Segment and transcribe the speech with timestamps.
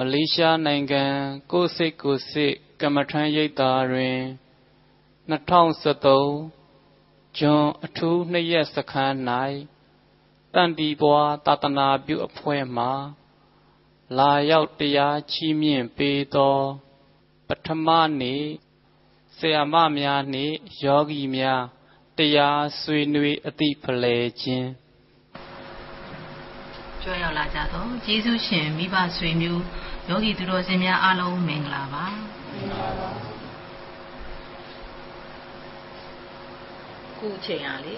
[0.00, 1.04] မလေးရှားနိုင်ငံ
[1.52, 4.18] ကိုစိတ်ကိုစိတ်ကမ္မထမ်းရိပ်သာတွင်
[5.38, 9.16] 2013ဂျွန်အထူးနှစ်ရက်စခန်း၌
[10.54, 12.86] တန်တီပွားသာသနာပြုအဖွဲ့မှ
[14.18, 16.58] လာရောက်တရားချီးမြှင့်ပေးသော
[17.48, 17.88] ပထမ
[18.20, 18.44] နေ့
[19.36, 21.62] ဆရာမများနှင့်ယောဂီများ
[22.16, 24.68] တရားဆွေးနွေးအသည့်ဖလှယ်ခြင်း
[27.08, 29.62] ကြွရောက်လာကြသောယေရှုရှင်မိဘဆွေမျိုး
[30.08, 32.04] ယောဂီသူတော်စင်များအားလုံးမင်္ဂလာပါ
[37.18, 37.94] ခုချိန်အားလေ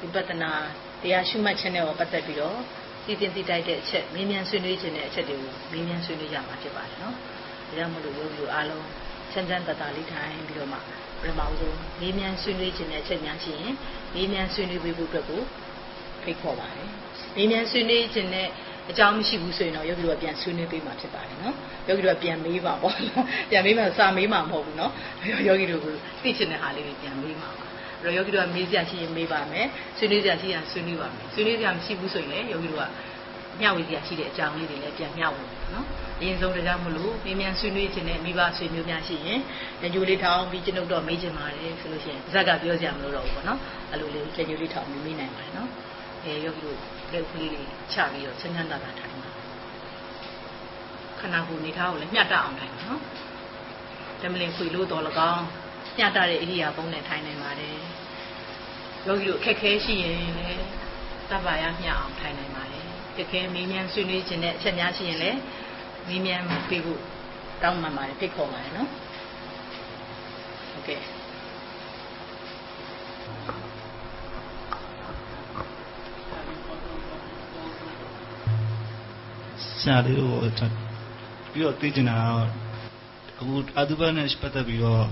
[0.00, 0.50] ဝိပဿနာ
[1.02, 2.58] တရားရှုမှတ်ခြင်းနဲ့ပတ်သက်ပြီးတော့
[3.04, 8.86] သိသိသိတိုက်တဲ့အချက်မင်းမြန်ဆွေးနွေးခြင်းတဲ့အချက်တွေကိုမင်းမြန်ဆွေးနွေးကြမှာဖြစ်ပါတယ်နော်ဒါကြောင့်မလို့ယောဂီအားလုံး
[9.32, 10.78] ချမ်းချမ်းသာသာလေးထိုင်ပြီးတော့မှ
[11.20, 13.74] ပထမဆုံးမင်းမြန်ဆွေးနွေးခြင်းတဲ့အချက်များရှိရင်
[14.14, 15.42] မင်းမြန်ဆွေးနွေးပေးဖို့အတွက်ကို
[16.22, 16.99] ဖိတ်ခေါ်ပါတယ်
[17.36, 18.48] မင်းမြန်ဆွေးနွေးခြင်းနဲ့
[18.90, 21.54] အကြောင်းမရှိဘူးဆိုရင်တော့ယောဂီတို့ကပြန်ဆွေးနွေးပေးမှာဖြစ်ပါတယ်နော်
[21.88, 22.94] ယောဂီတို့ကပြန်မေးပါပေါ့
[23.50, 24.92] ပြန်မေးမှစာမေးမှာမဟုတ်ဘူးနော်
[25.46, 25.86] ယောဂီတို့က
[26.22, 27.66] သိချင်တဲ့ဟာလေးတွေပြန်မေးမှာပါ
[28.02, 29.66] အဲ့တော့ယောဂီတို့ကမေးစရာရှိရင်မေးပါမယ်
[29.98, 32.84] ဆွေးနွေးစရာရှိရင်ဆွေးနွေးပါမယ်ဆွေးနွေးစရာမရှိဘူးဆိုရင်လည်းယောဂီတို့က
[33.60, 35.42] မျှဝေစရာရှိတဲ့အကြောင်းလေးတွေလည်းပြန်မျှဝေ
[35.74, 35.86] နော်
[36.20, 39.40] အရင်ဆုံးတရားမလို့မြင်မြန်ဆွေးနွေးခြင်းနဲ့မိဘဆွေမျိုးများရှိရင်
[39.94, 43.58] ညိုလေးထောင်ပြီးကျွန်ုပ်တော့မေးချင်ပါတယ်ဆိုလို့ရှိရင်ဇက်ကပြောစရာမလိုတော့ဘူးပေါ့နော်
[43.90, 45.68] အဲ့လိုလေးညိုလေးထောင်မေးနိုင်ပါတယ်နော်
[46.24, 46.78] အဲယောဂီတို့
[47.12, 49.30] လက်ကလေးတွေချပြီးတော့ချမ်းချမ်းသာသာထိုင်ပါ
[51.20, 53.02] ခန္ဓာကိုယ်နေထားကိုလည်းမျှတအောင်ထိုင်ပါနော်
[54.22, 55.44] ဓမ္မလင်ခွေလို့တော်လကောင်း
[55.98, 57.76] မျှတတဲ့ဣရိယာပုနဲ့ထိုင်နိုင်ပါတယ်
[59.06, 60.64] ယောဂီတို့အခက်ခဲရှိရင်လည်း
[61.30, 62.84] တပ္ပါရမျှအောင်ထိုင်နိုင်ပါတယ်
[63.16, 65.38] တကယ်မင်းမြန်ဆွေးနွေးခြင်းတဲ့အချက်များရှိရင်လည်း
[66.08, 67.00] မင်းမြန်ပြေဖို့
[67.62, 68.88] တောင်းပန်ပါတယ်ဖိတ်ခေါ်ပါတယ်နော်
[70.72, 71.00] ဟုတ်ကဲ့
[79.80, 80.38] ဆရာလေးကို
[81.52, 82.46] ပြီးတော့သိချင်တာတော့
[83.40, 85.04] အခုအတုပနဲ့ပတ်သက်ပြီးတော့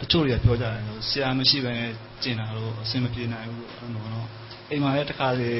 [0.00, 0.76] တချို့တွေကပြောကြတယ်
[1.08, 1.90] ဆရာမရှိဘဲနဲ့
[2.22, 4.26] ကျင်တာလို့အဆင်မပြေနိုင်ဘူးအဲ့လိုတော့
[4.70, 5.52] အိမ်မှာလည်းတခါလေ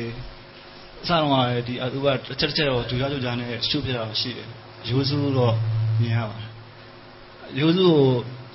[1.03, 1.36] အစတော့က
[1.69, 4.48] ဒီအတုပတစ်ချက်တစ်ချက်တော့ဂျူကြဂျူကြနဲ့ရှုပြတာရှိတယ်
[4.88, 5.54] ရိုးစုတော့
[6.00, 6.50] မြင်ရပါတယ်
[7.59, 8.06] ရိုးစုကို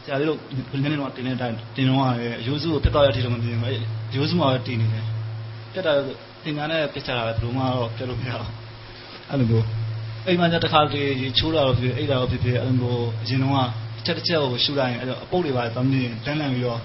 [0.04, 0.40] ဆရာလေးတို့
[0.82, 3.74] နည်းနည်းတော့တင်နေတိုင်းတင်တော့ရတယ်ရိုးစုကိုပြတ်တော့ရတဲ့အထိတော့မမြင်ဘူး
[4.16, 5.06] ရိုးစုမှာပဲတင်နေတယ်
[5.74, 5.94] ပြတ်တာ
[6.44, 8.61] သင်္ကန်းနဲ့ပြတ်ချတာပဲဘယ်လိုမှတော့ပြတ်လို့မရဘူး
[9.32, 9.66] အဲ့လိုမျိုး
[10.28, 16.80] အိမ်မှာတခါတည်းချိုးတာတော့ဖြစ်အိတ်တာတော့ဖြစ်ဖြစ်အဲ့လိုမျိုးအရင်တော့တစ်ချက်တစ်ချက်ကိုရှူလိုက်ရင်အဲ့တော့အပုတ်တွေပါတမ်းမြင်တန်းလန့်ပြီးတော့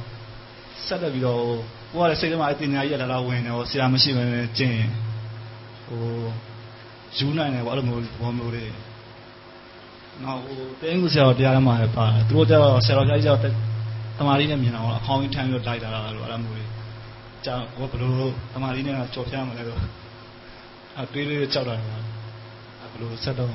[0.87, 1.41] ဆက်တက်ပြီးတော့
[1.93, 4.79] ကိုကလည်းစိတ်ထဲမှာအတင်ညာကြီးရလာလာဝင်နေတော့ဆရာမရှိဘဲနဲ့ကျင့်
[5.87, 6.01] ဟို
[7.17, 8.65] ယူနိုင်တယ်ပေါ့အဲ့လိုမျိုးဘောမျိုးတွေ
[10.23, 13.41] နောက်ဟိုတင်းကူဆရာတော်တရားထဲမှာလည်းပါတယ်သူတို့ကျတော့ဆရာတော်ကြီးကျတော့
[14.19, 16.63] တမာရီနဲ့မြင်တော့အခေါင်းကြီးထမ်းပြီးတော့လိုက်တာလို့အဲ့လိုမျိုးတွေ
[17.47, 19.81] ကြာဟိုဘယ်လိုတမာရီနဲ့ကြော်ပြမလဲတော့
[21.01, 21.75] အတွေးလေးကြောက်တာ
[22.97, 23.53] ဘယ်လိုဆက်တော့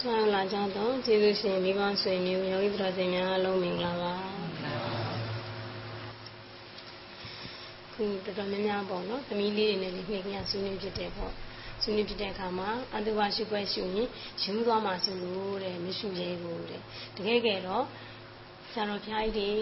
[0.00, 4.14] ဆွမ်းလာကြတော့ကျေးဇူးရှင်မိဘဆွေမျိုးယောဂီပရောဇင်များအလုံးမင်္ဂလာပါ
[7.92, 11.32] ခုတော်တော်များများပေါ့နော်သမီးလေးတွေနဲ့နှိမ့်ကြဆွေးနွေးဖြစ်တယ်ပေါ့
[11.82, 14.08] ဆွေးနွေးဖြစ်တဲ့အခါမှာအတုဝရှိခွဲရှုရင်
[14.42, 16.82] ယူသွားမှဆိုလို့တဲ့မရှိရဲဘူးတဲ့
[17.16, 17.84] တကယ်ကဲတော့
[18.72, 19.54] ဆရာတော်ဖျားကြီး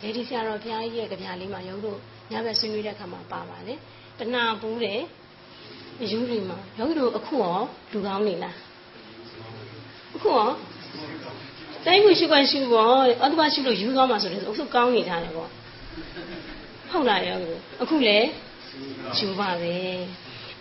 [0.00, 2.00] တွေလေဒီဆရာတော်ဖျားကြီးရဲ့ကြပြလေးမှာရုပ်တို့
[2.30, 3.74] ညဘက်ဆွေးနွေးတဲ့အခါမှာပါပါလေ
[4.18, 5.00] တဏှာပူးတယ်
[6.10, 7.58] ယူတွေမှာရုပ်တို့အခုရော
[7.92, 8.56] လူကောင်းနေလား
[10.16, 10.48] အခုရော
[11.86, 15.50] တိုင်းမှုရှိခွင့်ရှိပေါ့အတ္တမရှိလို့ယူသွားမှာဆိုတော့အခုကောင်းနေကြတယ်ပေါ့
[16.90, 17.36] ဟုတ်လားရော
[17.82, 18.18] အခုလေ
[19.18, 19.74] ယူပါပဲ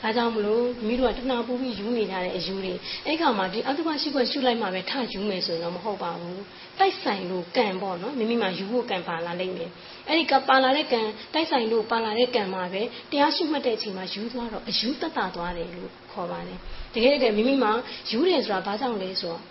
[0.02, 2.74] ဒါကြောင့်မလို့မိတို့ကတဏှာပူပြီးယူနေကြတဲ့အယူတွေ
[3.06, 6.44] အဲ့ခါမှာဒီအတ္တမရှိခွင့်ရှုလိုက်မှပဲထယူမယ်ဆိုရင်တော့မဟုတ်ပါဘူး
[6.80, 9.70] တိုက်ဆိုင်လို့ကံပေါ့နော်မိမိမှာယူဖို့ကံပါလာလိမ့်မယ်
[10.08, 11.02] အဲ့ဒီကပါလာတဲ့ကံ
[11.34, 12.82] တိုက်ဆိုင်လို့ပါလာတဲ့ကံမှာပဲ
[13.12, 16.60] တရားရှုမှတ်တဲ့အချိန်မှာယူသွားတော့အယူတတ်တာသွားတယ်လို့ခေါ်ပါတယ်
[16.94, 17.72] တကယ်တကယ်မိမိမှာ
[18.12, 19.42] ယူတယ်ဆိုတာဘာကြောင့်လဲဆိုတော့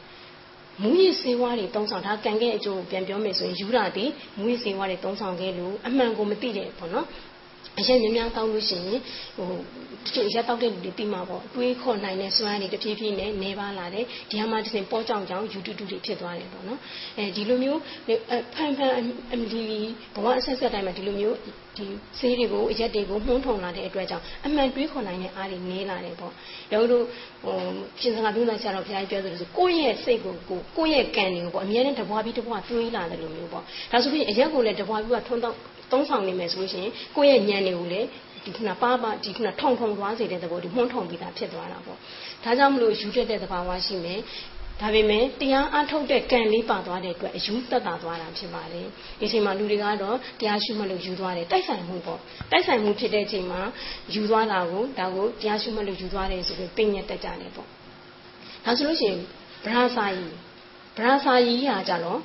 [0.82, 4.04] မူရည်စေဝါတွေတုံးဆောင်ဒါကံခဲ့အကျိုးကိုပြန်ပြောမယ်ဆိုရင်ယူတာဒီ
[4.36, 7.06] မူရည်စေဝါတွေတုံးဆောင်ခဲ့လို့အမှန်ကိုမသိတဲ့ပေါ့နော်
[7.78, 9.00] အရင်များများတောင်းလို့ရှိရင်
[9.36, 9.48] ဟို
[10.04, 16.80] တချို့ရက်တောက်တဲ့လူတွေပြီးမှာပေါ့တွေးခေါ်နိုင်တဲ့စွမ်းတွေတဖြည်းဖြည်းနဲ့နေပါလာတယ်ဒီဟာမှတစ်စင်ပေါ်ကြောင်ကြောင်ယူတူတူတွေဖြစ်သွားတယ်ပေါ့နော်
[17.18, 17.80] အဲဒီလိုမျိုး
[18.54, 18.92] ဖန်ဖန်
[19.32, 19.64] အမလီ
[20.14, 21.36] ဘဝအဆက်ဆက်တိုင်းမှာဒီလိုမျိုး
[21.76, 21.86] ဒီ
[22.18, 26.32] ဆေးတွေကိုအရက်တွေကိုမှုန်းထုံလာတဲ့အတွက်ကြောင့်အမှန်တွေးခေါ်နိုင်တဲ့အားတွေနေလာတယ်ပေါ့
[26.72, 27.04] ရောတို့
[27.44, 27.56] ဟို
[28.00, 33.62] ရှင်စကားပြောလိုက်ဆရာတော်ဘုရားကြီးပြောသလိုဆိုကိုယ့်ရဲ့စိတ်ကိုကိုကိုယ့်ရဲ့ကံတွေကိုပေါ့အမြဲတမ်းတဘွားပြီးတဘွားတွေးလာတယ်လို့မျိုးပေါ့
[33.92, 35.54] ဒါဆိုရင်အရက်ကိုလည်းတဘွားပြီးကထွန်းတော့
[35.92, 38.06] သုံးဆောင်နေမယ်ဆိုလို့ရှိရင်ကိုယ့်ရဲ့ဉာဏ်တွေကိုလည်း
[38.46, 41.98] ဒီခုနပါပါဒီခုနထုံထုံသွားစေတဲ့သဘောဒီမှုန်းထုံပြီးသားဖြစ်သွားတာပေါ့
[42.44, 44.20] ဒါကြောင့်မလို့ယူတတ်တဲ့သဘာဝရှိမယ်
[44.80, 48.86] ဒါပေမဲ့တရားအထုတ်တဲ့ကံလေးပါသွားတဲ့အတွက်အယူသက်သာသွားတာဖြစ်ပါတယ်
[49.20, 52.20] ဒီချိန်မှာလူတွေကတော့တရားရှုမှတ်လို့ယူသွားတယ်တိုက်ဆိုင်မှုပေါ့
[52.50, 53.60] တိုက်ဆိုင်မှုဖြစ်တဲ့အချိန်မှာ
[54.14, 57.68] ယူသွားတာကိုဒါကိုတရားရှုမှတ်လို့ယူသွားတယ်ဆိုပြီးပြင်ရတက်ကြတယ်ပေါ့
[58.64, 59.20] ဒါဆိုလို့ရှိရင်
[59.64, 60.26] ဗရာစာယီ
[60.96, 62.20] ဗရာစာယီဟာကြတော့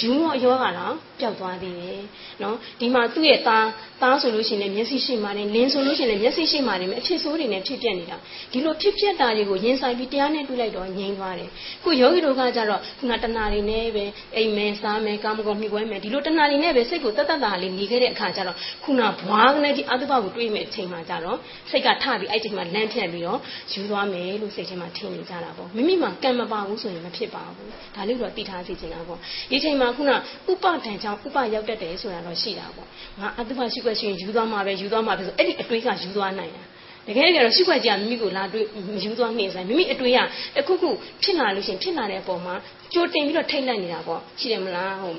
[0.00, 2.02] ယူရောယောကတော့ပျောက်သွားသေးတယ်
[2.42, 3.66] နော်ဒီမှာသူ့ရဲ့သား
[4.02, 8.16] သားဆိုလို့ရှိရင်လည်းမျက်စိရှိမှလည်းလင်းဆိုလို့ရှိရင်လည်းမျက်စိရှိမှလည်းအဖြစ်ဆိုးတွေနဲ့ဖြစ်ပြနေတာ
[8.52, 11.50] ဒီလိုဖြစ်ပြတာတွေကိုရင်ဆိုင်ပြီးတရားနဲ့တွေ့လိုက်တော့ငြိမ်းသွားတယ်
[11.82, 14.04] ခုယောဂီတို့ကကြတော့ခုနတဏှာတွေနဲ့ပဲ
[14.36, 21.38] အိမ်မယ်စားမယ်ကာမဂုဏ်မြှွဲမယ်ဒီလိုတဏှာတွေနဲ့ပဲစိတ်ကိုတတ်တတ်တာလေးနေခဲ့တဲ့အခါကျတော့ခုနဘွားကနေဒီအတုပကိုတွေးမဲ့အချိန်မှာကြတော့
[21.70, 23.38] စိတ်ကထပြီးအဲ့ချိန်မှာလမ်းဖြတ်ပြီးတော့
[23.72, 29.18] ယူသွားမယ်လို့စိတ်ထဲမှာထင်နေကြတာပေါ့မိမိမှာကံမပါဘူးဆိုရင်မဖြစ်ပါဘူးဒါလေးတော့သိထားစီချင်တာပေါ့
[29.50, 30.16] ဒီချိန်မှာခုနဥ
[30.62, 32.88] ပဒံကြောင့်ဥပရောက်တတ်တယ်ဆိုတာတော့ရှိတာပေါ့
[33.20, 36.62] ငါအတုပရှိခွက်ရှိရင်ယူသွားမှာပဲယူသွားမှာပဲဆိုအဲ့ဒီအတွေးကယူသွားနိုင်တာ
[37.08, 40.18] တကယ်တကယ်တော့ရှိခွက်ကြီးကမိမိကိုလာတွေးမယူသွားနေဆိုင်မိမိအတွေးက
[40.56, 40.90] တခုခု
[41.22, 42.54] ဖြစ်လာလို့ရှိရင်ဖြစ်လာတဲ့အပေါ်မှာ
[42.92, 45.18] ကြိုတင်ပြီးတော့ထိတ်လိုက်နေတာပေါ့ရှိတယ်မလားဟုတ်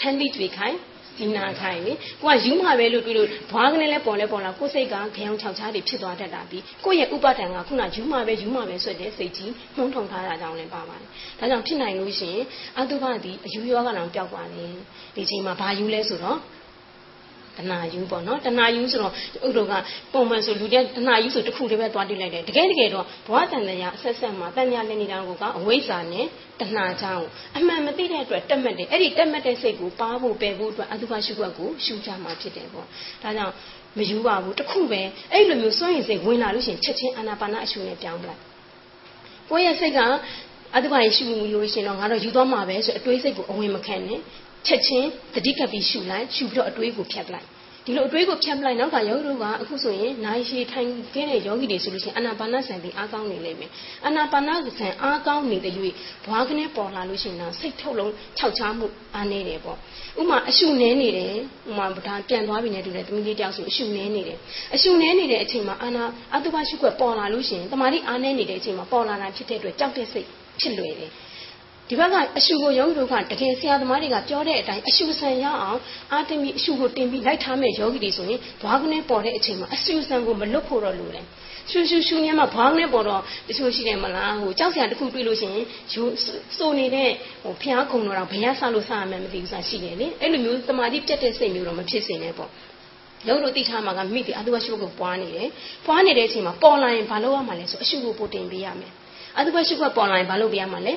[0.00, 0.78] ထန်းပြီးတွေခိုင်း
[1.18, 11.08] ဒီနာခိုင်းလေကိုကယူမှာပဲလို့တွေးလို့ဘွားကနေလဲပေါ်လဲပေါ်လာကိုစိတ်ကခေါင်းချောက်ချားတွေဖြစ်သွားတတ်တာပြီးကိုရဲ့ဥပဒံကခုနယူမှာပဲယူမှာပဲဆိုတဲ့စိတ်ကြီးမှုံထုံထားတာကြောင့်လည်းပါပါတယ်
[11.38, 12.44] ဒါကြောင့်ဖြစ်နိုင်လို့ရှိရင်
[12.78, 14.72] အတုပသည်အယူရောကတောင်ပျောက်သွားတယ်
[15.16, 16.38] ဒီချိန်မှာဘာယူလဲဆိုတော့
[17.58, 19.12] တဏှာယူပေါ့နော်တဏှာယူဆိုတော့
[19.46, 19.72] ဥဒ္ဓက
[20.12, 26.26] ပုံမှန်ဆိုလူတွေတဏှာယူဆိုတစ်ခုတည်းပဲသွားတိလိုက်တယ်တကယ်တကယ်တော့ဘဝတန်တရားအဆက်ဆက်မှာတဏှာလည်းနေတာကိုကအဝိဇ္ဇာနဲ့
[26.60, 32.86] တဏှာကြောင့်အမှန်မသိတဲ့အတွက်တက်မှတ်တယ်အဲ့ဒီတက်မှတ်တဲ့စိတ်ကိုပါဖို့ပယ်ဖို့အတွက်အတုပရှုွက်ကိုရှုကြမှာဖြစ်တယ်ပေါ့
[33.22, 33.54] ဒါကြောင့်
[33.98, 35.02] မယူပါဘူးတခုပဲ
[35.32, 38.40] အဲ့လိုမျိုးစွန့်ရင်စိတ်ဝင်လာလို့ရှိရင်ချက်ချင်းအာနာပါနအရှုနဲ့ပြောင်းပလိုက်
[39.50, 40.00] ကိုယ့်ရဲ့စိတ်က
[40.76, 44.20] အတုပရရှုမှုလို့ရှိရင်တော့ငါတော့ယူသွားမှာပဲဆိုအတွေးစိတ်ကိုအဝင်မခံနဲ့
[44.66, 47.48] ချက်ချင်းတတိကပ်ပြီးရှုလိုက်ရှုပြီးတော့အတွေးကိုဖြတ်လိုက်
[47.86, 53.70] ဒီလိုအတွေးကိုဖြတ်ပလိုက်နောက်ကယောဂီတို့ကအခုဆိုရင်နိုင်ရှိထိုင်ခဲ့တဲ့ယောဂီတွေဆိုလို့ရှိရင်အာနာပါနဆံပြီးအားကောင်းနေလိမ့်မယ်
[54.04, 55.72] အာနာပါနဆံအားကောင်းနေတဲ့၍
[56.26, 59.78] ဘွားကနေပေါ်လာလို့ရှိရင်တော့စိတ်ထုတ်လုံးခြောက်ချားမှုအားနေတယ်ပေါ့
[60.20, 61.34] ဥမာအရှုနေနေတယ်
[61.70, 64.38] ဥမာဒါပြန်သွားပြီနဲ့တူတယ်သမီးလေးတယောက်ဆိုအရှုနေနေတယ်
[64.74, 70.28] အရှုနေနေတဲ့အချိန်မှာအာနာအတုပရှုွက်ပေါ်လာလို့ရှိရင်တမာတိအားနေနေတဲ့အချိန်မှာပေါ်လာတာဖြစ်တဲ့အတွက်ကြောက်တဲ့စိတ်
[70.60, 71.10] ဖြစ်လွယ်တယ်
[71.88, 75.80] ဒီဘက်ကအရှုကိုယောဂီတို့ကတကယ်ဆရာသမားတွေကပြောတဲ့အတိုင်းအရှုဆန်ရအောင်
[76.12, 81.24] အာတမီအရှုကိုတင်ပြီးလိုက်ထားမဲ့ယောဂီတွေဆိုရင်ဘွားကနေပေါ်တဲ့အချိန်မှာအရှုဆန်ကိုမလွတ်ဖို့တော့လိုတယ်
[81.70, 86.02] ရှူရှူရှူညမှာဘွားနဲ့ပေါ်တော့တချို့ရှိတယ်မလားဟိုကြောက်စရာတစ်ခုတွေ့လို့ရှိရင်ယူ
[86.56, 87.10] စိုးနေတဲ့
[87.42, 92.50] ဟိုဖျားခုံတော့ဘယ်ရဆလို့စရမှန်းမသိဘူးဆိုတာရှိတယ်လေအဲ့လိုမျိုးတမာတိပြတ်တဲ့စိတ်မျိုးတော့မဖြစ်စေနဲ့ပေါ့
[93.26, 95.48] လုံးလို့တိထားမှာကမိတိအတုဝရှုကိုပွားနေတယ်
[95.86, 98.92] ပွားနေတဲ့အချိန်မှာပေါ်လာရင်ဘာလုပ်ရမှာလဲဆိုအရှုကိုပို့တင်ပေးရမယ်
[99.38, 100.94] အတုဝရှုကပေါ်လာရင်ဘာလုပ်ပေးရမှာလဲ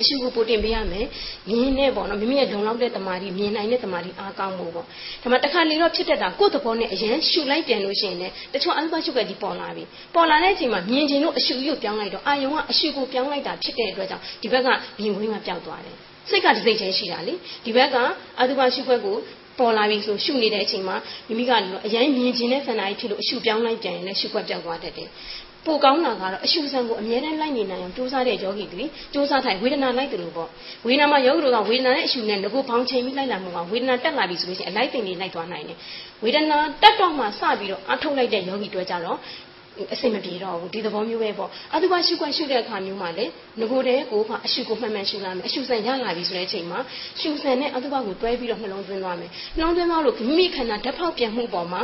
[0.00, 1.06] အရှုကိုပို့တင်ပေးရမယ်
[1.48, 4.86] မြင်နေပေါ့နော်မိမိရဲ့လုံလောက်တဲ့တမာတိမြင်နိုင်တဲ့တမာတိအားကောင်းဖို့ပေါ့
[5.22, 14.68] ဒါမှတခါလေတော့ဖြစ်တတ်တာကိုယ့်သဘောနဲ့အရင်ရှုလိုက်ပြန်လို့ရှိရင်လည်းတချို့အသုဘရှုကဒီပေါ်လာပြီပေါ်လာတဲ့အချိန်မှာမြင်ချင်လို့အရှုရုပ်ပြောင်းလိုက်တော့အာယုံကအရှုကိုပြောင်းလိုက်တာဖြစ်တဲ့အတွက်ကြောင့်ဒီဘက်က
[15.00, 15.96] မြင်ဝင်းကပျောက်သွားတယ်
[16.28, 17.96] စိတ်ကတစ်စိတ်ချင်းရှိတာလေဒီဘက်က
[18.40, 19.16] အသုဘရှုခွက်ကို
[19.60, 20.96] ပေါ်လာပြီဆိုရှုနေတဲ့အချိန်မှာ
[21.28, 21.52] မိမိက
[21.86, 25.08] အရင်မြင်ချင်တဲ့ဆန္ဒကြီးဖြစ်လို့အရှုပြောင်းလိုက်ပြန်ရင်လည်းရှုခွက်ပြောက်သွားတတ်တယ်
[25.66, 30.48] ပိုကောင်းတာကတော့အရှုစံကိုအမြဲတမ်းလိုက်နေနိုင်အောင်ကြိုးစားတဲ့ယောဂီတွေကြိုးစားထိုင်ဝေဒနာလိုက်တယ်လို့ပေါ့
[30.86, 35.78] ဝေဒနာမှာယောဂီတို့ကဝေဒနာနဲ့အရှုနဲ့ငကိုပေါင်းချိန်ပြီးလိုက်လာမှုကဝေဒနာတက်လာပြီဆိုလို့ရှိရင်အလိုက်တင်လေးလိုက်သွားနိုင်တယ်
[36.24, 39.18] ဝေဒနာတက်တော့မှစပြီးတော့အထုတ်လိုက်တဲ့ယောဂီတွေကြတော့
[39.94, 43.26] အစင်မပြေတော့ဘူးဒီသဘောမျိုးပဲပေါ့အတုပရှုခွင့်ရှုတဲ့အခါမျိုးမှာလေ
[43.60, 46.78] ငကိုတဲ့ကိုကအရှုကိုမှန်မှန်ရှုလာမယ်အရှုဆန်ရလာပြီဆိုတဲ့အချိန်မှာ
[47.20, 51.82] ရှုဆန်နဲ့အတုပကိုတွဲပြီးတော့နှလုံးသွင်းသွားမယ်နှလုံးသွင်းသွားလို့မိမိခန္ဓာဓာတ်ဖောက်ပြန်မှုပေါ်မှာ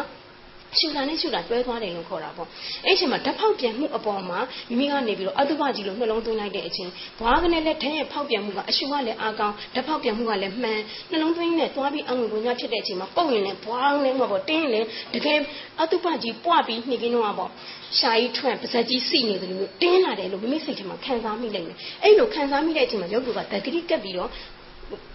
[0.79, 2.49] ရှူတာနဲ့ရှူတာတွဲသွားတယ်လို့ခေါ်တာပေါ့
[2.85, 4.39] အဲ့အချိန်မှာဓာတ်ဖောက်ပြန်မှုအပေါ်မှာ
[4.69, 15.39] မိမိကနေပြီးတော့အတုပကြီးလို့နှလုံးသွင်းလိုက်တဲ့အချိန်ဘွားကနေလည်းထဲရဲ့ဖောက်ပြန်မှုကအရှူကလည်းအားကောင်းဓာတ်ဖောက်ပြန်မှုကလည်းမှန်နှလုံးသွင်းနဲ့သွားပြီးအငွေကိုညဖြစ်တဲ့အချိန်မှာပုတ်ရင်လည်းဘွားလည်းမှာပေါ့တင်းလည်းတကယ်
[15.81, 17.51] အတုပကြီးပွားပြီးနှိကင်းတော့ပေါ့
[17.99, 24.31] ရှာကြီးထွန့်ပါဇက်ကြီးစီနေတယ်လို့တင်းလာတယ်လို့မိမိစိတ်ထဲမှာခံစားမိလိုက်တယ်အဲ့လိုခံစားမိတဲ့အချိန်မှာရုပ်ကတတိကပ်ပြီးတော့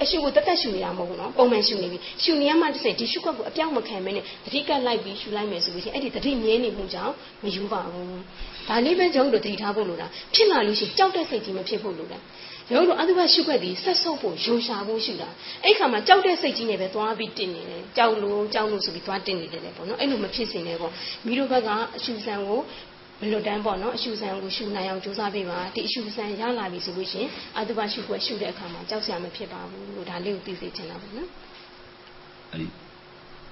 [0.01, 7.13] အရှုကိုတက်တက်ရှုနေတာမဟုတ်ဘူးနော်ပုံမှန်ရှုနေပြီရှုနေရမှတစ်စိဒီရှုခွက်ကိုအပြောင်းမခံမနဲ့တတိကလိုက်ပြီးရှုလိုက်မယ်ဆိုလို့ရှိရင်အဲ့ဒီတတိမြဲနေမှုကြောင့်
[7.44, 8.20] မယူပါဘူး
[8.68, 12.20] ဒါလေးပဲကျွန်တော်တို့တတိထားဖို့လိုတာဖြစ်လာလို့ရှိရင်ကြောက်တဲ့စိတ်ကြီးမဖြစ်ဖို့လိုတာ
[12.74, 15.30] ရုပ်တို့အတုပရှုခွက်ဒီဆက်ဆုပ်ဖို့ရိုရှာဖို့ရှုတာ
[15.63, 20.92] အဲ့ခါမှာကြောက်တဲ့စိတ်ကြီးနဲ့ပဲသွားပြီးတင်နေတယ်ကြောက်လို့ကြောက်လို့ဆိုပြီးသွားတင်နေတယ်လေပေါ့နော်အဲ့လိုမဖြစ်စင်နဲ့ပေါ့
[21.25, 22.60] မိတို့ဘက်ကအရှုဆံကို
[23.22, 31.30] ဘလွတ်တန်းပေါ့နော်အရှုဆန်ကိုရှုနိုင်အောင်ကြိုးစားပေးပါဒီအရှုဆန်ရလာပြီဆိုလို့ရှိရင်အတုပရှုခွက်ရှုတဲ့အခါမှာကြောက်စရာမဖြစ်ပါဘူးလို့ဒါလေးကိုသိစေချင်တာပေါ့နော်
[32.51, 32.68] အဲ့ဒီ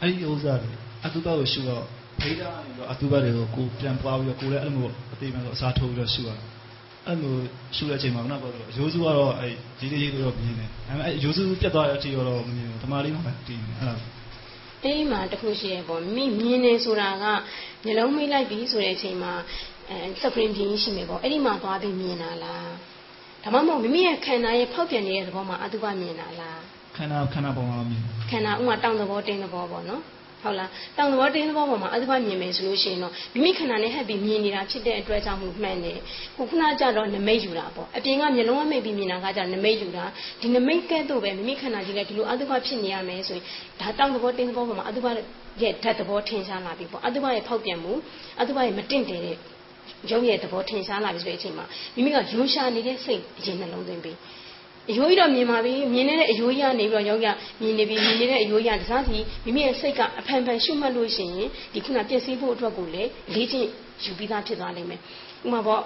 [0.01, 0.73] အဲ့ဒီဥစ္စာတွေ
[1.05, 1.83] အတုပကိုရှုတော့
[2.21, 6.43] ဖိဒါကနေတော့အတုပတွေကိုကိုပြန်ပွားပြီးတော့ကိုလည်းအဲ့လိုမျိုးအသေးမှန်ဆိုအစားထိုးပြီးတော့ရှုရတာ
[7.07, 7.35] အဲ့လို
[7.75, 13.95] ရှုတဲ့အချိန်မှာခုနကပြောလို့ရိုးစုကတော့အဲ့ရေးလေးရေးတော့မြင်တယ်ဒါပေမဲ့အဲ့ရိုးစုပြတ်သွားတဲ့အချိန်တော့မမြင်ဘူးတမာလေးမှတည်နေအဲ့ဒါ
[14.83, 17.25] အဲ့ဒီမှာတခုရှိရပေါ့မိမြင်နေဆိုတာက
[17.85, 19.33] မျိုးလုံးမိလိုက်ပြီဆိုတဲ့အချိန်မှာ
[19.89, 22.69] အဲစကရင်ပြင်းရှိမယ်ပေါ့အဲ့ဒီမှာသွားပြီးမြင်တာလား
[23.43, 26.59] ဒါမှမဟုတ်မိမိရဲ့ခန္ဓာရဲ့ဖောက်ပြန်နေတဲ့သဘောမှာအတုပမြင်တာလား
[26.97, 30.01] ခန္ဓာခန္ဓာပုံမှာမြင်ခန္ဓာဥမာတောင်သဘောတင်းသဘောပေါ့နော်
[30.43, 35.99] ဟုတ်လားတောင်သဘောတင်းသဘောပေါ်မှာအတုပမြင်မယ်ဆိုလို့ရှိရင်တော့မိမိခန္ဓာနဲ့ဟပ်ပြီးမြင်နေတာဖြစ်တဲ့အတွက်ကြောင့်မှုမှန်တယ်
[36.35, 40.05] ခုခုနကကြတော့နမိတ်ယူတာပေါ့အပြင်ကမျက်လုံးဝမိတ်ပြီးမြင်တာကကြတော့နမိတ်ယူတာ
[40.41, 43.43] ဒီနမိတ်ကဲ့သို့ပဲမိမိခန္ဓာကြီးလည်းဒီလိုအတုပဖြစ်နေရမယ်ဆိုရင်
[43.79, 45.07] ဒါတောင်သဘောတင်းသဘောပေါ်မှာအတုပ
[45.61, 47.93] ရဲ့ဓာတ်သဘောထင်ရှားလာပြီပေါ့အတုပရဲ့ဖောက်ပြန်မှု
[48.39, 49.37] အတုပရဲ့မတင့်တယ်တဲ့
[50.11, 51.65] ရုပ်ရဲ့သဘောထင်ရှားလာပြီဆိုတဲ့အချိန်မှာ
[51.95, 54.17] မိမိကရုံရှာနေတဲ့စိတ်အရင်နှလုံးသွင်းပြီး
[54.89, 63.03] အယိုးကြီးတော့မြင်ပါပြီမြင်နေတဲ့အယိုးကြီးကနေပြီးတော့ယောက်ျားမြင်နေပြီမြင်နေတဲ့အယိုးကြီးကတစားစီမိမိရဲ့စိတ်ကအဖန်ဖန်ရှုမှတ်လို့ရှိရင်ဒီခုနပြည့်စည်ဖို့အတွက်ကိုလေ
[63.35, 63.67] လေ့ကျင့်
[64.03, 64.99] ယူပြီးသားဖြစ်သွားနိုင်မယ်
[65.45, 65.81] ဥပမာပေါ့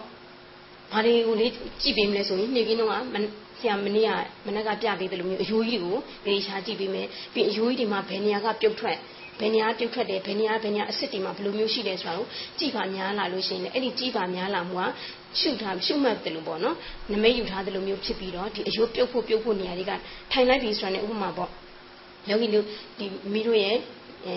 [0.92, 2.94] ဘာတွေကိုလေ့ကြည့်ပေးမလဲဆိုရင်နေ့ကင်းတော့က
[3.60, 4.12] ဆရာမနေ့က
[4.48, 8.98] မနေ့ကပြပေးတယ်လို့မျိုးအယိုးကြီးကိုလေရှာကြည့်ပေးမယ်ပြီးအယိုးကြီးဒီမှာဘယ်နေရာကပြုတ်ထွက်
[9.40, 12.28] ဘယ်နေရာပြုတ်ထွက်တယ်ဘယ်နေရာဘယ်နေရာအစ်စ်တွေမှာဘယ်လိုမျိုးရှိတယ်ဆိုတာကို
[12.60, 14.84] ကြည့်ပါများလာလို့ရှိရင်လည်းအဲ့ဒီကြည့်ပါများလာမှုက
[15.40, 16.76] ရှုထားရှုမှတ်တယ်လို့ပေါ့နော်
[17.14, 19.92] နမိတ်ယူထားတယ်လို့မျိုးဖြစ်ပြီးတော့ဒီအယိုးပြုတ်ဖို့ပြုတ်ဖို့နေရာတွေက
[20.32, 21.50] ထိုင်လိုက်ပြီဆိုတာ ਨੇ ဥပမာပေါ့
[22.30, 22.66] ယောဂီတို့
[23.00, 23.78] ဒီမိတို့ရဲ့
[24.26, 24.36] အဲ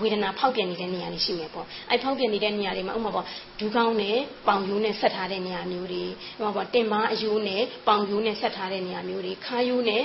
[0.00, 3.26] ဝေဒနာဖောက်ပြန်နေတဲ့နေရာတွေရှိမယ်ပေါ့အဲဖောက်ပြန်နေတဲ့နေရာတွေမှာဥပမာပေါ့
[3.58, 4.16] ဒူးကောင်းနဲ့
[4.48, 6.08] ပေါင်ယိုးနဲ့ဆက်ထားတဲ့နေရာမျိုးတွေဥ
[6.40, 10.02] ပမာပေါ့တင်မအယိုးနဲ့ပေါင်ယိုးနဲ့ဆက်ထားတဲ့နေရာမျိုးတွေခါယိုးနဲ့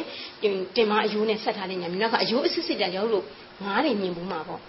[0.76, 3.26] တင်မအယိုးနဲ့ဆက်ထားတဲ့နေရာမျိုးနောက်ကအယိုးအစစ်စစ်တရောက်လို့
[3.64, 4.62] ငားတွေမြင်ဘူးမှာပေါ့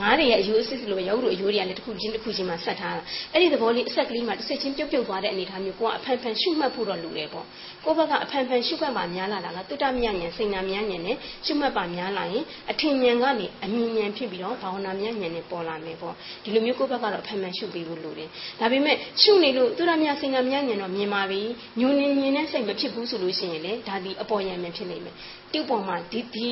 [0.00, 7.46] ငားတွေရဲ့အယိုးအစစ်စစ်လိုပဲရောက်လို့အယိုးတွေကလည်းတစ်ခုချင်းတစ်ခုချင်းမှဆက်ထားတာအဲ့ဒီသဘောလေးအဆက်ကလေးမှတစ်ဆက်ချင်းပြုတ်ပြုတ်သွားတဲ့အနေအထားမျိုးကိုကအဖန်ဖန်ရှုမှတ်ဖို့တော့လိုတယ်ပေါ့
[7.84, 18.28] ကိုယ့်ဘက်ကအဖန်ဖန်ရှုမှတ်မှများလာတာကတုတ္တမြဉဏ်စိန်နာမြဉဏ်နဲ့ရှုမှတ်ပါများလာရင်အထင်ဉဏ်ကနေအမြင်ဉဏ်ဖြစ်ပြီးတော့ဘာဝနာမြဉဏ်နဲ့ပေါ်လာမယ်ပေါ့ဒီလိုမျိုးကိုယ့်ဘက်ကတော့အဖန်ဖန်ရှုပေးဖို့လိုတယ်
[18.60, 21.40] ဒါပေမဲ့ရှုနေလို့တုတ္တမြစိန်နာမြဉဏ်တော့မြင်ပါပြီ
[21.80, 25.14] ညုံနေမြင်တဲ့စိတ်မဖြစ်ဘူးဆိုလို့ရှိရင်လေဒါဒီအပေါ်ယံပဲဖြစ်နေမယ်
[25.52, 26.50] တိတ်ပေါ်မှာဒီဒီ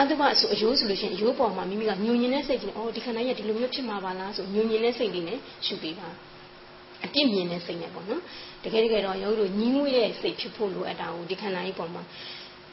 [0.00, 6.08] အတုပဆိုအယိုးဆိုလို့ရှိရင်အယိုးပေါ်မှာမိမိကညဉ့်ညင်တဲ့စိတ်ကြီးနဲ့အော်ဒီခန္ဓာကြီးကဒီလိုမျိုးဖြစ်မှာပါလားဆိုညဉ့်ညင်တဲ့စိတ်လေးနဲ့ရှုပေးပါ
[7.04, 8.22] အပြစ်မြင်တဲ့စိတ်နဲ့ပေါ့နော်
[8.64, 12.02] တကယ်တကယ်တော့ယောဂီတို့ညီးငွေတဲ့စိတ်ဖြစ်ဖို့လိုအပ်တာကိုဒီခန္ဓာကြီးပေါ်မှာ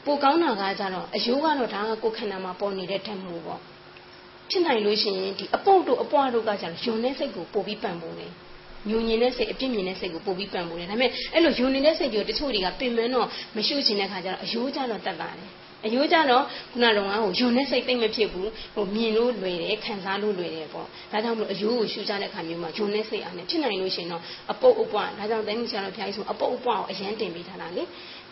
[0.04, 3.60] ပိုကောင်းတာကကြတော့အယိုးကတော့ဒါကကိုယ်ခန္ဓာမှာပေါ်နေတဲ့ဓာတ်မှုပေါ့
[4.50, 8.32] ဖြစ်နိုင်လို့ရှိရင်ဒီအပုတ်တို့အပွားတို့ကကြတော့ယုံတဲ့စိတ်ကိုပို့ပြီးပံ့ပိုးတယ်
[8.90, 13.26] ညုံညင်တဲ့စိတ်အပြစ်မြင်တဲ့စိတ်ကိုပို့ပြီးပံ့ပိုးတယ်ဒါပေမဲ့အဲ့လိုယုံနေတဲ့စိတ်တွေကိုတချို့တွေကပင်မတော့
[13.56, 15.48] မရှုချင်တဲ့ခါကျတော့အယိုးကြတော့တက်ပါတယ်
[15.86, 24.22] အယိုးကြတော့ခုနကတော့ဟိုယွန်တဲ့စိတ်သိမ့်မဖြစ်ဘူးဟိုမြင်လို့လွယ်တယ်ခံစားလို့လွယ်တယ်ပေါ့ဒါကြောင့်မလို့အယိုးကိုရှူကြတဲ့ခါမျိုးမှာယွန်တဲ့စိတ်အားနဲ့ဖြစ်နိုင်လို့ရှိရင်တော့
[24.52, 27.82] အပုတ်အပွားဒါကြောင့်တိုင်းဆရာတော်ဖျားကြီးဆိုအပုတ်အပွားကိုအရန်တင်ပေးထားတာလေ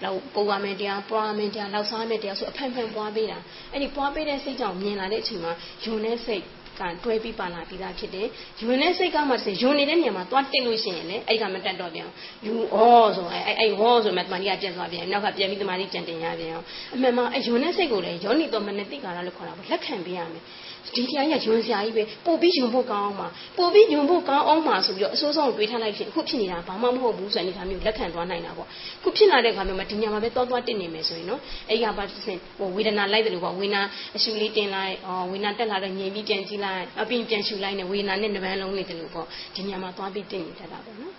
[0.03, 3.39] လောက်ပုံပါမယ်တရားပွားမယ်တရားလောက်စားမယ်တရားဆိုအဖန်ဖန်ပွားပေးတာ
[3.73, 5.53] အဲ့ဒီပွားပေးတဲ့စိတ်ကြောင့်မြင်လာတဲ့အချိန်မှာ
[5.85, 6.45] ယွန်တဲ့စိတ်
[6.81, 8.27] ကတွဲပြီးပါလာပြီးသားဖြစ်တယ်။
[8.61, 12.09] ယွန်းတဲ့စိတ်ကမှဆိုယွန်းနေတဲ့နေရာမှာသွားတက်လို့ရှိရင်လေအဲ့ကမတက်တော့ပြန်။
[12.47, 12.77] ယူဩ
[13.17, 20.43] ဆိုအဲ့အဲ့ဟောဆိုမှတမန်ကြီးကပြန်သွားပြန်။နောက်ကပြန်ပြီးတမန်ကြီးကြံတင်ရပြန်အောင်။အမှန်မှအဲ့ယွန်းတဲ့စိတ်ကိုလေယောနိတော်မနတိကာရလို့ခေါ်တာပေါ့လက်ခံပေးရမယ်။
[20.97, 23.27] ဒီတရားကြီးကယွန်းစရာကြီးပဲပို့ပြီးယွန်းဖို့ကောင်းအောင်ပါ
[23.59, 28.69] ပို့ပြီးယွန်းဖို့ကောင်းအောင်ပါဆိုပြီးတော့အစိုးဆုံးကိုတွေးထားလိုက်ဖြစ်အခုဖြစ်နေတာဘာမှမဟုတ်ဘူးဆိုတဲ့အနေအထားမျိုးလက်ခံသွားနိုင်တာပေါ့
[29.03, 33.83] ခုဖြစ်လာတဲ့ခါမျိုးမှာဒီညမှာပဲတောသွားတက်နေမယ်ဆိုရင်နော်အဲ့ဒီကပါတစ်ဆင့်ဟိုဝေဒနာလိုက်တယ်လို့ပေါ့ဝေဒနာ
[34.17, 41.15] အရှူလေးတင်လိုက်အော်ဝေဒနာတက်လာတော့ငြိမ်ပြီးပြန်ကြည့်လိုက်အပြင်ပြန်ရှူလိုက်နေဝေဒနာနဲ့နှပန်းလုံးနေတယ်လို့ပေါ့ဒီညမှာသွားပြီးတင်နေတတ်တာပေါ့နော်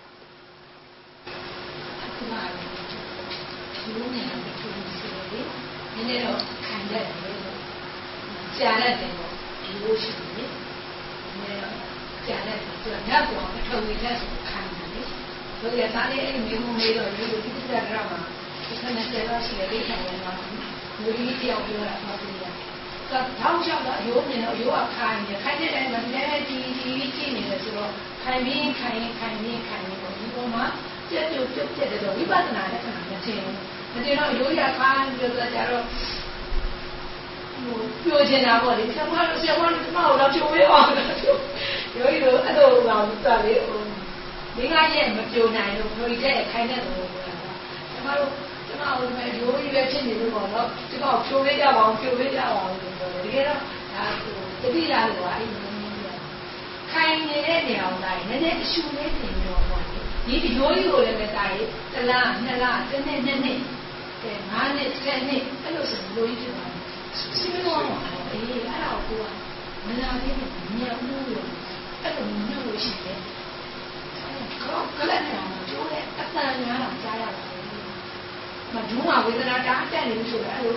[2.04, 5.40] အခုမှဒီလိုနေရာကိုထူးစီလေ
[5.94, 7.06] နည်းနည်းတော့ခံရတယ်
[8.58, 10.52] ကြာရတယ်ပေါ့ ဒီလိုရှိတယ်နည်း
[11.62, 11.74] တော့
[12.26, 15.02] ကြာရတယ်ဆိုတော့ညပေါ်မထုံနေလက်ဆိုခံတယ်လေ
[15.60, 18.20] ဆိုရသားလေးအဲ့မျိုးမျိုးတော့ဒီလိုတိကျကြတော့မှာ
[18.66, 20.32] ဒီခဏကျတော့ရှိတယ်ခံရမှာ
[21.02, 27.90] လူကြီးတယောက်ပြောတာမှပြရတော့ထောက်လျှောက်တော့ရိုးနေတော့ရိုးကခိုင်းတယ်ခိုင်းတဲ့တိုင်းမှာနည်းနည်းကြီးကြီးကြည့်နေတယ်ဆိုတော့
[28.22, 30.64] ခိုင်းပြီးခိုင်းခိုင်းပြီးခိုင်းပြီးပေါ့ဒီပေါ်မှာ
[31.10, 33.56] ကြက်ပြုတ်ပြုတ်ပြက်တယ်တော့ဝိပဿနာနဲ့ခဏမထင်ဘူး
[33.94, 35.84] မထင်တော့ရိုးရခိုင်းပြောကြတော့
[38.04, 40.88] ပြောချင်တာပေါ့လေဆရာမတို့ဆရာမတို့ကျမတို့တော့ပြောပေးအောင်
[41.96, 43.80] ရောကြီးတို့အဲ့လိုတော့တော်လေဟို
[44.56, 47.54] ဒီကရဲ့မပြောနိုင်လို့ခရီးတဲ့ခိုင်းတဲ့လိုပြောတာ
[47.92, 48.30] ကျမတို့
[48.66, 53.60] ကျမတို့မဲ့ရိုးကြီးပဲဖြစ်နေလို့ပေါ့နော်ကျမတို့ဖြိုးပေးကြပါအောင်ဖြိုးပေးကြပါအောင်လို့ပြောတယ်တကယ်တော့
[53.94, 55.56] ဒါဟိုတတိလာလို့အဲ့ဒီ
[56.92, 59.84] ခိုင်းနေတဲ့နေရာတိုင်းနည်းနည်းအရှူလေးတင်တော့ပေါ့
[60.26, 61.58] ဒီဒီရိုးကြီးကိုလည်းပဲတားရ
[61.94, 63.58] တလားနှစ်လားတစ်နှစ်နှစ်နှစ်
[64.22, 66.71] အဲငါးနှစ်ဆယ်နှစ်အဲ့လိုဆိုလိုကြီးဖြစ်သွားတယ်
[67.18, 67.82] ရှင်းတော့
[68.30, 69.28] အေးအဲ့ဒါကိုက
[69.86, 71.48] မနာသေးဘူးညံမှုလို့
[72.02, 73.18] အဲ့လိုညံ့လို့ရှိတယ်
[74.62, 77.46] ကောကလည်းနေအောင်ကျိုးတဲ့အတန်များတော့ကြားရတယ်
[78.74, 80.76] မဒူးမှာဝေဒနာတားတက်နေလို့ဆိုတော့အဲ့လို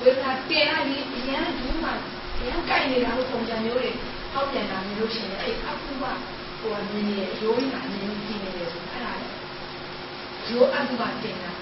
[0.00, 1.92] ဝေဒနာတင်ရပြီးအရင်ဒူးမှာ
[2.38, 3.88] အရင်ကြိုက်နေတာလို့ပုံစံမျိုးတွေ
[4.32, 6.04] ဟောက်ပြန်တာမျိုးရှိတယ်အဲ့အခုက
[6.60, 9.28] ဟိုမြင်နေရိုးနေတာမြင်နေနေတယ်ဆိုအဲ့ဒါလေ
[10.48, 11.52] ရိုးအခုကတင်တာ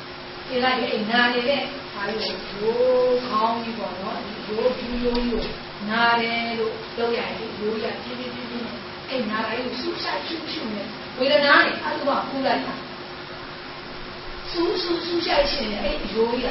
[0.49, 5.49] တင်လိုက်ရင်အိမ်နာနေတဲ့ဟာလို့ရိုးခေါင်းကြီးပေါ့နော်ရိုးပြူးရိုးရိုး
[5.91, 8.69] နာတယ်လို့လုပ်ရတယ်ရိုးရပြင်းပြင်းပြင်းပြင်း
[9.09, 10.87] အဲ့နာရီကိုဆူဆိုင်ရှုရှုနဲ့
[11.19, 12.75] ဝေဒနာနဲ့အတုကပူလိုက်တာ
[14.51, 16.47] ဆူဆူဆူဆိုင်ရှင်နဲ့အဲ့ရိုးရ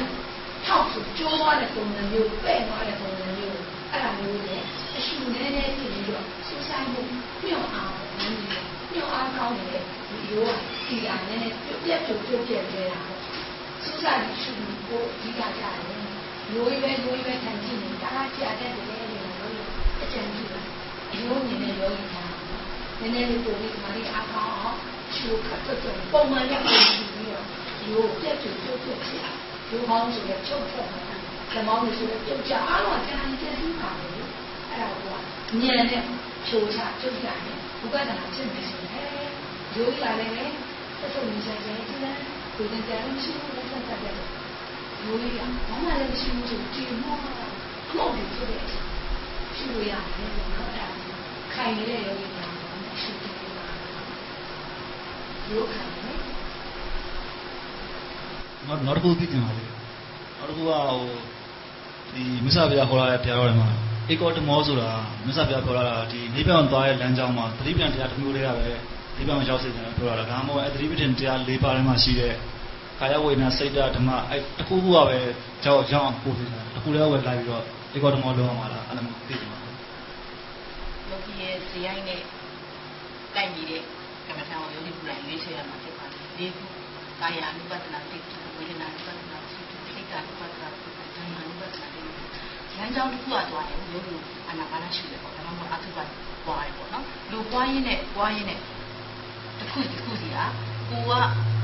[0.66, 3.58] ထောက်ဆိုကျိုးသွားတဲ့ပုံစံမျိုးပဲ့သွားတဲ့ပုံစံမျိုး
[3.90, 4.62] အဲ့ဒါမျိုးနဲ့
[4.96, 7.00] အရှုနည်းနည်းပြင်ပြီးတော့ဆူဆိုင်မှု
[7.46, 10.50] ညှော့အောင်နည်းနည်းညှော့အားကောင်းနေတဲ့ဒီရိုးက
[10.88, 12.82] ဒီအားနည်းနည်းပြုတ်ပြတ်ပြုတ်ပြုတ်ပြတ်နေ
[14.06, 15.76] တာပေါ့ဆူဆိုင်ရှုကိုအဓိကကြတယ်
[16.52, 19.56] ရိုးပဲရိုးပဲထိုင်ကြည့်နေတာကြာတဲ့တယ်လေလို့
[20.02, 20.62] အကြံပြုတာ
[21.16, 22.32] ရိုးနေနဲ့ယောဂီထား
[23.00, 24.78] နည်းနည်းလေးပို့ပြီးမာရီအားကောင်းအောင်
[25.16, 25.80] ရှုခတ်တော့
[26.12, 27.46] ပုံမှန်ရပြီးပြီးတော့
[27.88, 29.20] ရိုးပြတ်ပြုတ်ပြုတ်ပြတ်ဖြစ်
[29.70, 31.00] ရိုးကောင်းဆိုတော့ချုပ်ထွက်တာ
[31.52, 34.08] ဓမ္မောင်းလို့ဆိုတော့ပြုတ်ကြအားလုံးကြာနေကြပြီးပါလေ
[34.70, 34.88] အဲ့ဒါ
[35.48, 36.02] ကညံနဲ့
[36.48, 37.14] ချိုးချကျုပ်
[42.56, 44.16] ကြတယ်ဘုရားကနာဖြစ်နေဆိုတယ်
[45.02, 47.16] ရိုးရလည်းပဲသက်ဆုံးနေကြတယ်ဒီလားကိုယ်ကတည်းကရှိလို့ဆက်ဆက်တယ်ရိုးရဘာမှလည်းမရှိဘူးဆိုကြည့်မော
[47.88, 48.62] အမောက်တွေဖြစ်တယ်
[49.56, 50.86] ရှိလို့ရတယ်နော်အဲ့ဒါ
[51.54, 52.50] ခိုင်နေတဲ့ယောဂီများ
[53.02, 53.34] ရှိတယ်
[55.50, 56.12] ရိုးခိုင်နေ
[58.66, 59.64] နောက်နောက်တစ်ခုသိချင်ပါလေ
[60.38, 61.02] နောက်တစ်ခုကဟို
[62.14, 63.68] ဒီမစ္စဗျာခေါ်လာတဲ့တရားတော်တွေမှာ
[64.08, 64.90] အေကောတမောဆိုတာ
[65.26, 72.33] မစ္စဗျာခေါ်လာတာဒီနိဗ္ဗာန်သွားတဲ့လမ်းကြောင်းမှာသတိပ္ပံတရားတစ်မျိုးတည်းကပဲ နိဗ္ဗာန်ရောက်စေတယ်ပြောတာဒါမှမဟုတ်အသတိပ္ပံတရား၄ပါးထဲမှာရှိတဲ့
[72.99, 75.19] ကာယဝေဒနာစိတ်ဓာတ်ဓမ္မအဲတစ်ခုခုကပဲ
[75.63, 79.75] ကြောက်ကြောက်ပို့နေတာတစ်ခုတည်းကပဲလိုက်ပြီးတော့အေကောတမောလုံးအောင်ပါလားအဲ့လိုသိချင်ပါဘူး
[81.09, 82.21] ယောဂီရဲ့ဇယိုင်းနဲ့
[83.35, 83.81] တိုက်ပြီးတဲ့
[84.27, 86.65] ကမ္မထာကိုယောဂီပူလိုက်ရွေးချယ်ရမှာဖြစ်ပါတယ်ဒီခု
[87.21, 88.17] ကာယ ानु ပတ္တနာတိ
[88.57, 91.99] ဝေဒနာ ानु ပတ္တနာစိတ်စိတ် ानु ပတ္တနာဓမ္မ ानु ပတ္တနာတိ
[92.77, 94.15] လမ်းကြောင်းတစ်ခုကသွားတယ်ယောဂီ
[94.47, 98.59] အာနာပါနရှိတယ်ပေါ့ဒါမှမဟုတ်အထုကသွားတယ်ပေါ့နော်လူပွားရင်းနဲ့ပွားရင်းနဲ့
[99.64, 100.36] တစ်ခုတစ်ခုစီက
[100.90, 101.12] ကိုက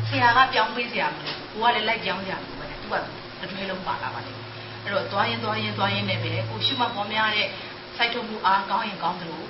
[0.08, 2.94] ဆရာကပြောင်းပေးစရာမလိုကိုကလည်းလိုက်ပြောင်းကြတယ်ပဲသူက
[3.40, 4.36] တစ်တွဲလုံးပါလာပါတယ်
[4.82, 7.48] အဲ့တော့သွားရင်သွားရင်သွားရင်လည်းပဲကိုရှိမှပေါ်များတဲ့
[7.96, 9.42] စိုက်ထုတ်မှုအားကောင်းရင်ကောင်းသလို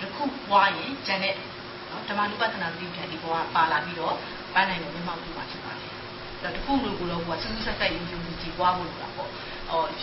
[0.00, 1.34] တစ်ခုပွားရင်ကျန်တဲ့
[1.90, 4.14] နော်ဓမ္မနုပဒနာတိပြန်ဒီဘောကပါလာပြီးတော့
[4.54, 5.90] ပန်းနိုင်လို့မျက်မှောက်ပြုမှာဖြစ်ပါတယ်
[6.42, 9.43] ဒါတခုလိုကိုတော့ကစူးစူးဆက်ဆက်ယုံကြည်မှုကြည်ပွားဖို့လိုတာပေါ့ဟော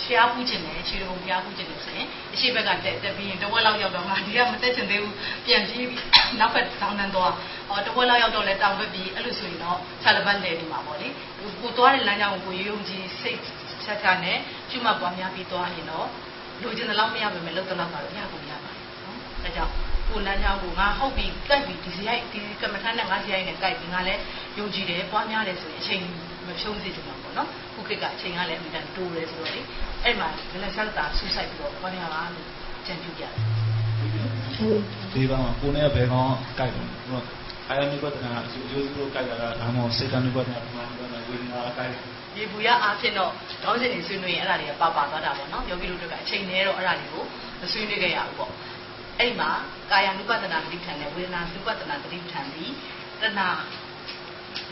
[0.04, 6.06] ရှောက်ပူးခြင်းနဲ့ခြေတော်ဘုရားပူးခြင်းလို့ဆိုရင်အရှိဘက်ကတက်တက်ပြီးရင်တဝက်လောက်ရောက်တော့မှဒီကမတက်ချင်သေးဘူးပြန်ပြေးပြီး
[6.40, 7.34] နောက်ဘက်တောင်းတန်းသွား
[7.68, 11.08] ဟောတဝက်လောက်ရောက်တော့လဲတောင်းဘက်ပြီးအဲ့လိုဆိုရင်တော့ဆာလဘတ်လဲနေမှာပေါ့လေ
[11.62, 13.40] ကိုသွားတဲ့လမ်းကြောင်းကိုကိုရုံကြည်စိတ်
[13.84, 14.38] ချက်ချနဲ့
[14.70, 16.08] ကျွတ်မှပွားများပြီးသွားရင်တော့
[16.62, 19.74] လူချင်းတလောက်မရပါမယ်လောက်တလောက်ကတော့ရကုန်ရပါတယ်နော်ဒါကြောင့်
[20.10, 24.22] ကိုလမ်းကြောင်းကိုငါဟုတ်ပြီကြိုက်ပြီဒီစရိုက်ဒီကမ္မထမ်းနဲ့ငါစရိုက်နဲ့ကြိုက်ပြီငါလည်း
[24.58, 26.04] ယုံကြည်တယ်ပွားများတယ်ဆိုရင်အချိန်
[26.46, 27.50] မဖြုံးစေချင်ပါဘူးနော်
[27.82, 29.62] ခုခေတ်ကအချိန်ကလည်းအမြဲတမ်းတိုးတယ်ဆိုတော့လေ
[30.04, 32.48] အဲ့မှာလလက်ဆက်တာဆူဆိုင်ပြီးတော့ပွားများပါလို့
[32.86, 33.32] ကြံပြကြတယ်
[35.14, 37.22] ဒီပါမှာကိုနဲ့ဘယ်ကောင်ကြိုက်တယ်ဟို
[37.68, 42.00] အာယနိပဒနာအကျိုးစုလို့ကြိုက်တာဒါမှမဟုတ်စေတနိပဒနာဓမ္မနိပဒနာဝိညာဉ်ကြိုက်တယ်
[42.36, 43.32] ဒီဘူရအားဖြင့်တော့
[43.64, 47.24] ခေါင်းစဉ်တွေဆွေးနွေးရင်အဲ့ဒါတွေကပါပါသွားတာပေါ့နော်ယောဂီတို့တွေကအချိန်နဲ့တော့အဲ့ဒါတွေကို
[47.62, 48.52] မဆွေးနွေးခဲ့ရဘူးပေါ့
[49.20, 49.50] အဲ့မှာ
[49.92, 52.74] ကာယ ानु ပဒနာသတိထံနဲ့ဝေဒနာ ानु ပဒနာသတိထံပြီး
[53.22, 53.50] တဏှာ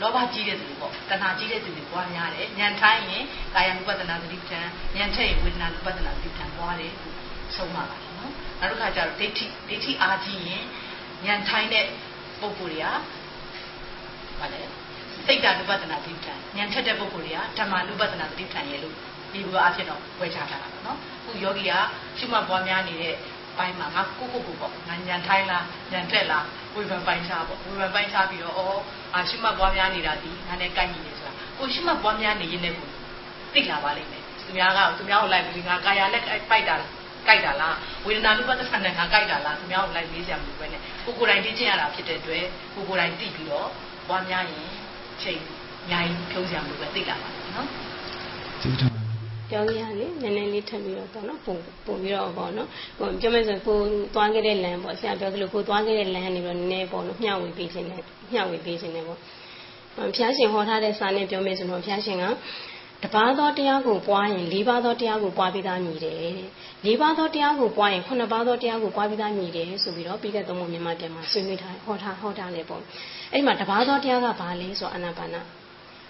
[0.00, 6.92] လောဘကြီးတဲ့သူတွေပေါ့တဏှာကြီးတဲ့သူတွေပွားများတယ်ဉာဏ်ထိုင်းရင်ကာယ ानु ပဒနာသတိပဋ္ဌာန်ဉာဏ်ထက်ရင်ဝေဒနာ ानु ပဒနာသတိပဋ္ဌာန်ပွားတယ်
[7.56, 10.62] ဆုံးပါပါတယ်နော်နောက်တစ်ခါကျတော့ဒိဋ္ဌိဒိဋ္ဌိအားကြီးရင်
[11.26, 11.84] ဉာဏ်ထိုင်းတဲ့
[12.40, 12.86] ပုဂ္ဂိုလ်တွေက
[14.40, 14.60] ဗါလဲ
[15.26, 18.94] စိတ်ဓာတ်ပဒနာသတိပဋ္ဌာန်ဉာဏ်ထက်တဲ့ပုဂ္ဂိုလ်တွေကဓမ္မာနုပဒနာသတိပဋ္ဌာန်ရဲ့လို့
[19.32, 21.72] ဒီလိုအဖြစ်တော့ဝေချထားတာပါနော်အခုယောဂီက
[22.18, 28.60] ရှုမှတ်ပွားများနေတဲ့ိုင်းမှာငါကိုကိုကိုပေါ့ငါညံထိုင်းလားညံတက်လားဝေဖန်ပိုင်းချပေါ့ဝေဖန်ပိုင်းချပြီးတော့ဩ
[29.14, 32.88] အာရှုမှတ်ပွားများနေတာဒီငါနဲ့ကိုက်ညီနေဆိုတာကိုရှုမှတ်ပွားများနေရင်လည်းကို
[33.54, 36.76] သိလာပါလိမ့်မယ်သူများကသူများကိုလိုက်ပြီးငါကာယနဲ့ပိုက်တာ
[37.26, 42.44] ကြိုက်တာလားဝေဒနာနုပသဖန်နဲ့ငါကြိုက်တာလားသူများကိုလိုက်မေးစရာမလိုပဲနဲ့ကိုကိုယ်တိုင်သိချင်းရတာဖြစ်တဲ့အတွက်
[42.74, 43.68] ကိုကိုယ်တိုင်သိပြီးတော့
[44.08, 44.68] ပွားများရင်
[45.22, 45.40] ချိန်
[45.84, 49.09] အများကြီးဖြုံးစရာမလိုပဲသိလာပါမယ်နော်
[49.50, 53.78] ကျေးဇူးပြောရလေနည်းနည်းလေးထပ်ပြီးတော့ပေါ့နော်ပုံပုံပြီးတော့ပေါ့နော်ဟိုပြောမယ်ဆိုကို
[54.14, 59.18] သွားခဲ့တဲ့လမ်းပေါ့ဆရာပြောသလိုကိုသွားခဲ့တဲ့လမ်းနေတော့နည်းနည်းပေါ့နော်မျှဝေပေးခြင်းနဲ့မျှဝေပေးခြင်းနဲ့ပေါ့
[59.96, 62.24] ဘုရားရှင်ဟောထားတဲ့စာနဲ့ပြောမယ်ဆိုတော့ဘုရားရှင်က
[63.04, 66.34] တပါးသောတရားကိုပွားရင်၄ပါးသောတရားကိုပွားပြီးသားမြည်တယ်တဲ့
[66.86, 72.80] ၄ပါးသောတရားကိုပွားရင်9ပါးသောတရားကိုပွားပြီးသားမြည်တယ်ဆိုပြီးတော့ပြီးခဲ့သုံးပုံမြန်မာပြန်မှာဆွေးနွေးထားဟောထားဟောထားလေပေါ့
[73.32, 75.40] အဲ့ဒီမှာတပါးသောတရားကဘာလဲဆိုအာနာပါနာ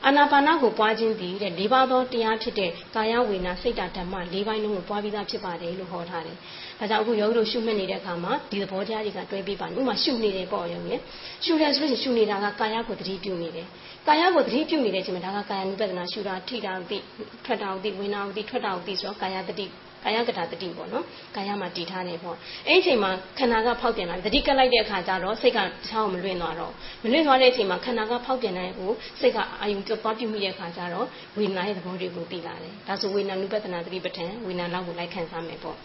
[0.06, 6.36] အာနာပါနကိုပွားခြင်းသည်တဲ့၄ပါးသောတရားဖြစ်တဲ့ကာယဝေနာစိတ်ဓာတ်ဓမ္မ၄ပိုင်းလုံးကိုပွားပြီးသားဖြစ်ပါတယ်လို့ဟောထားတယ်။
[6.78, 10.94] ဒါကြောင့်အခုယောဂီတို့ရှုမှတ်နေတဲ့အခါမှာဒီသဘောတရားတွေကတွဲပြီးပါဥမာရှုနေတယ်ပေါ့ယောဂီ။
[11.44, 13.66] ရှုတယ်ဆိုလို့ရှုနေတာကကာယကိုသတိပြုနေတယ်။
[14.08, 16.98] ကာယကိုသတိပြုနေတဲ့အချိန်မှာဒါကကာယ ानु ပဒနာရှုတာထိတာသိ
[17.44, 19.66] ထွက်တာသိဝင်တာသိထွက်တာသိဆိုတော့ကာယတတိ
[20.04, 21.04] ကာယကတာတတိပေါ့နော်
[21.36, 22.36] ကာယမှာတည်ထားနေပေါ့
[22.68, 31.06] အဲ့ဒီအချိန်မှာခန္ဓာကဖောက်ပြန်လာတတိကလိုက်တဲ့အခါကျတော့စိတ်ကတခြားမလွင့်သွားတော့မလွင့်သွားတဲ့အချိန်မှာခန္ဓာကဖောက်ပြန်တဲ့ကိုစိတ်ကအာယုံကြောသွားပြုမိတဲ့အခါကျတော့
[31.38, 35.76] ဝေဒနာရဲ့သဘောတွေကိုသိလာတယ်ဒါဆိုဝေဒနာနုပဒနာတတိပဋ္ဌာန်ဝေဒနာလောက်ကိုလိုက်ခံစားမယ်ပေါ့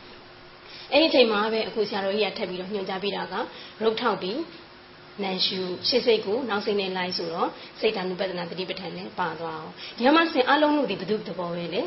[0.94, 3.36] အဲ့ဒီအချိန်မှာပဲအခုဆရာတော်ကြီးကထပ်ပြီးတော့ညွှန်ကြားပေးတာက
[3.84, 4.40] ရုပ်ထောက်ပြီး
[5.24, 7.50] နန်ရှုရှေ့စိတ်ကိုနောက်စိတ်နဲ့လိုက်ဆိုတော့
[7.80, 11.82] စိတ်ဓာတ်နုပဒနာတတိပဋ္ဌာန်နဲ့ပါသွားအောင်ဒီမှာဆင်အလုံးလို့ဒီဘု து သဘောပဲလေ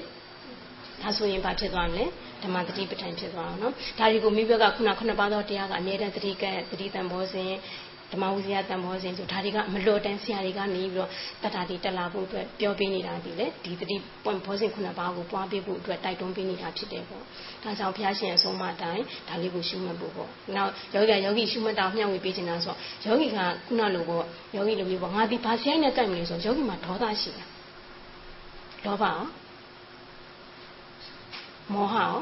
[1.02, 2.04] ဒါဆိုရင်ဘာဖြစ်သွားမလဲ
[2.42, 7.52] ဓမ္မတတိပဋ္ဌာန်ဖြစ်သွားအောင်နော်ဒါတွေကိုမိဘကခုနခုနပါသောတရားကအမြဲတမ်းတတိကတတိတံဘောစဉ်
[8.12, 11.08] ဓမ္မဝိဇ္ဇာတန်ဘောစဉ်ဆိုဒါတွေကမလွတ်တန်းဆရာတွေကနေပြီးတော့
[11.42, 17.22] တတ္တာတွေတက်လာဖို့အတွက်ပြောပေးနေတာဒီလေဒီတတိပွင့်ဘောစဉ်ခုနပါးကိုပွားပေးဖို့အတွက်တိုက်တွန်းပေးနေတာဖြစ်တယ်ပေါ့
[17.62, 24.24] ဒါကြောင့်ဘုရားရှင်အဆုံးအမတိုင်းဒါလေးကိုရှုမှတ်ဖို့ပေါ့နောက်ယောဂီကယောဂီရှုမှတ်တာမျှဝေပေးနေတာဆိုတော့ယောဂီကခုနလိုပေါ့
[24.56, 27.44] ယောဂီလိုမျိုးပေါ့ငါဒီဘာဆိုင်နဲ့ကြိုက်မလဲဆိုတော့ယောဂီမှာဒေါသရှိတာ
[28.84, 29.18] လောဘရော
[31.72, 32.14] မောဟရော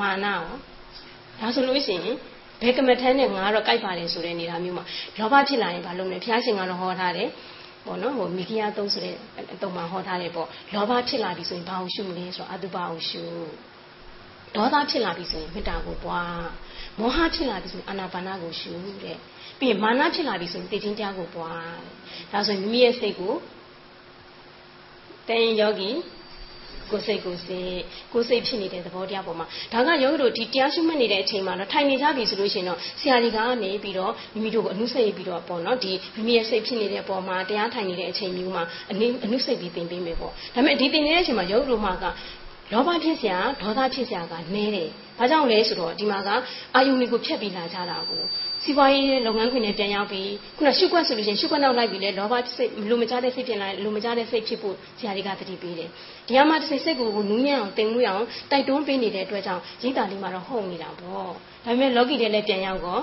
[0.00, 0.42] မာနရော
[1.40, 2.16] ဒါဆိုလို့ရှိရင်
[2.62, 4.84] ဘယ်ကမထမ်းနဲ့ငါတော့ကြိုက်ပါတယ်ဆိုတဲ့နေရာမျိုးမှာ
[5.18, 7.28] လောဘဖြစ်လာရင်ဘာလုပ်မလဲဘုရားရှင်ကတော့ဟောထားတယ်
[7.86, 9.14] ပေါ့နော်ဟိုမိဂိယသုံးဆိုတဲ့
[9.54, 13.22] အတုံးမှာဟောထားတယ်ပေါ့လောဘဖြစ်လာပြီဆိုရင်ဘာကိုရှုမလဲဆိုတော့အတုပကိုရှု
[14.54, 16.46] ဒေါသဖြစ်လာပြီဆိုရင်မေတ္တာကိုပွား
[16.98, 19.18] မောဟဖြစ်လာပြီဆိုရင်အာနာပါနကိုရှုတဲ့
[19.58, 21.76] ပြီးရင်မာနဖြစ်လာပြီဆိုရင်သိချင်းတရားကိုပွား
[22.32, 23.34] ဒါဆိုရင်မိမိရဲ့စိတ်ကို
[25.28, 25.90] တန်ယောဂီ
[26.90, 27.80] ကိုယ်စိတ်ကိုယ်စိတ်
[28.12, 42.04] ကိုယ်စိတ်ဖြစ်နေတဲ့သဘောတရားပေါ်မှာဒါကယောဂီတို့ဒီတရားရှုမှတ်နေတဲ့အချိန်မှာတော့ထိုင်နေကြပြီဆိုလို့ရှိရင်တော့ဆရာကြီးကနေပြီးတော့မိမိတို့ကိုအနုစိတ်ပြီးတော့ပေါ့နော်ဒီမိမိရဲ့စိတ်ဖြစ်နေတဲ့ပုံမှာတရားထိုင်နေတဲ့အချိန်မျိုးမှာအနည်းအနုစိတ်ပြီးသင်ပေးမယ်ပေါ့ဒါပေမဲ့ဒီသင်နေတဲ့အချိန်မှာယောဂီတို့မှာက
[42.72, 46.28] လောဘဖြစ်စရာဒေါသဖြစ်စရာကနည်းတယ်။ဘာကြောင့်လဲဆိုတော့ဒီမှာက
[46.74, 48.22] အာယုန်တွေကိုဖျက်ပြီးလာကြတာကို
[48.62, 55.88] စီးပွားရေးလုပ်ငန်းခွင်နဲ့ပြန်ရောက်ပြီးခုနရှုခွက်ဆိုလို့ရှိရင်ရှုခွက်နောက်လိုက်ပြီးလဲလောဘစိတ်လူမကြတဲ့စိတ်ဖြစ်လာလူမကြတဲ့စိတ်ဖြစ်ဖို့ဆရာတွေကတတိပေးတယ်။
[56.28, 61.30] ဒီမှာတစ်စိတ်စိတ်ကိုနူးညံ့အောင်တင်မှုရအောင်တိုက်တွန်းပေးနေတဲ့အတွက်ကြောင့်ရိတာလေးမှာတော့ဟုတ်နေတာပေါ့။
[61.64, 63.02] ဒါပေမဲ့လောကီတွေလည်းပြန်ရောက်တော့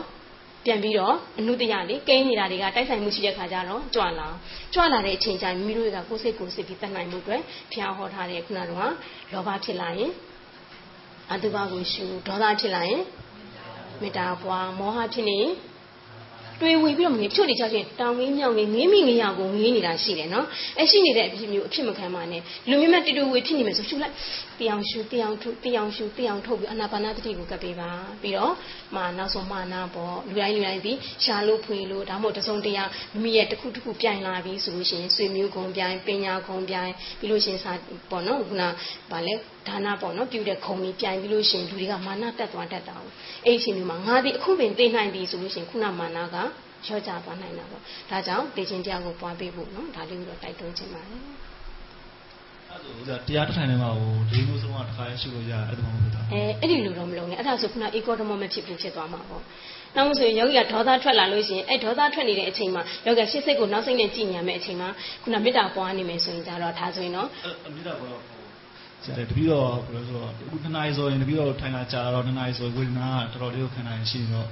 [0.65, 4.27] ပြန်ပြီးတော့အနုတရလေးကိန်းနေတာတွေကတိုက်ဆိုင်မှုရှိတဲ့ခါကျတော့ကြွလာ
[4.73, 8.71] ကြွလာတဲ့အချိန်ကျရင်မိမိတို့ကကိုယ်စိတ်ကိုယ်စိတ်ပြီးတတ်နိုင်မှုအတွက်ဖျားဟောထားတဲ့ခုနက
[9.33, 10.11] လောဘဖြစ်လာရင်
[11.31, 13.01] အတုပကိုရှုဒေါသဖြစ်လာရင်
[14.01, 15.53] မေတ္တာပွားမောဟဖြစ်နေရင်
[16.63, 20.45] တွေးဝေပြီးတော့ငေဖြုတ်နေချချင်းတောင်ငေးမြောက်ငေးငေးမိငေးရကိုငေးနေတာရှိတယ်နော်
[20.79, 24.13] အဲရှိနေတဲ့အဖြစ်မျိုးအဖြစ်မခံပါနဲ့လူမျိုးမတူတူဝေဖြစ်နေမယ်ဆိုရှုလိုက်
[24.59, 27.89] တရားရှုတရားထုတ်တရားရှုတရားထုတ်ပြီးအနာပါနာတတိကိုကပ်ပေးပါ
[28.21, 28.53] ပြီးတော့
[28.95, 37.71] မာနောက်ဆုံးမာနာပေါ့လူတိုင်းလူတိုင်းဒီရှာလို့ဖွေလို့ဒါမှမဟုတ်တစုံတရာမိမိရဲ့တစ်ခုတစ်ခုပြိုင်လာပြီဆိုလို့ရှိရင်ဆွေမျိုးကုံပြိုင်ပညာကုံပြိုင်ပြီးလို့ရှိရင်စာ
[38.11, 38.63] ပေါ့နော်ခုန
[39.11, 39.33] ဗာလဲ
[39.67, 42.97] ဒါနပေါ့နော်ပြုတဲ့ခုံကြီးပြိုင်ပြီးလို့ရှိရင်လူတွေကမာနတက်သွားတတ်တာ။
[43.45, 46.35] အဲ့ဒီအချိန်မျိုးမှာငါဒီအခုပင်သိနိုင်ပြီဆိုလို့ရှိရင်ခုနမာနက
[46.87, 51.21] ရော့ကျသွားနိုင်တာပေါ့ဒါကြောင့်သိချင်းတရားကိုပွားပေးဖို့နော်ဒါလေးကိုတော့တိုက်တွန်းချင်ပါတယ်
[52.69, 59.43] အဲ့ဒါဆိုတရားတစ်ထိုင်ထဲမှာဟိုလေးမျိုးဆုံးကတစ်ခါရရှိလို့ရအဲ့ဒါမှမဟုတ်တာအဲအဲ့ဒီလိုတော့မလုပ်နဲ့အဲ့ဒါဆိုခုန economy မဖြစ်ဘူးဖြစ်သွားမှာပေါ့
[59.95, 64.89] နောက်မှဆိုရင်ယောဂီကဒေါသထွက်လာလို့ရှိရင်အဲ့ဒေါသထွက်နေတဲ့အချိန်မှာယောဂီရှစ်စိတ်ကိုနောက်စိတ်နဲ့ကြည်ညံမဲ့အချိန်မှာ
[65.23, 67.27] ခုနမေတ္တာပွားနေမယ်ဆိုရင်ဒါတော့ဒါဆိုရင်တော့
[67.75, 68.17] မေတ္တာပွား
[69.03, 74.47] ဆရာတပည့်တော်ဘယ်လိုဆိုတော့အခုနှစ်နာရီဆိုရင်တပည့်တော်ထိုင်လာကြာတော့နှစ်နာရီဆိုဝေဒနာကတော်တော်လေးကိုခံနိုင်ရှိနေတော့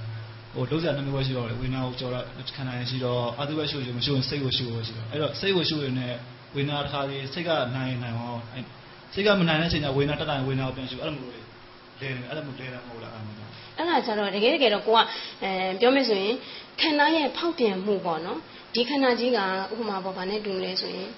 [0.56, 2.20] ဟိုလုံးစရာနှမျိုးပဲရှိတော့လေဝိညာဉ်ကိုကြော်တာ
[2.56, 6.18] ခံနိုင်ရှိတော့အတုပဲရှိလို့မရှိရင်စိတ်ကိုရှိလို့ရှိတော့အဲ့တော့စိတ်ကိုရှိရင်လည်း
[6.56, 8.66] ဝိညာဉ်တစ်ခါလေးစိတ်ကနိုင်နိုင်အောင်အဲ့
[9.14, 11.42] စိတ်ကမနိုင်တဲ့အချိန်ကျဝိညာဉ်တက်တိုင်းဝိညာဉ်ကိုပြန်ရှိအဲ့လိုမျိုးလေ
[12.02, 13.36] လဲနေအဲ့လိုမျိုးလဲတာမဟုတ်လားအဲ့လို
[13.78, 15.00] အဲ့ဒါကြတော့တကယ်တကယ်တော့ကိုက
[15.44, 16.36] အဲပြောမယ်ဆိုရင်
[16.82, 18.40] ခန္ဓာရဲ့ဖောက်ပြန်မှုပေါ့နော်
[18.74, 19.40] ဒီခန္ဓာကြီးက
[19.72, 21.10] ဥပမာပေါ့ဗာနဲ့တူလဲဆိုရင်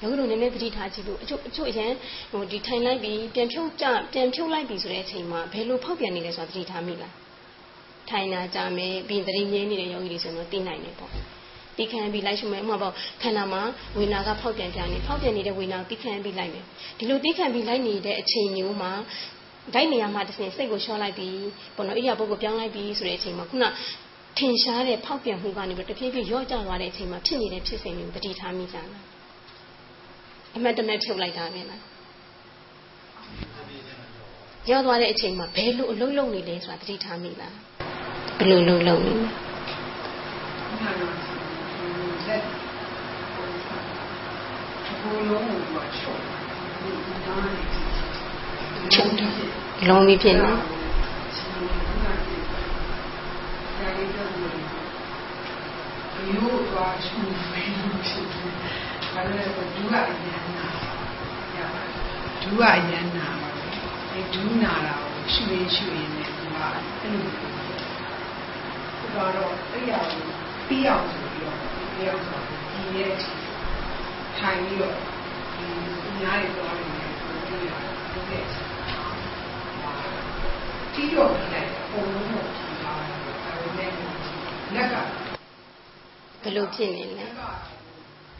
[0.00, 1.92] ယောဂီတို့နည်းနည်းသတိထားကြည့်လို့အချို့အချို့အရင်
[2.32, 7.12] ဟိုဒီထိုင်လိုက်ပြီးပြန်ဖြုတ်ကြပြန်ဖြုတ်လိုက်ပြီးဆိုတဲ့အချိန်မှာဘယ်လိုဖောက်ပြန်နေလဲဆိုတာသတိထားမိလား
[8.10, 11.12] ထိုင်တာကြမယ်ပြီးသတိငြိမ်းနေတဲ့ယောဂီတွေဆိုတော့သိနိုင်တယ်ပေါ့
[11.78, 13.62] တိခံပြီးလိုက်ရှုမယ်ဥပမာပေါ့ခန္ဓာမှာ
[13.98, 16.64] ဝေနာကဖောက်ပြန်ပြန်နေဖောက်ပြန်နေတဲ့ဝေနာကိုတိခံပြီးလိုက်မယ်
[16.98, 18.92] ဒီလိုတိခံပြီးလိုက်နေတဲ့အချိန်မျိုးမှာ
[19.74, 21.38] ဒိုက်နေရာမှာတစ်စင်စိတ်ကိုလျှော့လိုက်ပြီး
[21.76, 23.64] ပေါ့နော်ဣရိယာပုတ်ကိုပြောင်းလိုက်ပြီးဆိုတဲ့အချိန်မှာခုန
[24.38, 28.88] ထင်ရှားတဲ့ဖောက်ပြန်မှုကနေပြီးတဖြည်းဖြည်းရော့ကျသွားတဲ့အချိန်မှာဖြစ်နေတဲ့ဖြစ်စဉ်မျိုးတတိထားမိကြလား
[30.56, 31.82] အမှတ်တမဲ့ဖြုတ်လိုက်တာပဲလား
[34.70, 37.54] ရော့သွားတဲ့အချိန်မှာဘယ်လိုအလုံးလုံးနေလဲဆိုတာတတိထားမိလား
[38.38, 39.28] ဘယ်လိုလုံးလုံးနေလဲ
[48.92, 49.12] ချုပ်
[49.88, 50.50] လုံးပြီးဖြစ်နေ
[56.32, 57.16] ရိုးသွားချူ
[57.50, 57.74] ပြီး
[58.06, 58.52] ဖြစ်တယ်။
[59.14, 60.66] ဒါလည်းဒုကအရန်နာ။
[61.56, 61.82] ရပါ
[62.42, 63.50] ဒုကအရန်နာပါ။
[64.10, 66.66] အဲဒုနာတာကိုရှုရင်းရှုရင်းနဲ့ဒီမှာ
[67.00, 67.53] အဲ့လို
[69.16, 70.22] တော့အဲ့ရကို
[70.68, 71.56] ပြီးအောင်ဆိုပြီးတော့
[71.94, 73.12] ပြီးအောင်ဆိုဒီရဲ့
[74.38, 74.94] ထိုင်ပြီးတော့
[75.54, 75.66] ဒီ
[76.06, 77.10] အများကြီးသွားနေတယ်
[77.46, 77.70] ဒီရ
[78.12, 78.32] ဒီက
[80.94, 83.90] တီးတော့ပြလိုက်ပုံလုံးတော့ဖြီးထားတယ်အဲ့ဒါနဲ့
[84.74, 84.94] လက်က
[86.42, 87.26] ဘယ်လိုဖြစ်နေလဲ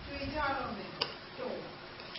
[0.06, 0.93] တွေးကြတော့မယ်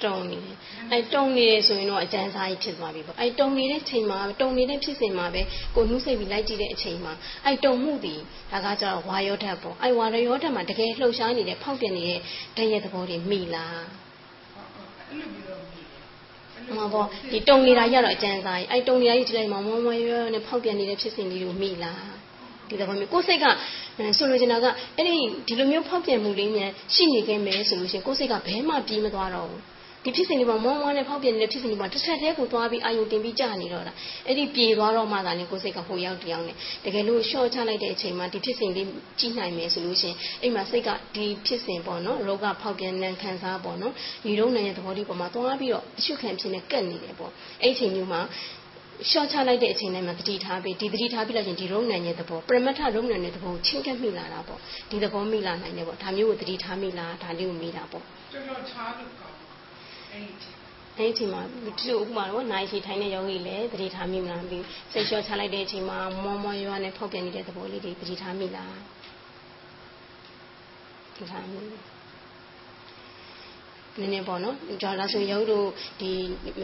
[0.06, 0.56] တုံနေတယ်
[0.92, 5.42] အဲတုံနေတယ်ဆိုရင်တော့အကျန်းစားကြီးဖြစ်သွားပြီပေါ့အဲတုံနေတဲ့ချိန်မှာတုံနေတဲ့ဖြစ်စဉ်မှာပဲ
[5.76, 7.14] ကိုနှုတ်စိတ်ပြီးလိုက်ကြည့်တဲ့အချိန်မှာ
[7.46, 8.16] အဲတုံမှုဒီ
[8.52, 12.20] ဒါကကျတော့ဝါယောဓာတ်ပေါ့အဲဝါယောဓာတ်မှာတကယ်လှုပ်ရှားနေတဲ့ဖောက်ပြန်နေတဲ့
[12.58, 13.84] ဓာတ်ရဲ့သဘောတွေမိလား
[16.68, 22.16] ဟောပေါ့ဒီတုံနေတာရတော့အကျန်းစားကြီးအဲတုံနေတာကြီးဒီလိုက်မှာမောမောရွရွနဲ့ဖောက်ပြန်နေတဲ့ဖြစ်စဉ်လေးကိုမိလား
[22.70, 23.46] ဒီသဘောမျိုးကိုယ်စိတ်က
[24.18, 24.66] ဆိုလိုချင်တာက
[24.98, 25.14] အဲ့ဒီ
[25.48, 29.62] ဒီလိုမျိုးဖောက်ပြန်မှုလေးများရှိနေခဲ့မယ်ဆိုလို့ရှိရင်ကိုယ်စိတ်ကဘဲမှပြေးမသွားတော့ဘူး
[30.06, 33.94] ဒီဖြစ်စဉ်တွေမှာမောမောနဲ့ဖောက်ပြန်နေတဲ့ဖြစ်စဉ်တွေမှာတစ်ဆက်တည်းကိုသွားပြီးအာယုံတင်ပြီးကြာနေတော့တာ
[34.28, 38.88] အဲ့ဒီပြေသွားတော့မှသာလေကိုယ်စိတ်ကဟိုရောက်တယောက်နဲ့တကယ်လို့ရှော့ချလိုက်တဲ့အချိန်မှာဒီဖြစ်စဉ်လေး
[39.20, 43.94] ကြည့်နိုင်မယ်ဆိုလို့ရှိရင်အိမ်မှာစိတ်ကဒီဖြစ်စဉ်ပေါ့နော်ရောဂဖောက်ပြန်တဲ့ခံစားပေါ့နော်
[44.26, 48.22] ဒီရုံနဲ့သဘောလေးပေါ်မှာသွားပြီးတော့အရှုခံဖြစ်နေကတ်နေတယ်ပေါ့အဲ့ဒီအချိန်မျိုးမှာ
[49.12, 59.25] ရှော့ချလိုက်တဲ့အချိန်တိုင်းမှာတတိထားပြီးဒီတတိထားပြီးလိုက်ရင်ဒီရုံနံရဲ့သဘောပရမတ္ထရုံနံရဲ့သဘောကိုချင်းကပ်မိလာတာပေါ့ဒီသဘောမိလာနိုင်တယ်ပေါ့ဒါမျိုးကိုတတိထားမိလားဒါလေးကိုမိတာပေါ့တော်တော်ချားလို့ကောင်း
[60.16, 60.46] အဲ့ဒီ
[60.98, 68.76] အဲ့ဒီအချိန်မှာဒီလိုဥပမာတော့နိုင်ရှိထိုင်တဲ့ယောဂီလည်းတတိထားမိမလားပြီးစိတ်လျှော့ချလိုက်တဲ့အချိန်မှာမောမောရွာနဲ့ဖောက်ပြန်နေတဲ့သဘောလေးတွေတတိထားမိလား
[71.16, 71.60] ဒီထားမိ
[74.00, 75.68] နည်းနည်းပေါ့နော်ဒါလားဆိုရုပ်တို့
[76.02, 76.12] ဒီ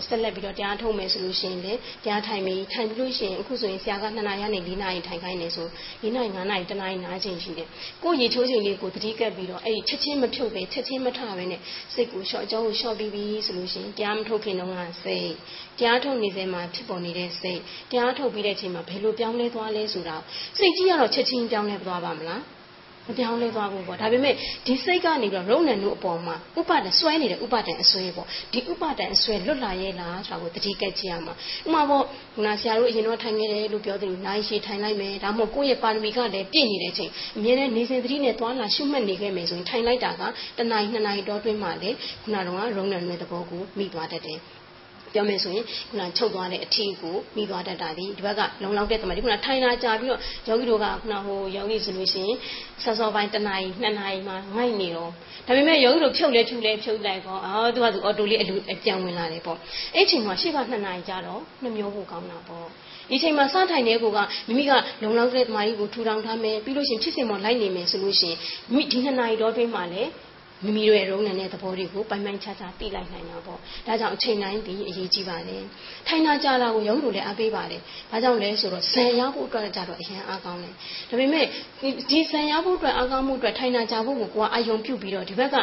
[0.08, 5.68] ဆက်လက်ပြီးတော့တရားထုတ်မယ်ဆိုလို့ရှိရင်လေတရားထိုင်ပြီးထိုင်ပြီးလို့ရှိရင်အခုဆိုရင်ဆရာက2နာရီနဲ့4နာရီထိုင်ခိုင်းနေဆို
[6.04, 7.68] 4နာရီ5နာရီ1နာရီနားချိန်ရှိတယ်
[8.04, 11.60] ကိုရေချိုးချိန်လေးကိုတတိကပ်ပြီးတော့အဲ့ဒီချက်ချင်းမဖြုတ်ပဲချက်ချင်းမထပဲနဲ့
[11.94, 15.32] စိတ်ကိုရှော့ကြောကိုရှော့ပြီးပြီဆိုလို့ရှိရင်တရားမထုတ်ခင်တော့ကစိတ်
[15.80, 17.60] တရားထုတ်နေစေမှာဖြစ်ပေါ်နေတဲ့စိတ်
[17.92, 20.16] တရားထုတ်ပြီးတဲ့အချိန်မှာဘယ်လိုပြောင်းလဲသွားလဲဆိုတာ
[20.58, 22.42] စိတ်ကြီးကတော့ချက်ချင်းပြောင်းလဲသွားပါမလား
[23.08, 24.34] မပြောင်းလဲသွားဘူးပေါ့ဒါပေမဲ့
[24.66, 31.34] ဒီစိတ်ကနေပြီးတော့ရုံဏန်တို့အပေါ်မှာဥပါဒဆွဲနေတဲ့ဥပါဒံအဆွဲပေါ့ဒီဥပါဒံအဆွဲလွတ်လာရဲ့လားဆိုတာကိုတတိကက်ကြည့်ရမှာ
[31.68, 32.04] ဥမာပေါ့
[32.36, 40.22] ခုနဆရာတို့အရင်တော့ထိုင်ခဲ့တယ်လို့ပြောတယ်နိုင်ရှိထိုင်လိုက်မယ်ဒါမှမဟုတ်ကိုယ့်ရဲ့ပါရမီကလည်းပြည့်နေတဲ့အချိန်အမြဲတမ်းနေစဉ်သတိနဲ့သွားလာရှုမှတ်နေခဲ့မယ်ဆိုရင်ထိုင်လိုက်တာက
[40.58, 44.40] တနားရီနှစ်နာရီတော့တွင်းမှလည်းခုနကတော့ရုံဏန်ရဲ့သဘောကိုမိသွားတတ်တယ်
[45.14, 52.38] ပြောမယ်ဆိုရင်ခုနချုပ်သွားတဲ့အထီးကိုမိသွားတတ်တာဒီဒီဘက်ကလုံလောက်တဲ့တမန်ဒီခုနထိုင်လာကြပြီးတော့ယောဂီတို့ကခုနဟိုယောဂီဆိုလို့ရှိရင်
[52.84, 55.12] ဆောစောပိုင်းတနာရီနှစ်နာရီမှငိုက်နေတော့
[55.48, 59.58] ဒါပေမဲ့ယောဂီတို့ဖြုတ်လဲဖြုတ်လဲဖြုတ်လိုက်ကောအော်သူကသူအော်တိုလေးအလူအပြန်ဝင်လာတယ်ပေါ့
[59.96, 62.68] အဲ့ချိန်မှာရှေ့ကနှစ်နာရီကြတော့နှမျိုးဖို့ကောင်းတာပေါ့
[63.10, 64.72] ဒီချိန်မှာစထိုင်တဲ့ကိုကမိမိက
[65.04, 68.38] လုံလောက်တဲ့တမားကြီးကိုထူထောင်ထားမယ်ပြီးလို့ရှိရင်ဖြစ်စဉ်ပေါ်လိုက်နေမယ်ဆိုလို့ရှိရင်
[68.74, 70.10] မိဒီနှစ်နာရီတော့တွင်းမှာလည်း
[70.66, 75.64] မိမိတို့ရဲ့ရုံးနေတဲ့သဘောတွေကိုပိုင်ပိုင်ခြားခြားသိလိုက်နိုင်တာပေါ့ဒါကြောင့်အချိန်တိုင်းဒီအရေးကြီးပါတယ်
[76.08, 80.74] ထိုင်နာကြတာကိုရုံးလို့လည်းအားပေးပါတယ်ဘာကြောင့်လဲဆိုတော့ဇံရဖို့အတွက်ကြတော့အရင်အားကောင်းတယ်
[81.10, 81.46] ဒါပေမဲ့
[82.12, 85.56] ဒီဇံရဖို့အတွက်အားကောင်းမှုအတွက်ထိုင်နာကြဖို့ကိုကိုကအာယုံပြုတ်ပြီးတော့ဒီဘက်က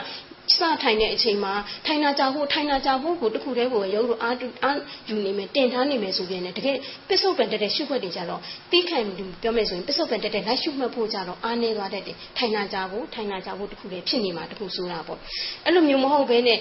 [0.55, 1.53] စထိုင်တဲ့အချိန်မှာ
[1.87, 4.35] ထိုင်နာကြဖို့ထိုင်နာကြဖို့ကိုတခုတည်းကိုရုပ်လို့အား
[4.65, 6.77] အားယူနေမယ်တင်ထားနေမယ်ဆိုပြန်တယ်တကယ်
[7.09, 8.41] ပစ္စုပန်တက်တဲ့ရှုခွက်တွေကြတော့
[8.73, 8.99] တီးခံ
[9.43, 15.19] ပြောမယ်ဆိုရင်ပစ္စုပန်တက်တဲ့လိုက်ရှုမှတ်ဖို့ကြတော့အားနေသွားတတ်တယ်ထိုင်နာကြဖို့ထိုင်နာကြဖို့တခုတည်းဖြစ်နေမှာတခုဆိုတာပေါ့
[15.65, 16.59] အဲ့လိုမျိုးမဟုတ်ဘဲနဲ့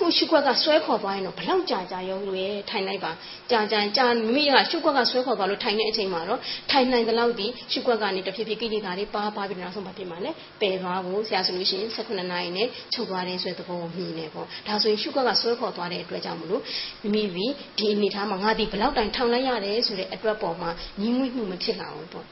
[0.00, 3.12] ကိုရှုခွက်ကဆွဲခေါ်သွားရင်တော့ဘလောက်ကြာကြာရုံလို့ရထိုင်လိုက်ပါ
[3.50, 16.62] ကြာကြာကြာမိမိကရှုခွက်ကဆွဲခေါ်သွားလို့ထိုင်တဲ့အချိန်မှာတော့ထိုင်နိုင်တဲ့လောက်ဒီရှုခွက်ကနေတဖြည်းဖြည်းကိလေသာတွေပါပါပြီးနောက်ဆုံးမဖြစ်မှာလဲပယ်သွားဖို့ဆရာဆိုလို့ရှိရင်18နာရီနဲ့ချုပ်သွားတယ်ဆိုတဲ့သဘောကိုမြင်နေပေါ့ဒါဆိုရင်ရှုခွက်ကဆွဲခေါ်သွားတဲ့အတွက်ကြောင့်မလို့
[17.02, 17.46] မိမိ
[17.78, 22.26] ဒီအနေထားမှာငါဒီဘလောက်တိုင်ထောင်လိုက်ရတယ်ဆိုတဲ့အတွက်ပေါ်မှာညီးငွေ့မှုမဖြစ်လာဘူးပေါ့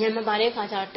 [0.00, 0.88] ညံမပါတဲ့အခါကျတော့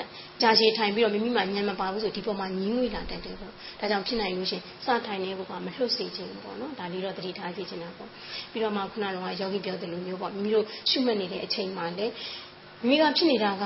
[0.42, 8.10] ကြာရှည်ထိုင်ပြီးတော့မိမိမှညံမပါဘူးဆိုဒီပေါ်မှာညင်းငွေလာတတ်တယ်ပေါ့ဒါကြောင့်ဖြစ်နိုင်လို့ရှင်စထိုင်နေဖို့ကမလွတ်စေခြင်းပေါ့နော်ဒါလေးတော့သတိထားစေချင်တာပေါ့
[8.52, 12.08] ပြီးတော့မှခုနကယောဂီပြောတယ်လို့မျိုးပေါ့မိမိတို့ရှုမှတ်နေတဲ့အချိန်မှာလေ
[12.88, 13.66] မိမိကဖြစ်နေတာက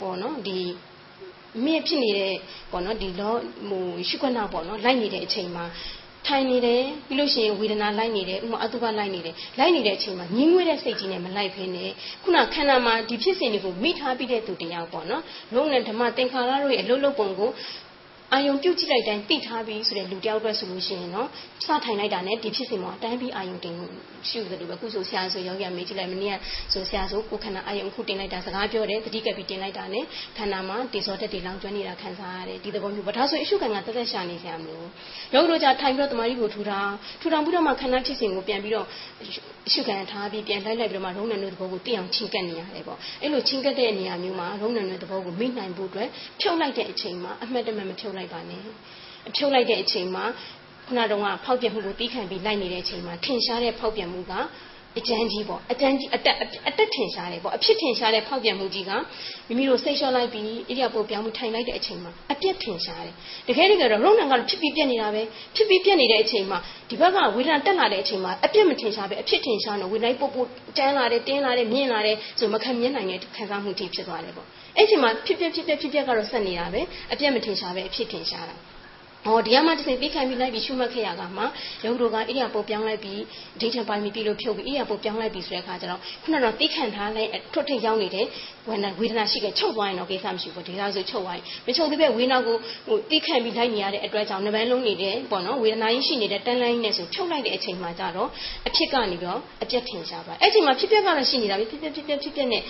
[0.00, 0.58] ပေါ့နော်ဒီ
[1.64, 2.34] မြင့်ဖြစ်နေတဲ့
[2.70, 3.34] ပေါ့နော်ဒီလော
[3.68, 5.64] ဟိုရှုခွက်နောက်ပေါ့နော်လိုက်နေတဲ့အချိန်မှာ
[6.26, 11.84] ထိုင်နေတယ်ပြီးလို့ရှိရင်ဝေဒနာလိုက်နေတယ်ဥမာအတုပလိုက်နေတယ်လိုက်နေတဲ့အချိန်မှာညင်းငွေတဲ့စိတ်ကြီးနဲ့မလိုက်ဖ ೇನೆ
[12.22, 15.22] ခုနခန္ဓာမှာဒီဖြစ်စဉ်တွေကိုမိထားပြီးတဲ့သူတယောက်ပေါ့နော်
[15.54, 17.50] လုံးနဲ့ဓမ္မသင်္ခါရတို့ရဲ့အလုံးလုံးပုံကို
[18.34, 21.28] အာယုံပြုတ်ကြည့်လိုက်တိုင်းသိထားပြီဆိုတဲ့လူတယောက်အတွက်ဆိုလို့ရှိရင်နော်
[21.64, 23.74] စထိုင်လိုက်တာနဲ့ဒီဖြစ်စဉ်မှာတိုင်းပြီးအာယုံတင်
[24.28, 26.36] ရှုတယ်လို့ပဲခုဆိုဆရာဆိုယောဂီမေးကြည့်လိုက်မနေ့က
[26.72, 30.04] ဆိုဆရာဆိုကိုခန္ဓာအာယုံခုတင်လိုက်တာစကားပြောတယ်တတိကပ်ပြီးတင်လိုက်တာနဲ့
[30.38, 34.88] ခန္ဓာမှာတေဇောတက်တွေလောင်ကျွမ်းနေတာခံစားရတယ်ဒီသဘောမျိုးပဲဒါဆိုအရှုခံကတက်တက်ရှာနေဆရာမျိုး
[35.34, 38.86] ယောဂီတို့じゃထိုင်ပြီးတော့တမာရီကိုထူထောင်ထူထောင်ပြီးတော့မှခန္ဓာဖြစ်စဉ်ကိုပြန်ပြီးတော့
[39.68, 46.08] အရှုခံထားပြီးပြန်လိုက်လိုက်ပြီးတော့မှရုံးနံတို့သဘောကိုသိအောင်ချင်းကပ်နေရတယ်ပေါ့အဲ့လိုချင်းကပ်တဲ့နေရာမျိုးမှာရုံးနံတို့သဘောကိုမိနိုင်ဖို့အတွက်
[46.40, 48.62] ဖြုတ်လိုက်တဲ့အချိန်မှာအမှတ်တမဲ့မဖြုတ်လိုက်ပါနဲ့
[49.28, 50.24] အဖြုတ်လိုက်တဲ့အချိန်မှာ
[50.86, 54.32] ခုနတုန်းကဖောက်ပြန်မှုကိုတီးခံပြီးလိုက်နေတဲ့အချိန်မှာထင်ရှားတဲ့ဖောက်ပြန်မှုက
[54.98, 56.36] အကျန်းကြီးပေါ့အကျန်းကြီးအတက်
[56.68, 58.90] အတက်ထင်ရှားတယ်ပေါ့အဖြစ်ထင်ရှားတဲ့ဖောက်ပြန်မှုကြီးက
[59.48, 63.14] မိမိတို့စိတ်လျှော့လိုက်ပြီးဣရိယာပုတ်ပြောင်းမှုထိုင်လိုက်တဲ့အချိန်မှာအပြက်ထင်ရှားတယ်
[63.48, 65.22] တကယ်တကယ်တော့ရုံဏကတော့ဖြစ်ပြီးပြက်နေတာပဲ
[65.56, 66.58] ဖြစ်ပြီးပြက်နေတဲ့အချိန်မှာ
[66.88, 76.80] ဒီဘက်ကဝေဒနာတက်လာတဲ့အချိန်မှာအပြက်မထင်ရှားပဲအဖြစ်ထင်ရှားတော့ဝေဒနာပုတ်ပုတ်ကျန်းလာတယ်တင်းလာတယ်မြင့်လာတယ်ဆိုမခံမြင်နိုင်တဲ့ခံစားမှုကြီးဖြစ်သွားတယ်ပေါ့ အဲ့ဒီမှာဖြစ်ပြက်ဖြစ်ပြက်ဖြစ်ပြက်ကတော့ဆက်နေတာပဲ
[77.12, 78.56] အပြက်မထင်ရှားပဲအဖြစ်ထင်ရှားတာ
[79.26, 81.42] ဟောဒီကမှတစ်စိပြီးခံပြီးလိုက်ပြီးရှုမှတ်ခဲ့ရကမှ
[81.84, 83.20] ရုပ်တို့ကအိယာပုတ်ပြောင်းလိုက်ပြီး
[83.60, 88.26] ဒိဋ္ဌပိုင်းပြီးပြီးလို့ဖြုတ်ပြီးအိယာပုတ်ပြောင်းလိုက်ပြီးဆိုတဲ့အခါကျတော့ခုနကတော့သိခံထားလိုက်ထွတ်ထိပ်ရောက်နေတဲ့
[88.68, 92.56] ဝေဒနာဝေဒနာရှိခဲ့ချုပ်သွားရင်တော့ကိစ္စမရှိဘူးဒီလားဆိုချုပ်သွားရင်မချုပ်သေးပဲဝေဒနာကို
[92.86, 98.28] ဟိုသိခံပြီးလိုက်နေရတဲ့အတွက်ကြောင့်နှပန်းလုံးနေတဲ့ပေါ့နော်ဝေဒနာကြီးရှိနေတဲ့တန်လိုင်းနဲ့ဆိုဖြုတ်လိုက်တဲ့အချိန်မှာကျတော့
[98.68, 102.62] အဖြစ်ကနေပြီးတော့အပြတ်ထင်ရှားပါအဲ့အချိန်မှာဖြစ်ပျက်ကလည်းရှိနေတာပဲဖြစ်ပျက်ဖြစ်ပျက်ဖြစ်ပျက်နဲ့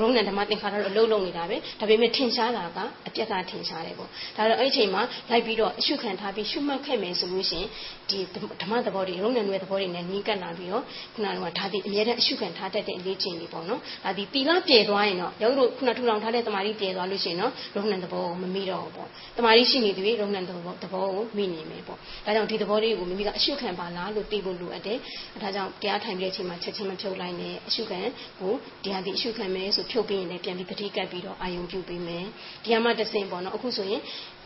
[0.00, 7.68] ဘုံနဲ့ဓမ္မသင်္ခါရတော့အလုံးလုံးနေတာပဲဒါပေမဲ့ထင်ရှားတာကအပြက်ကထင်ရှားတယ်ပေါ့ဒါတော့အဲ့ဒီအချိန်မှာလိုက်ပြီးတော့အရှုခံထားပြီးရှုမှတ်ခဲ့မယ်ဆိုလို့ရှိရင်
[8.10, 8.18] ဒီ
[8.62, 24.98] ဓမ္မသဘောတွေရုံးနယ်တွေသဘောတွေနဲ့နီးကပ်လာပြီးတော့ခုနကဒါဒီအမြဲတမ်းအရှုခံထားတတ်တဲ့အလေးချိန်တွေပေါ့နော်ဒါဒီတီလာပြေသွားရင်တော့ရုံးတို့ခုနထူထောင်ထားတဲ့တမာရီပြေသွားလို့ရှိရင်တော့ရုံးနယ်သဘောကိုမမိတော့ဘူးပေါ့တမာရီရှိနေသည်ရုံးနယ်သဘောသဘောကိုမိနေမယ်ပေါ့ဒါကြောင့်ဒီသဘောလေးကိုမိမိကအရှုခံပါလားလို့သိဖို့လိုအပ်တယ်
[25.42, 28.00] ဒါကြောင့်တရားထိုင်ပြီးတဲ့အချိန်မှာချက်ချင်းမဖြုတ်လိုက်နဲ့အရှုခံ
[28.40, 28.52] ကို
[28.84, 32.24] တရားဒီအရှုခံမယ်ဆိုဖြုတ်ပြီးရင်လည်းပြန်ပြီးတတိကပ်ပြီးတော့အာယုံပြုပေးမယ်
[32.64, 34.00] ဒီမှာတစ်ဆင့်ပေါ့နော်အခုဆိုရင်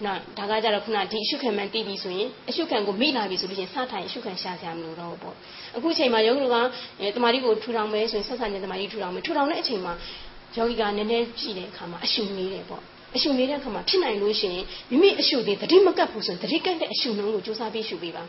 [0.04, 5.36] နော်ဒါကကြတော့ခုနဒီအရှုခံမှန်တည်ပြီဆိုရင်အရှုခံကိုမိလာပြီဆိုလို့ရှိရင်စထိုင်အရှုခံရှာစရာမလိုတော့ဘူးပေါ့
[5.76, 6.56] အခုချိန်မှာယောဂီက
[7.16, 9.92] တမာတိကိုထူထောင်မယ်ဆိုရင်ဆက်ဆံတဲ့တမာတိထူထောင်မယ်ထူထောင်တဲ့အချိန်မှာ
[10.56, 12.82] ယောဂီကနည်းနည်းကြည့်တဲ့အခါမှာအရှုနေတယ်ပေါ့
[13.16, 18.24] အရှုနေတဲ့အခါမှာဖြစ်နိုင်လို့ရှိရင်မိမိအရှုတွေတတိမကပ်ဘူးဆိုရင်တတိကပ်တဲ့အရှုနှုံးကိုစူးစမ်းပြီးရှုပေးပါ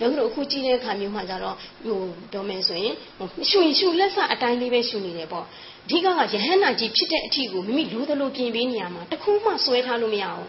[0.00, 1.98] ယောဂီတို့အခုကြည့်တဲ့အခါမျိုးမှာကြတော့ဟို
[2.32, 2.94] ပြောမယ်ဆိုရင်
[3.50, 5.44] ရှုရင်ရှုလက်စအတိုင်းလေးပဲရှုနေတယ်ပေါ့
[5.84, 10.46] အဓိကကယဟန္တာကြီးဖြစ်တဲ့အထီကိုမိမိလိုသလိုပြင်ပေးနေရမှာတခုမှဆွဲထားလို့မရအောင်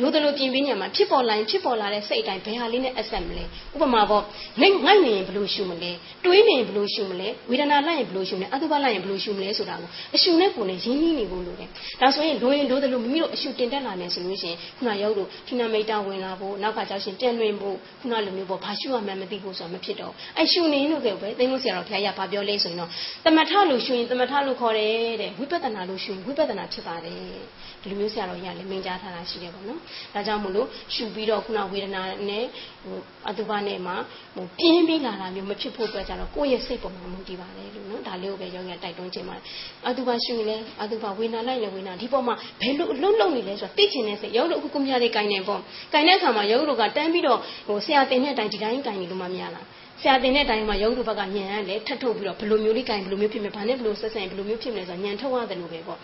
[0.00, 4.22] လိုသလိုပြင်ပေးနေမှာဖြစ်ပေါ်လာရင်ဖြစ်ပေါ်လာတဲ့စိတ်အတိုင်းဘယ်ဟာလေးနဲ့အဆက်မလဲဥပမာပေါ့
[4.60, 5.90] ငိုက်ငိုက်နေရင်ဘယ်လိုရှုမလဲ
[6.24, 11.68] တွေးနေရင်ဘယ်လိုရှုမလဲဝေဒနာလိုက်ရင်ဘယ်လိုရှုမလဲအတုပလိုက်ရင်ဘယ်လိုရှုမလဲဆိုတာကိုအရှုနဲ့ကိုယ်နဲ့ရင်းနှီးနေဖို့လိုတယ်
[12.00, 22.90] ဒါဆိုရင်လိုရင်လိုသလိုမိမိတို့အရှုတင်တက်လာမယ်ဆိုလို့ရှိရင်ခုနရောက်လို့ထိနာမိတ်တာဝင်လာဖို့နောက်ကကြောက်ရှင်တန်လွင်ဖို့ခုနလိုမျိုးပေါ့ဘာရှုရမှန်းမသိဖို့ဆိုတာမဖြစ်တော့အဲ့ရှုနေလို့ပဲသိလို့ဆရာတော်ဘုရားရဘာပြောလဲဆိုရင်တော့
[23.24, 27.16] တမထလို့ရှုရင်တမထလို့ခေါ်တယ်တဲ့ဝိပဿနာလို့ရှုရင်ဝိပဿနာဖြစ်ပါတယ်
[27.82, 29.81] ဒီလိုမျိုးဆရာတော်ရလည်းမိန့်ကြားထားတာရှိတယ်ပေါ့နော်
[30.14, 32.44] ဒါကြောင့်မို့လို့ရှုပြီးတော့ခုနဝေဒနာနဲ့
[32.84, 32.96] ဟို
[33.28, 33.92] အတုပနဲ့မှ
[34.34, 39.44] ဟိုပြင်းပြီးလာတာမျိုးမဖြစ်ဖို့အတွက်ကြတော့ကိုယ့်ရဲ့စိတ်ပေါ်မှာမူတည်ပါတယ်လို့နော်ဒါလေးကိုပဲရောရတိုက်တွန်းခြင်းပါတယ်
[39.88, 45.60] အတုပရှုရင်လည်းအတုပဝေဒနာလိုက်လည်းဝေဒနာဒီပေါ်မှာဘယ်လိုအလုံးလုံးနေလဲဆိုတော့သိချင်တဲ့စိတ်ရုပ်လို့အခုကွန်ပျူတာလေးကင်နေပေါ့
[45.92, 49.66] ကင်တဲ့အခါမှာရုပ်လို့ကတန်းပြီးတော့ဟိုဆရာတင်တဲ့အတိုင်းဒီတိုင်းကင်နေလို့မမရလား
[50.00, 55.98] ဆရာတင်တဲ့အတိုင်းမှာရုပ်တို့ဘက်ကညံရလဲထပ်ထုတ်ပြီးတော့ဘယ်လိုမျိုးလေးကင်ဘယ်လိုမျိုးဖြစ်မယ်ဘာနဲ့ဘယ်လိုဆက်ဆံဘယ်လိုမျိုးဖြစ်မလဲဆိုတော့ညံထုတ်ရတယ်လို့ပဲပေါ့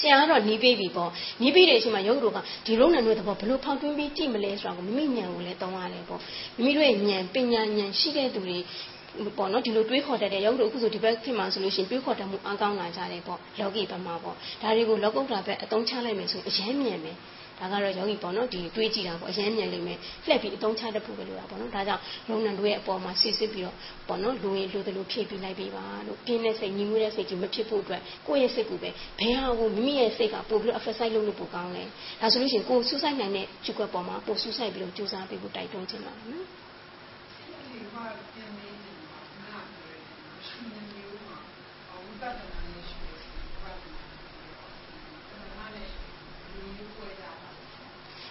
[0.00, 1.10] ဆရာကတော့နီးပေးပြီပေါ့
[1.42, 6.20] နီးပေးတဲ့အချိန်မှာရုပ်တို့ကဒီရုံနဲ့တို့သဘောဘလို့ဖောက်ထွင်းပြီးကြည့်မလဲဆိုတာကိုမိမိဉာဏ်ကိုလည်းတောင်းရတယ်ပေါ့
[6.56, 8.58] မိမိတို့ရဲ့ဉာဏ်ပညာဉာဏ်ရှိတဲ့သူတွေ
[9.36, 17.16] ပေါ့နော်ဒီလိုတွေးခေါ်တတ်တဲ့ရုပ်တို့အခုဆိုဒီဘက်ဖြစ်မှာဆိုလို့ရှိရင်တွေးခေါ်တတ်မှုအားကောင်းလာကြတယ်ပေါ့လောကီဘက်မှာပေါ့ဒါတွေကိုလောကုတ္တရာဘက်အသုံးချလိုက်မယ်ဆိုအရင်မြန်မယ်
[17.58, 23.76] ဒါကတော့ယောဂီပေါ့နော်ဒီတွေးကြည့်တာပေါ့အရင်မြန်လိမ့်မယ်လှည့်ပြီးအသုံးချတတ်ဖို့ပဲလိုတာပေါ့နော်ဒါကြောင့်ရုံနံတို့ရဲ့အပေါ်မှာစစ်စစ်ပြီးတော့
[24.08, 28.90] ပေါ့နော်လူရင်လူတလူဖြည့်ပြီးလိုက်ပြီးပါလို့ပြင်းတဲ့စိတ်ညီငွေတဲ့စိတ်ကြီးမဖြစ်ဖို့အတွက်ကိုယ့်ရဲ့စိတ်ကိုပဲ
[29.20, 31.84] ဘယ်ဟာကိုမိမိရဲ့စိတ်ကပို့ပြီးတော့ exercise လုပ်လို့ပိုကောင်းလဲ
[32.20, 36.65] ဒါဆိုလို့ရှိရင်ကိုယ်စူးစိုက်နိုင်တဲ့ကျုပ်ကွက်ပေါ်မှာပို့စူးစိုက်ပြီးတော့ကြိုးစားပေးဖို့တိုက်တွန်းချင်ပါတယ်နော်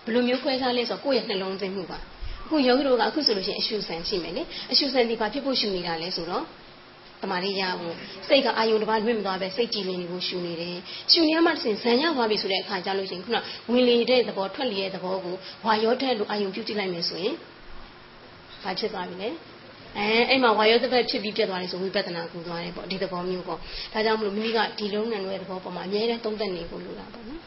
[0.05, 1.99] ဘယ်လိုမျိုးခွဲခြားလဲဆိုတော့ကိုယ့်ရဲ့နှလုံးသွင်းမှုပါ
[2.45, 6.43] အခုယောဂီတို့ကအခုဆိုလို့ရှိရင်အရှုဆန်ရှိမယ်လေအရှုဆန်ဒီဘာဖြစ်ဖို့ရှုနေတာလဲဆိုတော့
[7.21, 7.95] တမာရီရဖို့
[8.27, 10.77] စိတ်ကအာယုံတစ်ပါးလွင့်မသွားပဲစိတ်ကြည်လင်နေဖို့ရှုနေတယ်
[11.11, 13.37] ရှုနေမှတစ်စင်ဇံရောက်သွားပြီဆိုတဲ့အခါကျလို့ရှိရင်ခုန
[13.71, 17.35] ဝင်လေတဲ့သဘောထွက်လေတဲ့သဘောကိုဝါရောတဲ့လို့အာယုံပြုတ်ကြည့်လိုက်မယ်ဆိုရင်
[18.63, 19.29] ဘာဖြစ်သွားပြီလဲ
[19.97, 23.59] အဲအဲ့မှာဝါယောတစ်ဖက်ဖြစ်ပြီးပြတ်သွားတယ်ဆိုဝိပဿနာကူသွားတယ်ပေါ့ဒီသဘောမျိုးပေါ့
[23.93, 27.41] ဒါကြောင့်မလို့မိမိကဒီလုံးနံရဲ့သဘောပေါ်မှာအများနဲ့သုံးသက်နေဖို့လိုတာပေါ့နော်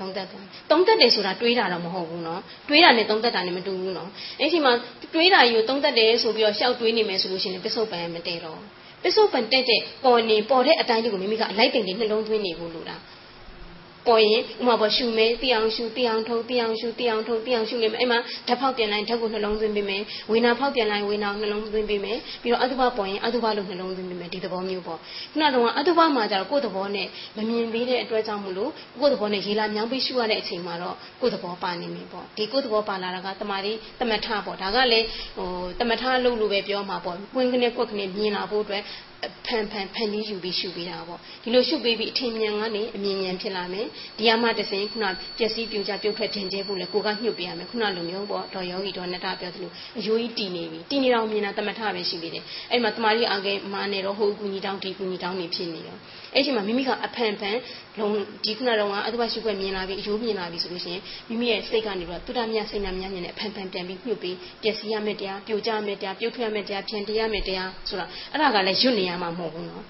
[0.00, 4.08] သုံးသက်တယ်သုံးသက်တယ်ဆိုတာတွေးတာတော့မဟုတ်ဘူးเนาะတွေးတာနဲ့သုံးသက်တာနဲ့မတူဘူးเนาะ
[4.40, 4.72] အဲ့ဒီမှာ
[5.14, 8.60] တွေးတာယူသုံးသက်တယ်ဆိုပြီးတော့ရှောက်တွေးနေမယ်ဆိုလို့ရှိရင်ပစ္စုပန်မတည့်တော့
[9.02, 12.96] ပစ္စုပန်တက်တဲ့ပေါ်နေပေါ်တဲ့အတိုင်းလေးကိုမိမိကအလိုက်တင်လေးနှလုံးသွင်းနေဖို့လိုတာ
[14.07, 35.05] ပေါ်ရင်ဥမာပေါ်ရှူမယ်တီအောင်ရှူတီအောင်ထုတ်တီအောင်ရှူတီအောင်ထုတ်တီအောင်ရှူနေမယ်အဲ့မှာဓာတ်ဖောက်ပြန်လိုက်ဓာတ်ကိုနှလုံးသွင်းပေးမယ်ဝေနာဖောက်ပြန်လိုက်ဝေနာနှလုံးသွင်းပေးမယ်ပြီးတော့အတုပပေါ်ရင်အတုပလို့နှလုံးသွင်းပေးမယ်ဒီသဘောမျိုးပေါ့ခုနကတော့အတုပမှာကျတော့ကိုယ့်သဘောနဲ့မမြင်သေးတဲ့အတွက်ကြောင့်မလို့ကိုယ့်သဘောနဲ့ရေလာမြောင်းပြီးရှူရတဲ့အချိန်မှာတော့ကိုယ့်သဘောပါနေမယ်ပေါ့ဒီကိုယ့်သဘောပါလာတာကတမာရီတမထပေါ့ဒါကလည်း
[35.37, 38.83] ဟိုတမထလို့လို့ပဲပြောမှာပေါ့ဝင်ကနေကွက်ကနေမြင်လာဖို့အတွက်
[39.45, 45.05] ဖန်ဖန်ဖန်လေးယူပြီးရှုပေးတာပေါ့ဒီလိုရှုပေးပြီးအထင်မြင်ကနေအမြင်ဉာဏ်ဖြစ်လာမယ်ဒီအမှတစင်ခုန
[45.37, 55.97] ပျက်စီးပြိုကျပြုတ်ထွက်တင်ကျဲဖို့လေကိုကညှုပ်ပေးရမယ်ခုနလိုမျိုးပေါ့တော်ယောဂီတော်နတပြောသလိုအယိုးကြီးတည်နေပြီတည်နေတော့မြင်တာတမထပဲရှိသေးတယ်အဲ့မှာတမာရီအငယ်မာနေတော့ဟိုကူညီတောင်းဒီကူညီတောင်းနေဖြစ်နေရော
[56.35, 57.57] အဲ့ဒီမှာမိမိကအဖန်ဖန်
[57.99, 58.11] လုံး
[58.45, 69.85] ဒီခုနတော့ကအတုပရှုွက်မြင်လာပြီအယိုးမြင်လာပြီဆိုလို့ရှိရင်မိမိရဲ့စိတ်ကနေတော့တုဒ္ဒမြစိတ်နာမြမြင်နဲ့အဖန်ဖန်ပြန်ပြီးညှုပ်ပြီးပျက်စီးရမယ့်တရားပြိုကျရမယ့်တရားပြုတ်ထွက်ရမယ့်တရားဖြန်တရားရမယ့်တရားဆိုတာအဲ့ဒါကလည်းရွတ်နေရမှာမဟုတ်ဘူးနော်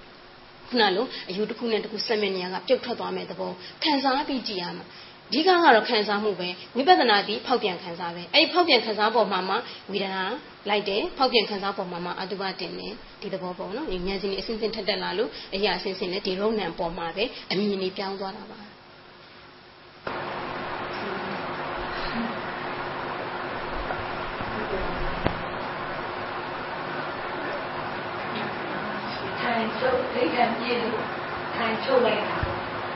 [0.70, 3.52] ခုနလိုအယူတစ်ခုနဲ့တစ်ခုဆက်မဲ့နေရကပြုတ်ထွက်သွားမဲ့သဘော
[3.84, 4.86] ခံစားပြီးကြည်ရမှာ
[5.32, 9.55] ဒီကကတော့ခံစားမှုပဲဝိပဿနာဒီဖောက်ပြန်ခံစားပဲအဲ့ဒီဖောက်ပြန်ခံစားပေါ်မှာမှ
[9.91, 10.24] ဝေဒနာ
[10.69, 18.59] လိုက်တယ်ဖောက်ပြန်ခံစားပေါ်မှာမှအတုပတင်တယ်ဒီသဘောပေါ့နော်ဉာဏ်စဉ်တွေအစဉ်စဉ်ထက်တက်လာလို့အရာအစဉ်စဉ်နဲ့ဒီရုံဏံပေါ်မှာပဲအမြင်တွေပြောင်းသွားတာပါ
[29.39, 31.01] ထိုင်ချုပ်ဒိဋ္ဌံပြည့်လို့
[31.55, 32.39] ထိုင်ချုပ်လိုက်တာ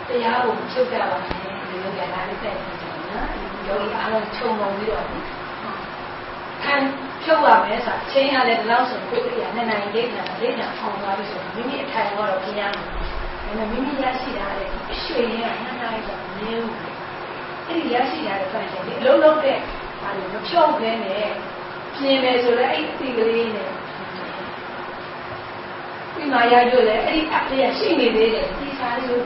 [0.07, 3.29] တရားကိုချုပ်ကြပါမယ် ဒီလိုကြတာလေးတက်နေတယ်နော်
[3.67, 5.05] ယောဂီအားလုံးခြုံငုံပြီးတော့
[6.63, 6.83] ထိုင်
[7.23, 12.81] ချုပ်ရမယ်ဆိုတာချင်းရတဲ့လောက်ဆိုကိုယ်ကနှစ်နိုင်ဒိဋ္ဌံဒိဋ္ဌံအောင်သွားပြီဆိုမိမိအထိုင်တော့ပြင်းရတယ်ဒါ
[13.43, 14.65] ပေမဲ့မိမိရရှိတာလေ
[15.03, 16.87] ရွှေရင်းကနှစ်နိုင်ဆိုမင်းဘူး
[17.67, 19.57] အဲ့ဒီရရှိရတဲ့ဖန်ရှင်ဒီအလုံးလုံးတဲ့
[20.01, 21.29] ဟာလေမဖြုတ်ဘဲနဲ့
[21.95, 23.69] ပြင်းမယ်ဆိုတော့အဲ့ဒီအတိကလေးနဲ့
[26.13, 29.19] ဒီမှာရရွလေအဲ့ဒီအပလေးရှိနေသေးတယ်ဒီစားလေးကို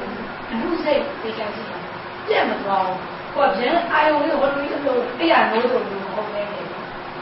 [0.52, 1.81] အမှုစိတ်သိချင်စီ
[2.28, 2.98] ပြတ်မသွားဘူး။
[3.36, 6.68] ကိုပြန်အာယုံလေးဝတ်ပြီးလို့အဲ့ရနိုးတော့ဘူးဟုတ်နေတယ်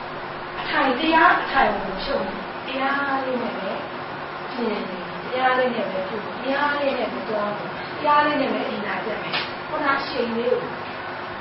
[0.59, 2.19] ။အထိုင်တရားအထိုင်ကိုရှုံ
[2.65, 3.71] တရားလေးနဲ့ပဲ
[4.51, 4.77] ပြင်နေ
[5.23, 9.35] တရားလေးနဲ့ပဲပြုတရားလေးနဲ့ပဲသွားတယ်တရားလေးနဲ့ပဲအိမ်လာကြမယ်။
[9.67, 10.61] ခုနရှိန်လေးကို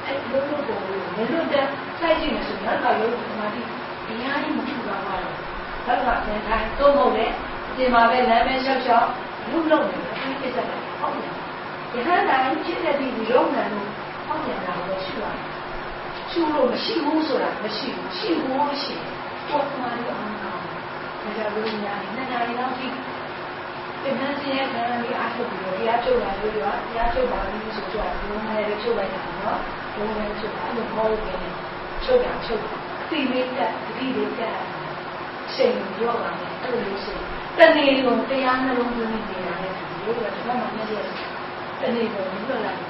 [0.04, 0.78] အဲ့လုံးလုံးကို
[1.16, 1.66] မလွတ်တဲ့
[1.98, 3.62] စိုက်ကြည့်နေဆိုတော့တော့ရုပ်ဒီမှာဒီ
[4.06, 5.32] တရားလေးမထူပါဘူး။
[5.86, 7.26] ဘာလို့လဲခိုင်းတော့မဟုတ်လေ
[7.76, 9.08] ဒီမှာပဲလမ်းပဲရှောက်ရှောက်
[9.50, 11.32] လူလုံးနေတယ်အဲ့ဒီကိစ္စကဟုတ်တယ်။
[11.92, 13.88] ဒီဟန်တိုင်းဖြစ်တဲ့ဒီရုံးနံလို့
[14.26, 15.44] ဟောပြန်တာလည်းရှိပါတယ်။
[16.30, 18.94] ရှိလို့မရှိဘူးဆိုတာမရှိဘူး။ရှိဘူးမရှိ
[19.48, 20.82] ပေါ်မှာလည်းအောင်ကောင်းတယ်။
[21.24, 22.94] ဒါကြောင့်လူညာနဲ့နာရီလောက်ကြည့်
[24.02, 29.58] ဒီမင်းစရဲ့ခံပြီးအားထုတ်ပြီးတော့တရားချုပ်လာလို့ရောတရားချုပ်ပါလို့ဆိုတော့ဘုံနဲ့လည်းချုပ်လိုက်တာနော်။
[29.94, 31.40] ဘုံနဲ့ချုပ်တာလို့ဟောလို့ပြန်
[32.04, 32.72] ချုပ်တာချုပ်တာ
[33.02, 34.56] အတိလေးတက်အတိလေးတက်
[35.54, 37.18] ချိန်ရောပါမယ်အဲ့လိုလို့ဆို
[37.58, 41.37] တနေ့လုံးတရားနှလုံးသွင်းနေတာလည်းဒီလိုကဒီမှာမမြင်ရ
[41.80, 42.88] တနေ့လုံးလွတ်လာတယ်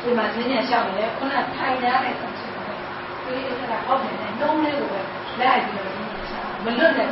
[0.00, 2.78] ဒီမှာဈဉ္ညာရှောက်နေတယ်ခုနထိုင်ရတဲ့ဆံရှင်တယ်
[3.24, 5.00] ဒီအဲ့ဒါအောက်နေတယ်နှုံးလေးကိုပဲ
[5.40, 7.08] လိုက်ပြီးတော့ဈဉ္ညာရှောက်မလွတ်နဲ့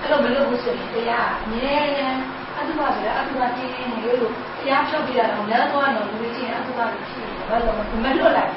[0.00, 2.20] အဲ့လိုမလွတ်ဘူးဆိုရင်တရားအမြဲတမ်း
[2.58, 8.52] အတုပါဆိုရအတုပါတင်းနေလို့တရားဖြုတ်ပြရအောင်လည်းသွားတော့လူကြီးအတုပါဖြစ်နေတယ်ဘာလို့မလွတ်လိုက်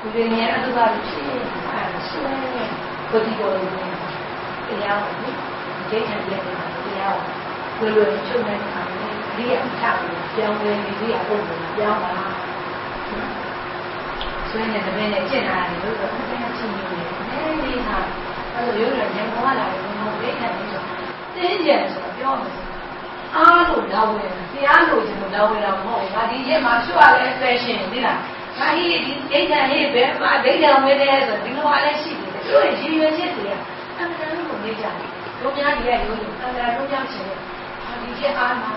[0.00, 2.32] ဘူးဒီနေ့အတုပါဖြစ်နေတယ်အဲ့ဆွဲ
[3.10, 3.50] ကိုဒီကို
[4.68, 5.32] တရားကို
[5.90, 7.18] ဒိဋ္ဌံပြည့်တယ်တရား
[7.78, 8.82] ကိုလွယ်လွယ်ချုပ်နေတာ
[9.36, 12.12] ဒီအထကိုပြောင်းလဲပြီးဒီအဖို့ကိုပြောင်းပါ
[14.48, 17.98] ဆွေးနေတဲ့နဲ့ကျင့်လာတယ်လို့တော့အများကြီးချင်းနေတယ်။အဲဒီဟာ
[18.54, 20.82] အဲ့လိုရုပ်ရဉာဏ်ပေါ်လာတယ်ဘုံဒိဋ္ဌံလေးဆို
[21.34, 22.56] တင်းကျယ်ဆိုပြောမယ်
[23.36, 28.18] အားလို့လာဝင်တရားလို့ကျွန်တော်လာဝင်တော့မဟုတ်ဘူး။ဒါဒီရက်မှာရှုရတဲ့ fashion သိလား။
[28.58, 33.54] ဒါကြီးဒီဒိဋ္ဌံရေးပဲမှာဒိဋ္ဌံဝင်တယ်ဆိုဒီလိုအားလည်းရှိတယ်။သူ့ရဲ့ရည်ရွယ်ချက်တွေက
[33.98, 35.08] အမှန်တမ်းကိုနေကြတယ်။
[35.40, 37.38] တို့များဒီရဲ့ရုပ်ကိုအမှန်တမ်းတို့များချင်တယ်။
[37.84, 38.70] ဟာဒီချက်အားမှာ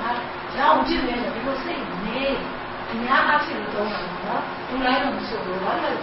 [0.58, 2.22] ရအောင်ကြည့်မယ်ဆိုဒီလိုစိတ်နေ
[2.92, 5.98] အများအားဖြင့်သုံးတာနော်။ဒူလိုက်တော့မဆိုဘူးဘာလို့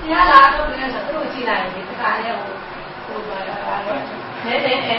[0.00, 2.56] တရားလာတော့လည်းဆိုသူ့ကြည့်လိုက်ရင်ဒီခါလေးဟို
[3.06, 3.56] ဟိုပါလာ
[3.86, 4.00] တယ်။
[4.44, 4.96] နဲနဲအဲ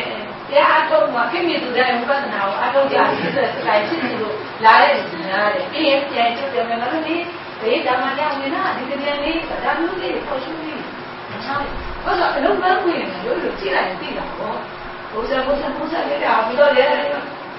[0.49, 4.35] တရားအထုတ်မှာခင်ဗျသူတိုင်းဝိပဿနာကိုအထုတ်ကြပြီးဆိုတဲ့ဆိုင်ဖြစ်နေလို့
[4.65, 7.15] လာတဲ့လူများတယ်။အေးပြန်ချက်တယ်မယ်လို့ဒီ
[7.61, 10.81] ဘေးဓမ္မတရားဝင်တာဒီကနေ့လေးဒါမျိုးလေးပေါ်ရှုပြီး
[11.29, 11.67] မချောင်း
[12.03, 14.57] ဘာလို့အလုံးမဝင်လို့လို့ကြည့်လိုက်ရင်သိတာပေါ့
[15.11, 16.93] ဘုရားဘုရားဘုရားရဲ့တာပြီးတော့လည်း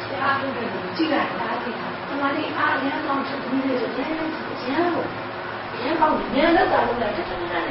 [0.00, 0.60] ဆရာတို့က
[0.96, 1.70] ကြည့်လိုက်တာဒီ
[2.10, 7.64] အမှန်လေးအားရမ်းကောင်းချက်ပြီးလို့ဉာဏ်ဉာဏ်ကိုဉာဏ်ကောင်းဉာဏ်လောက်တာလို့လည်းတက်တက်တက်နဲ့ဉာဏ်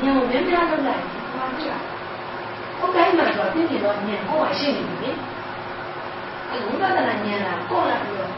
[0.00, 1.02] ကိုမြင်များလောက်လိုက်
[1.34, 1.84] ဘာကြည့်လား
[2.78, 5.10] ဟုတ်တိုင်းမှာတော့ပြင်းနေတော့ဉာဏ်ကိုယ်ရှိနေပြီ
[6.50, 8.30] အဲဝိပဿနာဉာဏ်ကကိုယ်လာပြီးတော့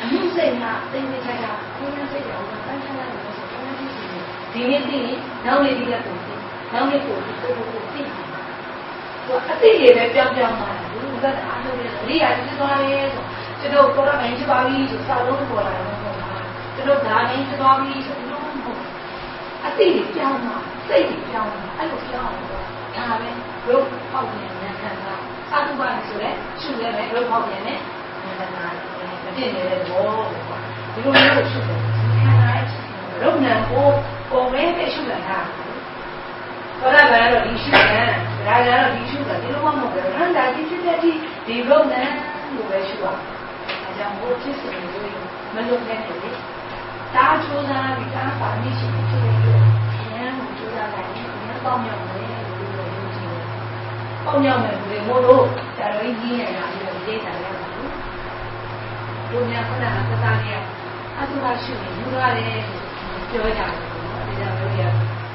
[0.00, 3.21] အမှုစိတ်ကသိနေကြတာကိုယ်နဲ့စိတ်ရောတန်းချလာတယ်ဆိုတော့အဲ့ဒီစီ
[4.52, 6.34] ဒီနေ့သိရင်နောက်နေ့ဒီကပုံသိ
[6.72, 8.08] နောက်နေ့ပုံသိကိုယ်ကိုသိတယ်
[9.26, 13.24] ဟိုအသိရပဲပြောင်းပြောင်းသွားတယ်ဘုရားအားလုံးရဲ့လေးရည်သွားရဲဆို
[13.60, 16.16] ကျွန်တော်ပေါ်တော့မင်းချပါပြီဆိုစာလုံးပေါ်လာတယ်ပေါ့
[16.74, 18.82] ကျွန်တော်ဒါမင်းချသွားပြီဆိုလို့မဟုတ်
[19.64, 23.30] အသိပြောင်းသွားစိတ်ပြောင်းသွားအဲ့လိုပြောင်းတော့ဒါပဲ
[23.68, 25.20] ရုပ်ပေါက်နေတယ်ခံစား
[25.52, 26.30] အတုပါဆိုရဲ
[26.60, 27.80] ရှုရဲပဲရုပ်ပေါက်နေတယ်
[28.24, 28.66] ဉာဏ်နာ
[29.24, 30.06] မတင်နေတဲ့ဘော
[30.94, 31.91] ဒီလိုမျိုးရှုတယ်ခံစား
[33.22, 33.88] ရုပ်နာကို
[34.30, 35.30] ပုံမဲပဲရှုတာက
[37.46, 38.06] ဒီရှုတယ်
[38.46, 41.12] ဒါကြတော့ဒီရှုတယ်ဒီလိုမှမဟုတ်ဘူးဟန်ဒါဒီဖြစ်တဲ့ဒီ
[41.46, 42.08] ဒီလုံးနဲ့
[42.54, 43.06] လို့ပဲရှုရ
[43.84, 44.92] အဲကြောင့်ဘိုးဖြစ်စင်လို့
[45.54, 46.14] မလုပ်နဲ့လေ
[47.14, 49.60] ဒါကြိုးစားပြီးဒါပါမိရှိဖြစ်တဲ့အတွက်
[50.12, 53.44] ဉာဏ်ကိုကြိုးစားလိုက်ရင်ဉာဏ်ပေါက်မြောက်မယ်လို့ပြောလို့ရှိတယ်
[54.24, 55.44] ပေါက်မြောက်မယ်ဆိုရင်မို့လို့
[55.78, 57.92] ဒါရင်းကြီးနေတာပြီးတော့ဒီဒေတာလည်းပါဘူး
[59.30, 60.60] တို့များခဏကသသားနဲ့
[61.18, 62.60] အတူပါရှုရင်ယူရတယ်
[63.32, 63.70] ပြောကြတယ်
[64.04, 64.82] နော်ဒါကြောင့်တို့ရ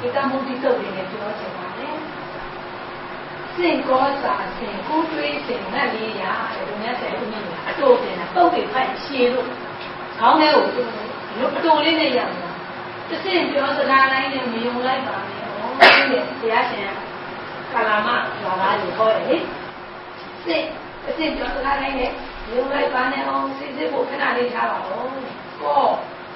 [0.04, 1.98] ဧကမုဒ္ဒိတုတ်တွေနဲ့ပြောချင်ပါတယ်
[3.56, 6.24] စင်ကောစာစင်ကိုတွေးစင်ငတ်လေးရ
[6.54, 9.48] တဲ့တို့များဆက်လို့မြင်တာအတိုးတင်တာပုတ်တွေဖတ်ရှည်လို့
[10.20, 10.64] ခေါင်းထဲကို
[11.38, 12.50] လို့အတိုးလေးနဲ့ရမှာ
[13.10, 16.90] တစင်ပြောစကားတိုင်းနဲ့မယုံလိုက်ပါနဲ့ဟောတဲ့ဘုရားရှင်
[17.74, 18.10] ကာလာမ
[18.44, 19.38] လာလာလို့ဟောတယ်လေ
[20.46, 20.64] စင်
[21.08, 22.12] အစင်ပြောစကားတိုင်းနဲ့
[22.52, 25.12] ယုံလိုက်ပါနဲ့အောင်စစ်စစ်ဖို့ခဏလေးထားပါဦး
[25.62, 25.86] ကော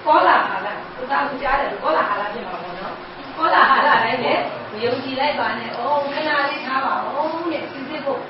[0.06, 2.96] ကောလာဟာလာသူသားကကြားတယ်ကောလာဟာလာဖြစ်မှာပေါ့နော်
[3.38, 4.40] ကောလာဟာလာတိုင်းနဲ့
[4.74, 8.22] မယုံကြည်လိုက်ပါနဲ့အော်ခဏလေးထားပါဦးတဲ့စစ်စစ်ဖို့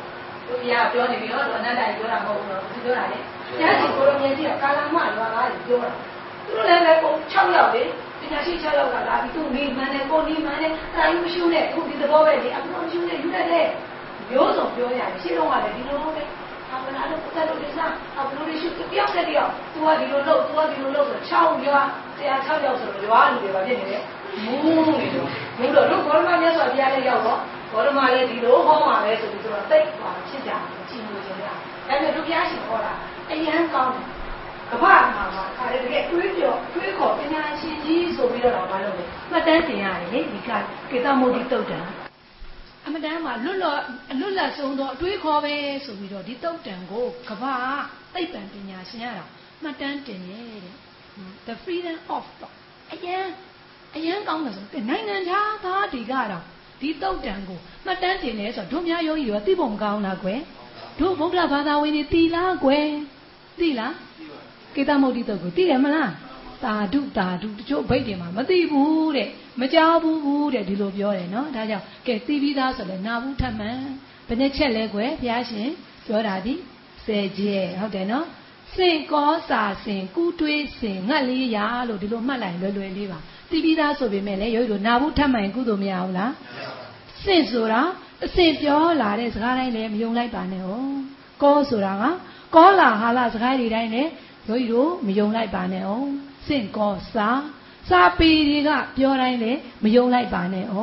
[0.48, 3.20] သူပြပြောနေပြီတော့အနတ္တပြောတာမဟုတ်ဘူးတော့သူပြောတာလေ
[3.60, 5.90] ကြားစီကိုရမြင်ကြည့်တော့ကာလာမလွာလာပြောတာ
[6.46, 7.84] သူတို့လည်းပဲကို6ယောက်လေ
[8.20, 13.46] ပညာရှိ6ယောက်ကလာပြီးသူနေမှန်းနဲ့ကိုနေမှန်းနဲ့တာယူမရှိနဲ့အခုဒီသဘောပဲလေအခုမရှိနဲ့ယူတဲ့
[14.30, 16.24] မျိုးစုံပြောရတယ်ရှင်းတော့ကလည်းဒီလိုပဲ
[16.74, 21.82] အမနာလို့ပတ်လို့ဒီစားအဘလို့ရှိတယောက်တည်းတယောက် तू ကဒီလိုလုပ် तू ကဒီလိုလုပ်ဆို6ရွာ
[22.18, 24.04] တရား6ယောက်ဆိုတော့ရွာလူတွေပါဖြစ်နေတယ်
[24.46, 24.62] မူး
[25.00, 25.28] နေတော့
[25.60, 27.40] မူးတော့တို့ဘောရမမြတ်စွာဘုရားလည်းရောက်တော့
[27.72, 32.94] ဘောရမလည်းဒီလိုဟောမှာပဲဆိုပြီးဆိုတော့တိတ်ပါချစ်ကြတယ်ချီးမွေးခြင်းလားဒါပေမဲ့တို့ဘုရားရှင်ဟောတာ
[33.32, 34.06] အရန်ကောင်းတယ်
[34.72, 40.50] ကမ္ဘာမှာမှာခါရတကယ်တွေးပြောတွေးခေါ်ပညာရှင်ကြီးဆိုပြီးတော့မလုပ်ဘူးမှတ်တမ်းတင်ရတယ်လေဒီက
[40.90, 41.80] ကေတမုဒ္ဒိတုတ်တံ
[42.86, 43.80] အမတန်းမှာလွတ်လော်
[44.20, 45.54] လွတ်လပ်ဆုံးသောအတွေးခေါ်ပဲ
[45.86, 47.56] ဆိုပြီးတော့ဒီတုတ်တံကိုကဘာ
[48.14, 49.26] သိပ္ပံပညာရှင်ရတာ
[49.64, 50.76] မှတ်တမ်းတင်ရဲ့တဲ့
[51.48, 52.56] the freedom of thought
[52.94, 53.26] အရင်
[53.96, 56.44] အရင်ကောင်းတယ်ဆိုနိုင်ငံခြားသားတွေကတော့
[56.82, 60.40] ဒီတုတ်တံကိုမှတ်တမ်းတင်တယ်ဆိုတော့တို့များယောဂီရောသိဖို့မကောင်းလားကွယ်
[61.00, 62.88] တို့ဗုဒ္ဓဘာသာဝင်တွေသိလားကွယ်
[63.60, 63.94] သိလား
[64.76, 66.12] ကေတမုတ်တိတုတ်ကိုသိတယ်မလား
[66.66, 69.28] တာဓုတာဓုတချို့ဘိတ်တွေမှာမသိဘူးတဲ့
[69.60, 73.78] မကြောက်ဘူးဘူးတဲ့ဒီလိုပြောတယ်နော်ဒါကြောင့်ကဲသိပြီးသားဆိုလဲနာဘူးထပ်မှန်
[74.28, 75.70] ဘယ်နှချက်လဲကွယ်ဘုရားရှင်
[76.06, 76.54] ပြောတာဒီ
[77.06, 78.26] ဆယ်ကျဲဟုတ်တယ်နော်
[78.76, 86.34] စင်ကောစာစင်ကူးတွေးစင်ငတ်လေးရာလို့ဒီလိုမှတ်လိုက်လွယ်လွယ်လေးပါသိပြီးသားဆိုပေမဲ့လည်းယောဂီတို့နာဘူးထပ်မှန်ကုသိုလ်မရဘူးလား
[87.26, 87.82] စင်ဆိုတာ
[88.26, 90.84] အစင်ပြောလာတဲ့စကားတိုင်းလည်းမယုံလိုက်ပါနဲ့ဟော
[91.44, 92.04] ကောဆိုတာက
[92.56, 94.10] ကောလာဟာလာစကားတွေတိုင်းလည်း
[94.48, 96.02] ယောဂီတို့မယုံလိုက်ပါနဲ့ဟော
[96.48, 97.30] စင့်ကောစာ
[97.90, 99.52] စာပေတွေကပြောတိုင်းလေ
[99.84, 100.78] မယုံလိုက်ပါနဲ့ဩ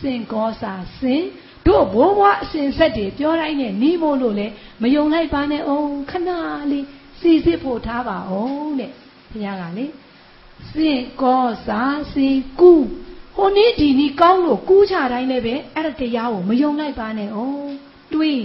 [0.00, 1.22] စင့်ကောစာစင်
[1.66, 4.46] တို့ဘိုးဘွားအစဉ်ဆက်တွေပြောတိုင်းနဲ့နီးမို့လို့လေ
[4.82, 5.72] မယုံလိုက်ပါနဲ့ဩ
[6.10, 6.30] ခဏ
[6.70, 6.86] လေး
[7.20, 8.90] စီစစ်ဖို့ထားပါအောင်တဲ့
[9.30, 9.86] ဘုရားကလေ
[10.72, 11.82] စင့်ကောစာ
[12.12, 12.28] စီ
[12.60, 12.72] ကူ
[13.36, 17.40] ဟိုနေ့ဒီနေ့ကောင်းလို့ကူးချတိုင်းလည်းပဲအဲ့ဒါတရားကိုမယုံလိုက်ပါနဲ့ဩ
[18.12, 18.40] တွေး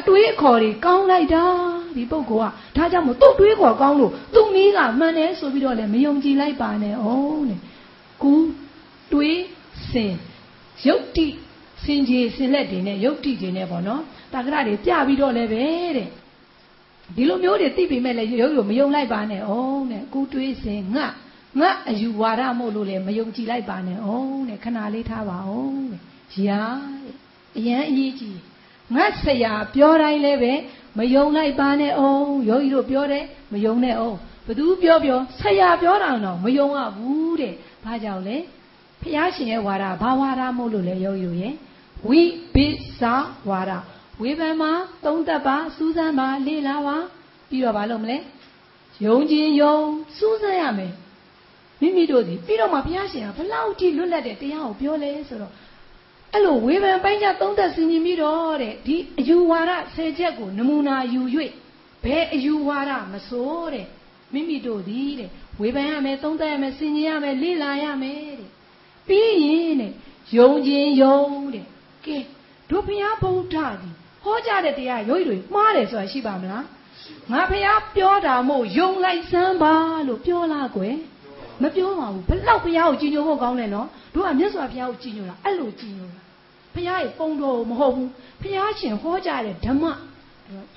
[0.00, 1.44] အတွေးအခေါ်တွေကောင်းလိုက်တာ
[1.96, 7.06] ဒီပုဂ္ဂိုလ်ကဒါကြောင့်မို့သူ့တွေးခေါ်ကောင်းလို့သူ့မိကမှန်တယ်ဆိုပြီးတော့လည်းမယုံကြည်လိုက်ပါနဲ့ဩ
[7.50, 7.60] တဲ့
[8.22, 8.32] ကူ
[9.12, 9.40] တွေး
[9.90, 10.14] စင်
[10.86, 11.26] ယုတ်တိ
[11.84, 15.64] စင်ကြီးစင်လက်တွေနဲ့ယုတ်တိတွေနဲ့ပေါ့နော်တာကရတွေပြပြီးတော့လည်းပဲ
[15.96, 16.08] တဲ့
[17.16, 19.52] ဒီလိုမျိုးတွေသိပေမဲ့လည်းရုပ်ရုပ်မယုံလိုက်ပါနဲ့ဩ
[19.90, 21.06] တဲ့ကူတွေးစင်ငါ
[21.60, 24.10] ငါအယူဝါဒမို့လို့လည်းမယုံကြည်လိုက်ပါနဲ့ဩ
[24.48, 26.00] တဲ့ခဏလေးထားပါဦးတဲ့
[26.48, 26.62] ရာ
[27.04, 27.14] တဲ့
[27.58, 28.38] အရန်အရေးကြီး
[28.96, 30.52] ငါဆရာပြောတိုင်းလည်းပဲ
[30.98, 34.16] မယုံလိုက်ပါနဲ့အောင်ယောဂီတို့ပြောတယ်မယုံနဲ့အောင်
[34.46, 38.36] ဘသူပြောပြောဆရာပြောတာတော့မယုံရဘူးတဲ့ဘာကြောင့်လဲ
[39.00, 41.54] ဖះရှင်ရဲ့ဝါဒဘာဝါဒမို့လို့လဲယောဂီတို့ရဲ့
[42.08, 42.20] ဝိ
[42.54, 42.66] ပိ
[42.98, 43.14] စာ
[43.50, 43.72] ဝါဒ
[44.20, 44.72] ဝေဖန်မှာ
[45.04, 46.96] သုံးသက်ပါစူးစမ်းပါလေ့လာပါ
[47.48, 48.16] ပြီးတော့ဘာလုပ်မလဲ
[49.06, 49.76] ယုံကြည်ယုံ
[50.18, 50.92] စူးစမ်းရမယ်
[51.80, 55.52] မိမိတို့ဒီပြီးတော့မှဘုရားရှင်ကဘလောက်ထိလွတ်လပ်တဲ့တရားကိုပြောလဲဆိုတော့
[56.32, 61.22] အဲ့လိုဝေဖန်ပိုင်းကြသုံးသက်စီရင်ပြီးတော့တဲ့ဒီအယူဝါဒဆယ်ချက်ကိုနမူနာယူ၍
[62.04, 63.86] ဘယ်အယူဝါဒမဆိုးတဲ့
[64.32, 68.50] မိမိတို့ဒီတဲ့ဝေဖန်ရမယ်သုံးသက်ရမယ်စီရင်ရမယ်လေ့လာရမယ်တဲ့
[69.08, 69.92] ပြီးရင်တဲ့
[70.38, 71.22] ယုံခြင်းယုံ
[71.54, 71.66] တဲ့
[72.04, 72.18] ကဲ
[72.70, 73.90] တို့ဘုရားဗုဒ္ဓဒီ
[74.24, 76.66] ဟောကြားတဲ့တရားရုပ်တွေမှားတယ်ဆိုတာရှိပါမလား
[77.32, 79.74] ငါဘုရားပြောတာမို့ယုံလိုက်စမ်းပါ
[80.06, 80.96] လို့ပြောလားကွယ်
[81.62, 86.20] မပြောပါဘူးဘလောက်ဘုရားကိုကြည်ညိုဖို့ကောင်းလဲနော်တို့ကမြတ်စွာဘုရားကိုကြည်ညိုတာအဲ့လိုကြည်ညိုတာ
[86.74, 88.10] ဘုရားရဲ့ပုံတော်မဟုတ်ဘူး
[88.42, 89.84] ဘုရားရှင်ဟောကြားတဲ့ဓမ္မ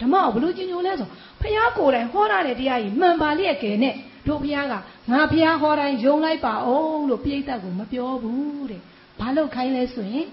[0.01, 1.07] ဓမ္မကိုဘလို့ကြည်ညိုလဲဆို
[1.41, 3.95] ဘုရားကိုယ်တိုင်ဟောတာတဲ့တရားကြီးမှန်ပါလျက်ကဲနဲ့
[4.27, 4.73] တို့ဘုရားက
[5.11, 8.81] ငါဘုရားဟောတိုင်းယုံလိုက်ပါအောင်လို့ပြိဿတ်ကိုမပြောဘူးတဲ့
[9.19, 10.27] ဘာလို့ခိုင်းလဲဆိုရင်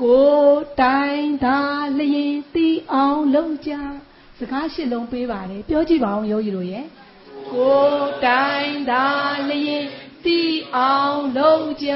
[0.00, 0.26] ကို
[0.82, 1.58] တိုင်းသာ
[1.98, 3.72] လျင်တီးအောင်လုံးကြ
[4.38, 6.84] စကားရှစ်လုံးပေးပါတယ်ပြောကြည့်ပါအောင်ယောဂီတို့ရဲ့
[7.54, 9.06] ကိုတိုင်းသာ
[9.50, 9.84] လျင်
[10.24, 11.90] တီးအောင်လုံးကြ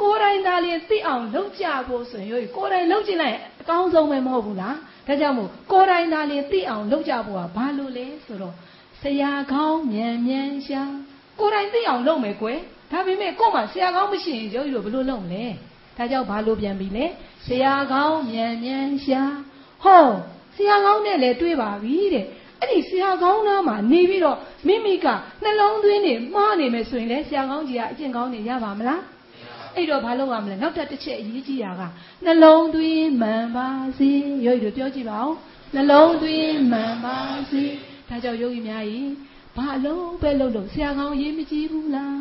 [0.00, 4.76] ကိုယ်တိုင်သာလျှင်သိအောင်လုပ်ကြဖို့ဆိုရင်ကိုယ်တိုင်လုပ်ကြည့်လိုက်အကောင်းဆုံးပဲမဟုတ်ဘူးလား
[5.06, 8.54] ဒါကြောင့်မို့ကိုယ်တိုင်သာလျှင်သိအောင်လုပ်ကြဖို့ကဘာလို့လဲဆိုတော့
[9.00, 10.82] ဆရာကောင်းမြန်မြန်ရှာ
[11.40, 12.58] ကိုယ်တိုင်သိအောင်လုပ်မယ်ကွယ်
[12.92, 15.46] ဒါပေမဲ့ကို့မှာဆရာကောင်းမရှိရင်ယောဂီတို့ဘယ်လိုလုပ်မလဲ
[15.96, 17.06] ဒါကြောင့်ဘာလို့ပြန်ပြီလဲ
[17.46, 19.22] ဆရာကောင်းမြန်မြန်ရှာ
[19.84, 20.06] ဟော
[20.56, 22.26] ဆရာကောင်းနဲ့လည်းတွေ့ပါပြီတဲ့
[22.60, 25.06] အဲ့ဒီဆရာကောင်းသားမှာနေပြီးတော့မိမိက
[25.42, 29.02] နှလုံးသွင်းနေမှားနေမယ်ဆိုရင်လည်းဆရာကောင်းကြီးကအကျင့်ကောင်းနေရပါမလား
[29.76, 31.82] အဲ့တော့ဘာလုပ်ရမလဲနောက်တစ်ချက်အရေးကြီးတာက
[32.24, 34.10] နှလုံးသွင်းမှန်ပါစေ
[34.46, 35.34] ယောဂီတို့ပြောကြည့်ပါဦး
[35.74, 37.16] နှလုံးသွင်းမှန်ပါ
[37.50, 37.62] စေ
[38.08, 39.10] ဒါကြောင့်ယောဂီများကြီး
[39.56, 42.18] ဘာလို့ပဲလုပ်လို့ဆရာကောင်းရေးမကြည့်ဘူးလား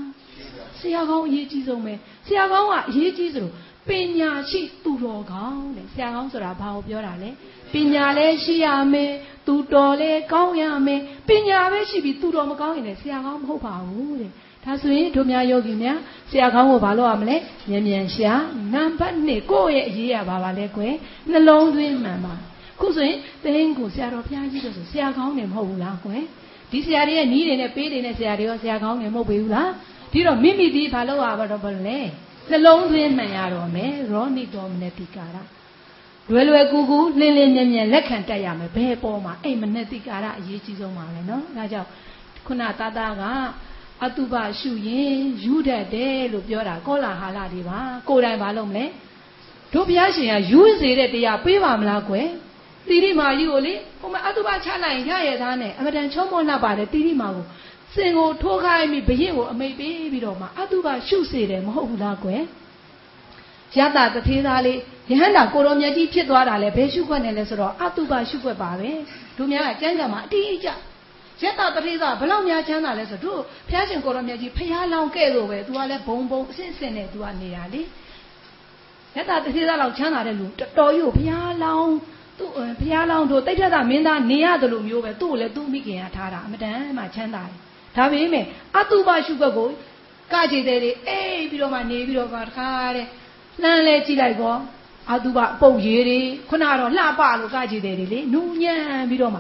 [0.80, 1.94] ဆရာကောင်းအရေးကြီးဆုံးပဲ
[2.28, 3.50] ဆရာကောင်းကအရေးကြီးသလို
[3.88, 7.30] ပညာရှိသူတော်ကောင်းတဲ့ဆရာကောင်းဆိုတာဘာကိုပြောတာလဲ
[7.74, 9.12] ပညာလည်းရှိရမယ်
[9.48, 14.32] သူတော်လည်းကောင်းရမယ်ပညာပဲရှိပြီးသူတော်မကောင်းရင်လည်းဆရာကောင်းမဟုတ်ပါဘူးတဲ့
[14.66, 15.98] ဒါဆိုရင်တို့များယောဂီများ
[16.32, 17.38] ဆရာကောင်းကိုဘာလုပ်ရမလဲ
[17.70, 18.34] မြန်မြန်ရှာ
[18.74, 20.94] နံပါတ်1ကိုယ့်ရဲ့အရေးရပါပါလဲကွယ်
[21.32, 22.34] နှလုံးသွင်းမှန်ပါ
[22.80, 26.24] ခုဆိုရင်တင်းကိုဆရာတော်ဘုရားကြီးတို့ဆိုဆရာကောင်းနေမဟုတ်ဘူးလားကွယ်
[26.72, 29.70] ဒီဆရာတွေရဲ့နီးတွေနဲ့ပေးတွေနဲ့ဆရာတွေရောဆရာကောင်းနေမဟုတ်ပေဘူးလား
[30.12, 32.00] ဒီတော့မိမိဒီဘာလုပ်ရပါတော့ဘလဲ
[32.50, 35.38] နှလုံးသွင်းမှန်ရတော့မယ်ရောနိတော်မနတိကာရ
[36.31, 41.89] လွယ်လွယ်ကူကူလင်းလင်းမြဲမြဲလက်ခံတတ်ရမယ်ဘယ်ပေါ်မှာအိမ်မနတိကာရအရေးကြီးဆုံးပါပဲเนาะဒါကြောင့်
[42.47, 43.23] ခုနသားသားက
[44.05, 47.79] အတုပရှုရင်ယူတတ်တယ်လို့ပြောတာကောလာဟာလတွေပါ
[48.09, 48.85] ကိုယ်တိုင်မလုပ်မလဲ
[49.73, 52.29] တို့ဘုရားရှင်ကယူစေတဲ့တရားပေးပါမလားကွယ်
[52.89, 57.45] တိရိမာကြီးကိုလေဟိုမှာအတုပချလိုက်ရင်ရရသားနဲ့အမတန်ချုံးမောလှပါတယ်တိရိမာကို
[57.95, 62.43] စင်ကိုထိုးခိုင်းပြီးဘရင်ကိုအမိတ်ပေးပြီးတော့မှအတုပရှုစေတယ်မဟုတ်ဘူးလားကွယ်
[63.78, 68.92] ရတာတထေးသားလေးယဟန္တာကိုရောမြတ်ကြီးဖြစ်သွားတာလဲဘယ်ရှုခွက်နဲ့လဲဆိုတော့အတုပရှုခွက်ပါပဲ
[69.38, 70.70] တို့များကကျမ်းစာမှာအတိအကျ
[71.42, 73.40] ရတတတိသာဘလောက်များချမ်းသာလဲဆိုတို့
[73.70, 77.82] ဘုရားရှင်ကိုရောမြတ်ကြီးဖျားလောင်ခဲ့လို့ပဲသူကလည်းဘုံဘုံအစစ်စစ်နဲ့သူကနေတာလေ
[79.16, 80.46] ရတတတိသာလောက်ချမ်းသာတဲ့လူ
[80.78, 81.90] တော်ကြီးကိုဘုရားလောင်
[82.40, 82.50] သူ့
[82.82, 87.58] ဘုရားလောင်တို့တိတ်ထက်တာမင်းသားနေရတယ်လို့မျိုးပဲသူ့ကိုလည်းသူ့မိခင်ကထားတာအမတန်မှချမ်းသာတယ်
[87.96, 88.46] ဒါပေမဲ့
[88.78, 89.70] အတုပရှုခွက်ကို
[90.34, 93.08] ကကြည်တဲ့တွေအေးပြီးတော့မှနေပြီးတော့မှတခါတဲ့
[93.64, 94.56] လှမ်းလဲကြည့်လိုက်ကော
[95.12, 99.40] အတုပပုတ်ရည်တွေခုနကတော့လှပလို့ကကြည်တဲ့တွေလေနူးညံ့ပြီးတော့မှ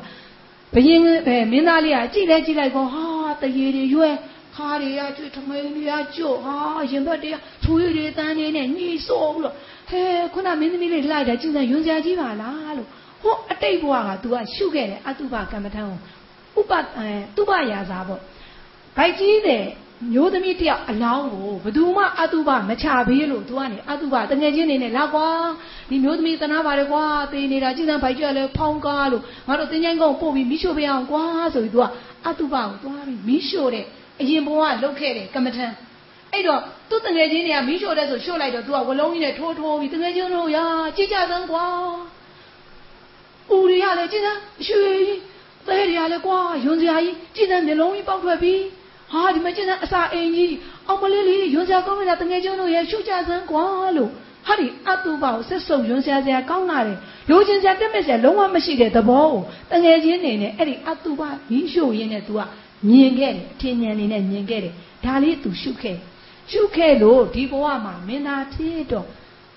[0.73, 3.05] ဘယင်းအဲမင်းသားလေးကကြည့်လဲကြည့်လိုက်ကောဟာ
[3.41, 4.15] တရေတွေရွယ်
[4.55, 6.55] ခါးတွေကကျွတ်ထမိန်တွေကကျွတ်ဟာ
[6.91, 9.55] ရင်ဘတ်တွေကထူရည်တွေတန်းနေနဲ့ညှိဆိုးပြီးတော့
[9.89, 10.01] ဟဲ
[10.33, 12.87] ခုနမင်းသမီးလေးလိုက်တာကြည့်စမ်းယွန်စရာကြီးပါလားလို့
[13.21, 15.83] ဟိုအတိတ်ဘဝက तू ကရှုခဲ့တယ်အတုပကမ္မထံ
[16.53, 18.21] ကိုဥပအဲတုပရာဇာပေါ့
[18.97, 19.65] ဗိုက်ကြီးတဲ့
[20.13, 25.27] မျိုးသမီးတယောက်အလောင်းကိုဘယ်သူမှအတုပမချဘေးလို့သူကနေအတုပတငယ်ချင်းနေနဲ့လာကွာ
[25.89, 31.23] ဒီမျိုးသမီးတနာပါတယ်ကွာတေးနေတာကြည်စမ်းဗိုက်ကြီးကလည်းဖောင်းကားလို့ငါတို့တင်းချိုင်းကုန်းပို့ပြီးမိရှို့ပေးအောင်ကွာ
[31.53, 31.85] ဆိုပြီးသူက
[32.25, 33.85] အတုပကိုသွားပြီးမိရှို့တဲ့
[34.21, 35.65] အရင်ဘဝလုတ်ခဲ့တယ်ကမ္မထံ
[36.33, 40.65] အဲ့တော့သူ့တငယ်ချင်းတွေကမိရှို့တဲ့ဆိုရှို့လိုက်တော့သူကဝလုံးကြီးနဲ့ထိုးထိုးပြီးတငယ်ချင်းတို့ရာ
[40.97, 41.65] ကြည်ကြစမ်းကွာ
[43.51, 45.19] ဦးရီရလည်းကြည်စမ်းရွှေကြီး
[45.67, 48.59] သဲရီရလည်းကွာယွန်စရာကြီးကြည်စမ်းမျိုးလုံးကြီးပေါက်ထွက်ပြီး
[49.11, 50.53] ဟာဒီမှာကျင်းအစာအိမ်ကြီး
[50.87, 53.65] အောင်မလေးလေးရွန်စရာကောင်းနေတာတငယ်ချင်းတို့ရဲ့ရှုကြစမ်းကွာ
[53.97, 54.11] လို့
[54.47, 56.97] ဟာဒီအတုပါကိုဆက်စုပ်ရွန်စရာစရာကောင်းလာတယ်
[57.29, 62.39] လိုချင်စရာတက်မဲ့စရာလုံးဝမရှိတဲ့သဘောကိုတငယ်ချင်းနေနဲ့အဲ့ဒီအတုပါကြီးရှုရင်းနဲ့ तू က
[62.87, 64.73] မြင်ခဲ့တယ်အထင်ဉာဏ်နေနဲ့မြင်ခဲ့တယ်
[65.05, 65.97] ဒါလေး तू ရှုခဲ့
[66.51, 69.07] ရှုခဲ့လို့ဒီဘဝမှာမင်းသားဖြစ်တော့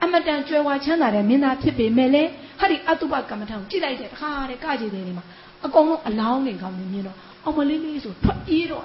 [0.03, 2.23] အမတန်ကြွယ်ဝချမ်းသာတဲ့မင်းသားဖြစ်ပေမဲ့လေ
[2.61, 5.25] ဟာဒီအတုပကမ္မထံကိုကြည့်လိုက်တဲ့တခါတဲ့ကကြည်တယ်ဒီမှာ
[5.67, 8.85] အကုန်လုံးအလောင်းနေကောင်းနေမြင်တော့အောင်မလေးလေးဆိုထွက်ပြေးတော့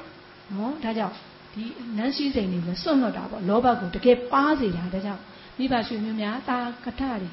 [0.54, 1.16] နော်ဒါကြောင့်
[1.54, 1.64] ဒီ
[1.98, 5.22] နန်းစည်းစိမ်တွေလည်းစွန့်လွတ်တာပေါ့လောဘကိုတကယ်ပါစေတာဒါကြောင့်
[5.58, 7.30] မိဘရွှေမျိုးများတာကထတွေ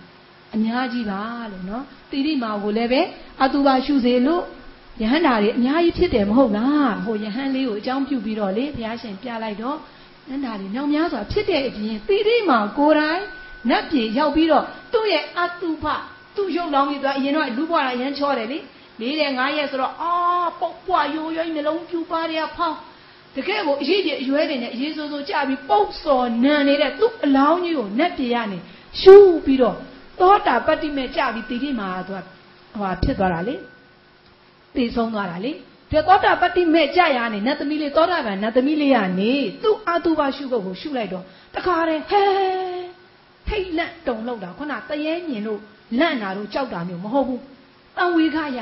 [0.54, 1.20] အများကြီးပါ
[1.52, 3.00] လို့နော်တိရိမာကိုလည်းပဲ
[3.42, 4.42] အတူပါရှုစေလို့
[5.00, 9.78] ယဟန္တာတွေအများကြီးဖြစ်တယ်မဟုတ်လားဟိုယဟန်လေးကိုအကြောင်းပြုပြီးတော့လေဘုရားရှင်ပြလိုက်တော့ယ
[10.28, 13.22] ဟန္တာတွေမြောင်များစွာဖြစ်တဲ့အပြင်တိရိမာကိုယ်တိုင်
[13.70, 15.84] နတ်ပြည်ရောက်ပြီးတော့သူ့ရဲ့အတုပ
[16.36, 18.58] သူ့ရုပ်လောင်းကြီးသွားအရင်တော့လူဘွားရရမ်းချောတယ်လေ
[19.00, 20.12] လေးတဲ့ငါးရက်ဆိုတော့အာ
[20.60, 22.78] ပုတ်ပွားရိုးရိုးနှလုံးပြူပါရဖောင်း
[23.36, 28.58] တကယ်ကိုအရေးကြီးအရွယ်တွေနဲ့အရေးစိုးစိုးကြပြီးပုတ်စော်နံနေတဲ့သူ့အလောင်းကြီးကိုနတ်ပြေရနေ
[29.00, 29.76] ရှူးပြီးတော့
[30.20, 32.18] သောတာပတ္တိမဲ့ကြပြီးတိတိမာသူက
[32.80, 33.56] ဟိုဖြစ်သွားတာလေ
[34.74, 35.52] သိဆုံးသွားတာလေ
[35.90, 39.32] ဒီသောတာပတ္တိမဲ့ကြရနေနတ်သမီးလေးသောတာပန်နတ်သမီးလေးကနေ
[39.62, 41.24] သူ့အာတုဘရှုကုတ်ကိုရှုလိုက်တော့
[41.54, 42.24] တခါတည်းဟဲ
[43.48, 45.60] ထိတ်လက်တုံလောက်တာခုနတရေမြင်လို့
[45.98, 47.42] လန့်တာတို့ကြောက်တာမျိုးမဟုတ်ဘူး
[47.96, 48.60] တန်ဝေခရ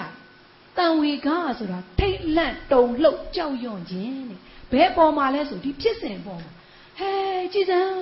[0.76, 4.40] တန်ဝေခဆိုတာထိတ်လက်တုံလှုပ်ကြောက်ရွံ့ခြင်းတဲ့
[4.72, 6.50] ဘယ်ပေါ်မှာလဲဆိုဒီဖြစ်စဉ်ပေါ်မှာ
[6.98, 7.10] ဟဲ
[7.52, 7.94] ကြည်စမ်း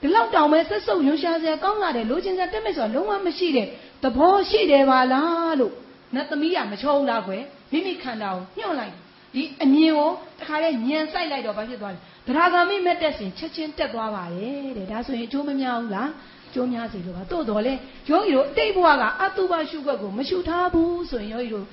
[0.00, 3.66] ဒီလောက်တောင်ပဲဆက်စုပ်ရွှရှာစရာကောင်းလာတယ်လိုချင်စရာတက်မဲ့ဆိုတာလုံးဝမရှိတဲ့
[4.02, 5.72] သဘောရှိတယ်ပါလားလို့
[6.14, 7.42] နတ်သမီးကမချောဘူးလားကွယ်
[7.72, 8.92] မိမိခန္ဓာကိုညှို့လိုက်
[9.34, 10.10] ဒီအမြင်ကို
[10.40, 16.10] တခါလဲညံဆိုင်လိုက်တော့ဘာဖြစ်သွားလဲတရားဂမိမဲ့တက်စဉ်ချက်ချင်းတက်သွားပါတယ်တဲ့ဒါဆိုရင်အကျိုးမများဘူးလား
[16.54, 17.74] ကျိုးများစီလို့ပါတို့တော်လဲ
[18.10, 21.66] ယောဂီတို့အတိတ်ဘဝကအတုပရှုွက်ကိုမရှုထားဘူးဆိုရင်ယောဂီတို့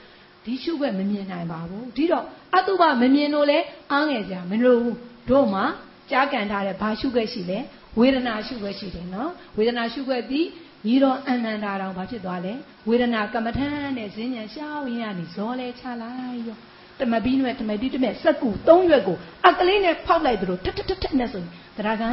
[0.45, 2.25] ဒီရှုွက်မမြင်နိုင်ပါဘူးဒီတော့
[2.55, 3.59] အတုပမမြင်လို့လဲ
[3.91, 4.97] အားငယ်ကြမလို့ဘူး
[5.29, 5.65] တို့မှာ
[6.11, 7.59] ကြားကန်ထားတဲ့ဘာရှုွက်ရှိလဲ
[7.99, 10.47] ဝေဒနာရှုွက်ရှိတယ်နော်ဝေဒနာရှုွက်ပြီး
[10.85, 12.53] ညီတော်အနန္တာတော်ဘာဖြစ်သွားလဲ
[12.87, 16.57] ဝေဒနာကမ္မထန်နဲ့ဈဉ္ဉံရှောင်းရင်းကနေဇောလဲချလိုက်ရော
[16.99, 19.17] တမပီးနဲ့တမပီးတမဲ့စက်ကူ၃ရွက်ကို
[19.47, 21.43] အကလေးနဲ့ဖောက်လိုက်သလိုထထထထနဲ့ဆို
[21.77, 22.09] တရားကံ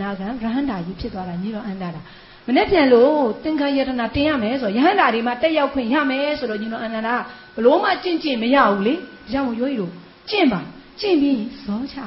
[0.00, 2.00] နာကံရဟန္တာကြီးဖြစ်သွားတာညီတော်အန္တာတာ
[2.46, 7.16] မနေ့ပြန်လို့သင်္ခါယတနာတင်ရမယ်ဆိုရဟန္တာတွေမှာတက်ရောက်ခွင့်ရမယ်ဆိုတော့ညီတော်အန္တာတာ
[7.54, 9.00] ဘလို့မှကျင့်ကျင့်မရဘူးလေဒါ
[9.32, 9.92] ကြောင့်ရိုးရီတို့
[10.30, 10.60] ကျင့်ပါ
[11.00, 12.06] ကျင့်ပြီးဇောချပ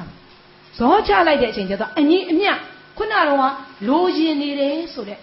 [0.78, 2.52] ဇောချလိုက်တဲ့အချိန်ကျတော့အညီအမျှ
[2.96, 3.52] ခုနကတော့
[3.88, 5.18] လိုချင်နေတယ်ဆိုတဲ့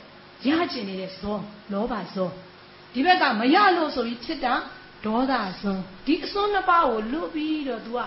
[0.47, 1.37] ရကျင်နေတဲ့ဇော
[1.71, 2.29] လောဘဇော
[2.93, 4.53] ဒီဘက်ကမရလို့ဆိုပြီးဖြစ်တာ
[5.05, 7.99] ဒေါသဇွန်းဒီအစွန်းနှစ်ပါးကိုလွတ်ပြီးတော့ तू က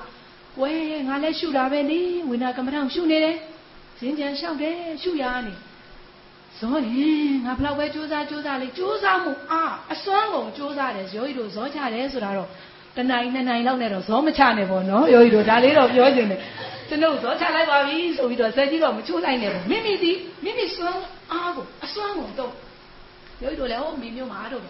[0.60, 0.72] ဝဲ
[1.08, 3.36] ငါလည်းရှုတာပဲလေဝိနာကမ္မထောင်ရှုနေတယ်
[3.98, 5.54] ဇင်းကြံလျှောက်တယ်ရှုရနေ
[6.60, 12.48] ဇောရင်ငါဘလောက်ပဲကြိုးစားကြိုးစားလေကြိုးစားမှုအာအစွမ်းကုန်ကြိုးစားတယ်ယောဂီတို့ဇောချတယ်ဆိုတာတော့
[12.96, 16.40] တနိုင်နှစ်နိုင်လောက်နဲ့တော့ဇောမချနဲ့ပေါ့နော်ယောဂီတို့ဒါလေးတော့ပြောချင်တယ်
[16.88, 20.12] ကျွန်တော်ဇောချလိုက်ပါပြီဆိုပြီးတော့ဇက်ကြီးတော့မချိုးလိုက်နဲ့ပေါ့မိမိဒီ
[20.44, 21.00] မိမိစွမ်း
[21.32, 22.52] အားကိုအစွမ်းကုန်တော့
[23.42, 24.62] ယောဂီတို့လည်းဟိုမိမျိုးမှာတော့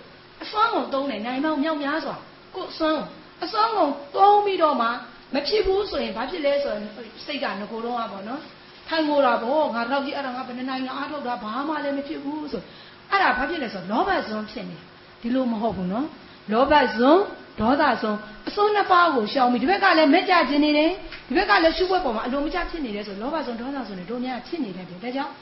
[0.42, 2.16] အစွမ်းကုန်သုံးတယ်နိုင်မောင်မြောက်များစွာ
[2.54, 3.00] ကိုအစွမ်း
[3.44, 4.88] အစွမ်းကုန်သုံးပြီးတော့မှ
[5.34, 6.84] မဖြစ်ဘူးဆိုရင်ဘာဖြစ်လဲဆိုရင်
[7.26, 8.40] စိတ်ကငကိုတော့อ่ะပေါ့နော်
[8.88, 12.62] ထိုင်ငိုတာပေါ့ငါတော့ဒီအဲ့ဒါငါဘယ်နှနိုင်အားထုတ်တာဘာမှလည်းမဖြစ်ဘူးဆို
[13.10, 14.76] အဲ့ဒါဘာဖြစ်လဲဆိုတော့လောဘဇွန်းဖြစ်နေ
[15.20, 16.06] ဒီလိုမဟုတ်ဘူးနော်
[16.52, 17.22] လောဘဇွန်း
[17.60, 18.18] ဒေါသဇွန်း
[18.48, 20.90] အစွန်းနှစ်ပါးကိုရှောင်ပြီးဒီဘက်ကလည်းမက်ကြခြင်းနေတယ်
[21.28, 25.32] ဒီဘက်ကလည်းရှုွက်ပေါ်မှာအလိုမကျဖြစ်နေတယ်ဆိုလောဘဇွန်းဒေါသဇွန်းတွေတို့များဖြစ်နေတယ်ဒါကြောင့်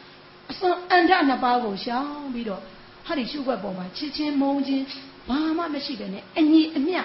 [0.51, 2.61] အစွန်းအန္တနှစ်ပါးကိုရှောင်ပြီးတော့
[3.07, 4.84] ဟာဒီရှုွက်ပေါ်မှာချစ်ချင်းမုန်းချင်း
[5.28, 7.01] ဘာမှမရှိပဲနဲ့အညီအမျှ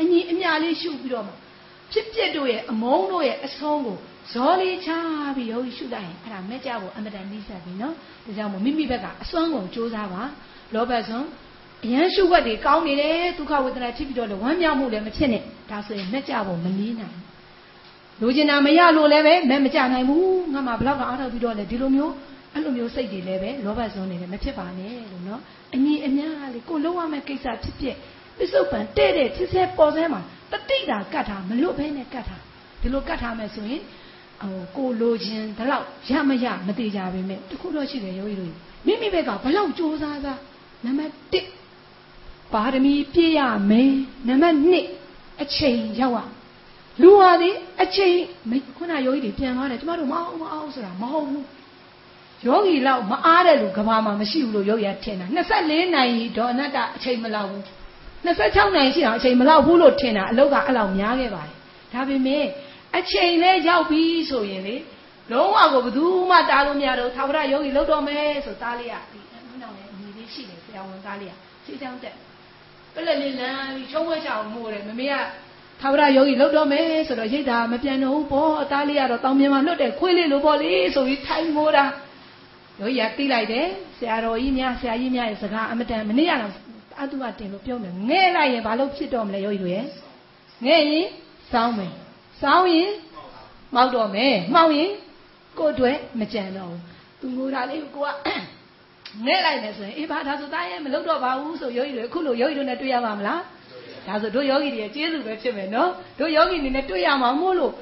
[0.00, 1.32] အညီအမျှလေးရှုပြီးတော့မှ
[1.92, 3.98] ဖြစ်ဖြစ်တို့ရဲ့အမုန်းတို့ရဲ့အဆုံးကို
[4.30, 4.88] ဇောလေးချ
[5.36, 7.94] ပြီးယောဂီရှုလိုက်ရင်အဲ့ဒါမဲ့ကြဖို့အမတန်နှိစက်ပြီနော်
[8.24, 10.22] ဒါကြောင့်မို့မိမိဘက်ကအစွမ်းကုန်စူးစမ်းပါ
[10.74, 11.26] လောဘဆုံး
[11.84, 17.16] အရန်ရှုွက်တွေကောင်းနေတယ်ဒုက္ခဝေဒနာဖြစ်ပြီးတော့လည်းဝမ်းမြောက်မှုလည်းမဖြစ်နဲ့ဒါဆိုရင်မဲ့ကြဖို့မနည်းနိုင်
[18.20, 22.12] လူကျင်တာမရလို့လည်းပဲမဲ့မကြနိုင်ဘူးငါမှဘလောက်တော့အားထုတ်ပြီးတော့လည်းဒီလိုမျိုး
[22.52, 25.40] အဲ့လိုမျိုးစိတ်တွေလည်းပဲလောဘဆုံးနေတယ်မဖြစ်ပါနဲ့လို့နော်
[25.74, 27.96] အညီအများလေးကိုလုံးဝမဲ့ကိစ္စဖြစ်ဖြစ်
[28.38, 30.20] ပစ္စုပန်တဲ့တဲ့ချစ်စဲပေါ်စဲမှာ
[30.52, 32.36] တတိတာကတ်တာမလွတ်ဘဲနဲ့ကတ်တာ
[32.80, 33.82] ဒီလိုကတ်ထားမယ်ဆိုရင်
[34.42, 37.20] ဟိုကိုလိုခြင်းဒါတော့ရမရမသေးကြပါပဲ
[37.50, 38.52] တခုတော့ရှိတယ်ယောဂီတို့
[38.86, 40.40] မိမိဘက်ကဘလောက်ကြိုးစားစား
[40.84, 41.12] နံပါတ်
[41.82, 43.40] 1ပါရမီပြည့်ရ
[43.70, 43.92] မယ်
[44.28, 44.56] နံပါတ်
[44.98, 46.28] 2အချိန်ရောက်ရ
[47.02, 47.50] လူဟာဒီ
[47.82, 48.14] အချိန်
[48.76, 51.46] ခုနယောဂီတွေပြန်သွားတယ်ကျမတို့မအောင်မအောင်ဆိုတာမဟုတ်ဘူး
[52.46, 55.26] ယောဂီလောက်မအားတဲ့လူကဘာမှမရှိဘူးလို့ယောဂီကထင်တာ
[55.60, 57.62] 24နိုင်ဒေါ်အနတ္တအချိန်မလောက်ဘူး
[58.24, 61.54] 26နိုင်ရှိအောင်အချိန်မလောက်ဘူးလို့ထင်တာအလုတ်ကအဲ့လောက်များခဲ့ပါတယ်
[61.92, 62.44] ဒါပေမဲ့
[62.98, 64.76] အချိန်လဲရောက်ပြီဆိုရင်လေ
[65.32, 71.34] လုံးဝကိုဘယ်သူမှတားလို့မရတော့သာဝရယောဂီလောက်တော့မယ်ဆိုသားလေးကဒီအနောက်နဲ့အညီလေးရှိတယ်ဆရာဝန်သားလေးက
[71.64, 72.16] စီချောင်းတက်
[72.94, 75.14] ပလက်လေးလမ်းပြီးချုံးဝဲချအောင်မို့တယ်မမေက
[75.80, 81.84] သာဝရယောဂီလောက်တော့မယ်ဆိုတော့ရိတ်တာမပြန်တော့ဘူးပေါ့အသားလေးကတော့တောင်မြင်မှာလွတ်တယ်ခွေးလေးလိုပေါ့လေဆိုပြီးထိုင်မိုးတာ
[82.80, 83.66] ယောဂီကတီးလိုက်တယ်
[83.98, 86.52] ဆရာတော်ကြီးများဆရာကြီးများရဲ့စကားအမတန်မနေ့ကတော့
[87.00, 89.84] အတုကတင်လို့ပြောမယ်ငဲ့လိုက်ရင်ဘာလို့ဖြစ်တော့မလဲယောဂီတို့ရဲ့
[90.64, 91.06] ငဲ့ရင်
[91.52, 91.92] စောင်းမယ်
[92.42, 92.90] စောင်းရင်
[93.74, 94.90] မောက်တော့မယ်မှောက်ရင်
[95.58, 96.80] ကိုယ်တွေ့မကြံတော့ဘူး
[97.20, 98.08] သူငိုတာလေးကိုက
[99.26, 103.40] ငဲ့လိုက်မယ်ဆိုရင်အေးဘာဒါဆိုသားရဲ့မလုပ်တော့ပါဘူးဆိုယောဂီတွေအခုလိုယောဂီတို့နဲ့တွေ့ရမှာမလား
[104.06, 107.72] ဒါဆိုတို့ယောဂီတွေကျေးဇူးပဲဖြစ်မယ်နော်တို့ယောဂီတွေနဲ့တွေ့ရမှာမို့လို့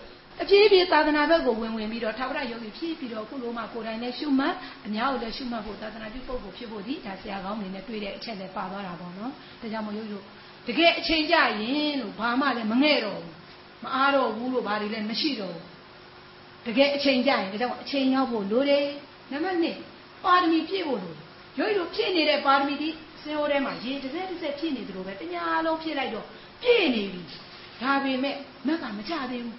[0.42, 4.54] အပြည့်အပြည့်သာသနာဘက်ကိုဝင်ဝင်ပြီးတော့ထာဝရယောဂီဖြည့်ပြီးတော့ခုလိုမှကိုယ်တိုင်နဲ့ရှုမှတ်
[4.86, 10.24] အများကိုလည်းရှုမှတ်ဖို့သာသနာပြုပုဂ္ဂိုလ်ဖြစ်ဖို့ဒီဒါဆရာကောင်းတွေနဲ့တွေ့တဲ့အချက်လည်းပါသွားတာပေါ့နော်ဒါကြောင့်မို့ယောဂီတို့
[10.66, 13.39] တကယ်အချိန်ကြရင်လို့ဘာမှလည်းမငဲ့တော့ဘူး
[13.84, 15.64] မအားတော့ဘူးလို့ဘာတွေလည်းမရှိတော့ဘူး
[16.66, 18.86] တကယ်အချိန်ကြရင်ဒါကြောင့်အချိန်ရောက်ဖို့လိုတယ်
[19.30, 19.58] နံပါတ်
[19.92, 21.20] 1ပါရမီပြည့်ဖို့လိုတယ်
[21.58, 22.88] ယောဂီတို့ဖြည့်နေတဲ့ပါရမီဒီ
[23.22, 26.26] စင်ဟိုထဲမှာရေတစ်စက်တစ်စက်ဖြည့်နေသလိုပဲတညာလုံးဖြည့်လိုက်တော့
[26.62, 27.22] ပြည့်နေပြီ
[27.82, 29.56] ဒါပေမဲ့မက်ကမကြသေးဘူး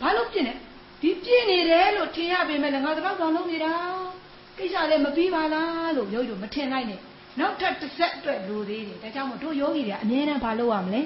[0.00, 0.54] ဘာလို့ပြည့်နေ
[1.02, 3.74] ဒီပြည့်နေတယ်လို့ထင်ရပေမဲ့လည်းငါတော့တောင်လုံးနေတာ
[4.58, 7.00] ကိစ္စလည်းမပြီးပါလားလို့ယောဂီတို့မထင်လိုက်နဲ့
[7.38, 11.00] နောက်ထပ်တစ်ဆက်အတွက်လိုသေးတယ်ဒါကြောင့်မို့တို့ယောဂီတွေကအမြဲတမ်းဘာလုပ်ရမလဲ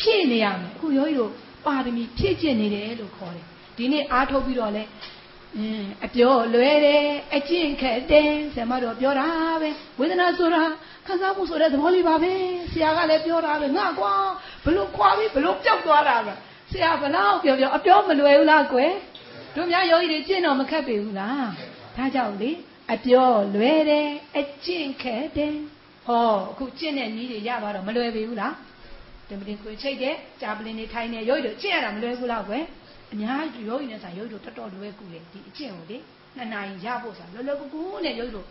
[0.00, 1.30] ဖြည့်နေရမယ်အခုယောဂီတို့
[1.68, 3.46] ပါရမီဖြည့်ကျင့်နေတယ်လို့ခေါ်တယ်
[3.76, 4.84] ဒီနေ့အားထုတ်ပြီးတော့လဲ
[5.56, 7.04] အင်းအပြောလွယ်တယ်
[7.34, 9.28] အကျင့်ခက်တယ်ဆရာမတော်ပြောတာ
[9.62, 10.62] ပဲဝေဒနာဆိုတာ
[11.06, 12.32] ခံစားမှုဆိုတဲ့သဘောလေးပါပဲ
[12.72, 14.14] ဆရာကလည်းပြောတာပဲငါကွာ
[14.64, 16.32] ဘလို့ခွာပြီးဘလို့ပျောက်သွားတာပဲ
[16.70, 18.92] ဆရာဘလောက်ပြောပြောအပြောမလွယ်ဘူးလားကွယ်
[19.56, 21.48] တို့များယောဂီတွေကျင့်တော့မခက်ပေဘူးလား
[21.96, 22.50] ဒါကြောင့်လေ
[22.92, 24.08] အပြောလွယ်တယ်
[24.38, 25.54] အကျင့်ခက်တယ်
[26.06, 28.54] ဟောအခုကျင့်တဲ့နည်းတွေရသွားတော့မလွယ်ပေဘူးလား
[29.28, 32.64] တမတင်ကိုချိတ်တဲ့ကြာပလင်နေထိုင်နေရုပ်တို့ကျင့်ရတာမလွယ်ဘူးလားကွယ်
[33.12, 35.98] အများကြီးယောဂီနဲ့ဆိုင်ယောဂီတို့တော်တော်လွယ်ကူတယ်ဒီအကျင့်ကိုလေ
[36.36, 38.46] နှစ်နာရီရဖို့ဆိုတာလွယ်လွယ်ကူကူနဲ့ယောဂီတို့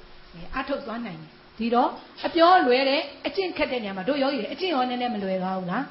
[0.57, 1.89] အထုတ်သွားနိုင်တယ်ဒီတော့
[2.27, 5.83] အပြောလွယ်တဲ့အကျင့်ခက်တဲ့နေရာမှာတို့ယောဂီတွေအကျင့်ရောနည်းနည်းမလွယ်ပါဘူးလား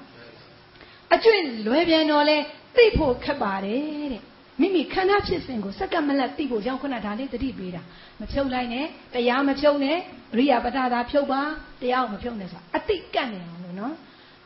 [1.15, 2.37] အကျင့်လွယ်ပြန်တော့လဲ
[2.77, 3.81] သိဖို့ခက်ပါတယ်
[4.13, 4.23] တဲ့
[4.61, 7.83] မိမိခန္ဓာဖြစ်စဉ်ကိုစက္ကမလက်သိဖို့ရောက်ခဏဒါလေးတတိပေးတာ
[8.21, 9.99] မဖြုတ်လိုက်နဲ့တရားမဖြုတ်နဲ့
[10.33, 11.43] အရိယာပတ္တာသာဖြုတ်ပါ
[11.83, 13.95] တရားကိုမဖြုတ်နဲ့ဆိုတာအတိကတ်နေအောင်လို့နော်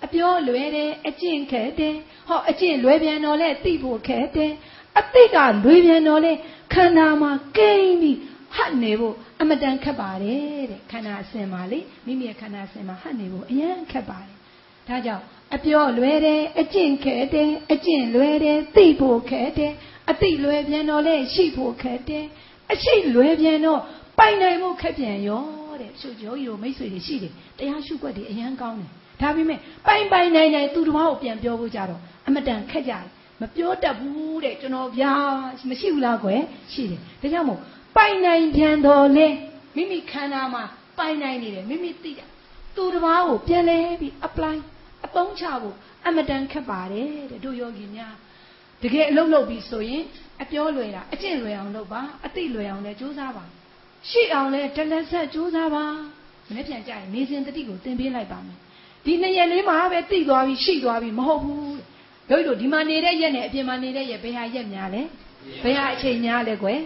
[0.05, 1.97] အပြောလွယ်တယ်အကျင့်ခဲတယ်
[2.29, 4.53] ဟောအကျင့်လွယ်ပြန်တော့လဲသိဖို့ခဲတယ်
[4.99, 6.33] အတိကလွယ်ပြန်တော့လဲ
[6.73, 8.19] ခန္ဓာမှာကိန်းပြီး
[8.55, 14.37] ဟတ်နေဖို့အမတန်ခက်ပါတယ်တဲ့ခန္ဓာအစဉ်မှာလေမိမိရဲ့ခန္ဓာအစဉ်မှာဟတ်နေဖို့အရင်ခက်ပါတယ်
[14.89, 15.25] ဒါကြောင့်
[15.55, 19.73] အပြောလွယ်တယ်အကျင့်ခဲတယ်အကျင့်လွယ်တယ်သိဖို့ခဲတယ်
[20.11, 22.25] အသိလွယ်ပြန်တော့လဲရှိဖို့ခဲတယ်
[22.73, 23.81] အရှိလွယ်ပြန်တော့
[24.19, 25.45] ပိုင်နိုင်ဖို့ခက်ပြန်ရော
[25.81, 28.91] တဲ့ရှုပ်ယောဂီတို့မိတ်ဆွေတွေရှိတယ်တရားရှုွက်တွေအရင်ကောင်းတယ်
[29.21, 33.05] ဒါပေမဲ့ပိုင်ပိုင်နိုင်နိုင်သူတစ်ပါးကိုပြန်ပြောဖို့ကြတော့အမတန်ခက်ကြတယ်
[33.41, 35.15] မပြောတတ်ဘူးတဲ့ကျွန်တော်ဗျာ
[35.71, 36.41] မရှိဘူးလားကွယ်
[36.73, 37.61] ရှိတယ်ဒါကြောင့်မို့
[37.97, 39.27] ပိုင်နိုင်ပြန်တော်လဲ
[39.77, 40.65] မိမိခန္ဓာမှာ
[40.99, 42.27] ပိုင်နိုင်နေတယ်မိမိသိတာ
[42.77, 44.57] သူတစ်ပါးကိုပြန်လဲပြီး apply
[45.07, 48.15] အသုံးချဖို့အမတန်ခက်ပါတယ်တဲ့တို့ယောဂီများ
[48.83, 50.03] တကယ်အလုပ်လုပ်ပြီးဆိုရင်
[50.43, 53.45] အပြောလွယ်တာအကျင့်လွယ်အောင်လုပ်ပါအသိလွယ်အောင်လည်းကြိုးစားပါ
[54.09, 55.85] ရှိအောင်လည်းတလက်ဆက်ကြိုးစားပါ
[56.49, 58.59] မနေ့ပြန်ကြရင်နေစဉ်တတိကိုသင်ပေးလိုက်ပါမယ်
[59.05, 61.79] ဒီနှစ်ရက်လေးမှာပဲသိသွားပြီရှိသွားပြီမဟုတ်ဘူး
[62.31, 65.03] တို့တို့ဒီမှာနေတဲ့ရက်နဲ့အပြင်မှာနေတဲ့ရက်ဘယ်ဟာရက်များလဲ
[65.63, 66.81] ဘယ်ဟာအချိန်များလဲကွယ်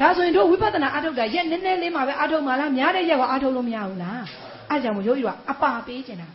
[0.00, 4.22] ဒါဆိုရင်တို့ဝိပဿနာအထုတ်တာရက်နည်းနည်းလေးမှာပဲအထုတ်မှလားများတဲ့ရက်ကအထုတ်လို့မရဘူးလား
[4.68, 6.28] အဲ့ကြောင့်မို့ရိုးရိုးကအပါပေးချင်တာ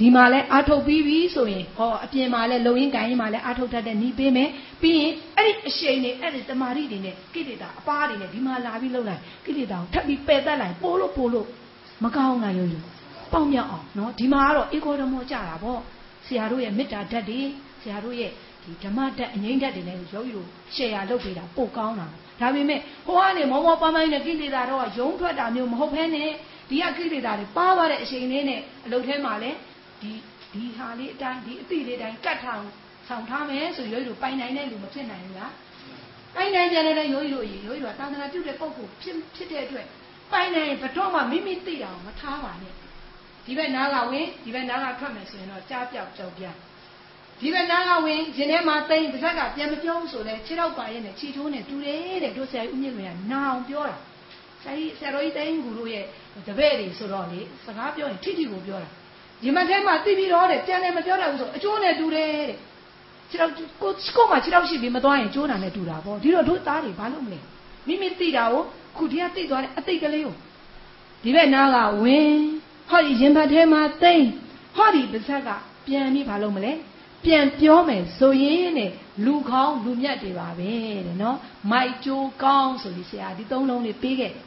[0.00, 4.48] ဒီမှာလဲအာထုတ်ပြီးပြီဆိုရင်ဟောအပြင်မှာလဲလုံရင်းကိုင်းရင်မှာလဲအာထုတ်တတ်တဲ့နီးပေးမယ်
[4.82, 11.46] ပြီးရင်အဲ့ဒီအရှိန်တွေအဲ့ဒီတမာရီတွေနဲ့ကိလေသာအပါတွေနဲ့ဒီမှာလာပြီးလုံလိုက်ကိလေသာကိုထပ်ပြီးပယ်တတ်လိုက်ပို့လို့ပို့လို့
[12.04, 12.84] မကောင်းလားရိုးရိုး
[13.34, 15.80] ပေါက်မြောက်အောင်နော်ဒီမှာကတော့ဧကောဓမောကြတာပေါ့
[16.26, 17.40] ဆရာတို့ရဲ့မေတ္တာဓာတ်တွေ
[17.82, 18.30] ဆရာတို့ရဲ့
[18.62, 22.06] ဒီဓမ္မဓာတ်အငိမ့်ဓာတ်တွေနဲ့ယောဂီတို့ရှယ်ယာလုပ်ပေးတာပို့ကောင်းတာ
[22.40, 26.30] ဒါပေမဲ့ဟိုကနေမောမောပန်းပန်းနဲ့ကိလေသာတော့ယုံထွက်တာမျိုးမဟုတ်ဘဲနဲ့
[26.70, 29.50] ဒီကကိလေသာတွေပါသွားတဲ့အချိန်လေးနဲ့အလုပ်ထဲမှာလဲ
[30.02, 30.12] ဒီ
[30.52, 32.60] ဒီဟာလေးအတိုင်းဒီအတိလေးတိုင်းကတ်ထား
[33.08, 35.52] ဆောင်ထားမယ်ဆိုယောဂီတို့ပိုင်နိုင်တဲ့လူမဖြစ်နိုင်ဘူးလား
[36.34, 39.86] ပိုင်နိုင်ကြတဲ့ယောဂီတို့ရေယောဂီတို့သာသနာပြုတဲ့ပုံကိုဖြစ်ဖြစ်တဲ့အတွက်
[40.32, 42.83] ပိုင်နိုင်ဘတော့မှမိမိသိတာမထားပါနဲ့
[43.46, 46.44] ဒီဘက်နားကဝင်ဒီဘက်နားကထွက်မယ်ဆိုရင်တော့ကြားပြောက်ကြောက်ပြ
[47.40, 53.96] ဒီဘက်နားကဝင်ရင်ထဲမှာတိန်တစ်ခါကပြန်မပြောဘူးဆိုလဲခြေတော့ပါရဲ့နဲ့ခြေထိုးနဲ့တူတယ်တဲ့တို့ဆရာကြီးဦးမြင့်လွင်ကနာအောင်ပြောတာ
[54.62, 56.04] ဆရာကြီးဆရာတော်ကြီးတိန်ကူတို့ရဲ့
[56.46, 58.88] တပည့်တွေဆိုတော့လေစကားပြောရင်ထိထိကိုပြောတာ
[59.42, 62.58] ဒီမထဲမှာသိပြီးတော့တဲ့ပြန်လည်းမပြောတတ်ဘူးဆိုအကျိုးနဲ့တူတယ်တဲ့
[63.30, 67.40] ခြေတော့ကိုကိုမှခြေတော့ရှိပြီးမသွားရင်ကျိုးတာနဲ့တူတာပေါ့ဒီတော့တို့သားတွေဘာလုပ်မလဲ
[67.86, 68.62] မိမိသိတာကို
[68.96, 70.34] ခုတည်းကသိသွားတဲ့အသိကလေးကို
[71.22, 72.34] ဒီဘက်နားကဝင်
[72.88, 74.26] ဟောဒီရင်ဘတ်ထဲမှာသိမ့်
[74.76, 75.48] ဟောဒီပါဇက်က
[75.86, 76.72] ပြန်ပြီးဘာလုပ်မလဲ
[77.24, 78.90] ပြန်ပြောမယ်ဆိုရင်တဲ့
[79.24, 80.72] လူကောင်းလူမြတ်တွေပါပဲ
[81.06, 81.38] တဲ့နော်
[81.70, 84.44] မိုက်ကျိုးကောင်းဆိုပြီးဆရာဒီသုံးလုံးလေးပေးခဲ့တယ်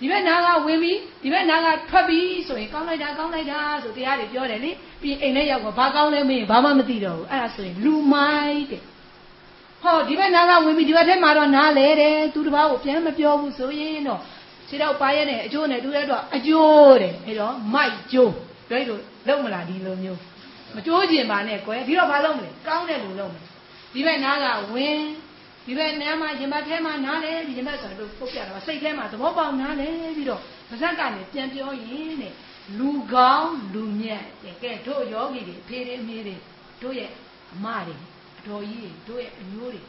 [0.00, 4.70] ဒီဘက်နားကဝင်ပြီးဒီဘက်နားကထွက်ပြီးဆိုရင်ကောင်းလိုက်တာကောင်းလိုက်တာဆိုတရားတွေပြောတယ်လေ
[5.02, 8.82] ပြီးအိမ်ထဲရောက်တော့ဘာကောင်းလဲမင်းဘာမှမသိတော့ဘူးအဲ့ဒါဆိုရင်လူမိုက်တဲ့
[9.82, 14.20] ဟောဒီဘက်နားကဝင်ပြီးဒီဘက်ထဲမှာတော့နားလဲတယ်သူတစ်ပါးကိုပြန်မပြောဘူးဆိုရင်တော့
[14.74, 18.32] ခြေတော့ပါရဲနဲ့အကျိုးနဲ့တူတဲ့တော့အကျိုးတဲ့အဲ့တော့မိုက်ကျိုး
[18.68, 20.20] ပြောလို့လုံးမလားဒီလိုမျိုး
[20.74, 23.44] မကြိုးကျင်ပါနဲ့ကွယ်ဒီတော့ဘာလုပ်မလဲကောင်းတဲ့လူလုပ်မယ်
[23.94, 24.98] ဒီဘက်နားကဝင်
[25.66, 32.32] ဒီဘက်နားမှာရင်ဘတ်ထဲမှာနားလဲဒီရင်ဘတ်ဆိုတော့ပုတ်ပြတာစိတ်ထဲမှာသဘောပေါက်နားလဲပြီးတော့ပါဇက်ကနေပြန်ပြောရင်တဲ့
[32.78, 36.36] လူကောင်းလူမြတ်တဲ့ကဲတို့ယောဂီတွေဖေးတွေမေးတွေ
[36.82, 37.10] တို့ရဲ့
[37.54, 37.94] အမတွေ
[38.38, 39.82] အတော်ကြီးတွေတို့ရဲ့အမျိုးတွေ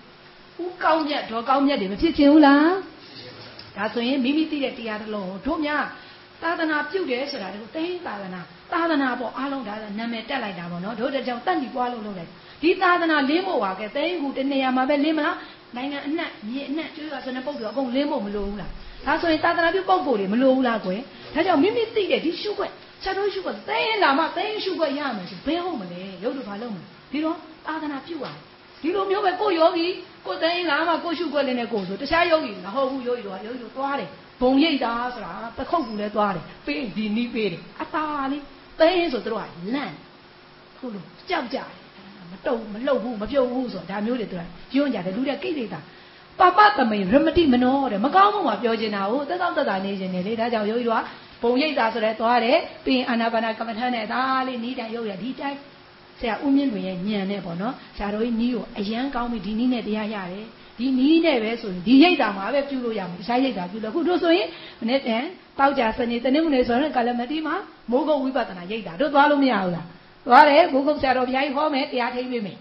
[0.63, 2.69] ဦးကောင်းမြတ်ဒေါ်ကောင်းမြတ်တွေမဖြစ်ချင်ဘူးလား
[3.77, 5.83] ဒါဆိုရင်မိမိသိတဲ့တရားတစ်လုံးတို့များ
[6.43, 8.39] သာသနာပြုတ်တယ်ဆိုတာတို့သိသာသနာ
[8.71, 15.37] သာသနာပေါ့အားလုံးဒါနာမည်တက်လိုက်တာပေါ့နော်တို့တကြောင်တတ်ပြီးပွားလို့လုပ်လိုက်ဒီသာသနာလင်းဖို့ပါကဲသိန်းခုတနေရာမှာပဲလင်းမလား
[15.75, 18.71] နိုင်ငံအနှံ့မြေအနှံ့ကျွေးရဆိုတဲ့ပုံတွေအကုန်လင်းဖို့မလိုဘူးလား
[19.05, 20.99] ဒါဆိုရင်သာသနာပြုပုံကိုယ်တွေမလိုဘူးလားကွယ်
[21.33, 22.71] ဒါကြောင့်မိမိသိတဲ့ဒီရှုွက်
[23.03, 28.35] ချက်တို့ရှုွက်သိရင်လာမှသိရင်ရှုွက်ရမယ်ဆိုဘယ်ဟုတ်မလဲရုပ်တို့ဘာလုပ်မလဲဒီတော့သာသနာပြုရတယ်
[28.81, 29.87] ဒီလိုမျိုးပဲကိုယောဂီ
[30.25, 34.09] ကိုသိရင်လာမှကိုရှုွက်လေးနဲ့ကိုဆိုတခြားယောဂီမဟုတ်ဘူးယောဂီတို့ကယောဂီတို့သွားတယ်
[34.41, 38.43] ဘုံရိတ်တာဆိုတာပခုတ်ကူလဲသွားတယ်ပေးဒီနီးပေးတယ်အသာလေး
[38.79, 39.93] သိရင်ဆိုတို့ကလန့်
[40.77, 41.69] ဟုတ်လို့ကြောက်ကြတယ်
[42.31, 44.37] မတုံမလှုပ်ဘူးမပြုတ်ဘူးဆိုဒါမျိုးတွေသူ
[44.73, 45.79] ကယွန်းကြတယ်လူတွေကိလေသာ
[46.39, 51.03] ပပသမိရမတိမနောတဲ့မကောင်းမှုမှာပြောချင်တာကိုသက်သောသက်သာနေခြင်းနဲ့လေဒါကြောင့်ယောဂီတို့က
[51.41, 55.59] ဘုံရိတ်တာဆိုတဲ့သွားတယ်ပြီးရင်အာနာပါနာကမ္မထမ်းနဲ့ဒါလေးနီးတိုင်ရုပ်ရဒီတိုင်း
[56.19, 60.47] ဆရာဦးမြင့်တွင်ရဲ့ညံနဲ့ပေါ့နော်ဆရာတော်ကြီးနီးကိုအရန်ကောင်းပြီဒီနီးနဲ့တရားရတယ်
[60.79, 64.47] ဒီနီးနဲ့ပဲဆိုရင်ဒီရိတ်တာမှာပဲပြုလို့ရမှာတခြားရိတ်တာပြုလို့ခုတို့ဆိုရင်
[64.81, 65.23] မနေ့တန်
[65.59, 67.55] တောက်ကြစနေတနေ့မနေ့ဆိုရင်ကာလမတိမှာ
[67.91, 69.85] မိုးကုတ်ဝိပဿနာရိတ်တာတို့သွားလို့မရဘူးလား
[70.27, 72.57] သွားတယ်ဘုခုတ်ဆရာတော်ဘုရားကြီးဟောမယ်တရားထိပေးမယ်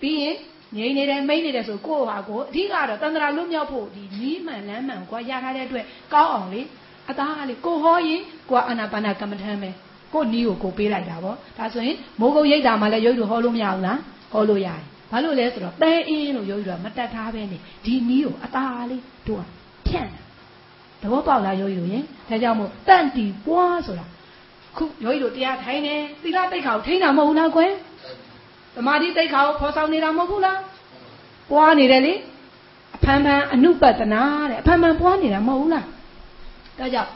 [0.00, 0.36] ပြီးရင်
[0.76, 5.84] ငြိမ်နေတယ်မိမ့်နေတယ်ဆိုကိုယ့်ဟာကိုအဓိကတော့တန္တရာလွတ်မြောက်ဖို့ဒီနီးမှန်လမ်းမှန်ကိုရထားတဲ့အတွက်
[6.14, 6.62] ကောင်းအောင်လေ
[7.10, 9.70] အသားကလေကိုဟောရင်ကိုကအာနာပါနာကမ္မထမ်းပဲ
[10.14, 13.98] ကိုနီးကိုကိုပေးလိုက်တာပေါ့ဒါဆိုရင်မိုးကုတ်ရိတ်တာမှလည်းရုပ်တို့ဟောလို့မရဘူးလား
[14.32, 19.44] ဟောလို့ရတယ်ဘာလို့လဲဆိုတော့တဲအင်းလို့ရုပ်တို့ကမတက်ထားပဲနေဒီနီးကိုအသားလေးတို့က
[19.86, 20.10] ဖြန့်
[21.00, 24.06] သဘောပေါက်လားရုပ်တို့ရင်ဒါကြောင့်မို့တန့်တီပွားဆိုတာ
[24.76, 27.70] ခုရုပ်တို့တရားထိုင်နေသီလတိတ်ခါကိုထိန်းတာမဟုတ်ဘူးလားကွယ်
[28.74, 30.60] သမာဓိတိတ်ခါကိုဖော်ဆောင်နေတာမဟုတ်ဘူးလား
[31.50, 32.14] ပွားနေတယ်လေ
[32.96, 35.86] အဖန်ဖန်အနုပတနာတဲ့အဖန်ဖန်ပွားနေတာမဟုတ်ဘူးလား
[36.78, 37.10] ဒါကြောင့်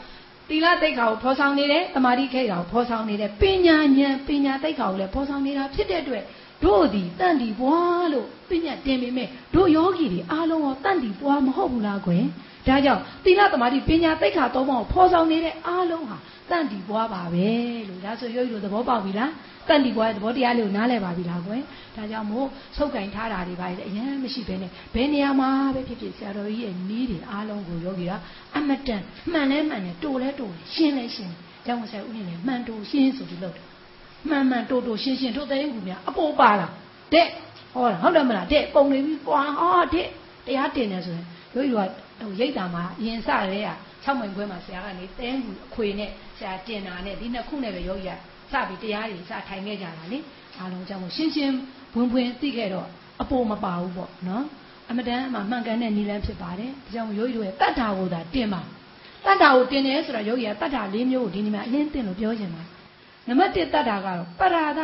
[0.49, 6.23] သီလတိတ်ခါကိုဖော်ဆောင်နေတယ်တမာတိခိတ်ခါကိုဖော်ဆောင်နေတယ်ပညာဉာဏ်ပညာတိတ်ခါကိုလည်းဖော်ဆောင်နေတာဖြစ်တဲ့အတွက်
[6.63, 12.23] တို့ဒီတန်တီပွားလို့ပညာတင်ပေမဲ့တို့ယောဂီတွေအားလုံးရောတန်တီပွားမဟုတ်ဘူးလားကွယ်
[12.67, 16.17] ဒါကြောင့်သီလတမာတိပညာတိတ်ခါသုံးပါးကိုဖော်ဆောင်နေတဲ့အားလုံးဟာ
[16.51, 17.47] တန်တီပွားပါပဲ
[17.89, 19.31] လို့ဒါဆိုယောဂီတို့သဘောပေါက်ပြီလား
[19.67, 21.61] တန်တီပွားရဲ့သဘောတရားလေးကိုနားလည်ပါပြီလားကွယ်
[21.95, 22.47] ဒါကြောင့်မို့
[22.77, 28.11] ဆုပ်ကင်ထားတာတွေပါလေအရင်မရှိဘဲနဲ့ဘယ်နေရာမှာပဲဖြစ်ဖြစ်ဆရာတော်ကြီးရဲ့နီးတွေအားလုံးကိုယောဂီက
[28.57, 33.65] အမတန်မှန်လဲမှန်တယ်တိုလဲတိုတယ်ရှင်းလဲရှင်းတယ်ကျောင်းဆရာဦးနေလဲမှန်တိုရှင်းဆိုပြီးလုပ်တယ်
[34.29, 36.67] မှန်မှန်တိုတိုရှင်းရှင်းထုတ်တဲ့ကူများအပေါ်ပါလာ
[37.13, 37.27] တဲ့
[37.73, 40.07] ဟောဟုတ်တယ်မလားတဲ့ပုံနေပြီးကွာဟောတဲ့
[40.45, 41.79] တရားတင်တယ်ဆိုရင်ယောဂီက
[42.19, 43.69] ဟိုရိတ်တာမှာအရင်စရဲက
[44.05, 48.11] 6မိုင်ခွဲမှာဆရာကနေတဲကူအခွေနဲ့ ဆရာတင်တာနဲ့ဒီနှစ်ခုနဲ့ပဲယောဂီက
[48.51, 50.19] စပြီးတရားတွေစထိုင်ခဲ့ကြတာလေ
[50.57, 51.55] အားလုံးကြောင့်ရှင်းရှင်း
[51.93, 52.87] ဘွင်ဘွင်သိခဲ့တော့
[53.21, 54.45] အပေါ်မပါဘူးပေါ့နော်
[54.89, 58.61] အမတန်အမှမှန်ကန်တဲ့နီလန်းဖြစ်ပါတယ်ဒါကြောင့်ယောဂီတို့ရဲ့တတ္ထာကိုသာတင်ပါ
[59.25, 62.63] တတ္ထာကိုတင်တယ်ဆိုတော့ယောဂီကတတ္ထာ၄မျိုးကိုဒီနေ့မှာအရင်တင်လို့ပြောချင်တာ
[63.27, 64.81] နံပါတ်1တတ္ထာကတော့ပရာဒ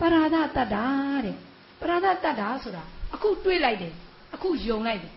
[0.00, 0.84] ပရာဒတတ္ထာ
[1.24, 1.36] တဲ့
[1.80, 2.82] ပရာဒတတ္ထာဆိုတာ
[3.14, 3.92] အခုတွေးလိုက်တယ်
[4.34, 5.12] အခုယုံလိုက်တယ်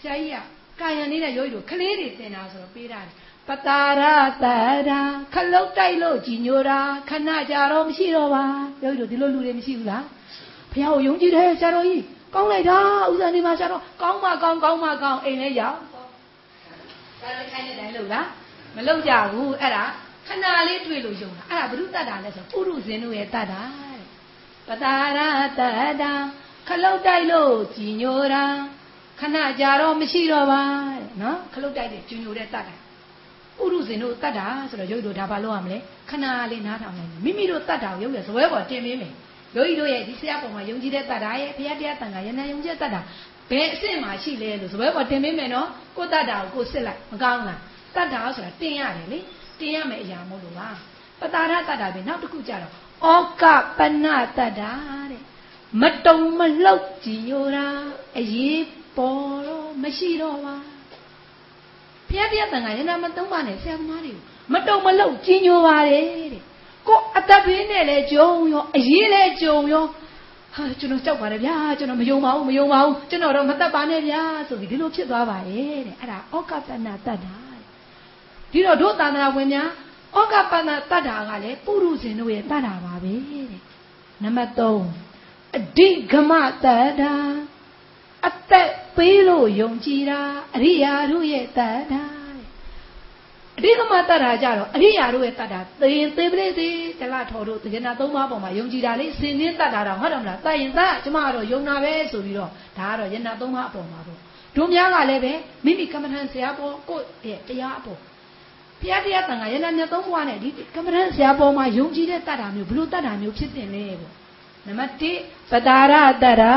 [0.00, 0.36] ဆရာကြီးက
[0.80, 3.00] ကာယံနေတဲ့ယောဂီတို့ကလေးတွေတင်တာဆိုတော့ပေးတာ
[3.48, 4.02] ပတာရ
[4.44, 4.46] တ
[4.88, 5.00] ရာ
[5.34, 6.78] ခလုတ်တိုက်လို့ကြည်ညိုတာ
[7.08, 8.44] ခဏကြတော့မရှိတော့ပါ
[8.82, 10.04] ယောဂီတို့ဒီလိုလူတွေမရှိဘူးလား
[10.72, 12.02] ဘုရားကိုယုံကြည်တယ်ဆရာတော်ကြီး
[12.34, 12.78] ကောင်းလိုက်တာ
[13.10, 15.78] ဥစ္စာနေမှာဆရာတော်ကောင်းမှကောင်းကောင်းမှကောင်းအိမ်လေးရောက်
[17.20, 18.26] ဆရာတော်ခိုင်းတဲ့တိုင်းလို့လား
[18.76, 19.84] မလုပ်ကြဘူးအဲ့ဒါ
[20.26, 24.02] ခဏလေးတွေ့လို့ယုံတာအဲ့ဒါဘုရုတတ်တာလဲဆိုပုရုဇဉ်တို့ရဲ့တတ်တာတဲ့
[24.68, 25.20] ပတာရ
[25.58, 25.60] တ
[26.02, 26.12] တာ
[26.68, 28.44] ခလုတ်တိုက်လို့ကြည်ညိုတာ
[29.20, 30.62] ခဏကြာတော့မရှိတော့ပါ
[30.92, 32.81] တဲ့နော်ခလုတ်တိုက်တဲ့ကြည်ညိုတဲ့တတ်တာ
[33.62, 35.78] ဥရုဇဉ်တို့တတ်တာဆိုတော့ရုပ်တို့ဒါဘာလုပ်ရမလဲ
[36.10, 39.12] ခဏလေးနားထောင်နိုင်တယ်မိမိတို့တတ်တာကိုရုပ်ရဇပွဲပေါ်တင်ပေးမယ်
[39.56, 43.00] ယောဂီတို့ရဲ့ဒီဆရာပေါ်မှာယုံကြည်တဲ့တတ်တာရဲ့ဘုရားတရားတန်ခါယန္နာယုံကြည်တတ်တာ
[43.50, 47.60] ဘယ်အဆင့်မှာရှိလဲလို့ဇပွဲပေါ်တင်ပေးမယ်နော်ကိုတတ်တာကိုကိုစစ်လိုက်မကောင်းလား
[47.94, 49.18] တတ်တာဆိုတာတင်ရတယ်လေ
[49.58, 50.68] တင်ရမယ်အရာမို့လို့ပါ
[51.20, 53.44] ပတာရတတ်တာပဲနောက်တစ်ခုကြတော့ဩက
[53.78, 54.06] ပန
[54.36, 54.72] တတ်တာ
[55.10, 55.22] တဲ့
[55.80, 57.66] မတုံမလှုပ်ကြည်ညိုတာ
[58.18, 58.62] အရေး
[58.96, 60.54] ပေါ်တော့မရှိတော့ပါ
[62.12, 66.42] ဘုရားတရားတန်ခါယန္နာမသုံးပါနဲ့ဆရာသမားတွေကိုမတုံမလှုပ်ကြည်ညိုပါတယ်တဲ့
[66.86, 69.84] ကိုအသက်ဘေးနဲ့လည်းကြုံရောအရေးလည်းကြုံရော
[70.54, 77.36] ဟာကျွန်တော်ကြောက်ပါတယ်ဗျာကျွန်တော်မယုံပါဘူးမယုံပါဘူးကျွန်တော်တော့မတတ်ပါနဲ့ဗျာဆိုပြီးဒီလိုဖြစ်သွားပါရဲ့တဲ့အဲ့ဒါဩကပနတတ်တာ
[78.52, 79.68] ဒီတော့တို့သာသနာဝင်များ
[80.16, 83.46] ဩကပနတတ်တာကလည်းပုရုဇဉ်တို့ရဲ့တတ်တာပါပဲတဲ့
[84.22, 86.32] နံပါတ်3အဓိကမ
[86.64, 87.12] တတ်တာ
[88.28, 90.20] အသက်ပေးလို့ယုံကြည်တာ
[90.56, 92.02] အရိယာတို့ရဲ့တတ်တာ
[93.58, 104.18] အဓိကမတတ်တာကြတော့အရိယာတို့ရဲ့တတ်တာသေသေးပလေးသေးတလထော်တို့တကယ်နာသုံးပါးပေါ်မှာယုံကြည်တာလေးစင်င်းတတ်တာတော့ဟုတ်တယ်မလားတတ်ရင်တတ်ကျမကတော့ယုံတာပဲဆိုပြီးတော့ဒါကတော့ယနာသုံးပါးအပေါ်မှာပေါ့
[104.56, 105.32] တို့များကလည်းပဲ
[105.64, 107.98] မိမိကမ္မထန်ဆရာပေါ်ကိုယ့်ရဲ့တရားအပေါ်
[108.80, 114.12] ဘုရားတရားတန်ခါယနာမြတ်သုံးပါးနဲ့ဒီကမ္မထန်ဆရာပေါ်မှာယုံကြည်တဲ့တတ်တာမျိုးဘလို့တတ်တာမျိုးဖြစ်တင်လဲပေါ့
[114.66, 114.92] နံပါတ်
[115.22, 116.54] 1ပတာရတတ်တာ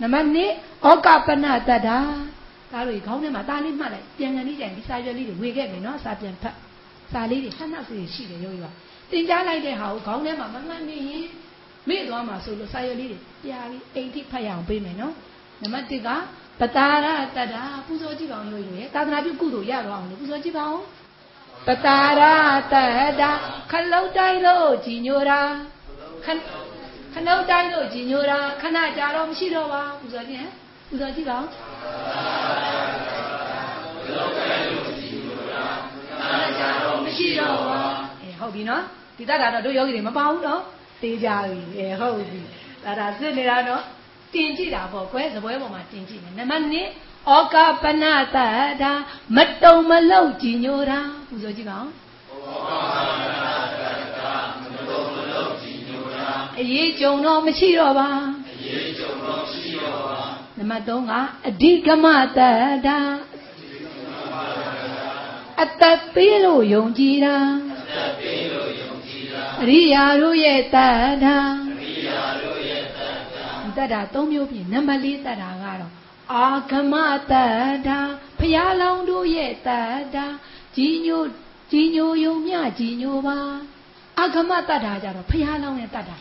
[0.00, 0.38] နံပါတ်2
[0.84, 1.98] ဩကပနတတ်တာ
[2.72, 6.54] သားတို့ခေါင်းထဲမှာသားလေးမှတ်လိုက်ပြန်ကန်လေးကြိုင်ဒီစာရွက်လေးတွေဝေခဲ့ပြီနော်စာပြန်ဖတ်
[7.12, 8.70] စာလေးတွေဆက်နှောက်စီရှိတယ်ရုပ်ရွာ
[9.10, 11.26] တင်ကြားလိုက်တဲ့ဟာကိုခေါင်းထဲမှာမမှတ်နေရင်
[11.88, 15.14] မေ့သွားမှာဆိုလို့စာရွက်လေးတွေပြာပြီးအိမ်ထိဖတ်ရအောင်ပေးမယ်နော်
[15.62, 16.08] နံပါတ်1က
[16.60, 20.84] ပတာရတတ္တာပူဇော်ကြည့်ပါအောင်ရုပ်ရွာသာသနာပြုကုသိုလ်ရတော့အောင်လို့ပူဇော်ကြည့်ပါအောင်
[21.66, 22.22] ပတာရ
[22.72, 23.30] တတ္တာ
[23.70, 25.40] ခလုတ်တိုင်းလို့ကြည်ညိုတာ
[26.24, 26.26] ခ
[27.18, 30.48] ခလုတ်တိုင်းလို့ကြည်ညိုတာခဏကြာတော့မရှိတော့ပါပူဇော်ခြင်း
[30.88, 31.46] ပူဇော်ကြည့်ပါဦး
[37.04, 37.80] မရှိတော့ပါ
[38.22, 38.82] အဲဟုတ်ပြီနော်
[39.16, 40.60] ဒီတတ်တာတော့တို့ယောဂီတွေမပါဘူးနော်
[41.02, 42.40] သိကြပြီအဲဟုတ်ပြီ
[42.84, 43.82] ဒါဒါစစ်နေတာနော်
[44.32, 46.76] တင်ကြည့်တာပေါ့ကွယ်စပွဲပေါ်မှာတင်ကြည့်မယ်နံပါတ်1
[47.30, 48.04] ဩကပန
[48.34, 48.38] တ
[48.82, 48.92] တာ
[49.36, 50.98] မတုံမလောက်ကြည်ညိုတာ
[51.28, 51.88] ပူဇော်ကြည့်ပါဦး
[56.60, 58.08] အရေးကြုံတော့မရှိတော့ပါ
[58.60, 60.20] အရေးကြုံတော့မရှိတော့ပါ
[60.58, 61.12] နံပါတ်3က
[61.48, 62.06] အဓိကမ
[62.36, 62.40] တ
[62.86, 62.98] တာ
[65.62, 67.36] အသက်ပေးလို့ယုံကြည်တာ
[67.74, 71.36] အသက်ပေးလို့ယုံကြည်တာအရိယာတို့ရဲ့တတ်တာ
[71.80, 75.92] အရိယာတို့ရဲ့တတ်တာတတ်တာ၃မျိုးပြင်နံပါတ်၄တတ်တာကတော့
[76.32, 76.94] အာဂမ
[77.30, 77.98] တတ်တာ
[78.38, 80.26] ဖျားလောင်းတို့ရဲ့တတ်တာ
[80.76, 81.22] ကြီးညို
[81.70, 83.38] ကြီးညိုယုံမြကြီးညိုပါ
[84.18, 86.16] အာဂမတတ်တာကြတော့ဖျားလောင်းရဲ့တတ်တာ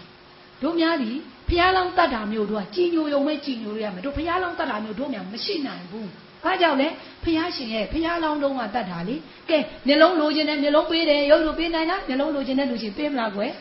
[0.66, 1.11] တို့များဒီ
[1.49, 6.09] ဖျားလောင်းတတ်တာမျိုးတို့ကကြီးညိုယုံမဲ့ကြီးညိုရရမယ်တို့ဖျားလောင်းတတ်တာမျိုးတို့များမရှိနိုင်ဘူး
[6.43, 6.88] ဘာကြောင့်လဲ
[7.24, 9.16] ဖျားရှင်ရဲ့ဖျားလောင်းတုံးကတတ်တာလေ
[9.49, 9.57] ကဲ
[9.88, 13.51] မျက်လုံးလိုချင်တယ်မျက်လုံးပေးတယ်ရုပ်လိုပေးနိုင်လားမျက်လုံးလိုချင်တဲ့လူချင်းပေးမလားကွယ်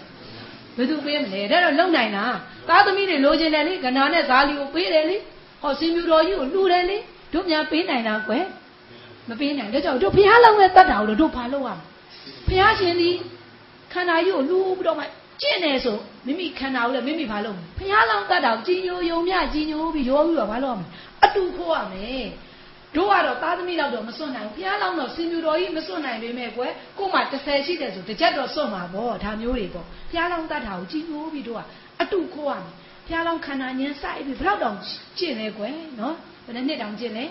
[0.76, 2.34] ဘယ်သူပေးမလဲဒါတော့လုံနိုင်လား
[2.68, 5.16] သားသမီးတွေလိုချင်တယ်လေကနာနဲ့ဇာလီကိုပေးတယ်လေ
[5.62, 6.96] ဟောစင်ပြူတော်ကြီးကိုလှူတယ်လေ
[7.32, 8.44] တို့များပေးနိုင်လားကွယ်
[9.28, 11.84] မပေးနိုင်ဒါကြောင့်တို့ဖျားလောင်းရဲ့တတ်တာကိုတို့ဘာလုပ်ရမလဲ
[12.48, 13.11] ဖျားရှင်ဒီ
[13.92, 15.05] ခန္ဓာကြီးကိုလှူပြီးတော့မှ
[15.41, 20.89] ကျင့်တယ်ဆိုမိမိခန္ဓာကိုလည်းမိမိဘာလုပ်မလဲဖျားလောင်းတတ်တာကိုကြီးညိုယုံမြကြီးညိုပြီးရောပြီးတော့ဘာလုပ်ရမလဲ
[21.24, 22.26] အတူခိုးရမယ်
[22.97, 31.62] တို့ကတော့သားသမီးတော့တော့မစွန့်နိုင်ဘူးဘုရားလောင်းတော့စင်ပြူတော်ကြီးမစွန့်နိုင်ပေမဲ့ကွယ်ကို့မှာ30ရှိတယ်ဆိုတစ်ချက်တော့စွန့်မှာပေါ့ဒါမျိုးတွေပေါ့ဘုရားလောင်းတတ်တာကိုကြီးညိုပြီးတို့က
[32.03, 32.72] အတူခိုးရမယ်
[33.07, 34.78] ဘုရားလောင်းခန္ဓာဉာဏ်စိုက်ပြီးဘယ်တော့တောင်
[35.18, 36.14] ကျင့်လဲကွယ်နော်
[36.45, 37.24] ဘယ်နှစ်တောင်ကျင့်လဲ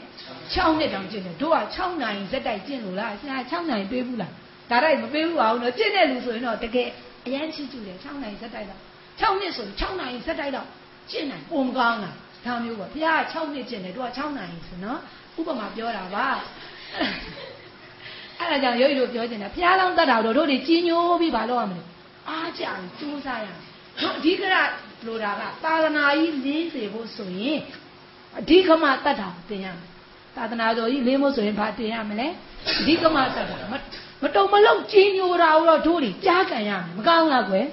[0.54, 4.32] 6နှစ်တောင်ကျင့်တယ်တို့က6နိုင်ဇက်တိုက်ကျင့်လို့လားဆရာ6နိုင်ပေးဘူးလား
[4.70, 6.90] ဒါတိုက်မပေးဘူးအောင်တော့ကျင့်တဲ့လူဆိုရင်တော့တကယ်
[7.26, 8.82] အရင်ရှိကြည့်တယ်6နိုင်ဇက်တိုက်တော့
[9.20, 10.68] 6နှစ်ဆို6နိုင်ဇက်တိုက်တော့
[11.10, 12.16] ကျင့်နိုင်ပုံကောင်းလား
[12.46, 15.00] ဒါမျိုးပေါ့ဘုရားက6နှစ်ကျင့်တယ်တို့က6နိုင်ဆိုနော်
[15.40, 16.28] ဥပမာပြောတာပါ
[18.40, 21.84] အဲ့ဒါကြောင့်ရုပ်ရုပ်ပြောချင်တာဘုရားလောင်းတတ်တာတော့တို့တွေကြီးညိုပြီးဘာလုပ်ရမလဲ
[22.30, 23.60] အားကြပြီးစူးစားရမယ်
[24.02, 24.56] တို့အဓိကရ
[25.06, 27.60] လိုတာကသာသနာကြီးလေးစေဖို့ဆိုရင်
[28.40, 29.90] အဓိကမှတတ်တာတင်ရမယ်
[30.38, 32.28] သာသနာတော်ကြီးလေးမို့ဆိုရင်ဘာတင်ရမလဲ
[32.80, 33.56] အဓိကမှတတ်တာ
[34.24, 37.66] မတုံမလုံးကြီးညိုတာတော့တို့တွေကြားကန်ရမယ်မကောင်းလားကွယ်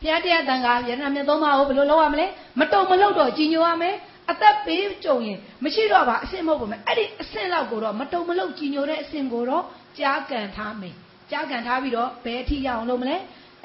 [0.00, 2.26] ဘုရားတရားတန်ခါရဟနာမြတ်သုံးပါးကိုဘယ်လိုလုပ်ရမလဲ
[2.60, 3.94] မတုံမလုံးတော့ကြီးညိုရမယ်
[4.30, 9.64] အသက်ပေးကြုံရင်မရှိတော့ပါအစင်မဟုတ်ဘူးမယ်အဲ့ဒီအစင်လောက်ကိုတော့မတုံမလုံးကြည်ညိုတဲ့အစင်ကိုတော့
[9.98, 10.94] ကြားကန်ထားမယ်
[11.30, 13.16] ကြားကန်ထားပြီးတော့ဘယ်အထိရအောင်လုပ်မလဲ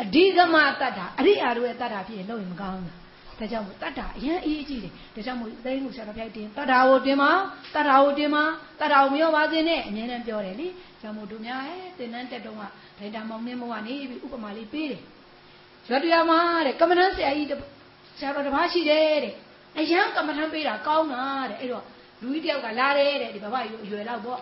[0.02, 3.00] အဓိကမတတ်တာအရိယာတို့ရဲ့တတ်တာဖြစ်ရင်လုပ်ရင်မကောင်းဘူး
[3.40, 7.32] ဒါကြောင့်မို့တတ်တာအရင်အေးကြီးတယ်ဒါကြောင့်မို့သိန်းကိုဆရာတော်ဖျိုက်တင်တတ်တာကိုတင်ပါ
[7.74, 8.44] တတ်တာကိုတင်ပါ
[8.80, 10.68] တတ်တာကိုမရောပါစေနဲ့အမြဲတမ်းပြောတယ်လေ
[11.02, 12.62] ကြောင့်မို့တို့များအဲတင်တန်းတက်တော့က
[13.00, 15.02] ဒိုင်တာမောင်နှင်းမောကနေပြီးဥပမာလေးပေးတယ်
[15.89, 17.47] ရွတ်တရားမှာတဲ့ကမ္မဋ္ဌာန်းဆရာကြီး
[18.20, 19.34] ဆရာတော်တစ်ပါးရှိတယ်တဲ့
[19.80, 21.84] အရန်ကမ္မထမ်းပေးတာကောင်းတာတဲ့အဲ့တော့
[22.22, 24.39] လူကြီးတယောက်ကလာတယ်တဲ့ဒီဘဘကြီးအရွယ်လောက်ပေါ့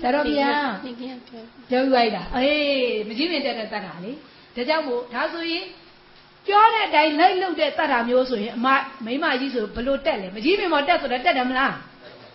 [0.00, 0.52] ဆရာတော်ဗျာ
[0.86, 4.12] နေကင်းပြောပြောပြလိုက်တာအေးမကြီးမင်တက်တဲ့တတ်တာလေ
[4.56, 5.64] ဒါကြောင့်မို့ဒါဆိုရင်
[6.46, 8.66] ပြောတဲ့အတိုင်းလိုက်လုပ်တဲ့တတ်တာမျိုးဆိုရင်အမ
[9.04, 11.74] မိမကြီးဆိုဘလို့တက်လဲမကြီးမင်မော်တက်ဆိုတော့တက်တယ်မလား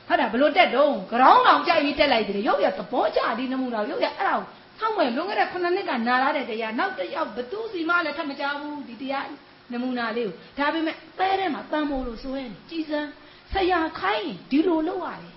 [0.07, 4.45] ဟုတ်တာဘလို့တက်တော့ကြောင်းအောင်ကြိုက်ပြီးတက်လိုက်တယ်ရုပ်ရသဘောကျဒီနမူနာရုပ်ရအဲ့ဒါကို
[4.79, 9.27] ဆောင်းမယ်လွန်ခဲ့တဲ့9နှစ်ကနာလာတဲ့တရားနောက်တစ်ယောက်ဘသူစီမလည်းထပ်မကြဘူးဒီတရား
[9.71, 13.09] နမူနာလေးကိုဒါပေမဲ့သဲထဲမှာတန်ဖို့လို့ဆိုရင်ကြည်စမ်း
[13.51, 15.33] ဆရာခိုင်းရင်ဒီလိုလုပ်ရတယ်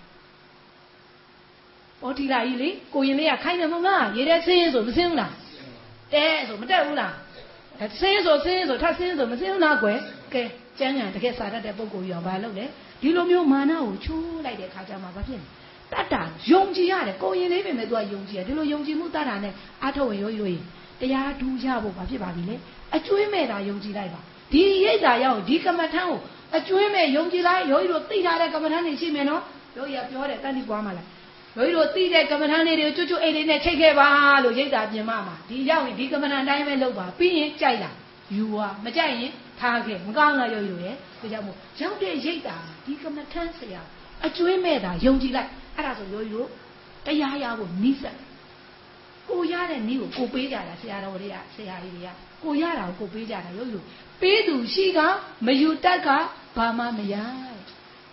[2.00, 5.32] ပေါ်တီလာကြီးလေကိုရင်လေးကခိုင်းတယ်မမရေထဲဆင်းရင်ဆိုမဆင်းဘူးလား
[6.12, 7.12] တဲဆိုမတက်ဘူးလား
[7.78, 9.98] ဒါဆင်းဆိုဆင်းဆိုထပ်ဆင်းဆိုမဆင်းဘူးလားကွယ်
[10.34, 10.42] ကဲ
[10.78, 12.66] ကျန်းကန်တကယ်စာတတ်တဲ့ပုံကိုရောဘာလုပ်လဲ
[13.02, 15.46] ဒီလိုမျိုးမာနကိုချိုးလိုက်တဲ့ခါကျမှဘာဖြစ်လဲ
[15.92, 19.52] တတ်တာယုံကြည်ရတယ်ကိုရင်လေးပဲမဲ့သူကယုံကြည်ရဒီလိုယုံကြည်မှုတတ်တာနဲ့
[19.84, 20.64] အထောက်ဝင်ရိုးရိုးရင်
[21.00, 22.56] တရားထူးရဖို့ဘာဖြစ်ပါပြီလဲ
[22.96, 24.20] အကျွေးမဲ့တာယုံကြည်လိုက်ပါ
[24.52, 26.20] ဒီရိတ်တာရောက်ဒီကမ္မထမ်းကို
[26.56, 29.42] အကျွေးမဲ့ယုံကြည်လိုက်ယောဂီတို့သိထားတဲ့ကမ္မထမ်းတွေရှိမယ်နော်
[29.76, 31.06] ယောဂီကပြောတယ်တန်တိပွားမှလား
[31.56, 34.08] ယောဂီတို့သိတဲ့ကမ္မထမ်းလေးတွေကိုကျွတ်ကျွတ်အိတ်လေးနဲ့ချိတ်ခဲ့ပါ
[34.44, 37.94] လို့ရိတ်တာပြင်မမှာဒီရောက်ရင်ဒီကမ္မထမ်းတိုင်းပဲလုပ်ပါပြီးရင်ကြိုက်လား
[38.36, 43.82] ယူပါမကြိုက်ရင် ထားခဲ့မကောင်းလားယောဂီတို့ရဲ့ဒါကြောင့်မို့ရောက်တဲ့ရိတ်တာဒီကမ္မထမ်းဆရာ
[44.26, 46.48] အကျွေးမဲ့တာယုံကြည်လိုက်အဲ့ဒါဆိုယောဂီတို့
[47.06, 48.04] တရားရဖို့နိစ္စ
[49.28, 52.08] ကိုရတဲ့နည်းကိုကိုပေးကြတာဆရာတော်တွေကဆရာကြီးတွေက
[52.42, 53.84] ကိုရတာကိုကိုပေးကြတာရုပ်ရုပ်
[54.20, 54.98] ပေးသူရှိက
[55.46, 56.08] မယူတတ်က
[56.56, 57.14] ဘာမှမရ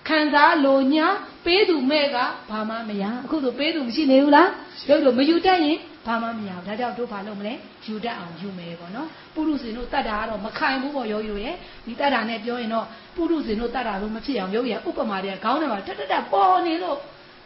[0.08, 1.08] ခံစားလို့ညာ
[1.45, 2.18] ပေးသူမဲ့က
[2.49, 4.49] ဘာမှမရအခုဆိုပေးသူမရှိနေဘူးလား
[4.89, 7.53] ရုပ်ရုပ်မယူတတ်ရင်ဘာမှမရဘူးဒါကြောင့်တို့ဘာလုပ်မလဲ
[7.86, 11.56] ယူတတ်အောင်ယူမယ်ပေါ့နော်ပုရုဇဉ်တို့တတ်တာကတော့မခိုင်ဘူးပေါ့ရုပ်ရုပ်ရဲ့
[11.86, 16.98] ဒီတတ်တာနဲ့ပြောရင်တော့ပုရုဇဉ်တို့တတ်တာလို့မဖြစ်အောင်ရုပ်ရဲ့ဥပမာတွေကခေါင်းထဲမှာတက်တက်တက်ပေါ်နေလို့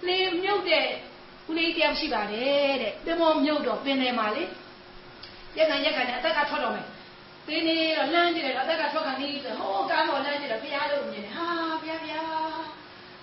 [0.08, 0.86] လေမြုပ်တဲ့
[1.50, 4.44] ဦးလေးတယောက်ရှိပါတယ်တဲ့ပင်မောမြုပ်တော့ပင်တယ်မှာလေ
[5.58, 6.86] ရက်ကန်ရက်ကန်နဲ့အသက်ကထွက်တော့မယ်
[7.48, 11.48] ပင်းနေတော့လမ်းကြည့်တယ်တော့အသက်ကထွက်ကန်နေဆိုဟိုးကားပေါ်လမ်းကြည့်တော့ဘုရားလို့မြင်တယ်ဟာ
[11.82, 12.28] ဘုရားဘုရား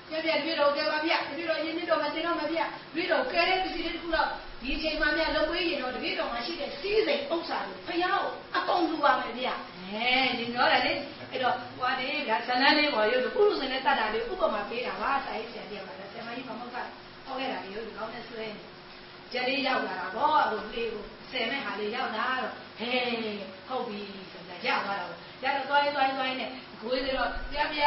[0.09, 2.61] ပြပြပြတော့ကြပါဗျတပြတော့ရင်းနေတော့မတင်တော့မဗျ
[2.95, 4.29] ပြတော့ကဲတဲ့ပစ္စည်းလေးတစ်ခုတော့
[4.61, 9.49] ဒီအချိန်မှမြလုံပေးရင်တော့တပြတော့မှရှိတဲ့စီးစိမ်ဥစ္စာကိုဘုရားကိုအကုန်လူပါမယ်ဗျ
[9.81, 10.93] အဲဒီပြောတယ်လေ
[11.31, 16.77] အဲ့တော့ဟွာနေဗျဇလန်းလေးပေါ်ရုပ်လို့ပုရုဇဉ်နဲ့တတ်တာလေးဥပမာပေးတာပါစာရေးဆရာတရားပါဆရာမကြီးမဟုတ်က
[17.25, 18.63] ဟောခဲ့တာလေရုပ်ကောင်းနဲ့ဆွဲနေ
[19.33, 22.93] ကြလေးရောက်လာတာဗောဟိုလေးကို ဆယ်မဲ့ဟာလေးရောက်လာတော့ဟဲ
[23.69, 24.01] ဟုတ်ပြီ
[24.33, 25.09] ဆိုတာရသွားတာ
[25.45, 26.51] ရတော့သွားရင်သွားရင်သွားရင်နဲ့
[26.83, 27.83] ကိုယ်လေးတော့ပြပြ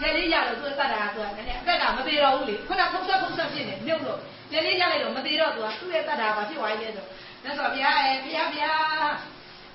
[0.00, 4.18] ကြလေးရတော့သူတတ်တာသူကလည်းအကက်ကမသေးတော့ဘူးလေခုနဖုံးဆက်ဖုံးဆက်ဖြစ်နေမြုပ်လို့
[4.52, 7.06] ကြလေးရလိုက်တော့မသေးတော့သူကသူ့ရဲ့တတ်တာဘာဖြစ်သွားလဲဆို
[7.44, 9.14] လက်ဆိုဘုရားအဲဘုရားဘုရား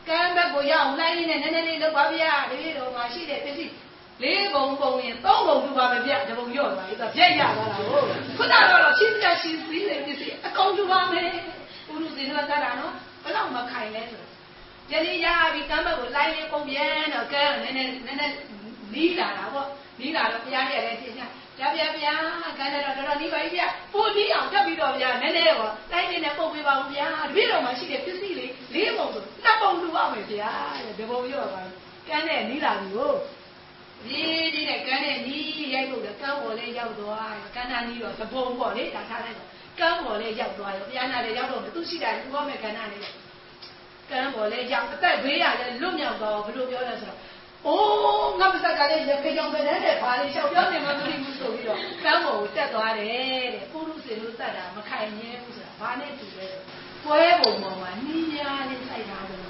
[0.07, 3.73] ကမ်းဘက်ကိုရောက်လိုက်ရင်းနဲ့နည်းနည်းလေးလောက်ပါဗျာဒီလိုမှရှိတဲ့ပစ္စည်း
[4.23, 8.05] လေးပုံပုံရင်သုံးပုံသူပါပဲပြတပုံရော့သွားပြီသူပြက်ရသွားတာဟုတ်
[8.37, 11.31] ခုနကတော့ရှင်းပြရှင်းစည်းနေပစ္စည်းအကုန်သူပါမယ်
[11.95, 12.93] ပုရုဇဉ်ကတတ်တာနော်
[13.23, 14.31] ဘယ်တော့မှခိုင်လဲဆိုတော့
[14.91, 18.35] ယနေ့ရပြီကမ်းဘက်ကိုလိုက်လေးပုံပြန်တော့ကဲနည်းနည်းနည်းနည်း
[18.93, 19.67] နီးလာတာပေါ့
[19.99, 21.27] နီးလာတော့ဘုရားရဲ့လည်းသိချာ
[21.59, 22.15] ဗျာဗျာဗျာ
[22.59, 30.51] ကဲတော့တော်တော်နီးပါပြီဗျာပိုနီးအောင်တက်ပြီးတော့ဗျာနည်းနည်းတော့တိုင်းနေနဲ့ပုတ်ပေးပါဦးဗျာတပည့်တော်မှာရှိတဲ့ပစ္စည်းလေးလေးပုံဆိုနှစ်ပုံလူအောင်မယ်ဗျာ
[30.85, 31.61] တဲ့ဒီပုံရောပါ
[32.07, 33.17] ကမ်းနဲ့နီးလာပြီဟုတ်
[34.05, 34.21] ဒီ
[34.53, 39.49] ဒီနဲ့ကမ်းနဲ့နီးရိုက်ဖို့ကမ်းပေါ်လေးရောက်သွားတယ်ကမ်းနာနီးတော့သဘုံပေါ့လေဒါထားလိုက်တော့
[39.79, 43.01] ကမ်းပေါ်လေးရောက်သွားရောဘုရားနာလေးရောက်တော့သူရှိတာသူဟောမယ်ကမ်းနာလေး
[44.09, 47.19] ကမ်းပေါ်လေးရောက်အသက်ဘေးရလဲလွတ်မြောက်တော့ဘယ်လိုပြောလဲဆိုတော့
[47.67, 56.47] အိုးငါပစကလည်းရခေကြောင်ပဲနဲ့ဘာလေးလျှောက်ပြောနေမှမသိဘူးဆိုပြီးတော့ကမ်းပေါ်ကိုတက်သွားတယ်တဲ့ပုရုစေလို့တတ်တာမခိုင်မြဲဘူးဆိုတာဘာနဲ့တူလဲ
[57.03, 59.41] ပွဲပုံပေါ်မှာနှီးများလေးစိုက်ထားတယ်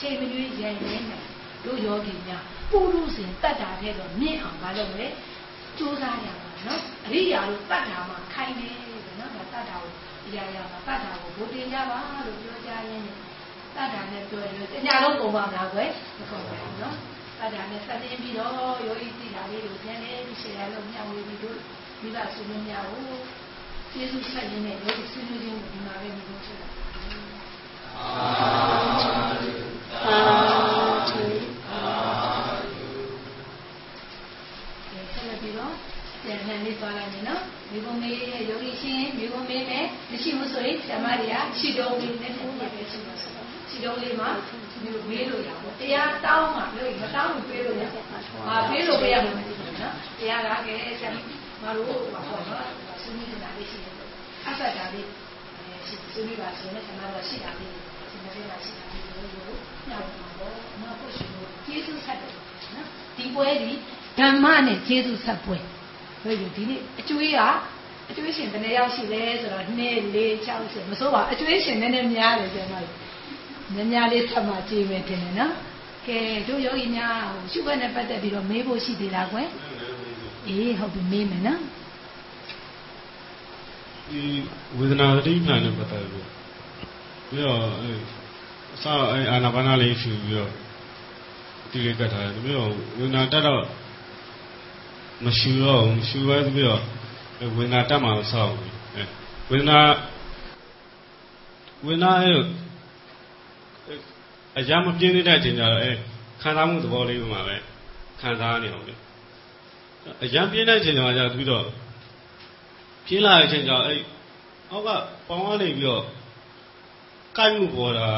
[0.00, 1.24] ချိန်မရွေးရန်ရင်းနဲ့
[1.64, 5.06] တို့ယောဂီများပုရုစေတတ်တာတဲ့တော့မြင့်အောင်မလုပ်လဲ
[5.78, 8.74] ကြိုးစားရမှာနော်အရိယာလို့တတ်တာမှခိုင်တယ်
[9.18, 9.92] နော်ဒါတတ်တာကို
[10.26, 13.16] အရာရာမှာတတ်တာကို ဘုတင်ကြပါလို့ပြောကြရင်းနဲ့
[13.74, 16.96] တတ်တာနဲ့ပြောရင်တညာလုံးပုံပါမလားကွယ်မကုန်ပါဘူးနော်
[17.38, 18.52] တတ်တာနဲ့ဆက်တင်ပြီးတော့
[18.86, 21.58] ယောဂီသိတာလေးကိုပြန်လဲပြီးရှေ့ရလို့မျှဝေပြီးတို့
[22.02, 23.04] မိဘဆွေမျိုးများကို
[23.92, 26.82] ကျေးဇူးဆက်ရင်းနဲ့ယောဂီဆွေမျိုးချင်းကိုဒီမှာပဲမြင်လို့ဖြစ်တာသာ
[31.10, 31.22] ဓု
[35.12, 35.72] ဆက်လက်ပြီးတော့
[36.22, 37.42] ပြန်လှန်လေးသွားလိုက်မယ်နော်
[37.72, 44.28] မိဘမေးရဲ့ယောဂီရှင်မိဘမေးမယ်မရှိဘူးဆိုရင်ဓမ္မတွေကခြေတော်လေးနဲ့ပုံရပဲရှိမှာဆိုတော့ခြေတော်လေးမှာ
[44.82, 47.84] မျိုးမေးလို့ရအောင်တရားတောင်းမှလို့မတောင်းဘူးပေးလို့ရ
[48.48, 51.10] အာပေးလို့ပေးရမှာမသိဘူးနော်တရားကကဲဆရာ
[51.62, 52.66] မတို့ဟောပေါ့နော်
[53.02, 53.94] ဆွေးနွေးနေတာလေးရှိတယ်
[54.46, 55.06] အဆက်တာလေး
[55.86, 57.70] ရှိဆွေးနွေးပါဆိုရင်ဆရာတော်ရှိတာလေး
[58.10, 59.56] ဒီနေ့ကရှိတာလေးကို
[59.88, 62.32] ညောင်းပါတော့မဟုတ်ရှိဘူးကျေးဇူးဆက်တယ်
[62.74, 62.86] နော်
[63.16, 63.72] ဒီပွဲဒီ
[64.18, 65.58] ဓမ္မနဲ့ကျေးဇူးဆက်ပွဲ
[66.22, 67.40] တို့ယူဒီနေ့အကျွေးက
[68.10, 69.70] အကျွေးရှင်ဘယ်နှယောက်ရှိလဲဆိုတော့2
[70.14, 72.90] 4 6 10မစိုးပါအကျွေးရှင်နည်းနည်းများတယ်ကျမတို့
[73.74, 75.52] များများလေးဆက်မှကြည့်မယ်တင်တယ်နော်
[76.06, 76.18] ကဲ
[76.48, 79.48] တို့ယောဂီများဟိုရှုခွက်နဲ့ပတ်သက်ပြီးတော့မေးဖို့ရှိသေးလားကွယ်
[80.48, 81.60] အေးဟုတ်ပြီမေးမယ်နော်
[84.08, 84.22] ဒီ
[84.78, 86.26] ဝေဒနာသတိမှန်နဲ့ပတ်သက်ပြီး
[87.28, 87.92] ပြီးတော့အဲ
[88.74, 90.50] အစအဲအာနာပါနာလေးဖြူပြီးတော့
[91.70, 93.62] ဒီလေးကတ်ထားတယ်ပြီးတော့ဝေဒနာတက်တော့
[95.24, 96.82] မရှူတော့ဘူးရှူပဲပြီးတော့
[97.40, 99.02] အဲဝေဒနာတက်မှမဆောက်ဘူးအဲ
[99.50, 99.78] ဝေဒနာ
[101.86, 102.32] ဝေဒနာအဲ
[104.58, 105.92] အရာမပြင်းနေတဲ့အချိန်ကျတော့အဲ
[106.42, 107.56] ခံစားမှုသဘောလေးမှာပဲ
[108.20, 108.94] ခံစားနေအောင်လေ
[110.24, 111.64] အရာပြင်းတဲ့အချိန်ကျတော့ပြီးတော့
[113.06, 114.00] ပြင်းလာတဲ့အချိန်ကျတော့အဲ့
[114.70, 114.88] အောက်က
[115.28, 116.02] ပေါင်းကနေပြီးတော့
[117.38, 118.08] ကိုက်မှုပေါ်တာ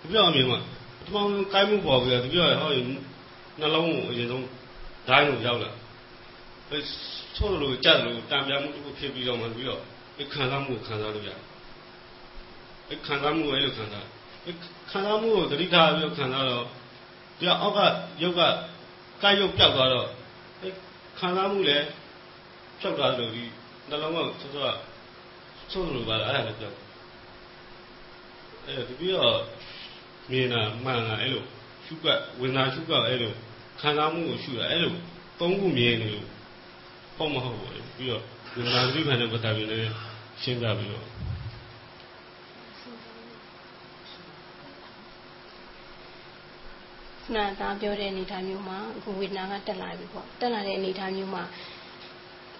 [0.00, 0.58] တပြောအမြင်မှာ
[0.98, 2.84] ပထမဆုံးကိုက်မှုပေါ်ပြီးတော့တပြောဟောရင်
[3.60, 4.44] နှလုံးကိုအရင်ဆုံး
[5.08, 5.70] ဓာတ်ကိုရောက်လာ
[6.70, 6.78] အဲ
[7.36, 9.82] ဆိုးလို့ကြက်လို့တံပြားမှုတစ်ခုဖြစ်ပြီးတော့မှပြီးတော့
[10.18, 11.40] အဲခံစားမှုကိုခံစားလို့ရတယ်
[12.90, 14.06] အဲခံစားမှုကိုအဲ့လိုခံစား
[14.46, 14.52] အဲ
[14.90, 16.64] ခံစားမှုကိုသတိထားပြီးတော့ခံစားတော့
[17.38, 17.78] ဒီအောက်က
[18.22, 18.40] ရုပ်က
[19.22, 20.08] ကိုက်ရုပ်ပျောက်သွားတော့
[20.62, 20.68] အဲ
[21.18, 21.86] ခံစားမှုလည်း
[22.80, 23.44] ပျောက်သွားတယ်လို့ဒီ
[23.88, 24.76] နှလုံးကဆိုတော့
[25.70, 26.72] ဆိုးလို့ပါလားအဲ့ဒါလည်းပြော
[28.66, 29.36] အဲဒီပြီးတော့
[30.30, 31.44] မြင်တာမှန်တာအဲ့လို
[31.84, 32.06] ရှုက
[32.40, 33.32] ဝေဒနာရှုကအဲ့လို
[33.80, 34.94] ခံစားမှုကိုရှုတာအဲ့လို
[35.40, 36.26] သုံးခုမြင်နေလို့
[37.16, 38.22] ပေါ့မဟုတ်ဘူးပြီးတော့
[38.54, 39.82] ဝေဒနာသတိမှန်တဲ့ပတာပြင်လည်း
[40.42, 41.04] ရှင်းပြပြီးတော့
[47.24, 51.42] ခုနကသားပြောတဲ့အနေအထားမျိုးမှာအခုဝေဒနာကတက်လာပြီပေါ့တက်လာတဲ့အနေအထားမျိုးမှာ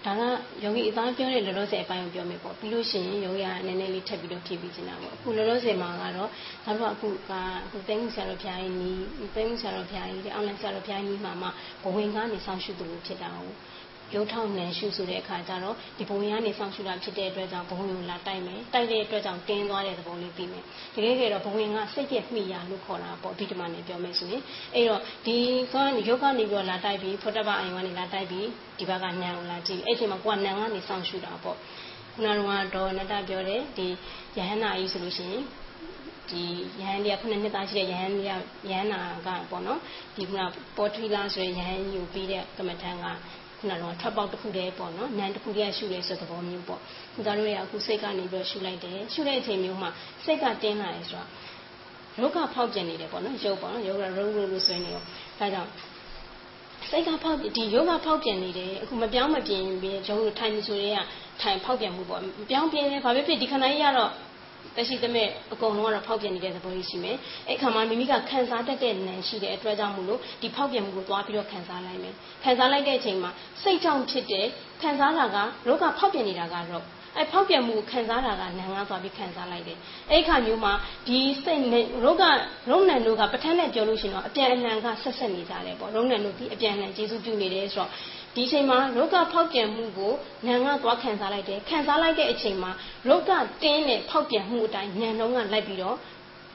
[0.05, 0.21] ဒါက
[0.63, 6.29] ယောဂီအသားပြောတဲ့လောလောဆယ်အပိုင်းကိုပြောမယ်ပေါ့ပြီးလို့ရှိရင်ယောဂီကနည်းနည်းလေးထပ်ပြီးတော့ဖြည့်ပြီးချင်တာပေါ့အခုလောလောဆယ်မှာကတော့
[6.65, 7.31] ငါတို့ကအခုက
[7.65, 9.03] အခုသိမှုဆရာတော်ဖျားကြီးနီး
[9.35, 11.47] သိမှုဆရာတော်ဖျားကြီးတဲ့အောင်းလိုင်းဆရာတော်ဖျားကြီးမှာမှ
[11.83, 13.51] ဘဝင်ကနေဆောင်းရှုသူဖြစ်တာကို
[14.13, 20.63] ရုပ်ထောက်နယ်ရှုဆိုတဲ့အခါကျတော့ဒီဘဝင်ကနေဆောင်းရှုတာဖြစ်တဲ့အတွက်ကြောင့်ဘဝင်ကိုလာတိုက်မယ်တိုက်တဲ့အတွက်ကြောင့်တင်းသွားတဲ့သဘောလေးပြီးမယ်
[20.95, 24.41] တကယ်ကြတော့ဘဝင်ကစိတ်ပြည့်မိရလို့ခေါ်တာပေါ့ဒီတမန်နဲ့ပြောမယ်ဆိုရင်
[24.75, 25.37] အဲ့တော့ဒီ
[25.73, 25.75] က
[26.07, 31.57] ရုပ်ကနေပြီးတော့လာတိုက်ပြီးဖောတဘအိမ်ကနေလာတိုက်ပြီးဒီဘက်ကညံကိုလာကြည့်အဲ့ဒီမှာကိုကညံကနေဆောင်းရှုတာပေါ့
[32.15, 33.87] ခုနကတော့နတပြောတဲ့ဒီ
[34.37, 35.43] ယဟန္တာကြီးဆိုလို့ရှိရင်
[36.29, 36.43] ဒီ
[36.79, 38.35] ယဟန်လေးကခုနှစ်နှစ်သားရှိတဲ့ယဟန်လေးကယ
[38.69, 39.79] ဟန်နာကပေါ့နော်
[40.15, 40.41] ဒီခုန
[40.77, 43.05] ပေါ်ထရီလာဆိုတဲ့ယဟန်ကြီးကိုပြီးတဲ့ကမ္မထံက
[43.65, 46.79] ခုနကတော့ထွက်ပေါက်တစ်ခုတည်းပေါ့နော်နန်တစ်ခုတည်းရှုရဲဆိုတဲ့သဘောမျိုးပေါ့
[47.13, 49.89] ခုသားတို့ရအခုစိတ်ကနေပြီးတော့ရှုလိုက်တယ်ရှုတဲ့အချိန်မျိုးမှာ
[50.25, 51.27] စိတ်ကတင်းလာတယ်ဆိုတော့
[52.19, 55.03] ရုပ်ကဖောက်ပြန်နေတယ်ပေါ့နော်ရုပ်ပေါ့နော်ရုပ်ကရုပ်ရုပ်လို့ဆိုနေတော့
[55.39, 55.69] ဒါကြောင့်
[56.89, 60.99] စိတ်ကဖောက်ဒီရုပ်ကဖောက်ပြန်နေတယ်အခုမပြောင်းမပြင်းပြီးရုပ်ထိုင်ဆိုရဲက
[61.41, 64.11] ထိုင်ဖောက်ပြန်မှုပေါ့မပြောင်းပြင်းလဲဘာဖြစ်ဖြစ်ဒီခဏကြီးကတော့
[64.75, 73.31] တက်ရှိသမဲ့အကုန်လုံးကတော့ဖောက်ပြန်နေတဲ့သဘောကြီးရှိမယ်အဲ့ခါမှာမိမိကခံစားတတ်တဲ့နံရှိတဲ့အတွက်ကြောင့်မို့လို့ဒီဖောက်ပြန်မှုကိုသွားပြီးတော့ခံစားလိုက်မယ်ခံစားလိုက်တဲ့အချိန်မှာ
[73.63, 74.45] စိတ်ကြောင့်ဖြစ်တဲ့
[74.81, 75.37] ခံစားတာက
[75.67, 76.85] လောကဖောက်ပြန်နေတာကတော့
[77.17, 79.77] အဲဖောက်ပြန်မှုခံစားတာကနံငါသွားပြီးခံစားလိုက်တယ်
[80.11, 80.73] အဲ့ခါမျိုးမှာ
[81.07, 82.23] ဒီစိတ်နဲ့ရောဂ
[82.69, 87.89] ရုံနံတို့ကပဋ္ဌာန်းနဲ့ပြောလို့ရှိရင်တော့အပြန်အလှန်ကဆက်ဆက်နေကြတယ်ပေါ့ရုံနံတို့ဒီအပြန်အလှန်ကျေစုပြုနေတယ်ဆိုတော့
[88.35, 90.13] ဒီအချိန်မှာလောကဖောက်ပြန်မှုကို
[90.47, 92.71] ဉာဏ်ကသွားခံစားလိုက်တယ်ခံစားလိုက်တဲ့အချိန်မှာ
[93.09, 93.31] လောက
[93.63, 95.97] တင်းတဲ့ဖောက်ပြန်မှုအတိုင်းဉာဏ်လုံးကလိုက်ပြီးတော့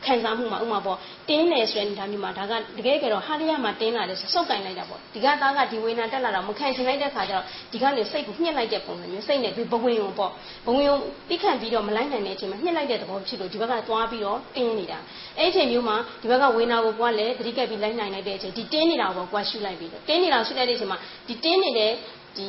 [0.05, 0.99] ခံစားမှုမှာဥမာပေါ့
[1.29, 10.31] တင်းတယ်ဆိုတဲ့အနေအထားမျိုးမှာဒါကတကယ်ကြတော့ဟာရရမှာတင်းလာတယ်ဆိုစုပ်ကင်လိုက်တာပေါ့ဒီကသားကဒီဝေနာတက်လာတာမခံချင်လိုက်တဲ့ခါကျတော့ဒီကနေစိတ်ကိုညှစ်လိုက်တဲ့ပုံစံမျိုးစိတ်နဲ့ဒီဘဝင်ုံပေါ့
[10.67, 10.97] ဘဝင်ုံ
[11.29, 14.99] တိခန့်ပြီးတော့မလိုက်နိုင်တဲ့အချိန်မှာညှစ်လိုက်တဲ့သဘောဖြစ်လို့ဒီဘက်ကသွားပြီးတော့တင်းနေတာ
[15.39, 20.99] အဲ့ဒီအချိန်မျိုးမှာဒီဘက်ကဝေနာကိုကွာလဲသတိကပ်ပြီးလိုက်နိုင်လိုက်တဲ့အချိန်ဒီတင်းနေတာကိုကွာရှုလိုက်ပြီးတော့တင်းနေတာရှုလိုက်တဲ့အချိန်မှာ
[21.29, 21.93] ဒီတင်းနေတဲ့
[22.37, 22.49] ဒီ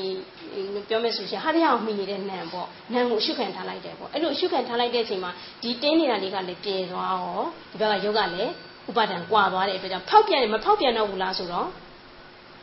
[0.89, 5.31] ပြောမယ်ဆိုရှင်ဟာရအောင်မိနေတဲ့နံပေါ့နံကိုအရှုခံထားလိုက်တယ်ပေါ့အဲ့လိုအရှုခံထားလိုက်တဲ့အချိန်မှာ
[5.63, 7.41] ဒီတင်းနေတာလေးကလည်းပြေသွားရော
[7.71, 8.51] ဒီဘက်ကယောဂလည်း
[8.89, 11.67] ဥပါဒံကွာသွားတဲ့အတွက်ကြောင့်ဖောက်ပြန်မဖောက်ပြန်တော့ဘူးလားဆိုတော့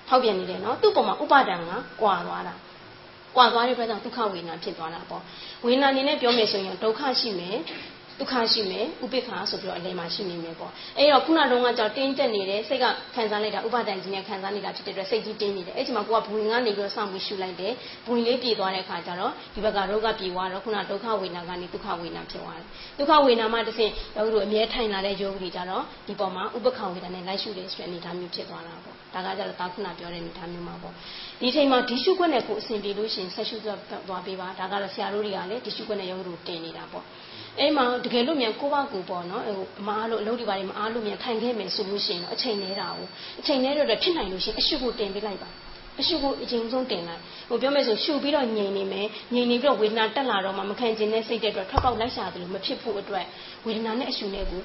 [0.08, 1.60] ဖောက်ပြန်နေတယ်နော်သူ့ပုံမှာဥပါဒံက
[2.02, 2.54] ကွာသွားတာ
[3.36, 5.22] ကွာသွားတဲ့အတွက်ကြောင့်ဒုက္ခဝေဒနာဖြစ်သွားတာပေါ့
[5.64, 7.56] ဝေဒနာအနေနဲ့ပြောမယ်ဆိုရင်ဒုက္ခရှိမယ်
[8.20, 12.84] ဒုက္ခရှိမယ်ဥပိ္ပခာဆိုပြီးတော့အလယ်မှာရှိနေမယ်ပေါ့အဲ့တော့ခုနတုန်းကကြောင့်တင်းတက်နေတယ်စိတ်က
[13.14, 17.72] ခံစားလိုက်တာဥပါဒဏ်ကြီးနဲ့ခံစားနေတာဖြစ်တဲ့အတွက်စိတ်ကြီးတင်းနေတယ်အဲ့ဒီမှာကိုကဘဝင်ကနေပြီးတော့စောင့်ပြီးရှုလိုက်တယ်
[18.06, 22.66] ဘဝင်လေးပြေသွားတဲ့အခါကျတော့ဒီဘက်ကရောဂပြေသွားတော့ခုနဒုက္ခဝေဒနာကနေဒုက္ခဝေဒနာဖြစ်သွားတယ်
[22.98, 30.94] ဒုက္ခဝေဒနာမှတစ်ဆင့်ယောဂီတို့အမြဲထိုင်လာတဲ့ယောဂီကြတော့ဒီပေါ်မှာဥပ္ပခာဝေဒနာနဲ့လိုက်ရှုတယ်ဆိုတဲ့အနေအထားမျိုးဖြစ်သွားတာပေါ့ဒါကကြတော့တာခုနပြောတဲ့အနေအထားမျိုးမှာပေါ့
[31.40, 33.56] ဒီချိန်မှာဒီရှုခွက်နဲ့ကိုအစဉ်ပြေလို့ရှိရင်ဆက်ရှု
[34.08, 37.04] သွားပေးပါဒါကတော့ဆရာတို့တွေကလည်းဒီရှုခွက်နဲ့ယောဂီတို့တင်နေတာပေါ့
[37.60, 43.06] အဲ့မှာတကယ်လို့မြန်ကိုယ့်ဘကူပေါ့နော်ဟိုအမားလို့အလုပ်တွေပါမအားလို့မြန်ထိုင်ခဲ့မယ်ဆိုလို့ရှိရင်တော့အချိန်နေတာကို
[43.40, 45.48] အချိန်နေတဲ့အတွက်ဖြစ်နိုင်လို့ရှိရင်အရှုကိုတင်ပေးလိုက်ပါ
[46.00, 53.26] အရှုကိုအချိန်ဆုံးတင်လိုက်ဟိုပြောမယ်ဆိုရှုပြီးတော့ငြိမ်နေမယ်ငြိမ်နေပြီးတော့ဝေဒနာတက်လာတော့မှမခံကျင်တဲ့စိတ်တဲ့အတွက်ထွက်ပေါက်လိုက်ရှာတယ်လို့မဖြစ်ဖို့အတွက်
[53.66, 54.62] ဝေဒနာနဲ့အရှုနဲ့ကို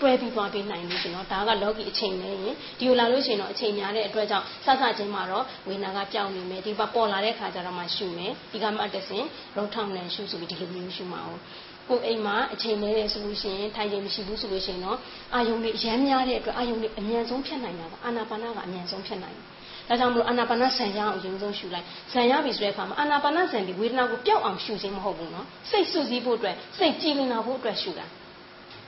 [0.00, 9.24] တွဲပြီးသွားပေးနိုင်လို့ရှင်တော့ဒါကလောကီအချိန်နဲ့ရင်ဒီလိုလာလို့ရှင်တော့အချိန်များတဲ့အတွက်ကြောင့်စစချင်းမှာတော့ဝေနာကပြောင်းနေမယ်ဒီပါပေါ်လာတဲ့ခါကျတော့မှရှုမယ်ဒီကမှတဆင်
[9.56, 11.36] ရောထောင်းနဲ့ရှုဆိုပြီးဒီလိုမျိုးရှုမှာအော
[11.84, 14.98] င်ကိုအိမ်မှာအချိန်နေတယ်ဆိုလို့ရှိရင်ထိုင်ချိန်မရှိဘူးဆိုလို့ရှိရင်တော့
[15.34, 19.44] အာယုံတွေရမ်းများတဲ့အတွက်အာယုံတွေအမြန်ဆုံးဖြတ်နိုင်တာပါအာနာပါနကအမြန်ဆုံးဖြတ်နိုင်တယ်
[19.88, 28.06] ဒါကြောင့်မလို့အာနာပါနဆံရအောင်အရင်ဆုံးရှုလိုက်ဆံရပြီဆိုတဲ့အခါမှာအာနာပါနဆံပြီးဝေဒနာကိုပျောက်အောင်ရှုခြင်းမဟုတ်ဘူးနော်စိတ်စုစည်းဖို့အတွက်စိတ်ကြည်လင်လာဖို့အတွက်ရှုတာ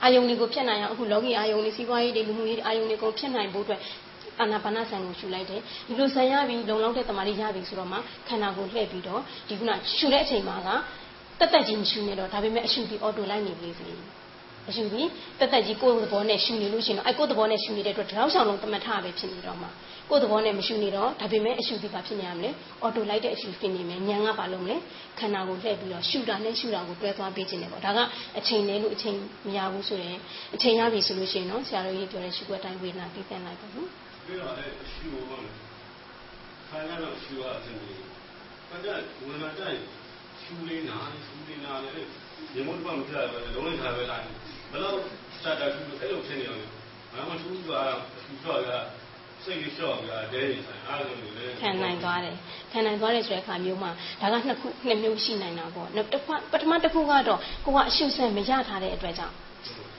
[0.03, 3.81] အာယုံတွေကိုဖြတ်နိုင်အောင်အခုလောကီအာယုံတွေစီးပွားရေးတွေလူမှုရေးအာယုံတွေကိုဖြတ်နိုင်ဖို့အတွက်
[4.39, 7.97] အာနာပါနဆံကိုရှုလိုက်တယ်ဒီလိုဆံရပြီးလုံလောက်တဲ့တမာရီရပြီဆိုတော့မှ
[8.27, 10.69] ခန္ဓာကိုလှည့်ပြီးတော့ဒီခုနရှုတဲ့အချိန်မှာက
[11.39, 13.89] တက်တက်ကြီးမရှူနေတော့ဒါပေမဲ့အရှူပြီးအော်တိုလိုက်နေပြီစီ
[14.69, 15.09] အရှူပြီး
[15.39, 19.69] တက်တက်ကြီးကိုယ်သဘောနဲ့ရှူနေလို့ရှိရင်တော့အဲကိုယ်သဘောနဲ့ရှူနေတဲ့အတွက်တောက်ဆောင်လုံးတမထပဲဖြစ်နေတော့မှာ
[20.09, 22.49] ကိုယ်သဘောနဲ့မရှူနေတော့ဒါပေမဲ့အရှူပြီးပါဖြစ်နေရမလဲ
[22.81, 24.77] အော်တိုလိုက်တဲ့အရှူဖြစ်နေမယ်ညံကပါလို့မလဲ
[25.19, 27.99] ခန္ဓာကိုလှည့်ပြီးတော့ရှူတာနဲ့ရှူတာကိုတွဲသွားပေးခြင်းတယ်ပေါ့ဒါက
[28.39, 29.15] အချိန်နဲ့လို့အချိန်
[29.47, 30.17] မရဘူးဆိုရင်
[30.55, 33.89] အချိန်ရပြီဆိုလို့ရှိရင်တော့ဆရာတော်ကြီးပြောတဲ့ရှူွက်တိုင်းဝေဒနာပြီးပြန်လိုက်ပါနော်
[34.25, 35.53] ပြီးတော့အဲရှူပါမယ်
[36.69, 37.99] ခန္ဓာတော့ရှူရအစဉ်ကြီး
[38.69, 39.81] ဘာကြောင့်ဝေဒနာတိုင်း
[40.47, 41.89] ရှူလေးနာရှူလေးနာလေ
[42.55, 44.97] ရေမုတ်ပမပြရပဲလုံးလိုက်ထားပဲလားဘယ်တော့
[45.41, 46.61] စတာရှူလို့အဲ့လိုဖြစ်နေအောင်
[47.13, 48.71] ဘာမှရှူကြအားရှူတော့က
[49.43, 51.27] စိတ်လေးလျှော့ပြီးအဲဒဲနေဆိုင်အားလုံးလေ
[51.61, 52.35] ခံနိုင်သွားတယ်
[52.71, 53.91] ခံနိုင်သွားတယ်ဆိုတဲ့အခါမျိုးမှာ
[54.21, 59.35] ဒါကနှစ်ခုနှစ်မျိုးရှိနိုင်တာပေါ့နောက်တစ်ခါပထမတစ်ခုကတော့ကိုကအရှုဆန်မရထားတဲ့အတွက်ကြောင့်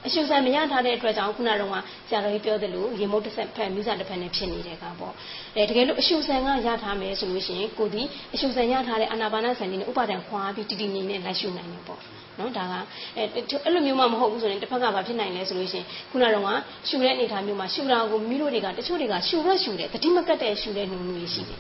[0.07, 1.71] အရှုဆန်မရထားတဲ့အတွက်ကြောင့်ခုနကတော့
[2.09, 5.15] ဆရာတော်ကြီးပြောသလိုရေမုတ်တစ်ဆက်ဖက်မိစားတစ်ဖက်နဲ့ဖြစ်နေတဲ့ကပေါ့
[5.57, 8.03] အဲတကယ်လို့အရှုဆန်ကရထားမယ်ဆိုလို့ရှိရင်ကိုဒီ
[8.35, 12.01] အရှုဆန်ရထားတဲ့အာနာပါနဆန်လေးနဲ့ဥပါဒံခွာပြီးတည်တည်ငြိမ်နဲ့လိုက်ရှုနိုင်တယ်ပေါ့
[12.41, 12.75] နော်ဒါက
[13.17, 13.23] အဲ
[13.65, 16.45] အဲ့လိုမျိုးမှမဟုတ်ဘူးဆိုရင်တစ်ဖက်ကဘာဖြစ်နိုင်လဲဆိုလို့ရှိရင်ခုနကတော့
[16.89, 21.59] ရှူတဲ့အနေထားမျိုးမှာရှူတာကိုမိတို့တွေကတချို့တွေကရှူတော့ရှူတယ်တတိမကတ်တဲ့ရှူတဲ့နှုံနှုံရှိတယ်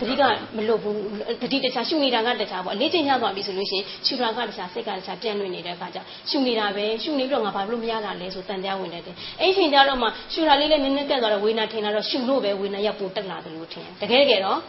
[0.00, 0.22] တတိက
[0.56, 0.98] မလွတ်ဘူး
[1.42, 5.98] တတိတခြားရှူနေတာကတခြားပေါ့အလေးချိန်ရသွားပြီဆိုလို့ရှိရင်ရှူတာကတခြားစိတ်ကတခြားပြန့်လွင့်နေတဲ့အခါကျ
[6.30, 14.60] ရှူနေတာပဲရှူနေပြီးတော့ငါဘာလို့မရတာလဲဆိုတန်ကြားဝင်နေတယ်အဲ့ချိန်ကျတော့မှရှူတာလေးလည်းနည်းနည်းတက်သွားတော့ဝေနာထင်လာတော့ရှူလို့ပဲဝေနာရက်ပိုတက်လာတယ်လို့ထင်တယ်တကယ်ကြတော့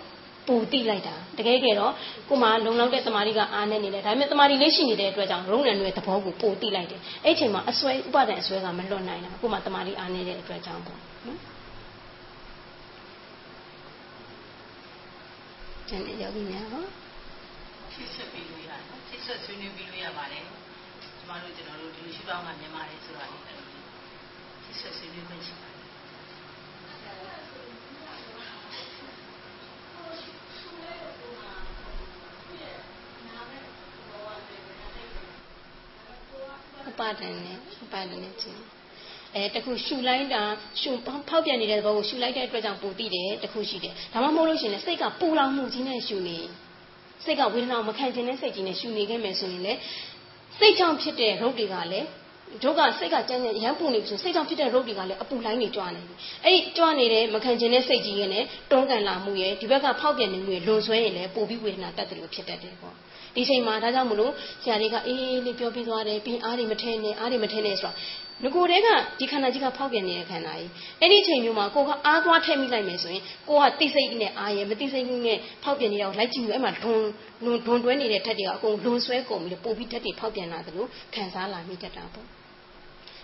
[0.48, 1.94] ပူတိလိုက်တာတကယ်ကြတော့
[2.30, 11.40] ကိုမလုံလောက်တဲ့တမာရီကအားနေနေတယ်ဒါပေမဲ့တမာရီလေးရှိနေတဲ့အတွက်ကြောင့်ရုံးနယ်တွေသဘောကိုပူတိလိုက်တယ်အဲ့ချိန်မှာအစွဲဥပဒေအစွဲကမလွတ်နိုင်တာကိုမတမာရီအားနေတဲ့အတွက်ကြောင့်ပေါ့နော်
[15.90, 16.86] ကျန်တဲ့ယောဂီများဟော
[17.94, 20.44] ဖြစ်ဆက်ပြီးလို့ရတယ်ဖြစ်ဆက်ဆွေးနွေးပြီးလို့ရပါတယ်
[21.18, 25.82] ကျမတို့ကျွန်တော်တို့ဒီလိုရှိပေါင်းကမြန်မာလေဆိုတာလေဖြစ်ဆက်ဆွေးနွေးခွင့်ရှိပါတယ်
[36.88, 38.62] ဥပါ ဒဏ်နဲ့ဥပါဒဏ်နဲ့ခြင်း
[39.36, 40.42] အဲတခုရှူလိုက်တာ
[40.82, 46.38] ရှူဖောက်ပြန်နေတဲ့ဘောကိုရှူလိုက်တဲ့အတွက်ကြောင့်ပူတိတယ်တခုရှိတယ်ဒါမှမဟုတ်လို့ရှိရင်စိတ်ကပူလောင်မှုကြီးနဲ့ရှူနေ
[47.26, 49.78] စိတ်ကဝေဒနာကိုမခံကျင်တဲ့စိတ်ကြီးနဲ့ရှူနေခဲ့မယ်ဆိုရင်လေစ
[50.60, 52.08] စိတ်ကြောင့်ဖြစ်တဲ့ရုပ်တွေကလည်း
[52.64, 56.14] တို့ကစိတ်ကကြမ်းကြမ်းရမ်းပူနေပြီဆိုစိတ်ကြောင့်ဖြစ်တဲ့ရုပ်တွေကလည်းအပူလိုင်းနေကြွနေပြီ
[56.44, 62.96] အဲ့ဒီကြွနေတဲ့မခံခြင်းတဲ့စိတ်ကြီးရဲ့နဲ့တွန်းကန်လာမှုရဲ့ဒီဘက်ကဖောက်ပြန်နေမှုရဲ့လွန်ဆွဲရင်လည်းပိုပြီးဝေဒနာတက်တယ်လို့ဖြစ်တတ်တယ်ပေါ့
[63.36, 64.32] ဒီချိန်မှာဒါကြောင့်မလို့
[64.64, 67.96] ဆရာတွေကအေးအေးလေးပြောပြီးသွားတယ်ပြီးအားတွေမထဲနဲ့အားတွေမထဲနဲ့ဆိုတော့
[68.44, 68.88] ငကိုတဲက
[69.20, 77.04] ဒီခန္ဓာကြီးကဖောက်ပြန်နေတဲ့ခန္ဓာကြီးအဲ့ဒီချိန်မျိုးမှာကိုကအားသွားထည့်မိလိုက်မယ်ဆိုရင်ကိုကတိစိတ်နဲ့အားရဲ့မတိစိတ်နဲ့ဖောက်ပြန်နေတာကိုလိုက်ကြည့်လို့အဲ့မှာဒွန်
[77.46, 82.41] ဒွန်ဒွန်တွဲနေတဲ့ဓာတ်တွေကအကုန်လွန်ဆွဲကုန်ပြီးပို့ပြီးဓာတ်တွေဖောက်ပြန်လာတယ်လို့ခံစားလာမိတတ်တာပေါ့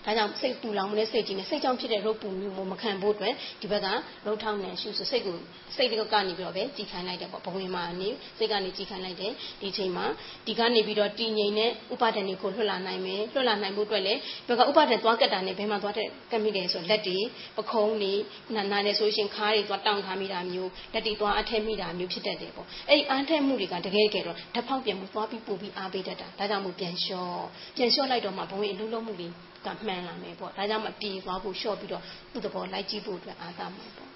[0.07, 3.87] ဒါကြောင့်စိတ်ပူလောင်တဲ့စိတ်ကြီးနဲ့စိတ်ကြောင့်ဖြစ်တဲ့ရုပ်ပူမျိုးမခံဖို့အတွက်ဒီဘက်က
[4.25, 5.37] ရုပ်ထောင်းနေရှုဆိုစိတ်ကို
[5.75, 9.31] စိတ်ကနေပြီးတော့ပဲကြည်ခိုင်းလိုက်တယ်ပေါ့ဘဝင်မှာနေစိတ်ကနေကြည်ခိုင်းလိုက်တယ်
[9.61, 10.05] ဒီချိန်မှာ
[10.47, 17.17] ဒီကနေပြီးတော့တည်ငြိမ်တဲ့ဥပါဒဏ်တွေကိုလွှတ်လာနိုင်မယ်လွှတ်လာနိုင်ဖို့အတွက်လည်းဘက်ကဥပါဒဏ်သွားကတ်တာနဲ့ဘယ်မှာသွားတဲ့ကတ်မိတယ်ဆိုလက်တွေ
[17.57, 18.13] ပခုံးတွေ
[18.55, 27.43] နာနာနဲ့ဆိုရှင်ခါးတွေသွားတောင့်ထားမိတာမျိုးလက်တွေသွားအထက်မိတာမျိုးဖြစ်တတ်တယ်ပေါ့အဲ့ဒီအားထက်မှုတွေကတကယ်ကြတော့ဓာတ်ဖောက်ပြန်မှုသွားပြီးပို့ပြီးအားပေးတတ်တာဒါကြောင့်မို့ပြန်လျှော့
[27.77, 29.27] ပြန်လျှော့လိုက်တော့မှဘဝင်အလုံးလုံးမှုတွေ
[29.75, 34.06] ကမှန်လာမယ်ပေါ့ဒါကြောင့်မပြေသွားဖို့လျှော့ပြီးတော့သူ့သဘောလိုက်ကြည့်ဖို့အတွက်အားသာမှာပေါ့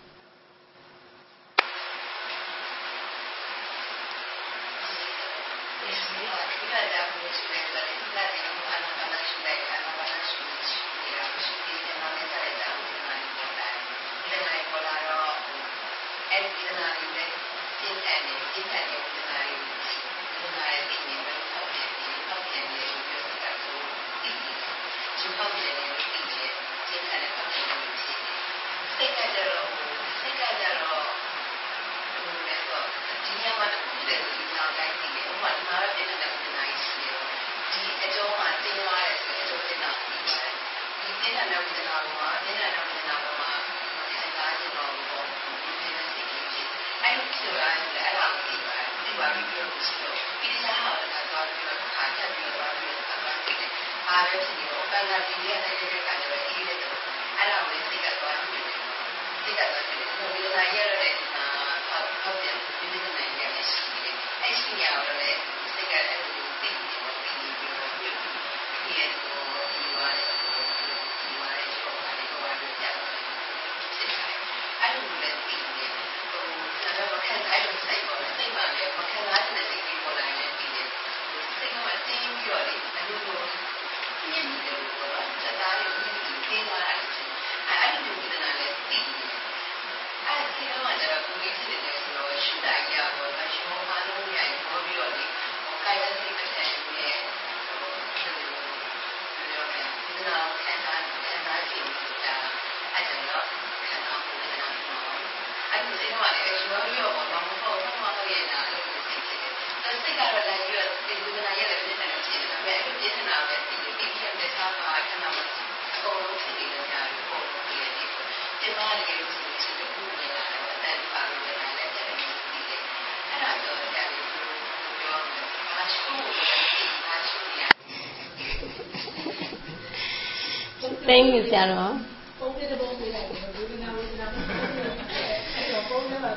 [131.12, 131.94] သိမ့်ပြီဆရာတော်
[132.40, 136.32] ပုံပြတဲ့ပုံပြလိုက်တယ်ဝေဒနာဝေဒနာအဲ့တော့ပုံနဲ့ပါ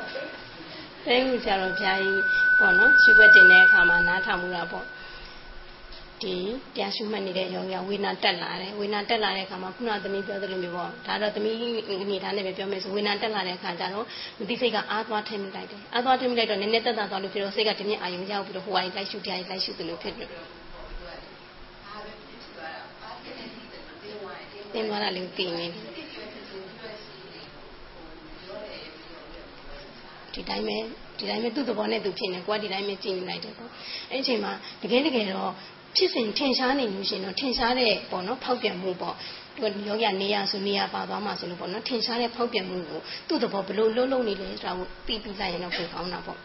[1.05, 2.21] သိမ့်ပြီဆရာတော်ဘုရားကြီး
[2.59, 4.85] ပေါ့နော်ရှုွက်တင်တဲ့အခါမှာနားထောင်မှုတာပေါ့
[6.21, 6.35] ဒီ
[6.75, 11.55] တရားရှုမှတ်နေတဲ့ယောဂီဝေနာတက်လာတယ်ဝေနာတက်လာတဲ့အခါမှာခုနသမီးပြောသလိုမျိုးပေါ့ဒါတော့သမီး
[12.03, 14.05] အနေထားနဲ့ပဲပြောမယ်ဆိုဝေနာတက်လာတဲ့အခါကျတော့
[14.39, 20.29] မသိစိတ်ကအားသွားထည့်မိလိုက်တယ်အားသွားထည့်မိလိုက်တော့နည်းနည်းတက်တာသွားလို့ဖြစ်တော့စိတ်ကတမြင့်အာယုံရောက်ပြီးတော့ဟိုဝိုင်းလိုက်ရှုတရားလိုက်ရှုသလိုဖြစ်တယ်
[24.64, 25.65] သ င်သွားတာလေးသိနေ
[30.33, 30.77] ဒီတိုင်းပဲ
[31.17, 33.69] ဒီတိုင်းပဲသူ့သဘောနဲ့သူဖြစ်နေကိုကဒီတိုင်းပဲကြည့်နေလိုက်တယ်ပေါ့
[34.11, 35.51] အဲ့ဒီအချိန်မှာတကယ်တကယ်တော့
[35.95, 39.15] ဖြစ်စဉ်ထင်ရှားနေလို့ရှိရင်တော့ထင်ရှားတဲ့ပေါ့နော်ဖောက်ပြန်မှုပေါ့
[39.55, 46.39] သူယောဂနေရဆိုနေရပါသွားမှာဆိုလို့ပေါ့နော်ထင်ရှားတဲ့ဖောက်ပြန်မှုကိုသူ့သဘောဘလို့လုံးလုံးနေလဲဆိုတာကိုသိပြီးလိုက်ရင်တော့ပိုကောင်းတာပေါ့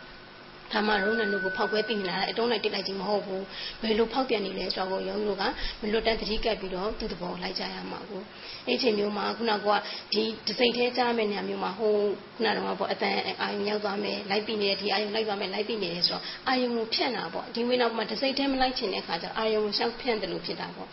[0.72, 3.44] ဒါမှရုံးနဲ့တို့ကိုဖောက်ခွဲသိနေတာအတုံးလိုက်တိတ်လိုက်ခြင်းမဟုတ်ဘူး
[3.82, 5.44] ဘယ်လိုဖောက်ပြန်နေလဲဆိုတော့ရုံးတို့က
[5.80, 8.22] မလွတ်တမ်းသတိကပ်ပြီးတော့သူ့သဘောလိုက်ကြရမှာကို
[8.66, 9.68] အဲ့ချိန်မျိုးမှာခုနက
[10.12, 11.92] ဒီဒစိတ်သေးကြားမယ့်နေရာမျိုးမှာဟို
[12.36, 20.90] ခုနကတော့ပေါ့အတန်အာယုံရောက်သွားမယ်လိုက်ပြီးနေတဲ့ဒီအာယုံလိုက်သွားမယ်လိုက်ပြီးနေတယ်ဆိုတော့အာယုံကိုဖြန့်တာပေါ့ဒီဝိနောက်မှာဒစိတ်သေးမလိုက်ချင်တဲ့အခါကျအာယုံကိုရှောက်ဖြန့်တယ်လို့ဖြစ်တာပေါ့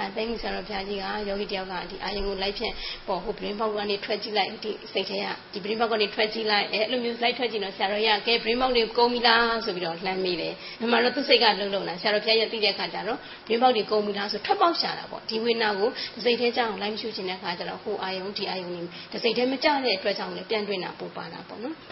[0.00, 2.72] အဲသိင္ဆရာတော်ဘုရားကြီးကယောဂီတယောက်ကဒီအာယုံကိုလိုက်ဖြင့်
[3.08, 15.90] ပေါ်ဟိုပရင်းပေါက်ကနေထွက်ကြည့်လိုက်ဒီစိတ်ထဲကဒီပရင်းပေါက်ကနေထွက်ကြည့်လိုက်အဲအဲ့လိုမျိုးလိုက်ထွက်ကြည့်တော့ဆရာတော်ရကဲပရင်းပေါက်တွေကုန်ပြီလားဆိုပြီးတော့လှမ်းမိတယ်။ဒီမှာတော့သူ့စိတ်ကလုံလုံလာဆရာတော်ဘုရားရသိတဲ့အခါကျတော့ပရင်းပေါက်တွေကုန်ပြီလားဆိုထွက်ပေါက်ရှာတာပေါ့ဒီဝိနာကို
[16.24, 18.80] စိတ်ထဲကြောင်းလိုက်မရှုချင်တဲ့အခါကျတော့ဟိုအာယုံဒီအာယုံနေ
[19.12, 21.74] ဒီစိတ်ထဲမကြတဲ့အတွက်ကြောင့်လည်းပြန်တွင်တာပို့ပါတာပေါ့နော်။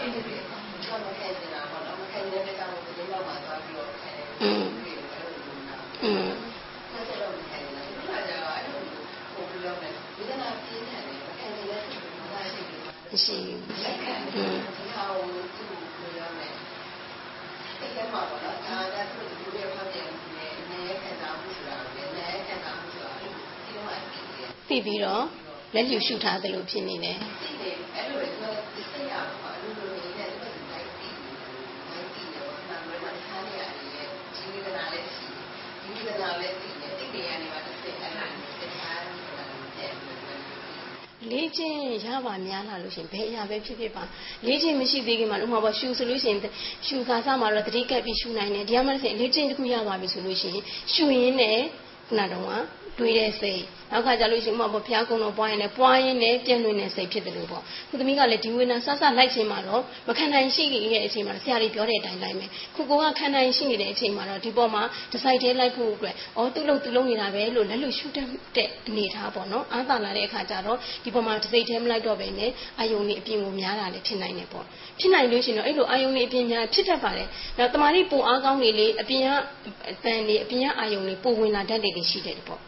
[0.00, 4.67] အဲ့ဒီ
[13.10, 15.24] မရှိဘူးလက်ခံပြီးဒီဟာကို
[15.54, 16.52] သူ့ကိုပြောရမယ်
[17.78, 20.08] စိတ်ထဲမှာပေါ့နော်ဒါကသူ့ကိုပြောရမှာတယ်
[20.70, 23.26] နည်းခံစားမှုဆိုတာလေနည်းခံစားမှုဆိုတာဒီ
[23.74, 23.92] လိုမှ
[24.68, 25.24] သိပြီးတော့
[25.74, 28.28] လက်ယူရှုထားသလိုဖြစ်နေတယ်သိတယ်အဲ့လိုလေ
[28.74, 31.16] သူစိတ်ရပါလို့လို့နေတဲ့သူကလိုက်ပြီး
[31.90, 35.04] လိုက်ပြီးတော့မှမလို့ထားရရဲ့ဒီကနာလေး
[35.82, 36.67] ဒီကနာလေး
[42.94, 44.02] ရှရင်ဘယ်အရာပဲဖြစ်ဖြစ်ပါ
[44.46, 46.38] လေးချင်းမရှိသေးခင်မှာဥမာပေါ့ရှူဆိုလို့ရှရင်
[46.86, 50.62] ရှူခါစားမှာတော့တတိကပ်ပြီးရှူနိုင်တယ်ဒီကမှလည်းလေးချင်းတစ်ခုရပါပြီဆိုလို့ရှရင်
[50.92, 51.58] ရှူရင်းနဲ့
[52.08, 52.52] ခုနတော့က
[52.98, 53.62] တွေးတဲ့စိတ်
[53.92, 64.82] နောက်ခါကျလို့ရှိရင်ဥမာပေါ့ဘုရားကုံတော်ပွားရင်လည်းပွားရင်လည်းပြည့်လွင်တဲ့စိတ်ဖြစ်တယ်လို့ပေါ့ခုသမီးကလည်းဒီဝေနာဆဆလိုက်ခြင်းမှာတော့မခံနိုင်ရှိနေတဲ့အချိန်မှာဆရာကြီးပြောတဲ့အတိုင်းလိုက်မယ်ခုကိုကခံနိုင်ရှိနေတဲ့အချိန်မှာတော့ဒီပေါ်မှာ
[65.12, 68.26] ဒီစိုက်သေးလိုက်ဖို့အတွက်ဩသူ့လို့သူ့လုံးနေတာပဲလို့လက်လို့ရှုတတ်
[68.56, 74.64] တဲ့အနေထားပေါ့နော်အားသာလာတဲ့အခါကျတော့ဒီပေါ်မှာဒီစိတ်သေးမလိုက်တော့ပဲနဲ့အာယုန်ကြီးအပြင်ကိုများတာလည်းဖြစ်နိုင်တယ်ပေါ့
[75.00, 77.28] ဖြစ်နိုင်လို့ရှိရင်တော့အဲ့လိုအာယုန်ကြီးအပြင်များဖြစ်တတ်ပါတယ်
[77.58, 79.28] နောက်တမာတိပုံအားကောင်းတွေလေအပြင်က
[79.90, 82.60] အတန်တွေအပြင်ကအာယုန်တွေပုံဝင်လာတတ်တယ်ရှိတယ်ပေါ့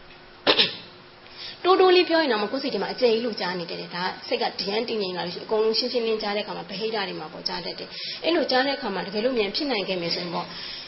[1.63, 7.89] တိုးတိုးလေးပြောရင်တော့မကိုယ်စိတ်ထဲမှာအကျယ်ကြီးလို့ကြားနေတယ်ဒါစိတ်ကဒရန်တင်နေလာလို့ရှိရင်အကုန်လုံးရှင်းရှင်းလင်းကြားတဲ့အခါမှာဗဟိတတွေမှာပေါ့ကြားတတ်တယ်
[8.23, 10.45] အဲ့လိုကြားတဲ့အခါမှာတကယ်လို့မြန်ဖြစ်နိုင်ခဲ့မယ်ဆိုရင်ပေါ့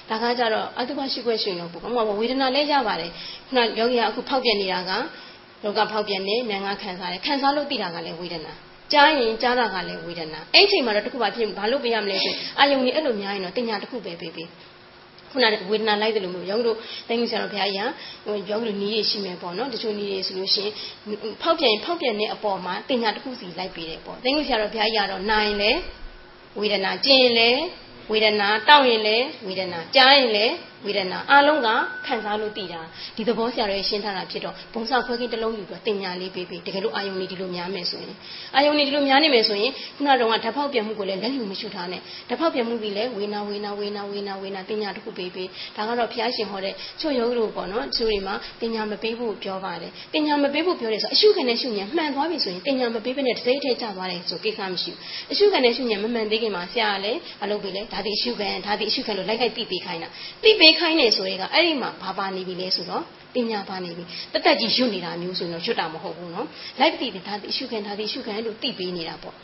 [0.10, 3.12] ဒါကကြတော့အတုပရှိခွဲရှင်လို့ပေါ့ဘာမှဝေဒနာလဲရပါတယ်
[3.48, 4.92] ခုနယောဂီကအခုဖောက်ပြန်နေတာက
[5.64, 8.54] လောကဖောက်ပြန်နေနာငါခံစားတယ်ခံစားလို့သိတာကလည်းဝေဒနာ
[8.94, 14.48] ကြားရင်ကြားတာကလည်းဝေဒနာအဲ့ချိန်မှာတော့တခုပါဖြစ်ဘာလို့ပြရမလဲဆိုအာယုံကြီးအဲ့လိုများရင်တော့တင်ညာတစ်ခုပဲပေးပေး
[15.34, 16.78] ခုနကဝေဒနာလိုက်တယ်လို့မျိုးယောဂီတို့
[17.08, 20.74] တိုင်းကြီးဆရာတော်ဘုရားကြီးကယောဂီတို့နီးရရှိမယ်ပေါ့နော်တချို့နီးရဆိုလို့ရှိရင်
[21.42, 25.72] ဖောက်ပြန်ဖောက်ပြန်တဲ့အပေါ်မှာတင်ညာတစ်ခုစီလိုက်ပေးတယ်ပေါ့တိုင်းကြီးဆရာတော်ဘုရားကြီးကတော့နိုင်လေ
[26.60, 27.50] ဝေဒနာကျင်လေ
[28.12, 30.46] ဝေဒနာတောက်ရင်လေဝေဒနာကြားရင်လေ
[30.86, 31.70] ဝေဒနာအလုံးက
[32.06, 32.82] ခံစားလို့တည်တာ
[33.16, 38.16] ဒီသဘောဆရာတော်ရှင်းထားတာဖြစ်တော့ဘုံစာခွဲကင်းတစ်လုံးယူပြီးတင်ညာလေးပေးပေးတကယ်လို့အာယုန်လေးဒီလိုများမယ်ဆိုရင်
[38.56, 54.98] အာယုန်လေးဒီလိုများနေမယ်ဆိုရင်ခုနကတော့ဓာတ်ဖောက်ပြန်မှုကိုလည်းလက်ယူမရှိထားနဲ့ဓာတ်ဖောက်ပြန်မှုပြီးလဲဝေနာဝေနာဝေနာဝေနာဝေနာတင်ညာတစ်ခုပေးပေးဒါကတော့ဘုရားရှင်ဟောတဲ့ချွတ်ရုပ်လို့ပေါ့နော်သူတွေမှာတင်ညာမပေးဖို့ပြောပါတယ်တင်ညာမပေးဖို့ပြောတယ်ဆိုအရှုခံနဲ့ရှုညာမှန်သွားပြီဆိုရင်တင်ညာမပေးဘဲနဲ့တစ်စိတ်ထဲကျသွားတယ်ဆိုကိစ္စမရှိဘူး
[55.32, 60.10] အရှုခံနဲ့ရှုညာမမှန်သေးခင်မှာဆရာကလည်းအလုပ်ပြီးလဲဒါဒီအရှုခံဒါဒီအရှုခံလို့လိုက်လိုက်တိပေးခိုင်းတာ
[60.44, 63.04] တိပေးခိုင်းနေဆိုရင်ကအဲ့ဒီမှာဘာပါနေပြီလဲဆိုတော့
[63.36, 66.48] ပညာပါနေပြီတသက်ကြီးရွတ်နေတာမျိုးဆိုရင်တော့ရွတ်တာမဟုတ်ဘူးနော်
[66.80, 69.36] လိုက်တိဒါဒီအရှုခံဒါဒီအရှုခံလို့တိပေးနေတာပေါ့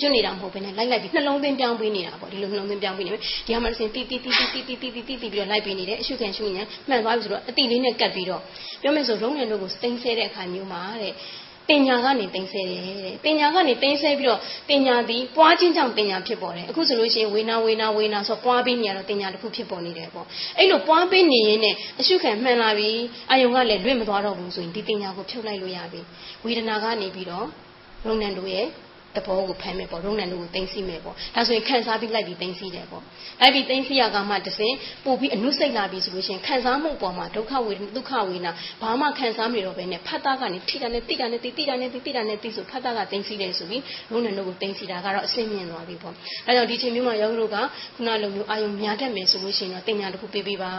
[0.00, 8.42] ရွတ်နေတာမဟုတ်ဘဲနဲ့လိုက်လိုက်ပြီးနှလုံးသွင်းပြောင်းပေးနေတာပေါ့ဒီလိုနှလုံးသွင်းပြောင်းပေးနေပြီဒီမှာတစ်စင်တီးတီးတီးတီးတီးတီးတီးတီးတီးပြီးတော့လိုက်ပေးနေတယ်အရှုခံရှုညာမှန်သွားပြီဆိုတော့အတိလေးနဲ့ကတ်ပြီးတော့
[8.82, 11.14] ပြောမယ်ဆိုရုံးနယ်တို့ကိုစတိန်ဆဲတဲ့အခါမျိုးမှာတဲ့
[11.70, 14.40] တင်ညာကနေတင်ဆဲတယ်တဲ့တင်ညာကနေတင်ဆဲပြီးတော့
[14.70, 20.26] တင်ညာသည်ပွားခြင်းကြောင့်တင်ညာဖြစ်ပေါ်တယ်အခုဆိုလို့ရှိရင်ဝေနာဝေနာဝေနာဆိုပွားပြီးနေရတော့တင်ညာတစ်ခုဖြစ်ပေါ်နေတယ်ပေါ့
[20.58, 22.90] အဲ့လိုပွားပြီးနေရင်နဲ့အရှုခံမှန်လာပြီ
[23.30, 26.00] အာယုံကလည်းလွင့်မသွားတော့ဘူးဆိုရင်ဒီတင်ညာကိုဖြုတ်လိုက်လို့ရပြီ
[26.44, 27.46] ဝေဒနာကနေပြီးတော့
[28.06, 28.66] ရုံနံတို့ရဲ့
[29.16, 33.02] သဘောကိုဖမ်းမယ်ပေါ့ရုံနံတို့ကိုသိသိမယ်ပေါ့ဒါဆိုရင်ခံစားပြီးလိုက်ပြီးသိသိတယ်ပေါ့
[33.40, 34.72] လိုက်ပြီးသိသိရကမှတစင်
[35.04, 38.52] ပို့ပြီးအနုစိတ်လာပြီဆိုလို့ရှိရင်ခံစားမှုပေါ်မှာဒုက္ခဝေဒုက္ခဝေနာ
[38.82, 46.14] ဘာမှခံစားမရတော့ဘဲနဲ့ဖတ်တာကနေထိတာနဲ့တိတာနဲ့တိတိတာနဲ့တိတိတာနဲ့တိဆိုဖတ်တာကသိသိတယ်ဆိုပြီးရုံနံတို့ကိုသိသိတာကတော့အစင်းမြင်သွားပြီပေါ့
[46.46, 47.56] အဲကြောင့်ဒီချိန်မျိုးမှာယောဂတို့က
[47.96, 50.72] ခုနလိုမျိုးအာယုံများတတ်မယ်ဆိုလို့ရှိရင်တော့တင်ညာတစ်ခုပေးပေးပါ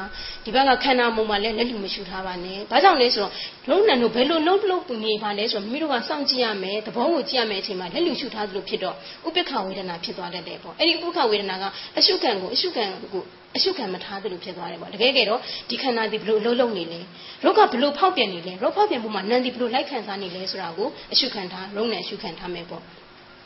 [0.46, 3.34] ဒီဘက်ကခန္ဓာမုံမှာလည်းလက်လူမရှူထားပါနဲ့ဘာကြောင့်လဲဆိုတော့
[3.70, 8.96] ရုံနံတို့ဘယ်လိုလုံးလုံးပူနေပါလဲဆိုတော့မိမိတို့ကစောင့်ကြည့်ရမယ်သဘောကိုကြည့်ရမယ်အချိန်မှာလက်လူရှူထားသလိုဖြစ်တော့
[9.28, 11.64] ဥပိ္ပခဝေဒနာဖြစ်သွားတတ်တယ်ပေါ့အဲ့ဒီဥပိ္ပခဝေဒနာက
[11.98, 13.24] အရှုခံကိုအရှုခံကို
[13.56, 15.40] အရှုခံမထားသလိုဖြစ်သွားတယ်ပေါ့တကယ်ကြတော့
[15.70, 17.00] ဒီခန္ဓာဒီဘလို့အလုံးလုံးနေလဲ
[17.44, 22.84] ရုပ်ကဘလို့ဖောက်ပြန်နေလဲရုပ်ဖောက်ပြန်မှုမှာနန္ဒီဘလို့လိုက်ခံစားနေလဲဆိုတာကိုအရှုခံထားရုံနဲ့အရှုခံထားမယ်ပေါ့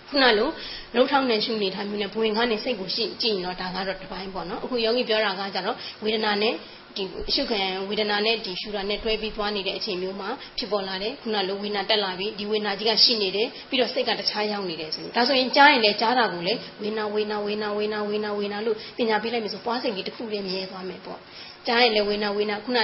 [0.10, 0.50] ခုနလို
[0.94, 6.54] နှုတ်ထောင်းနဲ့ရှုနေထားမျိုးနဲ့ဘဝင်ကနေစိတ်ကိုရှိကြည့်ရင်တော့ဒါကတော့တစ်ပိုင်းပေါ့နော်အခုယောဂီပြောတာကကြတော့ဝေဒနာနဲ့
[6.98, 21.20] ဒီအရှုခံဝေဒနာနဲ့ဒီရှုတာနဲ့တွဲပြီးသွားနေတဲ့အချိန်မျိုးမှာဖြစ်ပေါ်လာတယ်ခုနလိုဝေဒနာတက်လာပြီးဒီဝေဒနာကြီးကရှိနေတယ်ပြီးတော့စိတ်ကတခြားရောက်နေတယ်ဆိုရင်ဒါဆိုရင်ကြားရင်လည်းကြားတာကိုလည်းဝေဒနာဝေဒနာဝေဒနာဝေဒနာဝေဒနာဝေဒနာလို့ပညာပေးလိုက်မယ်ဆိုပွားစိတ်ကြီးတစ်ခုလေးမြဲသွားမယ်ပေါ့
[21.68, 22.80] ကြားရင်လည်းဝေဒနာဝေဒနာခုန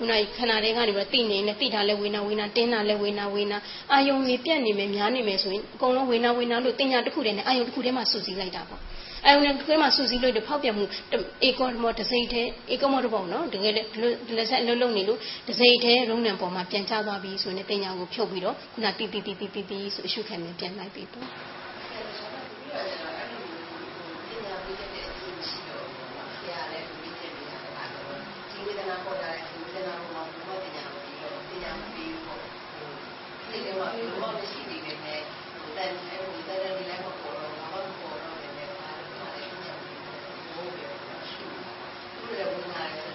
[0.00, 3.58] ခုနခန္ဓာတွေကနေပြီးတိနေနဲ့တိတာလဲဝေနာဝေနာတင်းတာလဲဝေနာဝေနာ
[3.92, 8.80] အာယုံတွေပြတ်နေမယ်များနေမယ်ဆိုရင်အကုန်လုံးဝေနာဝေနာလို့တင်ညာတစ်ခုတည်းနဲ့အာယုံတစ်ခုတည်းမှစုစည်းလိုက်တာပေါ့
[9.26, 10.84] အာယုံတစ်ခုတည်းမှစုစည်းလို့ဖောက်ပြမှု
[11.44, 13.82] အေကောမောတစ်စိမ့်ထဲအေကောမောတော့ပေါ့နော်တကယ်လေ
[14.26, 21.28] ဒီလက်ဆက်အလုံးလုံးနေလို့တစ်စိမ့်ထဲရုံးနံပေါ်မှာပြန်ချသွားပြီးဆိုရင်တင်ညာကိုဖြုတ်ပြီးတော့ခုနတိတိတိတိတိတိဆိုအရှုခံမယ်ပြန်လိုက်ပြီပေါ့
[28.64, 32.40] ဝေဒနာပေါ်လာတယ်ဝေဒနာပေါ်မှာဘောပညာကိုပြီးတော့ပညာမပြီးဘူးပေါ့
[33.50, 35.20] ဒီလိုမှဘယ်လိုမှမရှိသေးပဲနဲ့
[35.60, 39.94] ဟိုတန်အဲဟိုတန်တယ်လည်းမပေါ်တော့ဘာမှမပေါ်တော့လည်းပါတော့လည်းပညာကို
[40.52, 41.44] ဘိုးပဲရှု
[42.14, 43.10] သူလည်းဝင်လာတယ်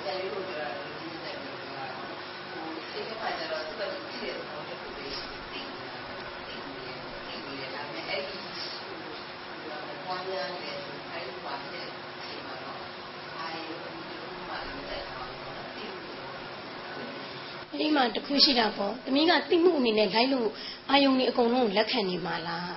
[17.79, 20.49] ဒီမှာတ ခုရှိတာပေါ့သမီးကတိမှုအနေနဲ့လိုက်လို့
[20.89, 22.73] အာယုံကြီးအကုန်လုံးလက်ခံနေမှာလား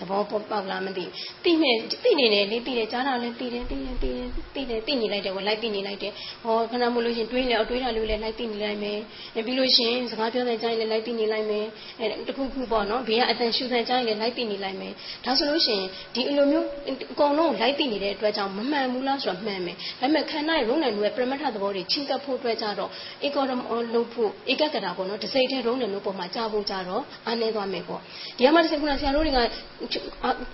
[0.00, 1.04] သဘောပေါက်လားမသိ
[1.44, 6.12] တိမဲ့တိနေတယ်လေတိတယ်ကြားတာလည်းတိတယ်တိတယ်တိတယ်တိတယ်တိနေလိုက်တယ်ကိုလိုက်တိနေလိုက်တယ်
[6.44, 8.98] ဟောခဏမလို့ရှင်တွေးလေတွေးတာလို့လည်းလိုက်တိနေလိုက်မယ်
[9.46, 11.66] ပြီးလို့ရှင်စကားပြောတဲ့ကြားရင်လည်းလိုက်တိနေလိုက်မယ်
[12.00, 14.92] အဲတခုခုပေါ့နော်ဘေးကအတန်ရှူတဲ့ကြားရင်လည်းလိုက်တိနေလိုက်မယ်
[15.24, 15.82] ဒါဆိုလို့ရှင်
[16.14, 16.66] ဒီအလိုမျိုး
[17.12, 22.90] အကုန်လုံးလိုက်တိနေတဲ့အတွက်ကြောင့်မမှန်ဘူးလားဆိုတော့မှန်မယ်ဒါပေမဲ့ခန္ဓာရဲ့ရုံးနယ်ရဲ့ပရမတ္ထသဘောတွေချင်းကပ်ဖို့အတွက်ကြတော့
[23.26, 23.60] ဧကောရမ
[23.94, 28.00] လို့ဖို့ဧကကတာပေါ့နော်တစိမ့်တဲ့ရုံးနယ်လို့ပုံမှာကြားဖို့ကြတော့အားနေသွားမယ်ပေါ့
[28.38, 29.38] ဒီမှာတစ်စက်ခုနဆရာတို့တွေက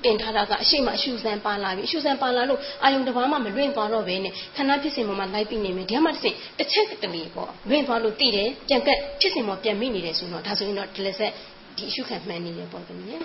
[0.05, 11.32] တင်ထားတာကအရှိမအရှုစံပါလာပြီအရှုစံပါလာလို့အာယုံတစ်ပါးမှမလွင့်သွားတော့ဘဲနဲ့ခန္ဓာဖြစ်စဉ်ပေါ်မှာလိုက်ပြီးနေမယ်ဒီမှာတစ်စက်တစ်ချက်တလေပေါ့လွင့်သွားလို့သိတယ်ပြန်ကက်ဖြစ်စဉ်ပေါ်ပြန်မိနေတယ်ဆိုတော့ဒါဆိုရင်တော့ဒီလက်ဆက်
[11.77, 13.20] ဒီအရှုခံမှန်နေတယ်ပေါ့သမီး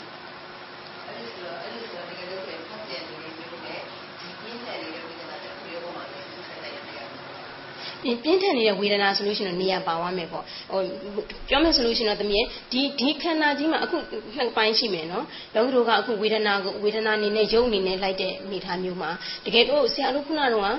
[8.04, 10.82] ပြင်းထန်နေတဲ့ဝေဒနာဆိုလို့ရှိရင်တော့နေရာပါသွားမယ်ပေါ့ဟို
[11.50, 13.98] ပြောမယ်ဆိုလို့ရှိရင်တော့တမီးဒီဒီခန္ဓာကြီးမှာအခု
[14.36, 19.10] နှစ်ပိုင်းရှိမယ်နော်လောကတို့ကအခုဝေဒနာကိုဝေဒနာအနေနဲ့ယုံအနေနဲ့လိုက်တဲ့အနေထားမျိုးမှာ
[19.46, 20.76] တကယ်တော့ဆရာတို့ခုနကတော့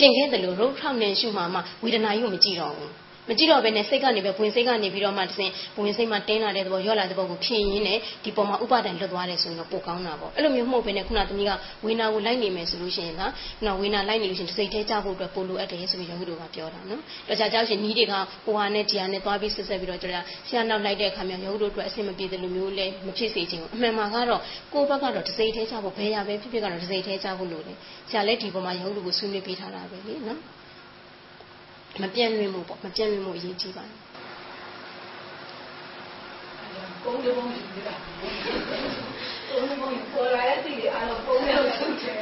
[0.00, 2.90] တင်ခဲ့တယ်လို့ရုပ်ထောက်နေရှုမှာမှဝေဒနာကြီးကိုမကြည့်တော့ဘူး
[3.28, 11.50] မကြည့်တော့ဘဲနဲ့စိတ်ကနေပဲဝင်စိတ်ကနေပြီးတော့မှတစ်စင်ဝင်စိတ်မှတင်းလာတဲ့သဘောရော့လာတဲ့သဘောကိုဖြည့်ရင်းနဲ့ဒီပေါ်မှာဥပါဒံလွတ်သွားတယ်ဆိုရင်တော့ပိုကောင်းတာပေါ့အဲ့လိုမျိုးမဟုတ်ဘဲနဲ့ခုနသမီးက
[11.84, 13.28] ဝေနာကိုလိုက်နေမယ်ဆိုလို့ရှိရင်ကခု
[13.66, 18.14] နဝေနာလိုက်နေလို့ရှိရင်စိတ်ထဲကြဖို့အတွက်ပိုလိုအပ်တယ်ဆိုပြီးယောဂီတို့ကပြောတာနော်တခြားကြောက်ရှင်နီးတွေက
[18.44, 24.40] ဟိုဟာနဲ့ဒီဟာနဲ့သွားပြီးဆက်ဆက်ပြီးတော့ကျွန်တော်ဆရာနောက်လိုက်တဲ့အခါမှာယောဂီတို့အတွက်အဆင်မပြေတဲ့လူမျိုးလည်းမဖြစ်စေချင်ဘူးအမှန်မှာကတော့
[24.72, 27.76] ကိုယ့်ဘက်ကတော့တစိတ်ထဲကြဖို့ဘယ်ရပဲဖြစ်ဖြစ်ကတော့တစိတ်ထဲကြဖို့လိုတယ်
[28.10, 30.40] ဆရာလည်းဒီပေါ်မှာယောဂီတို့ကိုဆွေးနွေးပေးထားတာပဲလေနော်
[32.02, 33.96] မပြန့်လွင့်မှုပေါ့မပြန့်လွင့်မှုအရေးကြီးပါတယ်
[37.04, 42.20] ကုန်းလေးပုံယူနေတာကုန်းလေးပုံယူပေါ်လာတဲ့စီတွေအားလုံးကုန်းလေးကိုထုတ်ချင်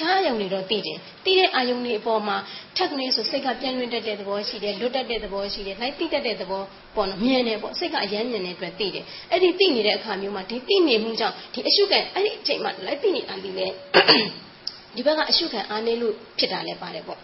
[0.00, 2.36] ချားယုံတွေတော့တည်တယ်တည်တဲ့အာယုံတွေအပေါ်မှာ
[2.76, 6.62] ထက်ကနေဆိုစိတ်ကပြန့်လွင့်တတ်တဲ့သဘောရှိတယ်လွတ်တတ်တဲ့သဘောရှိတယ်လိုက်တိတတ်တဲ့သဘော
[6.96, 13.66] ပေါ့နော်မြင်တယ်ပေါ့စိတ်ကအယမ်းမြင်တဲ့အတွက်တည်တယ်အဲ့ဒီတည်နေတဲ့အခါမျိုးမှာဒီတည်နေမှုကြောင့်ဒီအရှုခံအဲ့ဒီအချိန်မှာလိုက်တည်နေအန်ဒီလေ
[14.94, 17.20] ဒီဘက်ကအရှုခံအားနေလို့ဖြစ်တာလည်းပါတယ်ပေါ့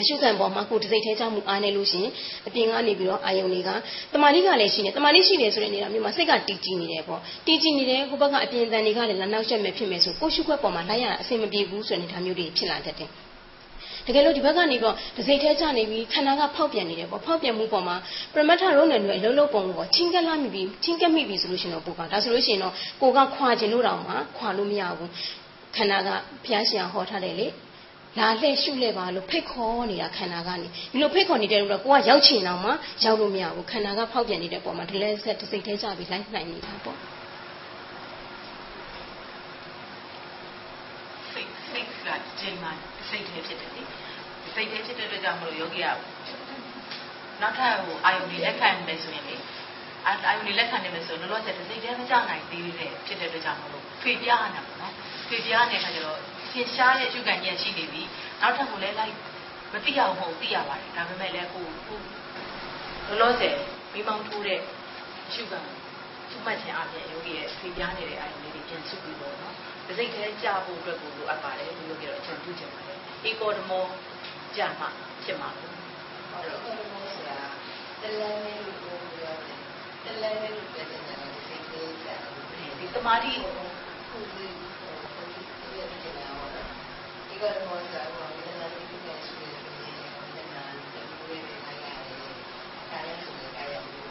[0.00, 2.12] အရှုခံပေါ်မှာကိုယ်တစိတ်ထဲကြောင့်မူအားနေလို့ရှိရင်
[2.48, 3.70] အပြင်ကနေပြီးတော့အာယုံတွေက
[4.12, 13.10] တမာတိကလည်းရှိနေတမာတိရှိတယ်ဆိုတဲ့နေတာမျိုးမှာစိတ်ကတည်ကြည်နေတယ်ပေါ့တည်ကြည်နေတယ်ကိုယ့်ဘက်ကအပြင်တန်တွေကလည်းနောက်ဆက်မဲ့ဖြစ်မယ်ဆိုကိုယ်ရှုခွက်ပေါ်မှာလိုက်ရတာအဆင်မပြေဘူးဆိုတဲ့နေတာမျိုးတွေဖြစ်လာတတ်တယ်
[14.06, 17.96] တကယ်လို့ဒီဘက်ကနေတော့ဒစိတ်ထဲကျနေပြီးခန္ဓာကဖောက်ပြန်နေတယ်ပေါ့ဖောက်ပြန်မှုပေါ်မှာ
[18.32, 25.10] ပရမတ္ထရုံးနယ်တွေအလုံးလုံးပုံပေါ့ချင်းကက်လာမိပြီးချင်းကက်မိပြီးဆိုလို့ရှိရင်တော့ပို့ပါဒါဆိုလို့ရှိရင်တော့ကိုကခွာခြင်းလို့တောင်မှခွာလို့မရဘူး
[25.76, 26.08] ခန္ဓာက
[26.44, 27.46] ဘုရားရှင်ဟောထားတယ်လေ
[28.18, 32.70] လာလှည့်ရှုလဲပါလို့ဖိတ်ခေါ်နေတာခန္ဓာကနေဒီလိုဖိတ်ခေါ်နေတဲ့လို့ကိုကရောက်ချင်တော့မှ
[33.04, 36.98] ရောက်လို့မရဘူးခန္ဓာကဖောက်ပြန်နေတဲ့ပုံမှာဒီလဲဆက်တစ်စိတ်ထဲကြပြီးလိုက်နိုင်နေတာပေါ့
[41.32, 42.08] စိတ်စိတ်က
[42.40, 42.68] ချိန်မှ
[43.08, 43.82] စိတ်ထဲဖြစ်တယ်လေ
[44.54, 45.86] စိတ်ထဲဖြစ်တဲ့အတွက်ကြောင့်မလို့ယောဂီက
[47.42, 49.36] နောက်ထပ်ဟိုအာယုန်တွေလက်ခံမယ်ဆိုရင်လေ
[50.06, 54.94] အာယုန်တွေလက်ခံနေမယ်ဆိုတော့လောလောဆယ်စိတ်ထဲမကြနိုင်သေးတဲ့ဖြစ်တဲ့အတွက်ကြောင့်မလို့ဖေပြားနေတာပေါ့နော်
[55.28, 56.18] ဖေပြားနေတဲ့အခါကျတော့
[56.56, 58.02] ရှင်းရှားရဲ့ရှုခံဉာဏ်ရှိနေပြီ
[58.40, 59.14] နောက်ထပ်ကိုလည်းလိုက်
[59.72, 61.98] မသိရဘူးမဟုတ်သိရပါတယ်ဒါပေမဲ့လည်းကိုကို
[63.08, 63.54] လောလောဆယ်
[63.92, 64.60] မိမောင်းထိုးတဲ့
[65.34, 65.60] ရှုခံ
[66.30, 69.54] ရှုမှတ်ခြင်းအပြင်ယောဂီရဲ့ဖေပြားနေတဲ့အာယုန်လေးတွေပြန်ရှုပြီးတော့နော်
[69.86, 73.84] ပစိတ်ထဲကြဖို့အတွက်ကိုလိုအပ်ပါတယ်ဒီလိုကြတော့အချန်ပြုချင်ပါတယ်ဧကောဓမော
[74.56, 74.88] ကြမှာ
[75.24, 77.38] ဖြစ်မှာပေါ့ဟုတ်တော့ဘယ်လိုလဲဆိုတာ
[78.02, 79.58] တလဲလေးလို့ပြောတယ်
[80.04, 82.18] တလဲလေးလို့ပြောတယ်နော်စိတ်လေးကြတယ်
[82.78, 83.52] ဒီသမာဓိကို
[84.08, 84.46] ခုဒီ
[84.78, 85.40] ဟိုဒီ
[85.78, 86.68] ရတဲ့နေရာဟောတော့
[87.36, 89.92] ဒီကတော့ဆိုတာဟိုဒီနာတိကျရှိတယ်ဆိုရင်
[90.34, 92.18] ဒီနာတိကျပြီးနိုင်ရတယ်
[92.90, 94.04] ကာယဆိုရင်ကာယကို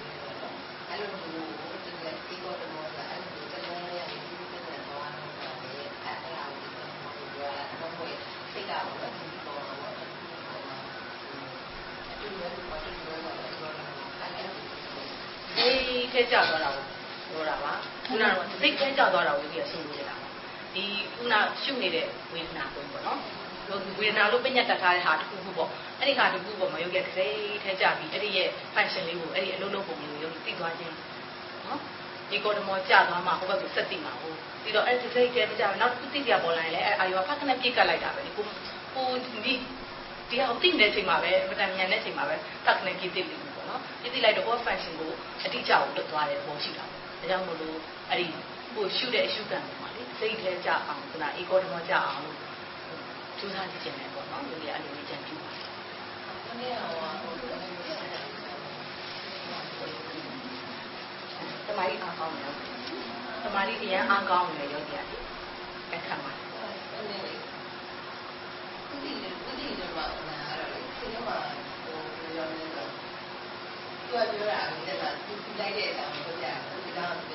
[0.90, 1.52] အဲ့လိုမျိုး
[1.84, 7.94] ဒီကဒီကတော့ဆိုတာအဲ့လိုတလဲလေးရဒီဒီတဲ့တော့အဲ့ဒါကိုဒီကတော့ပြောရတာတော့
[8.52, 9.06] စိတ်ကတော့
[15.60, 16.84] အေးထဲကျသွားတာကို
[17.30, 17.74] ပြောတာပါ
[18.06, 20.25] ခုနကတော့စိတ်ထဲကျသွားတာကိုပြီးတော့ရှင်းပြတာပါ
[20.76, 20.86] ဒီ
[21.16, 23.20] ခုနရှုနေတဲ့ဝေဒနာကိုပေါ့နော်
[24.00, 25.70] ဝေဒနာလို့ပညာတတ်ထားတဲ့ဟာတစ်ခုခုပေါ့
[26.00, 30.94] အဲ့ဒီဟာတစ်ခုပေါ့မယောဂီစိတ်ထဲကျပြီးအဲ့ဒီရဲ့ function လေးကိုအဲ့ဒီအလုံးလုံးပုံလေးကိုယောဂီသိသွားခြင်း
[31.66, 31.80] နော်
[32.30, 38.46] ဒီကောဒမောကြာသွားမှဟိုဘက်ကိုဆက်သိမှာဟုတ်ပြီးတော့အဲ့ဒီစိတ်ထဲမကြဘူးနောက်တစ်ခုသိကြပေါ်လာရင်လည်းအဲ့အာယောဖတ်ခနဲ့ပြစ်ကတ်လိုက်တာပဲကို
[38.96, 39.54] ကိုဒီ
[40.30, 42.36] ဒီဟာသိနေတဲ့အချိန်မှာပဲမတန်မြန်တဲ့အချိန်မှာပဲ
[42.66, 45.12] တက်နေကြည့်သိလိမ့်မယ်ပေါ့နော်ကြည့်သိလိုက်တော့ off function ကို
[45.46, 47.78] အတိအကျကိုလွတ်သွားတဲ့ပုံရှိတာပေါ့ဒါကြောင့်မို့လို့
[48.10, 48.26] အဲ့ဒီ
[48.76, 49.85] ကိုရှုတဲ့အရှုခံပေါ်မှာလေ
[50.20, 52.38] စိတ်ထဲကြအောင်ခုန eco တမောကြအောင်လို့
[53.40, 55.50] ကြိုးစားကြည့်ခြင်းပဲပေါ့နော်လူတွေအဲ့လိုမျိုးကြံပြပါ
[56.46, 56.90] တနေ့ဟော
[57.22, 62.52] ဟိုတဓိအားကောင်းတယ်
[63.44, 65.22] သမာဓိအရင်အားကောင်းတယ်ယောဂီရတယ်
[65.94, 66.32] အခါမှာ
[66.92, 67.34] အဲ့ဒီ
[68.90, 69.12] ကုသီ
[69.44, 70.16] ကုသီတော့ဘာလဲ
[70.48, 71.38] အဲ့ဒါလေဒီမှာ
[71.84, 71.96] ဟို
[72.34, 76.56] ပြောရမယ်ဆိုတော့သူကပြောတာကလည်းသူလိုက်တဲ့အကြောင်းကိုပြောပြတယ်
[76.86, 77.35] ဒီကောင်ပြောပြတ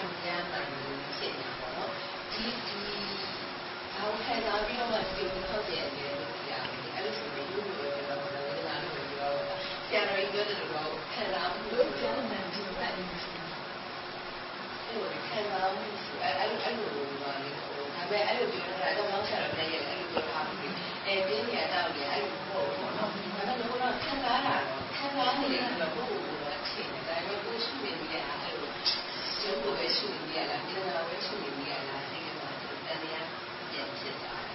[0.03, 1.91] မှုများတယ်လို့ဖြစ်နေတာပေါ့နော်
[2.33, 2.81] ဒီဒီ
[3.95, 9.57] အောက်ခံစားပြီးတော့မှဒီကိုထောက်ပြန်တယ်လို့ပြောရတယ်အဲ့လိုဆိုရင်ယူလို့ပြောတော့ဝိဒနာလို့ပြောတော့
[9.87, 13.05] ဆရာတော်ကြီးပြောတယ်လို့ခံစားမှုလို့ပြောနေတယ်ဒီလိုအဲ့လို
[15.27, 15.83] ခံစားမှု
[16.21, 16.89] အဲ့အဲ့လိုအဲ့လို
[17.21, 20.73] ပါလေဒါပေမဲ့အဲ့လိုပြောတာတော့နောက်ဆက်တော့လည်းအဲ့လိုပြောတာဘူး
[21.05, 24.57] အဲပြင်းရတော့လေအဲ့လိုပေါ့နော်ဒါပေမဲ့တော့ခံစားတာ
[25.07, 26.03] ခံစားနေတယ်ဆိုတော့ဘု
[26.43, 28.71] ရားကချိန်တယ်ဒါပေမဲ့ကိုရှိနေပြီအဲ့လို
[29.41, 32.49] ကျုပ်ကိုပဲရှိနေရလားပြည်တော်ပဲရှိနေရလားဒီကမှာ
[32.87, 33.27] တရား
[33.71, 34.53] ပြန်ဖြစ်တာတ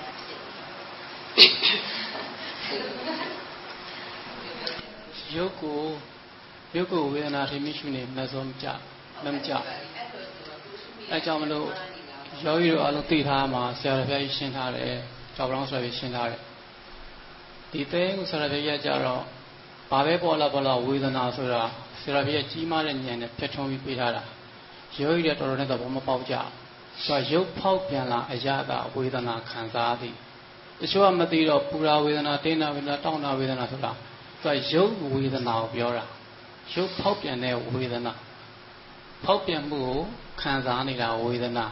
[0.00, 0.38] ရားဖြစ်
[5.36, 5.80] ရုပ်ကို
[6.76, 8.66] ရုပ်ကိုဝေဒနာထိမိရှုနေမစောမကြ
[9.24, 9.52] မမကြ
[11.10, 11.68] အဲကြောင့်မလို့
[12.44, 14.94] ယောဂီတို့အလုံးသိထားမှာဆရာတော်ဘုရားကြီးရှင်းထားတယ်
[15.36, 16.40] ကြောက်ပေါင်းဆိုပြီးရှင်းထားတယ်
[17.72, 19.22] ဒီသဲကိုဆရာတော်ဘုရားကြတော့
[19.90, 21.62] ဘာပဲပေါ်လာပေါ်လာဝေဒနာဆိုတာ
[22.00, 24.22] ဆရာတော်ဘုရားကြီးမားတဲ့ဉာဏ်နဲ့ဖြတ်ထုံးပြီးပေးထားတာ
[24.98, 26.34] ယောဂီတွေတော်တော်နဲ့သဘောမပေါက်ကြ
[27.04, 30.14] ဆိုတော့ရုပ်ဖောက်ပြန်လာအရသာဝေဒနာခံစားသည်
[30.80, 33.92] တချို့ကမသိတော့ပူရာဝေဒနာတင်းနာဝေဒနာတောင်းနာဝေဒနာဆိုတာ
[34.42, 36.04] သူကရုပ်ဝေဒနာကိုပြောတာ
[36.72, 38.12] ရုပ်ဖောက်ပြန်တဲ့ဝေဒနာ
[39.24, 40.00] ဖောက်ပြန်မှုကို
[40.40, 41.64] ခံစားနေတာဝေဒနာ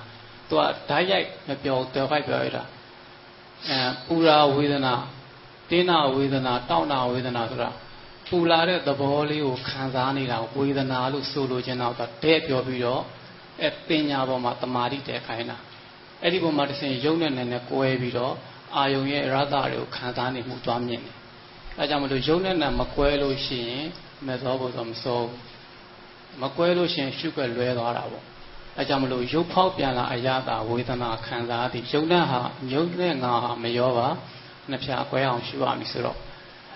[0.48, 2.62] သူကဓာတ်ရိုက်မပြောတယ်ဖိုက်ပြောရတာ
[3.68, 4.94] အဲပူရာဝေဒနာ
[5.70, 7.70] တင်းနာဝေဒနာတောင်းနာဝေဒနာဆိုတာ
[8.28, 11.94] ပူလာတဲ့သဘောလေးကိုခံစားနေတာဝေဒနာလို့ဆိုလိုချင်တော့
[12.24, 13.02] တဲ့ပြောပြီးတော့
[13.62, 15.58] အဲပညာပေါ်မှာတမာတိတဲခိုင်းတာ
[16.22, 18.34] အဲ့ဒီပုံမှာတစ်ဆင့်ရုပ်နဲ့နည်းနည်းကွဲပြီးတော့
[18.76, 21.16] အာယုံရဲ့ရသတွေကိုခံစားနေမှုသွားမြင်တယ်
[21.78, 23.86] အဲကြောင့်မလို့ရုပ်နဲ့နာမကွဲလို့ရှိရင်
[24.26, 25.28] မသောဖို့တော့မစိုး
[26.42, 28.24] မကွဲလို့ရှိရင်ရှုပ်ွက်လွဲသွားတာပေါ့
[28.78, 32.40] အဲကြောင့်မလို့ရုပ်ဖောက်ပြန်လာအရသာဝေဒနာခံစားသည်ရုပ်နဲ့ဟာ
[32.72, 34.08] ရုပ်နဲ့ငါဟာမရောပါ
[34.70, 36.18] နှစ်ဖြာကွဲအောင်ရှုရမည်ဆိုတော့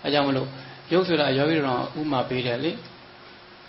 [0.04, 0.48] အဲကြောင့်မလို့
[0.92, 2.72] ရုပ်ဆိုတာယောဂီတော်ဥမာပေးတယ်လေ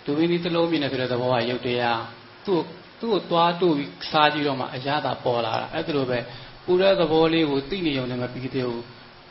[0.04, 2.02] ဒုဝိနည်းသလုံးမြင်တဲ့ဆိုတဲ့သဘောကရုပ်တရား
[2.46, 2.62] သူ့
[3.00, 6.18] သူ့ကိုသွားတို့ပြီးစားကြည့်တော့မှအရသာပေါ်လာတာအဲ့ဒါလိုပဲ
[6.64, 8.84] ပူတဲ့သဘောလေးကိုသိနေုံနဲ့မပြီးသေးဘူး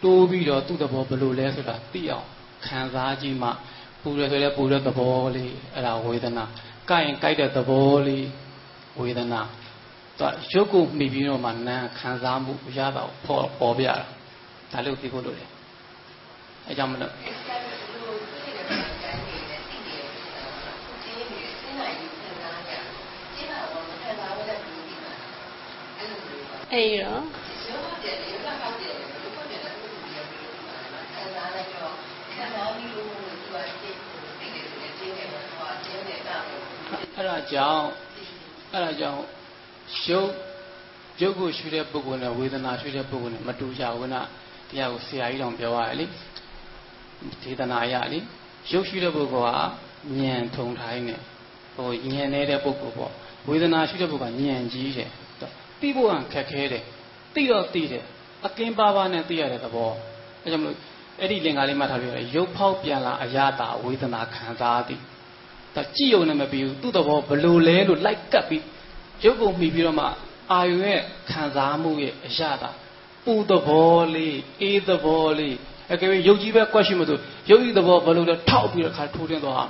[0.04, 2.26] တိုးပြီးတော့သူ့သဘောဘယ်လိုလဲဆိုတာသိအောင်
[2.66, 3.50] ခံစားကြည့်မှ
[4.02, 6.46] ပူရဆိုလဲပူတဲ့သဘောလေးအဲ့ဒါဝေဒနာ
[6.90, 8.28] ကြိုက်ရင်ကြိုက်တဲ့သဘောလေး
[9.00, 9.42] ဝေဒနာ
[10.20, 13.96] သူရုပ်ကိုမှီပြီးတော့မှနာခံစားမှုရတာပေါ်ပေါ်ပြတာ
[14.72, 15.50] ဒါလို့သိဖို့လိုတယ်
[16.68, 17.14] အဲကြောင့်မလို့
[26.72, 27.22] အဲ့ဒီတော့
[37.16, 37.86] အဲ့ဒါကြောင့်
[38.74, 39.22] အဲ့ဒါကြောင့်
[40.08, 40.30] ရုပ်
[41.22, 44.22] ရုပ်ကိုရှုတဲ့ပုဂ္ဂိုလ်နဲ့ဝေဒနာရှုတဲ့ပုဂ္ဂိုလ်နဲ့မတူကြဘူးနာ
[44.70, 46.06] တရားကိုဆရာကြီးတောင်ပြောရတယ်လေ
[47.44, 48.20] ဒေသနာရလေ
[48.72, 51.16] ရုပ်ရှုတဲ့ပုဂ္ဂိုလ်ကဉာဏ်ထုံထိုင်းနေ
[51.76, 53.12] ဟိုဉာဏ်နေတဲ့ပုဂ္ဂိုလ်ပေါ့
[53.48, 55.10] ဝေဒနာရှုတဲ့ပုဂ္ဂိုလ်ကဉာဏ်ကြီးတယ်
[55.82, 56.84] သိဖို့ကခက်ခဲတယ်
[57.34, 58.04] သိတော့သိတယ်
[58.46, 59.92] အကင်းပါပါနဲ့သိရတဲ့သဘော
[60.44, 60.78] အဲကြောင့်မလို့
[61.20, 65.02] အဲ့ဒီလင်္ကာလေးမှတ်ထားပြရတယ်ရုပ်ဖောက်ပြန်လာအရတာဝေဒနာခံစားသည်
[65.76, 68.64] ဒါကြည့်ုံနဲ့မပြီးဘူးသူ့သဘောဘလို့လဲလို့လိုက်ကပ်ပြီး
[69.24, 70.06] ရုပ်ကိုမှီပြီးတော့မှ
[70.52, 71.00] အာယုရဲ့
[71.30, 72.70] ခံစားမှုရဲ့အရတာ
[73.26, 75.56] ပူသဘောလေးအေးသဘောလေး
[75.92, 79.68] အကယ်၍ရုပ်ကြီးပဲကွက်ရှိမလို့ ရုပ်ဤသဘောဘယ်လိုလဲထောက်ပြီးတော့ခါထိုးတင်သွားမှာ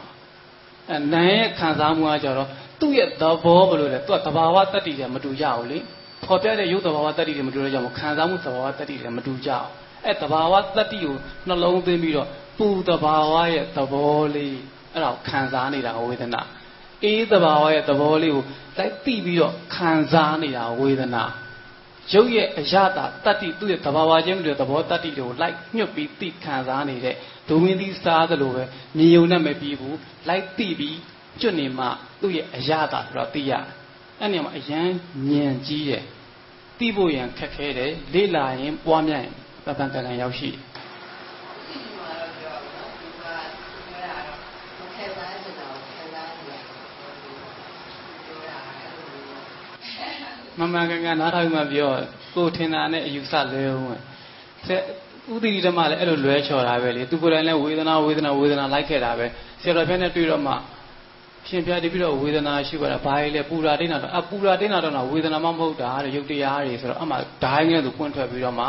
[0.89, 2.47] အဲနာမ်ရဲ့ခံစားမှုကကြတော့
[2.79, 5.77] သူ့ရဲ့သဘောဘယ်လိုလဲသူကသဘာဝတတ္တိတွေမတူကြဘူးလေ
[6.23, 9.67] ဖော်ပြတဲ့ရုပ်သဘာဝတတ္တိတွေမတူတဲ့ကြောင့်ခံစားမှုသဘာဝတတ္တိတွေမတူကြအောင်
[10.05, 11.15] အဲသဘာဝတတ္တိကို
[11.47, 12.27] နှလုံးသွင်းပြီးတော့
[12.57, 14.57] ပူသဘာဝရဲ့သဘောလေး
[14.93, 16.41] အဲ့ဒါကိုခံစားနေတာဝေဒနာ
[17.03, 18.43] အေးသဘာဝရဲ့သဘောလေးကို
[18.77, 21.23] လိုက်သိပြီးတော့ခံစားနေတာဝေဒနာ
[22.13, 27.15] ရုပ်ရဲ့အရတာတတ္တိသူ့ရဲ့သဘာဝချင်းတွေသဘောတတ္တိတွေကိုလိုက်ညှွတ်ပြီးသိခံစားနေတဲ့
[27.49, 28.63] ဒုမင်းသီးစားသလိုပဲ
[28.97, 29.97] မြင်ုံနဲ့မပြီးဘူး
[30.27, 30.97] လိုက်သိပြီး
[31.41, 31.85] ကျွတ်နေမှ
[32.21, 33.65] သူ့ရဲ့အရတာဆိုတော့သိရတယ်
[34.19, 34.87] အဲ့ဒီမှာအရန်
[35.29, 36.03] ဉာဏ်ကြီးတယ်
[36.79, 39.35] သိဖို့ရန်ခက်ခဲတယ်လေ့လာရင်ပွားများရင်
[39.65, 40.61] ပပန်ကန်ကန်ရောက်ရှိတယ်
[41.69, 44.39] ဒီမှာတော့ပြောတော့နော်ဒီကပြောတာတော့
[44.79, 51.89] မခဲစားချင်တော့ခဲစားနေတယ်ပြောတာအဲ့ လိုမမှန်ကန်ကန်နားထောင်မှပြော
[52.35, 53.95] ကိုယ်ထင်တာနဲ့အယူဆလွဲအောင်ပဲ
[54.67, 54.81] ဆက်
[55.33, 59.25] ဥဒိရိဓမ္မလည်းအဲ့လိုလွဲချော်တာပဲလေသူကိုယ်တိုင်လည်းဝေဒနာဝေဒနာဝေဒနာလိုက်ခဲ့တာပဲ
[59.61, 60.53] ဆရာတော်ဖျက်နဲ့တွေ့တော့မှ
[61.47, 68.65] ရှင်ပြတပြီးတော့ဝေဒနာရှိပါတာဘာလဲပူရာတင်းတာတော့အပူရာတင်းတာတော့ဝေဒနာမှမဟုတ်တာတဲ့ရုပ်တရားတွေဆိုတော့အမှဓာတ်ငယ်သူပွင့်ထွက်ပြီးတော့မှ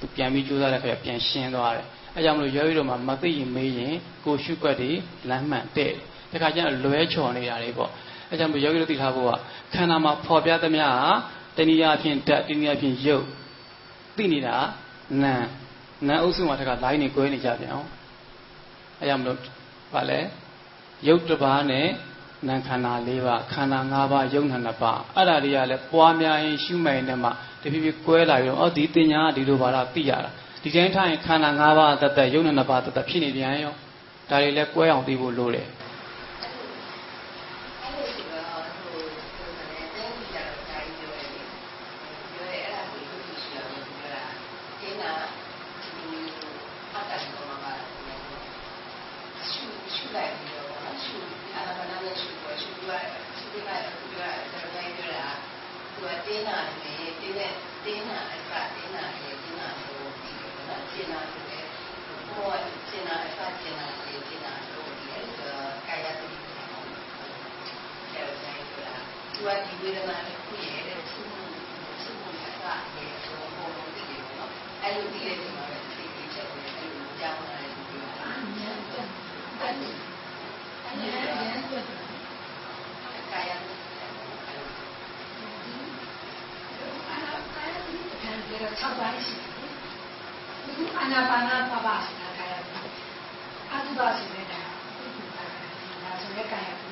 [0.00, 1.86] သူပြန်ပြီးကြိုးစားတဲ့ခါပြန်ရှင်းသွားတယ်
[2.16, 3.94] အဲကြောင့်မလို့ရောရီတော့မှမသိရင်မေးရင်
[4.24, 4.90] ကိုရှုွက်တွေ
[5.28, 5.92] လမ်းမှန်တဲ့
[6.32, 7.90] တခါကျတော့လွဲချော်နေတာတွေပေါ့
[8.30, 9.30] အဲကြောင့်မလို့ယောဂီတို့သိထားဖို့က
[9.74, 11.02] ခန္ဓာမှာဖော်ပြသမျှဟာ
[11.56, 13.24] တဏှာအဖြစ်ဓာတ်တဏှာအဖြစ်ရုပ်
[14.16, 14.56] သိနေတာ
[15.22, 15.34] နာ
[16.08, 17.88] နာအုပ်စုမှာတခါ line နေကွဲနေကြပြန်အောင်
[19.00, 19.38] အဲကြောင့်မလို့
[19.94, 20.20] ဗာလဲ
[21.08, 21.86] ရုပ်တစ်ပါးနဲ့
[22.48, 27.32] နာခန္ဓာ၄ပါးခန္ဓာ၅ပါးယုံနာနှစ်ပါးအဲ့ဒါတွေကလည်းပွားများရင်ရှုမှန်နေမှာ
[27.62, 30.30] တဖြည်းဖြည်းကွဲလာပြီးတော့အော်ဒီတင်ညာကဒီလိုပါလားသိရတာ
[30.62, 33.74] ဒီတိုင်းထားရင်ခန္ဓာ၅ပါးတသက်ယုံနာနှစ်ပါးတသက်ဖြစ်နေပြန်ရော
[34.30, 35.66] ဒါတွေလည်းကွဲအောင်သိဖို့လိုတယ်
[37.82, 39.02] အဲ့လိုဆိုတော့ဟို
[39.36, 41.28] ဟိုလည်းတင်းကြတော့ဒါကြီးပြောတယ်
[42.32, 44.24] ပြောရဲအဲ့ဒါကိုသူကြည့်ရှိအောင်ပြောတာ
[44.80, 45.12] တင်းနာ
[45.82, 45.90] ဒီ
[46.94, 47.74] အတ္တကောမှာပါ
[49.50, 51.16] ရှုရှုလိုက်ပြီးတော့ရှု
[51.54, 52.90] အာနာပါနာနဲ့ရှုတော့ရှုရ
[53.38, 53.76] ရှုရတာ
[54.12, 55.28] ပြောတာတော်တော်ပြောတာ
[55.94, 57.52] သူကတင်းနာတယ်တင်းတဲ့
[57.84, 60.42] တင်းနာအစတင်းနာရဲ့တင်းနာဆိုဒီက
[60.92, 61.64] တင်းနာဆိုတဲ့
[62.28, 62.52] ဘော
[62.88, 65.52] တင်းနာအစတင်းနာရဲ့တင်းနာဆိုဒီအဲ့ဒါ
[65.86, 66.74] ကာယတိ တယ်ဆိုင်က
[69.32, 71.26] သူကဒီဝေဒနာနဲ့ခုရဲ့တဲ့သူ့
[72.02, 74.52] သူ့ကိုဆက်တာရဲ့ဆိုတော့ဘုံဒီလိုနော်
[74.82, 78.62] အဲ့လိုဒီလေဒီမှာပဲသိသိချက်ကိုအဲ့လိုကြောင်းလာတယ်ပြောတာအဲ့ဒီ
[79.60, 79.90] အဲ့ဒီ
[81.60, 81.90] အဲ့ဒီ
[83.32, 83.50] ကာယ
[88.80, 89.70] 6ပါးရှိတယ်။
[90.78, 92.78] ဒီအာ နာပါနာပပါဆိုတာကာယပု
[93.72, 94.60] အတုပါဆိုတဲ့ဒါ
[96.02, 96.86] ဒါဆိုတဲ့ကာယပု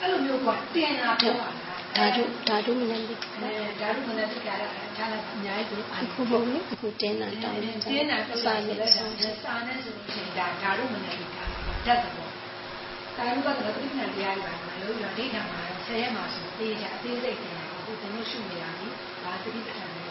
[0.00, 1.48] အဲ့လိုမျိုးကတင်လာပြောတာ
[1.96, 9.04] ဓာတုဓာတုမနတိအဲဒါတို့မနဲ့တိကြတာဒါလည်းအများကြီးကိုအခုမဟုတ်လေအခုတင်းတာတောင်းတင်းနာပြစာစာနဲ့နဲ့စာ
[9.44, 11.44] စာနဲ့ဆိုရင်ဒါဒါတို့မနဲ့တိကြတာ
[11.86, 12.32] တတ်တယ်ပေါ့
[13.16, 18.88] ကာယပုကတော့ပြိဋ္ဌာန်တရားတွေပါလို့ပြောဒိဋ္ဌာန်မှာဆယ်ရက်မှာဆိုတေးကြအသေးစိတ်တင်တယ်အခုကျွန်တော်ရှုနေရပြီ
[19.22, 20.10] ဒါသတိပဋ္ဌာန်နဲ့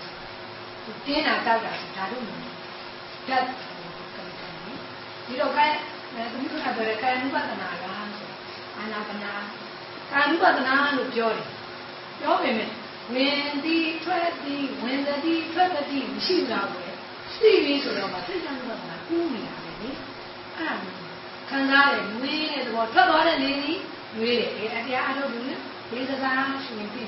[1.05, 2.66] တင်းတာတောက်တာဒါတို့မနဲ့တ
[3.27, 3.45] club
[5.25, 5.67] ဒီတော့ကဲ
[6.31, 7.83] သမီးတို့ကပြောတဲ့ကာယ ानु ပသနာက
[8.77, 9.33] အာနာပနာ
[10.11, 11.45] ကာယ ानु ပသနာလို့ပြောတယ်
[12.19, 12.69] ပြောပေမဲ့
[13.13, 16.81] ဝင်သည်ထွက်သည်ဝင်သည်ထွက်သည်မရှိဘူးလားကို
[17.41, 19.95] သိပြီဆိုတော့မှစိတ်ကံကကကူးနေတာပဲလေအဲ့
[20.59, 20.71] ဒါ
[21.49, 23.79] ခံစားရတယ်ငွေတဲ့သဘောထွက်သွားတဲ့နေသည်
[24.17, 25.55] ငွေတဲ့အဲ့တရားအထုတ်ဘူးလေ
[25.89, 27.03] ဒီစကားရှင်ပြီ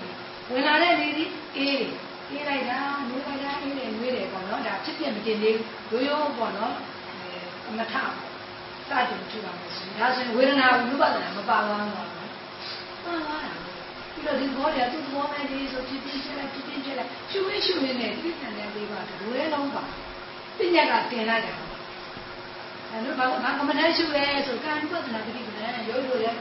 [0.52, 1.92] ဝင်လာတဲ့နေသည်အေးတယ်
[2.32, 2.80] အေးလိုက်တာ
[3.10, 5.58] ငွေးလိုက်တာအေးတယ်ငွေးတယ်ပေါ့နော်ဒါဖြစ်ပြမတင်သေး
[5.90, 6.74] ဘူးရိုးရိုးပေါ့နော်
[7.66, 7.94] အဲမထ
[8.90, 12.30] စတင်ထူပါမယ်ဆိုရင်ဒါဆိုရင်ဝေဒနာဝိပဿနာမပါသွားဘူးပေါ့နော်
[13.06, 19.84] ပါသွားတာပြီးတော့ဒီဘောတွေကသူ့ဘောမဲ့ဒီဆိုဖြစ်ဖြစ်ချက်လိုက်ဖြစ်ဖြစ်ချက်လိုက်ရှုဝဲရှုဝဲနဲ့ဒီပြန်တဲ့လေးပါဒွဲလုံးပါ
[20.58, 21.54] ပညာကတင်လိုက်တာ
[22.92, 26.36] အဲလိုဘာဘာကမနဲ့ရှုလဲဆိုကံဝိပဿနာတတိပဒံရိုးရိုးရဲ့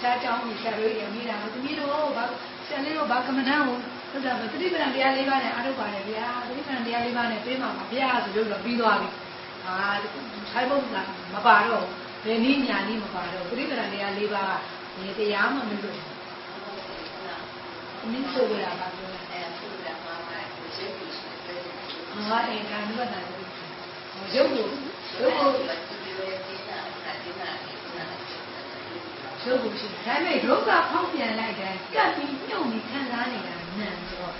[0.00, 2.24] ရှားကြောင်းကြီးရှားရိုးရမိတာသမီးတို့ဘာ
[2.68, 3.76] ဆရာလေးတို့ဘာကမ္မဋ္ဌာန်းကို
[4.10, 9.08] ဟုတ်တာပဲတတိပဒံတရားလေးပါးနဲ့အားထုတ်ပါတယ်ဗျာတတိပဒံတရားလေးပါးနဲ့ပေးမှာပါဗျာဆိုလို့တော့ပြီးသွားပြီ
[9.64, 9.74] ဟာ
[10.52, 10.96] ဆိုင်ဘုတ်က
[11.34, 11.84] မပါတော့
[12.24, 15.98] ဘယ်နည်းညာနည်းမပါတော့တတိပဒံတရားလေးပါးကဒီတရားမှမလို့
[18.12, 21.60] နည်းဆိုရတာပါပြောတယ်အဲ့ဒါသူကမှမှကိုရှင်းပြီးရှိတယ်
[22.28, 23.20] ဟာအဲကံဝိပဿနာ
[24.34, 24.66] ရုပ်ကို
[25.20, 25.78] ရုပ်ကိုဒီလို
[26.46, 27.77] တင်းနာအတင်းနာတင်းနာ
[29.44, 34.34] ရုပ်ကိုရှိတယ်ဒါပေမဲ့ရုပ်ကဖောက်ပြန်လိုက်တယ်ကပ်ပြီးညှုံပြီးခံစားနေတာနံဆိုတော့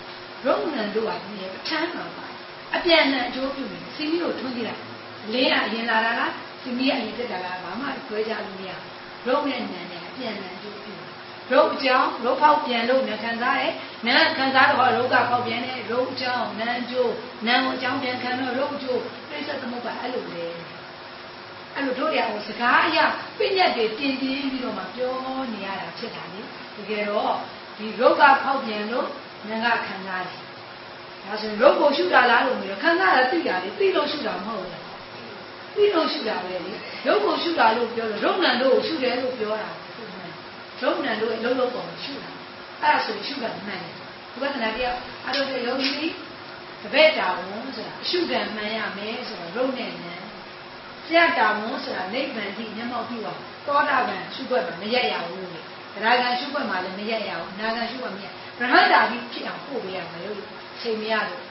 [0.44, 2.26] ရုပ်နံတို့ကဒီပဋ္ဌာန်းမှာပါ
[2.74, 4.82] အပြန်အလှန်အကျိုးပြုနေစီမီကိုထွန်းကြည့်လိုက်
[5.32, 8.72] လေးကအရင်လာတာလားစီမီကအရင်တက်တာလားဘာမှခွဲခြားလို့မရ
[9.26, 10.94] ရုပ်နဲ့နံနဲ့အပြန်အလှန်အကျိုးပြု
[11.52, 13.72] ရုပ်အကြောင်းရုပ်ဖောက်ပြန်လို့နံခံစားတယ်
[14.06, 17.12] နံခံစားတော့ရုပ်ကဖောက်ပြန်တယ်ရုပ်အကြောင်းနံအကျိုး
[17.46, 20.46] နံကိုအကြောင်းပြန်ခံတော့ရုပ်အကျိုးပြိဿသမုပ္ပါအဲ့လိုလေ
[21.78, 22.98] အဲ့လိုတို့ရအောင်စကားအရ
[23.38, 25.12] ပြည့်ညက်တွေတင်ပြင်းပြီးတော့မှပြော
[25.52, 26.40] နေရတာဖြစ်တာလေ
[26.76, 27.34] တကယ်တော့
[27.76, 29.06] ဒီရုပ်ကဖောက်ပြန်လို့
[29.48, 30.40] ဉာဏ်ကခံစားတယ်
[31.24, 34.84] ဒါဆိုရင်ရုပ်ကိုရှုတာလားလို့မျိုးခံစားရသိတာလေသိလို့ရှုတာမဟုတ်ဘူးလား
[35.74, 36.72] သိလို့ရှုတာပဲလေ
[37.06, 39.70] ရုပ်ကိုရှုတာလို့ပြောလို့ရုပ်နံတို့ကိုရှုတယ်လို့ပြောတာ
[40.82, 42.30] ရုပ်နံတို့အလုံးလုံးပေါ်ရှုတာ
[42.82, 44.96] အဲ့ဒါဆိုရှုတာမှန်တယ်ဒီဝဒနာတရား
[45.26, 46.12] အရုပ်ရဲ့ယုံကြည်
[46.82, 50.17] တပည့်တာဝန်ဆိုတာအရှုခံမှန်ရမယ်ဆိုတော့ရုပ်နဲ့နံ
[51.08, 55.60] ဆရာတာဝန်ဆိုတာနိဗ္ဗာန်ကြီးမျက်မှောက်ပြုအောင်သောတာပန်ရှုွက်မှာမရက်ရဘူးလေ
[55.94, 60.40] တရားကံရှုွက်မှာလည်းမရက်ရဘူးအနာကံရှုွက်မရက်ရဟန္တာကြီးဖြစ်အောင်ပို့ပေးရမယ်လို့
[60.80, 61.42] ချိန်မရလို့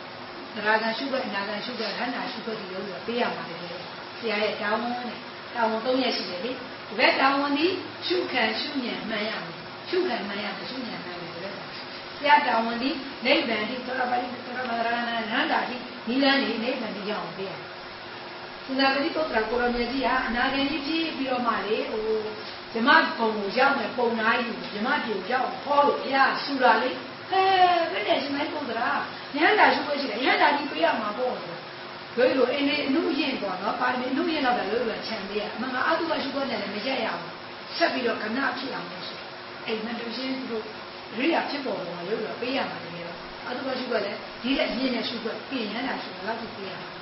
[0.56, 3.56] တရားကံရှုွက်အနာကံရှုွက်ရဟန္တာရှုွက်ဒီလိုလိုပေးရမှာလေ
[4.20, 5.18] ဆရာရဲ့တာဝန်နဲ့
[5.56, 7.68] တာဝန်၃ရက်ရှိတယ်လေဒီဘက်တာဝန်ဒီ
[8.08, 9.58] ရှုခံရှုဉဏ်မှန်ရမယ်
[9.90, 11.54] ရှုခံမှန်ရမယ်ရှုဉဏ်မှန်ရမယ်ဒီဘက်
[12.18, 12.90] ဆရာတာဝန်ဒီ
[13.26, 15.76] နိဗ္ဗာန်ဒီသောတာပတိသောတာပတ္တရဏရဟန္တာဒီ
[16.08, 17.67] နိလန်းဒီနိဗ္ဗာန်ဒီရောက်အောင်ပေးရမယ်
[18.68, 22.04] သနာပတိပုတ္တရာကိုရမေကြီးဟာအနာဂံကြီးဖြစ်ပြီးတော့မှလေဟို
[22.74, 22.90] ဇမ
[23.20, 26.90] ကုံကိုရောက်မယ်ပုံနာယူဇမပြေကိုရောက်ဟောလို့ဘုရားဆူတာလေ
[27.30, 27.44] ဟဲ
[27.92, 28.90] ဘယ်နဲ့ရှင်မိုင်းပုတ္တရာ
[29.36, 31.50] ရဟန္တာရှိခွင့်ရှိတယ်ရဟန္တာဒီပေးရမှာပေါ့ဆို
[32.18, 37.34] တို့လိုအင်းလေးအနုရင်ပေါ့နော်ပါမီအနုရင်တော့လည်းလို့ချန်သေးရအမှန်ကအတုကရှိခွင့်နဲ့လည်းမရက်ရဘူး
[37.78, 39.20] ဆက်ပြီးတော့ခဏဖြစ်အောင်လို့ဆို
[39.66, 40.64] အဲ့မတူရှင်းတို့
[41.18, 43.18] ရိယာဖြစ်ပေါ်ပေါ်လို့လို့ပေးရမှာတကယ်တော့
[43.48, 46.97] အတုကရှိခွင့်လည်းဒီတဲ့အမြင့်နဲ့ရှိခွင့်ပြင်ရဟန္တာရှိခွင့်လောက်ပေးရမှာ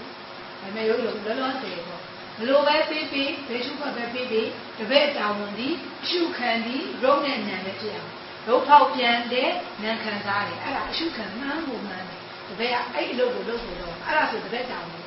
[0.66, 2.02] ဒါပေမဲ့ရုပ်လို့လောလောဆယ်ပေါ့
[2.38, 4.48] ဘလို့ပဲပေးပေးဘယ်ရှုခွက်ပဲပေးပေး
[4.78, 5.70] တပည့်တာဝန်ဒီ
[6.10, 8.12] ရှုခံဒီရုပ်နဲ့ဉာဏ်နဲ့ပြရအောင်
[8.48, 9.50] ရုပ်ဖောက်ပြန်တဲ့
[9.84, 15.02] ဉာဏ်ခံစားတယ်အဲ့ဒါအရှုခံမှန်းဖို့မှန်းတယ်တပည့်ကအဲ့အလုပ်ကိုလုပ်ဖို့တော့အဲ့ဒါဆိုတပည့်တာဝန်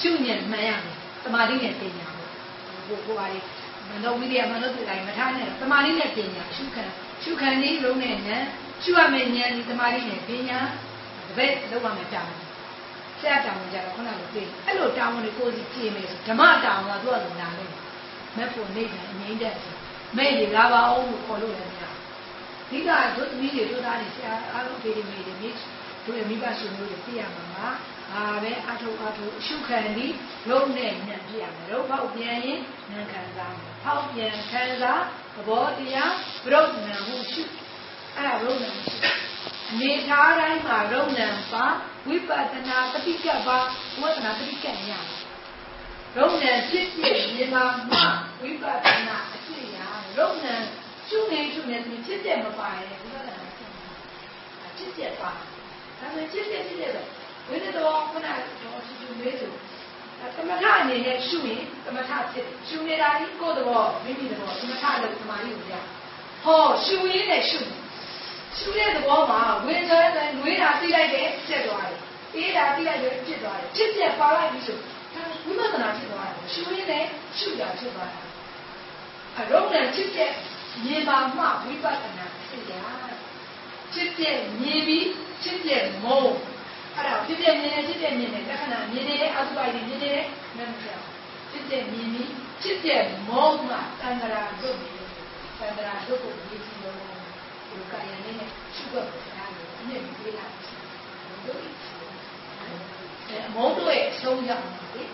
[0.00, 2.08] ရှုဉဏ်မှန်ရမယ်တမာတိနဲ့ပညာ
[2.86, 3.40] ကိုကိုပါလေ
[3.88, 6.84] မနောဝိရိယမနောတုတိုင်းမထားနဲ့တမာတိနဲ့ပညာရှုခံ
[7.22, 8.44] ရှုခံနည်းလုံးနဲ့ဉာဏ်
[8.82, 10.58] ရှုရမယ်ဉာဏ်ဒီတမာတိနဲ့ပညာ
[11.28, 12.47] တပည့်လောက်ရမယ်တာဝန်
[13.20, 17.72] ဆရာတာဝန်ကြတော့ခုနကပြောအဲ့လိုတာဝန်တွေကိုစီကြည့်မယ်ဆိုဓမ္မတာဝန်ကသူ့အလိုနာလို့
[18.36, 19.54] မက်ဖို့နေတယ်အငိမ့်တဲ့
[20.16, 21.82] မဲ့လေလာပါအောင်လို့ခေါ်လို့လည်းမရ
[22.70, 25.50] ဒီကတို့သမီးတွေတို့သားတွေဆရာအားလုံးဖေးတွေမေးတယ်မိ
[26.04, 27.68] တို့ရဲ့မိဘရှင်တို့တွေသိရမှာပါ
[28.14, 30.14] အာပဲအထုအထုရှုခံပြီး
[30.48, 35.02] ရုပ်နဲ့ညံ့ပြရမယ်ရုပ်ဖောက်ပြန်ရင်နံခံစားမယ်ဖောက်ပြန်ခံစား
[35.34, 36.12] သဘောတရား
[36.44, 37.42] ဗရုပ်နံဟုရှု
[38.16, 41.64] အဲ့ဒါရုပ်နံရှုအ နေထားတိုင်းမှာရုပ်နံပါ
[42.08, 43.48] ဝိပဿနာပฏิကပ္ပ
[44.00, 44.92] ဝိပဿနာပฏิကံရ
[46.16, 47.98] ရုပ်နံဖြစ်ဖြစ်မြင်မှာမှ
[48.42, 49.78] ဝိပဿနာအဖြစ်ရ
[50.18, 50.54] ရုပ်နံ
[51.08, 51.76] ရှုနေရှုနေ
[52.06, 53.34] ဖြစ်တဲ့မပါရဲ့ဝိပဿနာ
[54.76, 55.30] ဖြစ်တဲ့ပါ
[55.98, 56.92] ဒါပေမဲ့ဖြစ်တဲ့ဖြစ်တဲ့
[57.48, 59.52] ဝိသတော်ခုနကတော့သူသူလေးဆို
[60.36, 65.74] သမထအနေနဲ့ရှုရင်သမထဖြစ်ရှုနေတာဒီကိုယ်တော်မိမိတော်သမထလို့သမာဓိကိုရ
[66.44, 67.60] ဟောရှုရင်းနဲ့ရှု
[68.57, 71.99] ရှုတဲ့သဘောမှာဝင်ကြတဲ့ငွေးတာသိလိုက်တယ်ဖြစ်သွားတယ်
[72.35, 74.77] အေးတာသိလိုက်တယ်ဖြစ်သွားတယ်ဖြစ်ပြပါလိုက်ပြီဆို
[75.45, 77.05] ဝိပဿနာဖြစ်သွားတယ်ရှုရင်းနဲ့
[77.39, 78.25] ရှုတာဖြစ်သွားတယ်
[79.37, 80.31] အရုံးနဲ့ဖြစ်တဲ့
[80.83, 82.73] မြင်ပါမှဝိပဿနာဖြစ်ရ
[83.93, 85.07] ဖြစ်တဲ့မြင်ပြီး
[85.43, 86.25] ဖြစ်တဲ့မုံ
[86.95, 90.27] အဲ့ဒါဖြစ်တဲ့မြင်နေဖြစ်တဲ့မြင်နေလက္ခဏာမြင်နေတဲ့အတုပိုက်တွေမြင်နေတယ်
[90.57, 90.99] မမပြော
[91.51, 92.29] ဖြစ်တဲ့မြင်ပြီး
[92.61, 94.89] ဖြစ်တဲ့မောမှတန်ត្រာရုပ်နေ
[95.59, 96.66] တန်ត្រာရုပ်ကိုမြင်ကြည့်လို့ဒီကာယနဲ့ရှုပ်ဖို့တရားကိုအမြင့်
[100.18, 100.52] ပေးလိုက်
[101.46, 101.60] တို့
[103.28, 104.64] အဲမောတို့ရဲ့အဆုံးရောက်
[104.94, 105.10] တယ်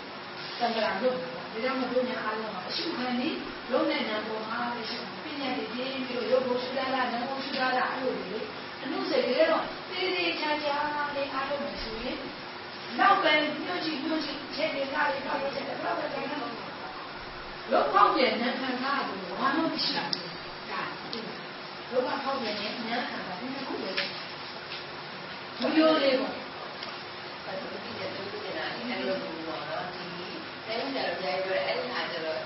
[0.58, 3.28] တန်ត្រာရုပ်ဒါကြောင့်မတို့ညာအားလုံးကအရှုခံနေ
[3.70, 4.60] လုံးနဲ့နာပေါ်မှာ
[4.90, 8.38] ရှုပညာတွေပြင်းပြီးရုပ်ကိုရှုရတာနာကိုရှုရတာအဲ့လိုလေ
[8.82, 10.76] အမှုစေတွေတော့တေးသေးချာချာ
[11.14, 12.18] လေးအားလုံးမယ်ဆိုရင်
[12.98, 13.32] နောက်ပဲ
[13.64, 16.50] ညှို့ကြည့်ညှို့ကြည့်ချက်တွေကားတွေကားတွေချက်တွေတော့ပဲတိုင်းတော့
[17.72, 19.48] လောကောက်ရဲ့နံခံကားကိုဘာ
[21.94, 23.90] လို့မရှိဘူးဒါလောကကောက်ရဲ့နံခံကားဒီခုပဲ
[25.60, 26.32] မပြောလေးပေါ့
[27.44, 30.04] အဲ့ဒါဒီတဲ့သူကလည်းအဲ့လိုမျိုးပေါ့နော်ဒီ
[30.66, 32.40] တိုင်းကြတော့ကြားပြောအဲ့ဒါကြတော့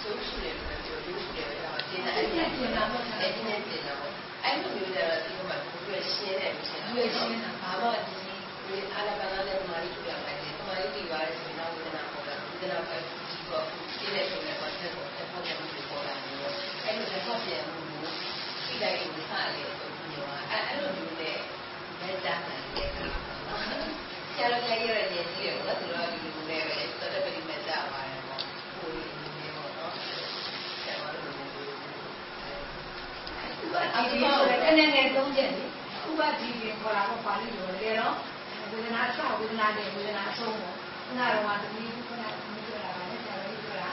[0.00, 4.12] ဆိုရှုတယ်ပြောလို့ရှုတယ်တော့ကျင်းတယ်အဲ့ဒီကျင်းတာပေါ့အဲ့ဒီနဲ့ကျင်းတာပေါ့
[4.44, 8.14] အဲ့လိုမျိုးကြတော့ဒီမှာသူကရှင်းတယ်ရှင်းတယ်ရှင်းတာဘာလို့ဒီ
[8.66, 13.64] ဒီအားလည်းပါလာတဲ့မာရီထူရမယ်ဒီမာရီတီပါရဆိုတော့ဝေဒနာပေါ်တာဝေဒနာပဲဒီပေါ့
[13.94, 16.34] ရှင်းတဲ့ဆိုတဲ့ပတ်သက်ကိုတစ်ဖက်ကနေပေါ်လာတယ်
[16.84, 17.79] အဲ့လိုတစ်ဖက်ပြန်လို့ဒီ
[18.82, 21.36] တိုင်းကိုစားလေဆိုပြီးတော့အဲ့အဲ့လိုမျိုးနဲ့
[22.00, 22.48] လက်တာတ
[22.82, 28.42] ယ်ဆရာတော်ကြီးရတဲ့ညီကြီးတွေကသူတို့ဒီလိုနဲ့ပဲတော်တော်ပြိမဲ့ကြပါတယ်ပေါ့
[28.76, 29.02] ဟိုဒီ
[29.38, 31.68] လိုပေါ့နော်ဆရာတော်တို့ဥပဒီဒီ
[33.58, 35.64] ဆိုတဲ့အနေနဲ့သုံးချက်လေ
[36.08, 38.14] ဥပဒီဒီခေါ်တာတော့ပါဠိလိုလေတော့
[38.70, 40.74] ဝေဒနာအစဝေဒနာနဲ့ဝေဒနာအဆုံးပေါ့
[41.04, 43.90] ခုနကတော့သမီးခုနကသမီးပြောတာပါလေဆရာတော်ကြီးပြောတာ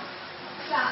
[0.60, 0.92] အစစား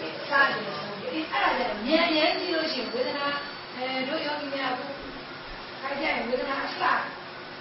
[0.00, 3.26] လေစားတယ်ဆိုပြီး အဲ့ဒါကြတော့မြန်မြန်ကြည့်လို့ရှိရင်ဝေဒနာ
[3.74, 4.86] အဲတို့ယောဂီများအခု
[5.80, 6.82] ခိုင်းကြရင်ဝေဒနာအစ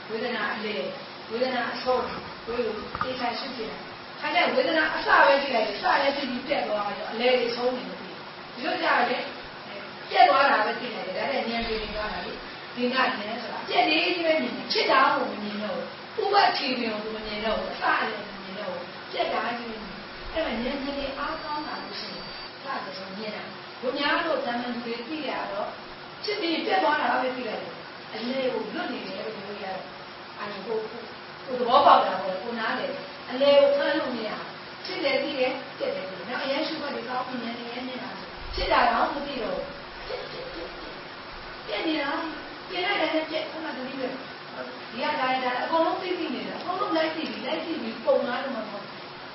[0.10, 0.76] ဝေဒနာအလေ
[1.30, 2.08] ဝေဒနာအဆုံး
[2.48, 3.72] တို့လိုသိချာရှိတယ်
[4.20, 8.08] ခခါကျဝေဒနာအစပဲကြည့်လိုက်တယ်စလည်းကြည့်ပြီးပြက်သွားတော့အလဲလေးဆုံးနေတယ်ဒီ
[8.66, 9.24] လိုကြရတယ်
[10.10, 12.32] ပြက်သွားတာပဲကြည့်လိုက်တယ်ဒါနဲ့ဉာဏ်လေးတွေသွားတာလေ
[12.76, 15.80] ဒီကဉာဏ်ဆိုတာပြက်လေးကြီးပဲမြင်တယ်ဖြစ်တာကိုမမြင်တော့
[16.16, 19.70] ဘူးဥပတိမြေကိုမမြင်တော့ဘူးအစလည်းမမြင်တော့ဘူးပြက်တာကြီး
[20.32, 22.25] အဲ့ဒါဉာဏ်ကြီးအားကောင်းတာလို့ရှိရင်စ
[22.86, 23.44] တယ်ဆိုမြင်တာ
[23.82, 25.70] ဘုညာတို့ဇာမန်တွေသိရတော့
[26.24, 27.74] ဖြစ်ပြီးပြက်သွားတာပဲသိလိုက်တယ်
[28.14, 29.78] အလဲကိုလွတ်နေတယ်လို့ပြောရတယ်
[30.38, 30.78] အဲ့ဒါကို
[31.46, 32.92] ကိုသဘောပေါက်တာပေါ့ကိုနားတယ်
[33.30, 34.30] အလဲကိုဖမ်းလို့မရ
[34.86, 38.10] ဖြစ်တယ်သိတယ်ပြက်တယ်နော်အရင်ရှုမှတ်ဒီကောင်းမြင်နေနေနေတာ
[38.56, 39.60] ဖြစ်တာတော့မသိတော့
[41.68, 42.10] ပြက်နေတာ
[42.70, 48.84] ပြက်လိုက်တယ်ပြက်ခုနကတည်းကဒီကလာတာအကုန်လုံးသိသိနေတာအကုန်လုံးလိုက်သိပြီးလိုက်သိပြီးပုံလာတော့မှာပေါ့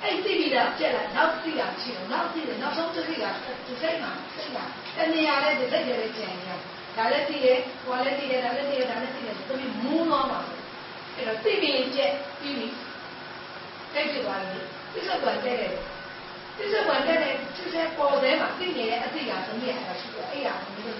[0.03, 3.29] အဲ့သိပြီးတာပြက်လာနောက်သိတာရှိတော့နောက်သိတယ်နောက်ဆုံးသိတာ
[3.65, 4.63] ဒီစိတ်မှာစိတ်မှာ
[4.95, 6.49] တဏှာလည်းဒီစိတ်လည်းကျန်ရ
[6.97, 9.53] ဒါလည်းသိတယ်ဟိုလည်းသိတယ်ဒါလည်းသိတယ်ဒါလည်းသိတယ်သူ
[9.83, 10.39] မူးတော့မှာ
[11.15, 12.67] အဲ့တော့သိပြီးပြက်ပြီးပြီ
[13.93, 15.73] တိတ်ပြသွားတယ်ပြစ္ဆုတ်ကတဲ့တယ်
[16.57, 20.97] ပြစ္ဆုတ်ကတဲ့တယ်သူစပေါ်တယ်မှာသိနေတဲ့အသိကသမီးအဲ့ဒါရှိတယ်အဲ့ဒါမလို့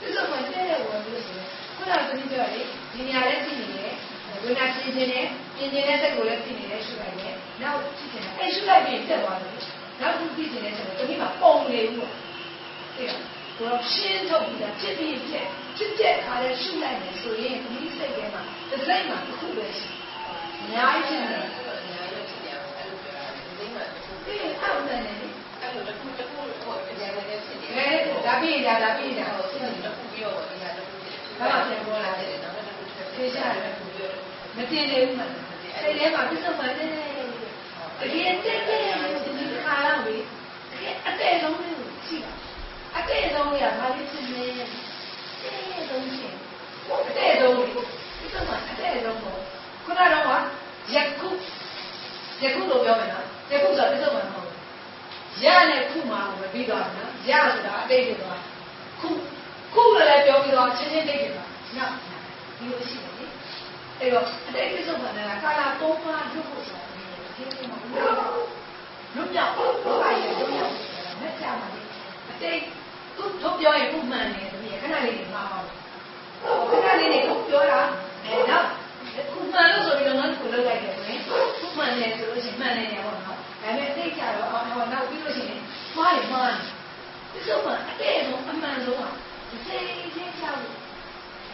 [0.00, 3.94] ပြစ္ဆုတ်ကတဲ့တယ်ဝင်လို့ဆိုရင်ခုနကသမီးပြောတယ်ဒီနေရာလည်းသိနေတယ်
[4.42, 5.26] ဝိညာဉ်ချင်းချင်းနဲ့
[5.56, 9.52] ပြင်းနေတဲ့စိတ်ကိုလည်းသိနေတယ်ရှုလိုက်တယ်နောက်ကြည့်ချင်တယ်အဲ့ရှုလိုက်ပြီးတက်သွားတယ်
[10.00, 12.10] နောက်သူသိချင်တယ်ဆိုတော့သမီးကပုံနေဘူး
[12.96, 13.18] အဲ့ဒါ
[13.58, 15.46] ကိုရှင်းထုတ်ပြီးတာဖြစ်ပြီးဖြစ်
[15.76, 19.88] ဖြစ်တဲ့ခါလဲရှုလိုက်တယ်ဆိုရင်ဒီစိတ်ထဲမှာတစ်စိတ်မှာတစ်ခုပဲရှိ
[20.60, 22.58] အများကြီးဖြစ်တယ်
[24.26, 25.78] အေးအောက်တယ်လေအဲ
[28.26, 29.60] ဒါပြီးတာဒါပြီးတာဟုတ်တယ်
[31.38, 32.65] ဘာမှပြန်ပေါ်လာတယ်
[33.16, 33.74] သေချာတယ်
[34.56, 35.20] မတင်နေဘူးမ
[35.82, 36.90] စိတ်ထဲမှာပြဿနာနဲ့
[38.00, 38.82] တကယ်တက်တယ်
[39.38, 40.16] ဒီခါလောက်ပြီ
[41.06, 42.32] အတဲ့ဆုံးလေးကိုရှိတာ
[42.96, 44.68] အတဲ့ဆုံးလေးကဘာလို့ဖြစ်နေလဲတဲ့
[45.88, 46.34] ဆုံးရှင်
[47.08, 47.78] အတဲ့ဆုံးလေးပြ
[48.36, 49.36] ဿနာအတဲ့ဆုံးကို
[49.84, 50.42] ခုနကတော့
[50.94, 51.28] ယခု
[52.42, 54.50] ယခုလို့ပြောမယ်နော်ယခုဆိုပြဿနာမဟုတ်
[55.44, 58.38] ရနဲ့ခုမှမပြီးတော့နော်ရဆိုတာအတိတ်တွေတော့
[59.00, 59.08] ခု
[59.74, 61.92] ခုလည်းပြောပြီးတော့ချင်းချင်းတိတ်တွေတော့နော်
[62.56, 63.26] ဒီလိုရှိတယ်လေ
[64.00, 70.74] အဲ့တော့အတိတ်ပြဿနာကကာလာသုံးပါးရုပ်ဖို့ဆိုတာဒီလိုဖြစ်နေမှာလွတ်မြောက်လို့ပါရဲ့လွတ်မြောက်
[71.20, 71.80] မဲ့ကြမှာလေ
[72.30, 72.60] အတိတ်
[73.16, 75.58] သူတို့ပြောရင်ခုမှန်တယ်တမီးခဏလေးနေမှာပါ
[76.70, 77.80] ခဏလေးနေခုပြောတာ
[78.24, 78.66] အဲတော့
[79.32, 81.20] ခုမှန်လို့ဆိုပြီးတော့ငါတို့လောက်လိုက်တယ်ဆိုရင်
[81.58, 85.60] ခုမှန်တယ်ဆိုလို့ရှိရင်မှန်တယ်ပေါ့နော်ဒါပေမဲ့သိကြတော့အော်ဟောနောက်ပြီးလို့ရှိရင်
[85.96, 86.60] မှားရင်မှားတယ်
[87.32, 89.12] ဒီစုံမှာအတဲ့ဆုံးအမှန်ဆုံးอ่ะ
[89.50, 89.84] ဒီစိတ်
[90.14, 90.85] ချင်းချလို့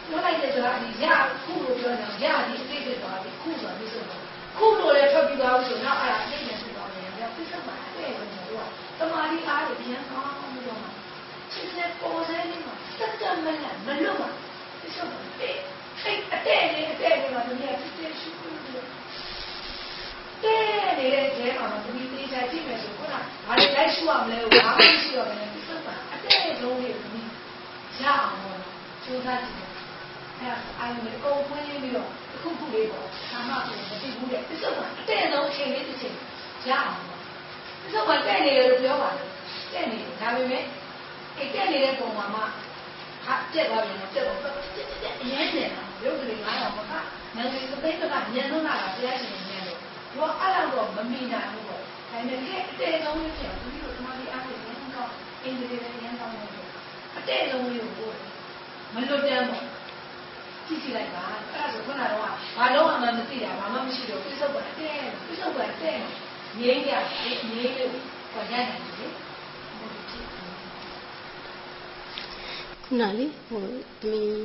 [0.07, 1.05] ပြောလိုက်တဲ့ဆိုတာဒီရ
[1.43, 4.17] ခုလို့ပြောတယ်ရဒီအသိဖြစ်သွားပြီခုဆိုတာဒီစုံမှာ
[4.57, 8.69] ခုလို့လည်းထွက်ပြီးသွားလို့ဆိုတော့အဲ့ဒါအသိနဲ့ဖြစ်သွားတယ်ဒါဒီစုံမှာအတဲ့ဆုံးတော့
[8.99, 10.87] တမာရီအားကိုပြန်ကောင်းပြီးတော့မှ
[11.51, 14.29] ချင်းနဲ့ပေါ်စဲလေးမှာစက်တမနဲ့မလွတ်မှာ
[14.81, 15.55] ဒီစုံမှာအဲ့
[16.33, 18.59] အတဲ့လေးအတဲ့လေးမှာသူကဖြစ်ဖြစ်ရှိလို့
[20.43, 23.19] တဲ့နေတဲ့ကျဲမှာမသမီးသေးချာကြည့်မယ်ဆိုခုနဘာ
[23.59, 27.29] တွေလိုက်ရှုရမလဲဘာမှမရှိတော့ဘဲနဲ့ဒီစုံမှာအတဲ့ဆုံးလေးကိုသမီး
[27.99, 28.59] ရအောင်လို့
[29.03, 29.72] ကြိုးစားကြည့်
[30.43, 36.15] အဲ့ဒါအာရုံနဲ့အကုန်ဖွင့်ပြီးတော့တစ်ခုခုလေးပေါ့သာမဆိုမသိဘူးတဲ့ဒီစုံမှာအတဲ့ဆုံးအချိန်လေးတစ်ချိန်
[36.69, 37.19] ရအောင်ပေါ့
[37.81, 39.27] ဒီစုံမှာတဲ့နေတယ်လို့ပြောပါတယ်
[39.73, 40.63] တဲ့နေတယ်ဒါပေမဲ့
[41.37, 42.41] အဲ့တဲ့နေတဲ့ပုံမှာမှ
[43.25, 44.37] ဟာပြက်သွားပြီနော်ပြက်တော့
[45.21, 46.93] အရင်နေတာရုပ်ကလေး9000မက
[47.35, 49.79] ငယ်လေးသိတဲ့ကညံတော့လာတာတရားရှင်ညံတော့
[50.15, 55.09] ဘောအဲ့လောက်တော့မမိနိုင်ဘူးပေါ့ဒါပေမဲ့ကဲအတဲ့ဆုံးလေးပြန်ပြီးတော့ဒီမှာဒီအားဖြင့်ညံတော့
[55.43, 56.31] အင်္ဂလိပ်နဲ့ညံတော့
[57.17, 58.11] အတဲ့ဆုံးလေးကို
[58.93, 59.65] မလွတ်တမ်းပေါ့
[60.67, 62.21] ကြည့်ကြည့်လိုက်ပါအဲ့ဒါဆိုခုနကတော့
[62.57, 65.97] ဘာလို့မှမသိတာဘာမှမရှိတော့ပြစ္ဆုတ်ကအတဲ့ပြစ္ဆုတ်ကအတဲ့
[66.59, 67.93] ငြိမ်းကြငြိမ်းလို့
[68.33, 69.07] ခေါ်ကြတယ်လေ
[72.83, 73.65] ခုနလေဟို
[74.01, 74.43] သမီး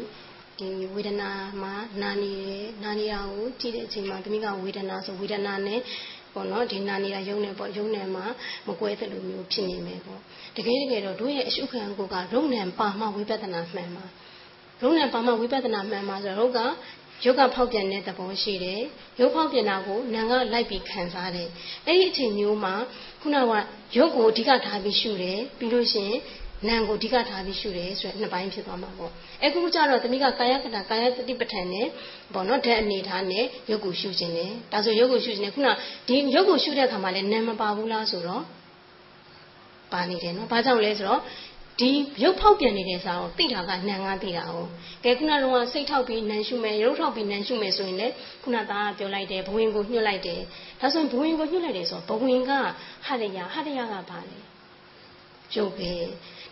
[0.59, 1.31] ဒီဝေဒနာ
[1.63, 5.81] မှာနာနေတယ်နာနေတာကိုကြည့်တဲ့အချိန်မှာသမီးကဝေဒနာဆိုဝေဒနာနဲ့
[6.35, 8.25] ပေါ့နော်ဒီနာနေတာယုံနေပေါ့ယုံနေမှာ
[8.67, 10.21] မကွဲသလိုမျိုးဖြစ်နေမယ်ပေါ့
[10.57, 14.05] တကယ်တကယ်တော့တို့ရဲ့အရှုခံကိုကရုံနံပါမှဝိပဿနာမှန်ပါ
[14.83, 16.59] ရုံနံပါမှဝိပဿနာမှန်ပါဆိုတော့က
[17.25, 18.83] ရုပ်ကဖောက်ပြန်တဲ့သဘောရှိတယ်
[19.21, 21.49] ရုပ်ဖောက်ပြန်တာကိုနာကလိုက်ပြီးခံစားတယ်
[21.87, 22.75] အဲ့ဒီအချိန်မျိုးမှာ
[23.21, 23.53] ခုနက
[23.97, 26.19] ရုပ်ကိုအဓိကထားပြီးရှုတယ်ပြီးလို့ရှိရင်
[26.69, 29.13] နာမ်ကိုအဓိကထားပြီးရှုတယ်ဆိုတော့နှစ်ပိုင်းဖြစ်သွားမှာပေါ့
[29.45, 31.87] အခုကျတော့သမီးကကာယကတာကာယတတိပဋ္ဌာန်နဲ့
[32.35, 35.69] ပေါ့နော်ဓာတ်အနေထားနဲ့ရုပ်ကိုရှုခြင်းတယ်ဒါဆိုရုပ်ကိုရှုခြင်းတယ်ခုန
[36.09, 38.43] ဒီရုပ်ကိုရှုတဲ့အခါမှာလည်းနာမ်မပါဘူးလားဆိုတော့
[39.93, 41.21] ပါနေတယ်နော်ဘာကြောင့်လဲဆိုတော့
[41.81, 41.91] ဒီ
[42.23, 44.55] ရုပ်ဖောက်ပြန်နေတဲ့စာကိုသိတာကနံငါသိတာ哦
[45.05, 50.41] ကဲခုနကတော့စိတ်ထောက်ပြီးနံရှုမယ်ရုပ်ထောက်ပြီးနံရှုမယ်ဆိုရင်လည်းခုနသားကပြောလိုက်တယ်ဘဝင်ကိုညှွတ်လိုက်တယ်
[50.81, 52.53] ဒါဆိုရင်ဘဝင်ကိုညှွတ်လိုက်တယ်ဆိုတော့ဘဝင်က
[53.07, 54.39] ဟရယဟရယကဘာလဲ
[55.55, 55.93] ကျုပ်ပဲ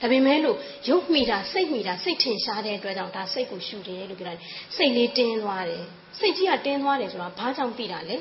[0.01, 0.57] ဒါပေမဲ့လို့
[0.89, 4.35] ရုပ်မိတာစိတ်မိတာစိတ်ထင်ရှားတဲ့အတွက်ကြောင့်ဒါစိတ်ကိုရှုတယ်လို့ပြောတာ
[4.77, 5.85] စိတ်လေးတင်းသွားတယ်
[6.19, 8.17] စိတ်ကြီးကတင်းသွားတယ်ဆိုတာဘာကြောင့်သိတာလဲ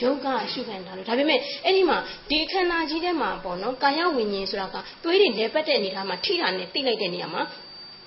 [0.00, 1.98] ယုတ်ကရှုခံတာလို့ဒါပေမဲ့အဲ့ဒီမှာ
[2.30, 7.42] ဒီခန္ဓာကြီးထဲမှာပေါ့နော်ကာယဝိညာဉ်ဆိုတာကသွေးတွေလဲပတ်တဲ့အနေထားမှာထိတာနဲ့တိလိုက်တဲ့နေရာမှာ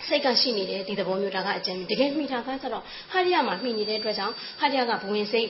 [0.08, 5.48] စိတ်ကရှိနေတယ်ဒီသဘောမျိုးဒါကအကျဉ်းတကယ်မိတာကကျတော့ဟာရယမှာမိနေတဲ့အတွက်ကြောင့်ဟာရယကဘဝင်စိတ်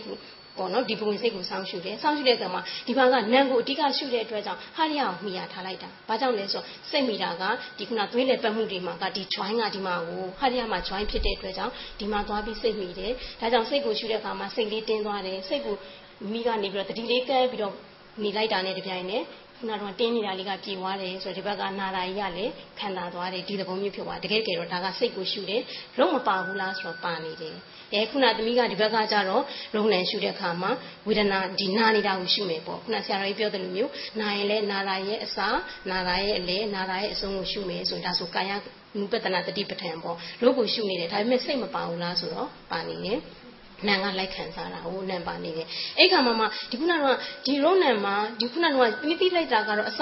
[0.57, 7.43] ပေါ့နော်ဒီဘဝင်စိတ်ကိုစောင်းရှုတယ်စောင်းရှုတဲ့အခါမှာဒီဘက်ကနံကိုအဓိကရှုတဲ့အတွက်ကြောင့်ဟာရယကိုမိရထားလိုက်တာဘာကြောင့်လဲဆိုစိတ်မိတာက
[7.77, 15.75] ဒီခုနသွေးလေပတ်မှုတွေမှာကဒီ join ကဒီမှာကိုဟာရယမှာ join ဖြစ်တဲ့အတွက်ကြောင့်ဒီမှာသွားပြီးစိတ်မိတယ်ဒါကြောင့်စိတ်ကိုရှုတဲ့အခါမှာစိတ်လေးတင်းသွားတယ်စိတ်ကို
[16.31, 17.73] မိကနေပြီးတော့တတိလေးကဲပြီးတော့
[18.23, 19.23] နေလိုက်တာနဲ့တပြိုင်နက်
[19.57, 25.61] ခုနကတော့တင်းနေတာလေးကပြေသွားတယ်ဆိုတော့ဒီဘက်ကနာတာကြီးကလည်းခံတာသွားတယ်ဒီသဘောမျိုးဖြစ်သွားတကယ်ကြတော့ဒါကစိတ်ကိုရှုတယ်
[25.97, 27.55] ရုပ်မပါဘူးလားဆိုတော့ပါနေတယ်
[27.93, 29.43] အဲခုနသမီးကဒီဘက်ကကြတော့
[29.75, 30.71] ရုံနဲ့ရှုတဲ့အခါမှာ
[31.07, 35.47] ဝေဒနာဒီနာနေတာကိုရှုမယ်ပေါ့ခုနဆရာတော်ကြီးပြောတဲ့လိုမျိုးနာရင်လည်းနာတာရဲ့အစာ
[35.89, 38.51] နာတာရဲ့အလဲနာတာရဲ့အဆုံးကိုရှုမယ်ဆိုရင်ဒါဆိုကာယ
[38.99, 43.19] နုပတနာတတိပဋ္ဌာန်ပေါ့ရုပ်ကိုရှုနေတယ်ဒါပေမဲ့စိတ်မပါဘူးလားဆိုတော့ပါနေတယ်
[43.87, 47.05] နံကလိုက်ခံစားတာဟိုနံပါနေတယ်အဲ့ခါမှာမှဒီခုနက
[47.45, 50.01] ဒီရုံနံမှာဒီခုနကပြီးပြီးလိုက်တာကတော့အစ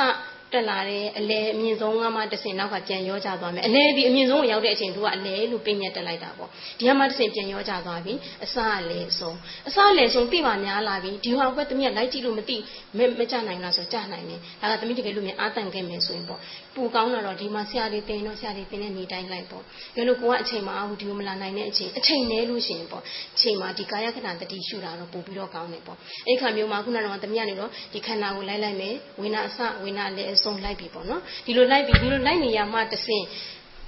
[0.54, 6.50] တက်လာတဲ့အလဲအမြင့်ဆုံးကမှတစ်ဆင့်နောက်ကပြန်ရောကြသွားမယ်အလဲဒီအမြင့်ဆုံးကိုရောက်တဲ့အချိန်သူကအလဲလို့ပြင်းညက်တက်လိုက်တာပေါ့
[6.80, 8.14] ဒီကမှတစ်ဆင့်ပြန်ရောကြသွားပြီ
[8.44, 9.38] အစအလဲအဆုံး
[9.68, 12.58] အစအလဲဆုံးသိပါများလာပြီဒီဟာဘက်သမီးကလိုက်ကြည့်လို့မသိ
[12.98, 16.40] မမကြနိုင်လားဆိုကြနိုင်တယ်ဒါကသမီးတကယ်လို့မြန်အာတန်ခဲ့မယ်ဆိုရင်ပေါ့
[16.76, 19.64] ပူကောင်းတော့ဒီမှာဆရာလေးတင်တော့ဆရာလေးတင်တဲ့နေတိုင်းလိုက်ပေါ့
[19.96, 23.04] ဘယ်လိုကိုကအချိန်မှအာဟုဒီကိုမလာနိုင်တဲ့အချိန်အချိန်နဲလို့ရှိရင်ပေါ့
[23.36, 25.98] အချိန်မှာဒီကာယခဏတတိရှုတာတော့ပို့ပြီးတော့ကောင်းတယ်ပေါ့
[26.28, 33.24] အဲ့ခါမျိုးမှာခုနကတော့သမီးကနေတော့ဒီခန္ဓာကိုလိုက်လိုက်မယ်ဝိနာအစဝိနာလည်းအဆုံးလိုက်ပြီပေါ့နော်ဒီလိုလိုက်ပြီဒီလိုလိုက်နေရမှတဆင်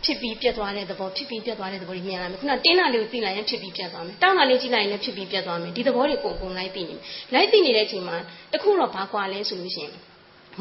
[0.05, 6.99] ဖြစ်ပြီးပြတ်သွားတဲ့သဘောဖြစ်ပြီးပြတ်သွားတဲ့သဘောတွေမြင်လာမယ်ခုနတင်းတာလေးကိုသိလိုက်ရင်ဖြစ်ပြီးပြတ်သွားမယ်တောင်းတာလေးကြည့်လိုက်ရင်လည်းဖြစ်ပြီးပြတ်သွားမယ်ဒီသဘောတွေကုန်ကုန်လိုက်သိနေမယ်
[7.33, 8.17] လိုက်သိနေတဲ့အချိန်မှာ
[8.53, 9.93] တခုတော့ဘာကွာလဲဆိုလို့ရှိရင်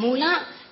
[0.01, 0.25] မူလ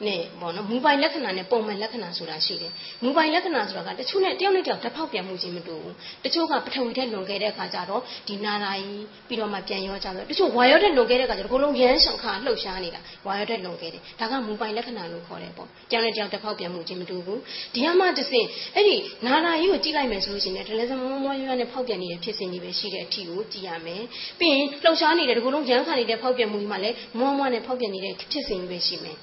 [0.04, 5.94] နဲ့ပေါ့နော်မူပိုင်လက္ခဏာနဲ့ပုံမှန်လက္ခဏာဆိုတာရှိတယ်မူပိုင်လက္ခဏာဆိုတာကတချို့နဲ့တယောက်နဲ့တယောက်တစ်ဖောက်ပြန်မှုချင်းမတူဘူး
[6.24, 17.40] တချို့ကပထဝီထက်လွန်ခဲ့တဲ့အခါကျတော့ဒီနာရာကြီးပြီးတော့မှပြန်ရောကြတော့တချို့ဝါရောထက်လွန်ခဲ့တဲ့အခါကျတော့ဘလုံးရမ်းဆောင်ခါလှုပ်ရှားနေတာဝါရောထက်လွန်ခဲ့တယ်ဒါကမူပိုင်လက္ခဏာလို့ခေါ်တယ်ပေါ့တယောက်နဲ့တယောက်တစ်ဖောက်ပြန်မှုချင်းမတူဘူး
[17.74, 18.96] ဒီကမှတစ်စင်အဲ့ဒီ
[19.26, 24.02] နာရာကြီးကိုကြည့်လိုက်မယ်ဆိုလို့ရှိရင်ဒလစမမွားရွားနဲ့ဖောက်ပြန်နေတဲ့ဖြစ်စဉ်ကြီးပဲရှိတဲ့အထီကိုကြည့်ရမယ်
[24.38, 29.18] ပြီးရင်လှုပ်ရှားနေတဲ့ဒီဘလုံးရမ်းခါနေတဲ့ဖောက်ပြန်မှုကြီးမှလည်းမွားမွားနဲ့ဖောက်ပြန်နေတဲ့ဖြစ်စဉ်ကြီးပဲရှိမယ်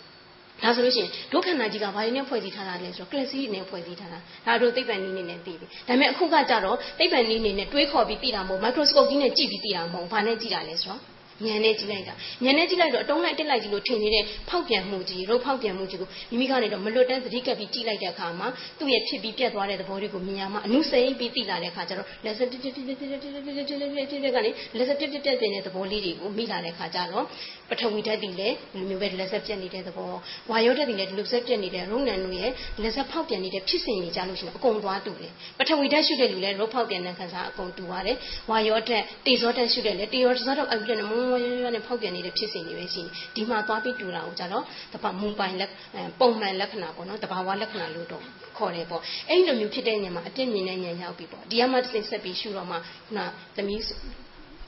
[0.64, 11.02] ဒါဆိုလို့ရှိရင်ဒုက္ခနာကြီးကဘာတွေနဲ့ဖွဲ့စည်းထားတာလဲဆိုတော့ကလစီနဲ့ဖွဲ့စည်းထားတာဒါတို့သိပ္ပံနည်းနဲ့သိပြီဒါပေမဲ့အခုကကြတော့သိပ္ပံနည်းနဲ့တွေးခေါ်ပြီးသိတာမဟုတ်မိုက်ခရိုစကိုပကြီးနဲ့ကြည့်ပြီးသိတာမဟုတ်ဘာနဲ့ကြည့်တာလဲဆိုတော့
[11.46, 12.14] ညံနဲ့ကြည့်လိုက်တာ
[12.44, 18.48] ညံနဲ့ကြည့်လိုက်တော့အတုံးလိုက်တက်လိုက်ကြီးလို့ထင်နေတဲ့ဖောက်ပြန်မှုကြီးရုပ်ဖောက်ပြန်မှုကြီးကိုမိမိကနေတော့မလွတ်တမ်းသတိကပ်ပြီးကြည့်လိုက်တဲ့အခါမှာ
[18.80, 27.26] သူ့ရဲ့ဖြစ်ပြီးပြတ်သွားတဲ့သဘောတွေကိုမြင်ရမှာအနုစိတ်ပြီးသိလာတဲ့အခါကျတော့လက်စတစ်တစ်တစ်တစ်တစ်တစ်တစ်တစ်တစ်တစ်ကနေလက်စတစ်တစ်တစ်တဲ့သဘောလေးတွေကိုမိလာတဲ့အခါကျတော့
[27.70, 30.14] ပထဝီဓာတ်တွေလည်းဒီလိုမျိုးပဲလက်ဆက်ပြတ်နေတဲ့သဘော
[30.50, 32.52] ဝါယောဓာတ်တွေလည်းဒီလိုဆက်ပြတ်နေတဲ့ရုံနံတို့ရဲ့
[32.84, 38.18] လက်ဆက်ဖောက်ပြန်နေတဲ့ဖြစ်စဉ်တွေကြလို့ရှိရင်အကုန်သွားတူတယ်ပထဝီဓာတ်ရှုတဲ့လူလည်းရုပ်ဖောက်ပြန်တဲ့ခံစားအကုန်တူပါတယ်
[38.50, 44.64] ဝါယောဓာတ်တေဇောဓာတ်ရှုတဲ့လည်းတေဇောဓာတ်အပြည့်နဲ့မုံမုံရွရွနဲ့ဖောက်ပြန်နေတဲ့ဖြစ်စဉ်တွေပဲရှိနေဒီမှာသွားပြီးတူတာကိုကြတော့
[44.94, 45.72] တပမူပိုင်လက်
[46.20, 48.24] ပုံမှန်လက္ခဏာပေါ့နော်တဘာဝလက္ခဏာလို့တော့
[48.58, 53.20] ခေါ်တယ်ပေါ့အဲ့ဒီလိုမျိုးဖြစ်တဲ့ညမှာအတက်မြင်တဲ့ညရောက်ပြီပေါ့ဒီကမှတစ်ဆက်ပြီးရှုတော့မှခုန
[53.56, 53.82] သမီး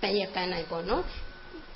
[0.02, 1.04] ပန်းရဲ့ပန်းနိုင်ပေါ့နော်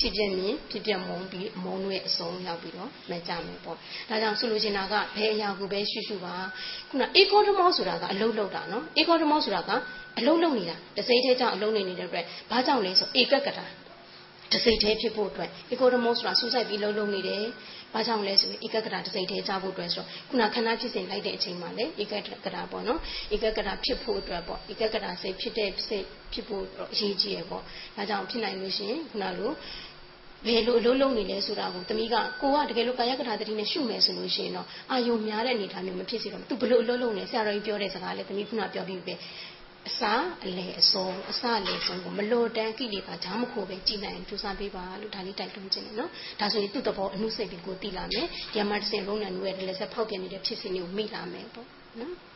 [0.02, 6.34] ဖြစ်ပြမြင်ဖြစ်ပြမုံပြီးမုံတို့ရဲ့အစုံရောက်ပြီးတော့မကြမယ်ပေါ့ဒါကြောင့်ဆိုလိုချင်တာကဘယ်အရာကိုပဲရှုရှုပါ
[6.90, 9.72] ခုနအေကောဓမောဆိုတာကအလုံးလုံးတာနော်အေကောဓမောဆိုတာက
[10.20, 13.66] အလုံးလုံးနေတာတစိမ့်သေးကြောင့်အလုံးနေနေတဲ့အတွက်ဘာကြောင့်လဲဆိုဧကကတာ
[14.54, 17.44] တစိမ့်သေးဖြစ်ဖို့အတွက်ဧကောဓမောဆိုတာစူးစိုက်ပြီးလုံးလုံးနေတယ်
[17.94, 22.14] ဘာကြောင့်လဲဆိုရင်ဧကကတာတစိမ့်သေးကြဖို့အတွက်ဆိုခုနခဏဖြစ်စဉ်လိုက်တဲ့အချိန်မှာလေဧက
[22.46, 23.00] ကတာပေါ့နော်
[23.36, 26.64] ဧကကတာဖြစ်ဖို့အတွက်ပေါ့ဧကကတာစိတ်ဖြစ်တဲ့စိတ်ဖြစ်ဖို့
[26.94, 27.64] အရေးကြီးရပေါ့
[27.98, 29.52] ဒါကြောင့်ဖြစ်နိုင်လို့ရှိရင်ခုနလို
[30.46, 39.14] ဘယ်လိုအလုံးလုံးနေလဲဆိုတာကိုတမီးကကိုကတကယ်လို့ကာယကထာတတိနဲ့ရှုမယ်ဆိုလို့ရှိရင်တော့အာယုံများတဲ့အနေအထားမျိုးမဖြစ်စေတော့သူဘလို့အလုံးလုံးနေဆရာတော်ကြီးပြောတဲ့စကားလေတမီးခုနပြောပြီးပဲ
[39.88, 40.14] အစာ
[40.46, 46.10] အလေအစုံအစအလေအစုံကိုမလိုတန်းကိလေသာဓာမခိုပဲကြည်နိုင်ကြိုးစားပေးပါလို့ဒါလေးတိုက်တွန်းခြင်းနော်
[46.40, 51.68] ဒါဆိုရင်သူ့တဘောအမှုစိတ်ပြီးကိုသိလာမယ်ဒီမှာတစ်စင်လုံးနဲ့နူရဲ့လည်းဆက်ဖောက်ပြန်နေတဲ့ဖြစ်စဉ်တွေကိုမိလာမယ်ပေါ့
[52.00, 52.29] နော်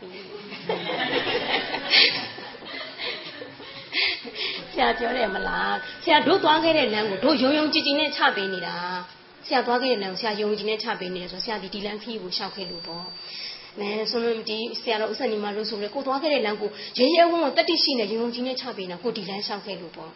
[0.00, 2.26] ပြန်တိုက်ပြီး
[4.72, 8.76] ဆရာပြောတယ်မလားဆရာတို့သွားခဲ့တဲ့လမ်းကိုတို့ယုံယုံကြည်ကြည်နဲ့ချပေးနေတာ
[9.46, 13.06] ဆရာသွားခဲ့တဲ့လမ်းကိုဆရာယုံကြည်နဲ့ချပေးနေတယ်ဆိုဆရာဒီဒီလမ်းခီးကိုရှောက်ခဲ့လို့ပေါ့
[13.80, 20.10] နဲဆိုလို့ဒီဆရာတော်ဥစ္စာနီမလို့ဆိုလေကိုသွားခဲ့တဲ့လမ်းကိုရဲရဲဝံ့ဝံ့တတိရှိနဲ့ယုံယုံကြည်နဲ့ချပေးနေတာကိုဒီလမ်းရှောက်ခဲ့လို့ပေါ့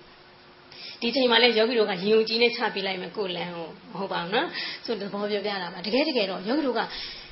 [1.01, 4.48] ဒီချိန်မှာလည်းယောဂီတို့ကရင်ုံကြည်နဲ့ချပေးလိုက်မယ်ကိုလန်းကိုမဟုတ်ပါဘူးနော်
[4.85, 6.81] ဆိုသဘောပြောပြတာပါတကယ်တကယ်တော့ယောဂီတို့က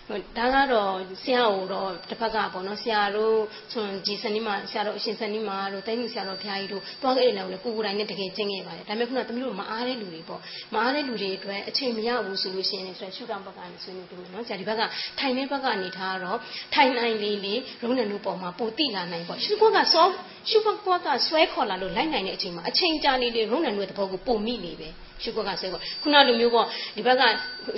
[0.09, 3.37] ဒါကတော့ဆရာကိုတော့တစ်ဖက်ကပေါ့နော်ဆရာတို့
[3.73, 10.41] ဆိုဒီစနီးမှာဆရာတို့အရှင်စနီးမှာတို့တိုင်းလူဆရာတော်ဖျားကြီးတို့တွားခဲ့တဲ့နေရာကိုလည်းကိုကိုတိုင်းနဲ့တကယ်ကျင့်ခဲ့ပါတယ်ဒါပေမဲ့ခုနကသမီးတို့မအားတဲ့လူတွေပေါ့
[10.75, 14.83] မအားတဲ့လူတွေအတွက်အချိန်မရဘူးဆိုလို့ရှိရင်ဆိုရှုထောင့်ဘက်ကနေဆွေးနွေးပြီးမယ်နော်ဆရာဒီဘက်က
[15.19, 16.39] ထိုင်တဲ့ဘက်ကနေထားတော့
[16.75, 20.07] ထိုင်နိုင်လေးလေးရုံးနယ်လူပေါ်မှာပိုတိလာနိုင်ပေါ့ရှုဘက်ကစော
[20.51, 20.77] ရှုဘက်
[21.07, 24.89] ကဆွဲခေါ်လာလို့လိုက်နိုင်တဲ့အချိန်မှာအချိန်ကြာနေလေရုံးနယ်လူရဲ့သဘောကိုပုံမိနေပဲ
[25.23, 26.67] ရှုဘက်ကဆွဲခေါ်ခုနလိုမျိုးပေါ့
[26.97, 27.23] ဒီဘက်က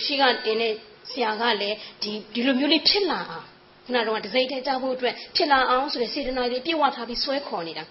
[0.04, 0.72] ရှိကတင်းတဲ့
[1.10, 3.46] ဆရာကလည်းဒီဒီလိုမျိုးလေးဖြစ်လာအောင်
[3.84, 7.84] ခုနကတော့ဒစိမ့်ထဲကြဖို့အတွက်ဖြစ်လာအောင်ဆိုတဲ့စေတနာတွေပြည့်ဝထားပြီးဆွဲခေါ်နေတာ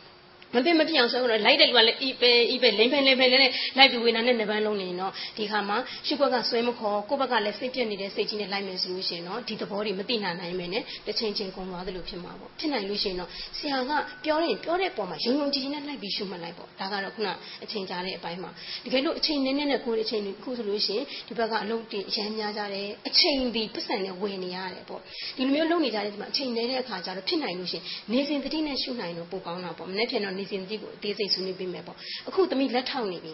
[0.55, 5.77] မပြမပြအောင်ဆိုတော့လိုက်တဲ့လူကလည်းဤပဲဤပဲလိမ့်ဖဲလိမ့်ဖဲနဲ့လိုက်ပြီးဝေနာနဲ့နှစ်ပန်းလုံးနေတော့ဒီခါမှာ
[6.07, 13.91] ရှုခွက်ကဆွဲမခေါ်ကိုယ့်ဘက်ကလည်းစိတ်ပြက်နေတဲ့စိတ်ကြီးနဲ့လိုက်မယ်ဆိုလို့ရှိရင်တော့ဒီသဘောတွေမသိနိုင်နိုင်မယ်နဲ့တစ်ချိန်ချင်းကုန်သွားသလိုဖြစ်မှာပေါ့ဖြစ်နိုင်လို့ရှိရင်တော့ဆရာက
[14.25, 17.27] ပြောရင်ပြောတဲ့ပုံမှာယုံယုံကြည်ကြည်နဲ့လိုက်ပြီးရှုမှတ်လိုက်ပေါ့ဒါကတော့ခုန
[17.63, 18.51] အချိန်ကြာတဲ့အပိုင်းမှာ
[18.85, 25.01] တကယ်လို့အချိန်နည်းနည်းနဲ့ကိုယ်အချိန်ခုဆိုလို့ရှိရင်ဒီဘက်ကအလုပ်တွေအရန်များကြတယ်အချိန်ဒီပတ်စံနဲ့ဝင်နေရတယ်ပေါ့
[25.37, 31.97] ဒီလိုမျိုးလုပ်နေကြတဲ့ဒီမှာအချိန်နေတဲ့အခါကျတော့ဖြစ်နိုင်လို့ရှိရင်နေစဉ်တတိနဲ့ရှုနိုင်တော့ပိုကောင်းတာပေါ့မနေ့ပြန်တော့နေစဉ်တတိကိုအသေးစိတ်ဆွေးနွေးပေးမယ်ပေါ့
[32.27, 33.33] အခုသမီးလက်ထောက်နေပြီ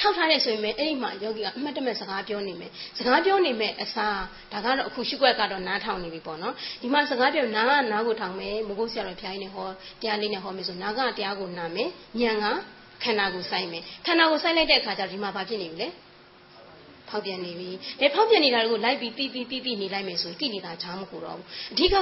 [0.00, 4.20] ထောက်ထားတဲ့ဆိုရင်အဲ့ဒီမှာယောဂီကအမှတ်တမဲ့စကားပြောနေမယ်စကားပြောနေမယ်အစား
[4.52, 9.68] ဒါကတော့အခုရှုွက်ကတော့နားထောင်နေပြီပေါ့နော်ဒီမှာစကားပြောနားကနားကိုထောင်မယ်မကုတ်ဆရာတော်ဖျားကြီးနဲ့ဟော
[10.00, 11.88] တရားလေးနဲ့ဟောမယ်ဆိုနားကတရားကိုနားမယ်
[12.20, 12.46] ညံက
[13.02, 15.88] ခန္ဓာကိုစိုက်မယ်ခန္ဓာကိုစိုက်လိုက်တဲ့အခါကျတော့ဒီမှာဘာဖြစ်နေပြီလဲ
[17.14, 17.70] ဖောက်ပြန်နေပြီ။
[18.00, 21.96] အဲဖောက်ပြန်နေတာကိုလိုက်ပြီးတီးပြီးတီးပြီးနေလိုက်မယ်ဆိုရင်ကိလေသာချားမခုတော့ဘူး။အဓိကက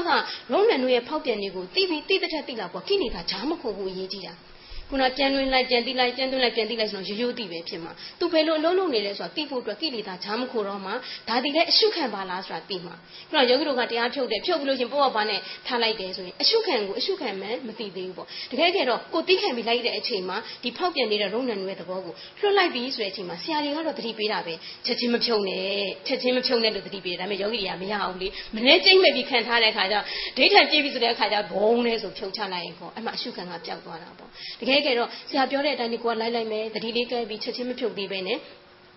[0.52, 4.34] ရုံးနယ်တို့ရဲ့ဖောက်ပြန်နေကိုတီးပြီးတီးတဲ့ထက်တီးလာပေါ့ကိလေသာချားမခုဘူးအရေးကြီးတာ။
[4.92, 10.92] ခုနပြန်လွင်လိုက်ပြန်တိလိုက်ပြန်သွင်းလိုက်ပြန်တိလိုက်ဆိုတော့ရိုးရိုးတိပဲဖြစ်မှာသူဘယ်လိုအလုံးလုံးနေလဲဆိုတာတိဖို့အတွက်ကိလေသာချားမခိုတော့မှ
[11.28, 12.94] ဒါဒီလည်းအရှုခံပါလားဆိုတာတိမှာ
[13.28, 24.54] ခုနယောဂီတို့ကတရားဖြုတ်တယ်ဖြုတ်ပြီးလို့ချင်းပေါ့ပါနဲ့ထားလိုက်တယ်ဆိုရင်အရှုခံကိုအရှုခံမှမသိသေးဘူးပေါ့တကယ်ကြတော့ကိုတိခံပြီးလိုက်တဲ့အချိန်မှာဒီဖောက်ပြန်နေတဲ့ရုံနံတွေသဘောကိုလွှတ်လိုက်ပြီးဆိုတဲ့အချိန်မှာဆရာတွေကတော့သတိပေးတာပဲ
[24.86, 25.64] ချက်ချင်းမဖြုတ်နဲ့
[26.06, 29.96] ချက်ချင်းမဖြုတ်နဲ့လို့သတိပေးတယ်ဒါပေမဲ့ယောဂီတွေကမရအောင်လေမနေ့ကျိမ့်မဲ့ပြီးခံထားတဲ့အခါကျ
[30.36, 38.38] ဒိဋ္ဌံပြေးပြီးဆိုတဲ့အခါကျဘုံလဲဆိုဖြုတ်ချလိုက်ရင်ပေါ့အဲ့မှာအရှုခံကပျောက်သွားတာပေါ့တကယ်ကြတော့ဆရာပြောတဲ့အတိုင်းကိုကလိုက်လိုက်မယ်တတိလေးကဲပြီးချက်ချင်းမဖြုတ်သေးပဲနဲ့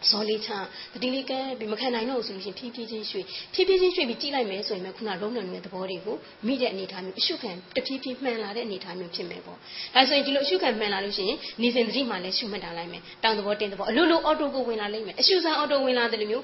[0.10, 0.50] ဇော်လေးချ
[0.94, 6.16] တတိလေးကဲပြီးမခံနိုင်တော့ဆိုလို့ရှိရင်ဖြည်းဖြည်းချင်းရွှေ့ဖြည်းဖြည်းချင်းရွှေ့ပြီးကြည့်လိုက်မယ်ဆိုရင်ခုနရုံးနယ်ရဲ့သဘောတွေကို
[6.48, 9.58] မိတဲ့အနေအထားမျိုးအရှုခံတဖြည်းဖြည်းမှန်လာတဲ့အနေအထားမျိုးဖြစ်မယ်ပေါ့
[9.96, 16.44] ဒါဆိုရင်ဒီလိုအရှုခံမှန်လာလို့ရှိရင်နေစဉ်တတိမှလည်းရှုမှတ်တာလိုက်မယ်တောင်သဘောတင်းသဘောအလိုလိုအော်တိုကိုဝင်လာလိမ့်မယ်အရှုစမ်းအော်တိုဝင်လာတယ်လို့မျိုး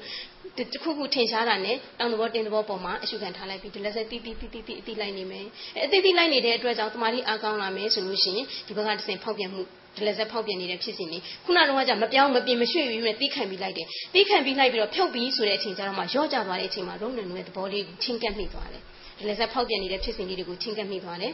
[0.74, 5.46] တခုခုထင်ရှားတာနဲ့တောင်သဘောတင်းသဘောပေါ်မှာအရှုခံထားလိုက်ပြီးဒီလက်ဆက်တီးတီးတီးတီးတီးအတိလိုက်နေမယ်
[5.86, 9.62] အတိတိလိုက်နေတဲ့အတွက်ကြောင့်တမာတိအားကောင်းလာမယ်ဆိုလို့ရှိရင်ဒီဘက်ကတစ်စင်ဖောက်ပြန်မှု
[9.98, 18.82] ဒလက်ဆက်ဖောက်ပြန်နေတဲ့ဖြစ်စဉ်လေးခုနကတော့ကမပြောင်းမပြင်မရွှေ့ပြီးနဲ့တီးခံပြီးလိုက်တယ်တီးခံပြီးလိုက်ပြီးတော့ဖြုတ်ပြီးဆိုတဲ့အချိန်ကျတော့မှရော့ကျသွားတဲ့အချိန်မှာရုံးနယ်နယ်သဘောလေးချင်းကပ်မိသွားတယ်
[19.20, 21.34] ဒလက်ဆက်ဖောက်ပြန်နေတဲ့ဖြစ်စဉ်လေးတွေကိုချင်းကပ်မိသွားတယ်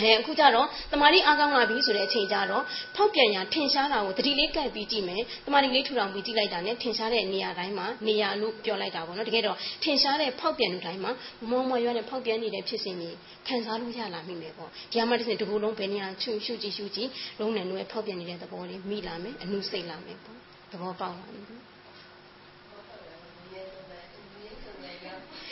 [0.00, 2.64] အဲအခုကျတော့တမာတိအားကောင်းလာပြီဆိုတဲ့အချိန်ကျတော့
[2.96, 11.12] ဖောက်ပြန်ရထင်ရှားတာကိုတတိလေးကပ်ပြီးကြည့်မယ်တမာတိလေးထူထောင်ပြီးကြည့်လိုက်တာနဲ့ထင်ရှားတဲ့နေရာတိုင်းမှာနေရာလို့ပြောလိုက်တာပေါ့နော်တကယ်တော့ထင်ရှားတဲ့ဖောက်ပြန်တဲ့တိုင်းမှာ
[11.50, 13.16] မောမောရွာနဲ့ဖောက်ပြန်နေတဲ့ဖြစ်စဉ်ကြီး
[13.48, 17.10] ခံစားလို့ရလာမိမယ်ပေါ့ဒီမှာတစ်စင်တကူလုံးဘယ်နေရာချွရှုကြည့်ရှုကြည့်
[17.40, 20.38] လုံးနဲ့နွယ်ဖောက်ပြန်နေတဲ့သဘောလေးမိလာမယ်အနုစိတ်လာမယ်ပေါ့
[20.72, 21.67] သဘောပေါက်လာပြီ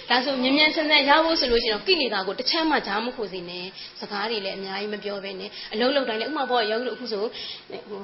[0.09, 3.65] ဒါဆိုမြ мян ဆန်းဆန်းရဖို့ဆိုလို့ရှိရင်ကိလေသာကိုတစ်ချမ်းမှဂျားမခိုစေနဲ့
[3.99, 7.23] စကားတွေလည်းအများကြီးမပြောဘဲနဲ့အလုံးလုံးတိုင်းလည်းဥမာပေါ့ယောဂီတို့အခုဆို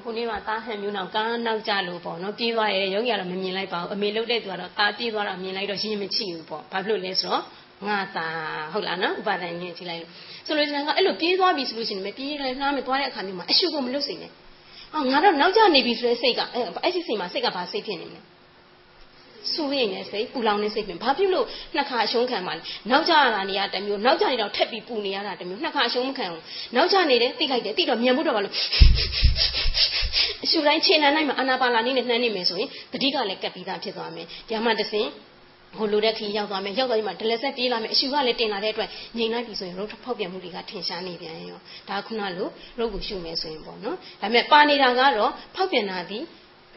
[0.03, 7.43] ဟိုနေ့ကတားဟန်မျိုးနောက်ကားနောက်ကြလို့ပေါ့နော်ပြေးသွားရဲယောဂီကတော့မမြင်လိုက်ပါဘူးအမေလုတ်တဲ့သူကတော့တားပြေးသွားတာမြင်လိုက်တော့ရင်မချိဘူးပေါ့ဘာဖြစ်လို့လဲဆိုတော့
[7.87, 8.27] ငါသာ
[8.73, 10.11] ဟုတ်လားနော်ဥပါဒဏ်ကြီးကြည့်လိုက်လို့
[10.47, 14.31] ဆိုလို့ရှိရင်ကအဲ့လိုပြေးသွားပြီဆိုလို့ရှိရင်ပြေးလိုက်နှားမယ်သွားတဲ့အခါမျိုးမှာအရှုကိုမလွတ်စေနဲ့
[14.93, 18.19] အော်ငါတော့နောက်ကျနေပြီဆိုတဲ့စိတ်ကအဲ့အဲ့ဒီစိတ်မှာစိတ်ကဘာစိတ်ဖြစ်နေလဲ
[19.54, 22.60] စူရင်းနဲ့စိတ်ပူလောင်နေစိတ်ပြင်ဘာဖြစ်လို့နှစ်ခါအရှုံးခံပါလဲ
[22.90, 26.42] နောက်ကျလာနေရတမျိုးနောက်ကျနေတော့ထက်ပြီးပူနေရတာတမျိုးနှစ်ခါအရှုံးမခံဘူး
[26.76, 28.54] နောက်ကျနေတယ်သိလိုက်တယ်သိတော့မြန်ဖို့တော့ဘာလို့
[30.44, 35.06] အရှူတိုင်းခြေလမ်းနိုင်မှာအာနာပါလာနေနဲ့နှမ်းနေမယ်ဆိုရင်တတိကလည်းကပ်ပြီးသားဖြစ်သွားမယ်ဒီမှာတစင်
[35.76, 38.88] ဟိုလိုတဲ့ခီရောက်သွားမယ်ရောက်သွားပြီးမှဒလက်ဆက်ပြေးလာမယ်အရှူကလည်းတင်လာတဲ့အတွက်
[39.18, 42.48] ငြိမ်လိုက်ပြီဆိုရင်ရုပ်ဖောက်ပြန်မှုတွေကထင်ရှားနေပြန်ရောဒါခုနလို
[42.78, 46.18] ရုပ်ကိုရှုမယ်ဆိုရင်ပေါ့နော်ဒါပေမဲ့ပါနေတာကတော့ဖောက်ပြန်တာဒီ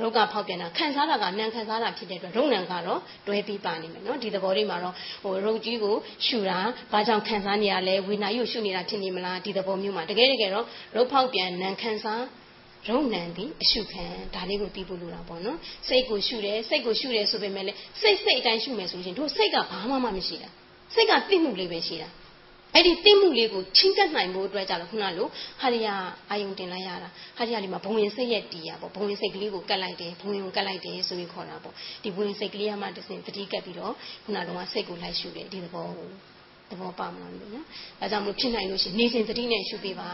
[0.01, 5.95] ရုပ်ကဖောက်ပြန်တာခံစားတာကနံခံစားတာဖြစ်တဲ့အတွက်ရုပ်နံကတော့တွဲပြီးပါနေမယ်နော်ဒီသဘောလေးမှာတော့ဟိုရုပ်ကြီးကို
[6.26, 6.59] ရှူတာ
[6.91, 10.65] ဘာကြောင့်ခံစားနေရလဲဝေနာကြီးကိုရှူနေတာဖြစ်နေမလားဒီသဘောမျိုးမှာတကယ်တကယ်တော့
[10.95, 12.23] ရုပ်ဖောက်ပြန်နံခံစား
[12.89, 14.05] ရုံနံသည်အရှုခံ
[14.35, 15.57] ဒါလေးကိုသိဖို့လိုတာပေါ့နော်
[15.88, 20.49] စိတ်ကိုရှုတယ်စိတ်ကိုရှုတယ်ဆိုပေမဲ့လည်းစိတ်စိတ်အတိုင်းရှုမယ်ဆိုရင်တို့စိတ်ကဘာမှမမရှိတာ
[20.93, 22.09] စိတ်ကသိမှုလေးပဲရှိတာ
[22.76, 25.27] အဲ့ဒီသိမှုလေးကိုချင်းကပ်နိုင်ဖို့အတွက်ကြတော့ခုနလို
[25.61, 25.95] ဟာရီယာ
[26.30, 31.73] အာယုံတင်လိုက်ရတာဟာရီယာလေးမှာဘုံဝင်စိတ်ရဲ့တီးရပေါ့ဘုံဝင်စိတ်ကလေးကိုကတ်လိုက်တယ်ဘုံဝင်ကိုကတ်လိုက်တယ်ဆိုပြီးခေါ်တာပေါ့
[32.03, 33.93] ဒီဘုံဝင်စိတ်ကလေးကမှတစ်စင်တတိကပ်ပြီးတော့
[34.23, 36.10] ခုနကတော့စိတ်ကိုလိုက်ရှုတယ်ဒီသဘောကို
[36.72, 37.65] သဘောပေါက်မှာလို့နော်
[38.02, 40.11] အဲကြောင့်မလို့ဖြစ်နိုင်လို့ရှိရင်နေစဉ်တတိနဲ့ရှုပေးပါ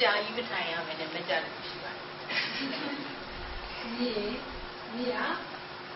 [0.00, 2.04] ကြာကြီးမထိုင်ရမယ်နဲ့မကြတယ်ရှိပါတယ်
[3.98, 4.12] မြေ
[4.94, 5.48] မြေက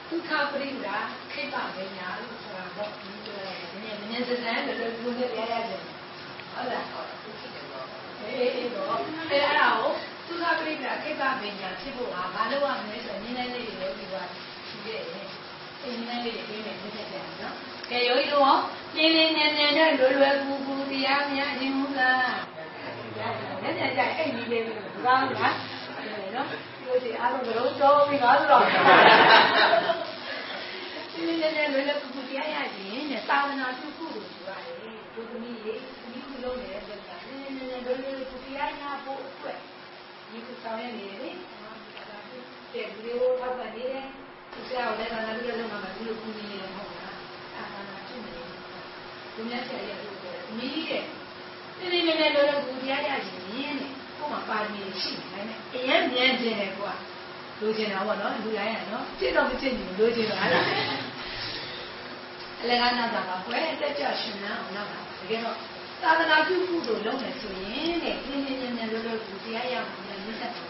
[0.08, 0.98] ဒုက္ခပရိဒါ
[1.32, 3.41] ခိတ္တပညာလို့ဆိုတာတော့ဒီလို
[4.12, 5.80] နည်းနည်းစစမ်းလို့လူတွေရရတယ်
[6.52, 7.08] ဟုတ်လားဟုတ်
[8.20, 9.68] အေးအေးတော့အဲအဲ့ဒါ
[10.26, 14.14] ကိုဒုက္ခပရိဒါခိတ္တပညာဖြစ်ဖို့ဟာဘာလို့ရမလဲဆိုတော့နည်းနည်းလေးတွေလည်းဒီက
[14.68, 15.28] ရှိခဲ့တယ်
[15.82, 17.54] အင်းနည်းနည်းလေးတွေပြင်နေဖြစ်တယ်နော်
[17.90, 18.44] ကဲယောဂီတို့
[18.94, 22.36] ပြင်းပြင်းနေနေနဲ့လွယ်လွယ်ကူကူတရားများခြင်းမူလား
[23.62, 25.54] လက်ကြကြအဲ့ဒီလေးကိုကောင်းလား
[26.34, 28.84] နော်ဒီလိုစီအားလုံးကတော့တော်ပြီငါဆိုတော့ပြင်း
[31.40, 34.01] ပြင်းနေနေလွယ်လွယ်ကူကူတရားရခြင်းနဲ့သာသနာပြုခုလို့ပြော
[35.12, 35.74] ရတယ်ဒုသမီးရေ
[36.12, 39.58] ဒီခုလုံးနေတဲ့ပြဿနာနည်းနည်းနည်းလွယ်လွယ်ကူတရားရဖို့အတွက်
[40.30, 41.34] ဒီခုဆောင်ရနေတယ်
[42.72, 44.04] တဲ့ဒီလိုထောက်ပံ့နေတယ်
[44.52, 47.16] ဒီဆရာကလည်းသာသနာပြုလို့မှမဒီလိုကူညီနေတယ်ဟုတ်လား
[47.56, 48.46] အာသာနာပြုနေတယ်
[49.34, 51.04] ဒီမြတ်ဆရာရဲ့ဒီလိုမီးတဲ့
[51.78, 53.20] ဒီနေ့နေ့လောလောကူတရားရရင်
[53.56, 56.92] ရင်းတယ်ကို့မှာပါရမီရှိနေတယ်အရင်မြန်ကျင်တယ်ကွာ
[57.60, 60.64] လိုချင်တာပေါ့နော်လူတိုင်းရနော်ကြည့်တော့မကြည့်ဘူးလိုချင်တာလား
[62.62, 65.56] အလကားနာတာပါကွယ်တက်ကြရှင်နာအောင်နောက်တာတကယ်တော့
[66.02, 70.66] သာသနာပြုမှုတို့လုပ်မယ်ဆိုရင်တဲ့ပြင်းပြင်းပြင်းပြင်းလောလောကူတရားရမှာလည်းမြတ်ဆက်တယ်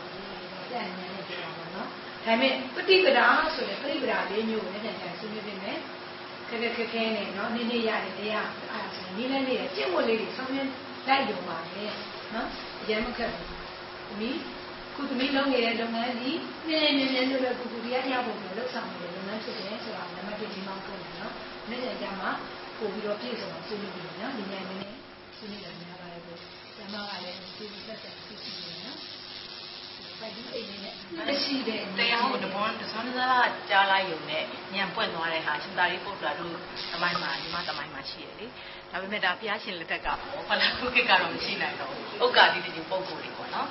[0.70, 1.90] ပြန်ဉာဏ်နဲ့ပြောပါတော့နော်ဒါ
[2.24, 5.78] ပေမဲ့ပฏิပဒါဆိုတဲ့ပฏิပဒါလေးမျိုးကိုလည်းပြန်ပြန်ဆွေးနွေးပြင်မယ်
[6.48, 10.68] ခက်ခက်ခက်ခဲနဲ့နော်နေ့နေ့ရတယ်တရားအဲ့ဒါဆိုရင်နေ့လည်းနေ့ရကျင့်ဝတ်လေးတွေဆောင်ရွက်
[11.06, 11.84] လိုက်ရုံပါလေ
[12.34, 12.46] နော်
[12.82, 13.48] အရင်မခက်ဘူး
[14.08, 14.38] သမီး
[14.94, 16.38] ခုသမီးလုံးနေတဲ့လုပ်ငန်းကြီး
[16.68, 21.01] နည်းနည်းနည်းနည်းလိုလိုကူကူတရားရဖို့လည်းလုပ်ဆောင်နေတဲ့လုပ်ငန်းဖြစ်တယ်ဆိုတာနံပါတ်1ဒီမှာပုံတယ်
[21.70, 22.30] နော်နေ့ရက်ကြမှာ
[22.78, 24.94] ပို့ပြီးတော့ပြည့်စုံအောင်ဆွေးနွေးပြီးနော်ဒီညနေနေ့
[25.36, 26.36] ဆွေးနွေးတယ်များပါတယ်ကို
[26.76, 28.98] ကျမကလည်းဒီဒီသက်သက်သိရှိနေနော်
[30.20, 34.44] ပိုက်ဒီအိမ်နဲ့ရှိတယ်တရားကိုတဘောတစွမ်းစားကြားလိုက်ရုံနဲ့
[34.74, 36.54] ညံပွင့်သွားတဲ့ဟာရှင်သာရိပုတ္တရာတို့
[36.92, 38.46] တမိုင်းမှာဒီမှာတမိုင်းမှာရှိရလေ
[38.90, 40.18] ဒါပေမဲ့ဒါဘုရားရှင်လက်ထက်ကပေါ့
[40.48, 43.68] ဘာလို့ခုခေတ်ကတော့မရှိနိုင်တော့ဘူးဥက္ကာတိတိပုံကိုယ်တွေပေါ့နော်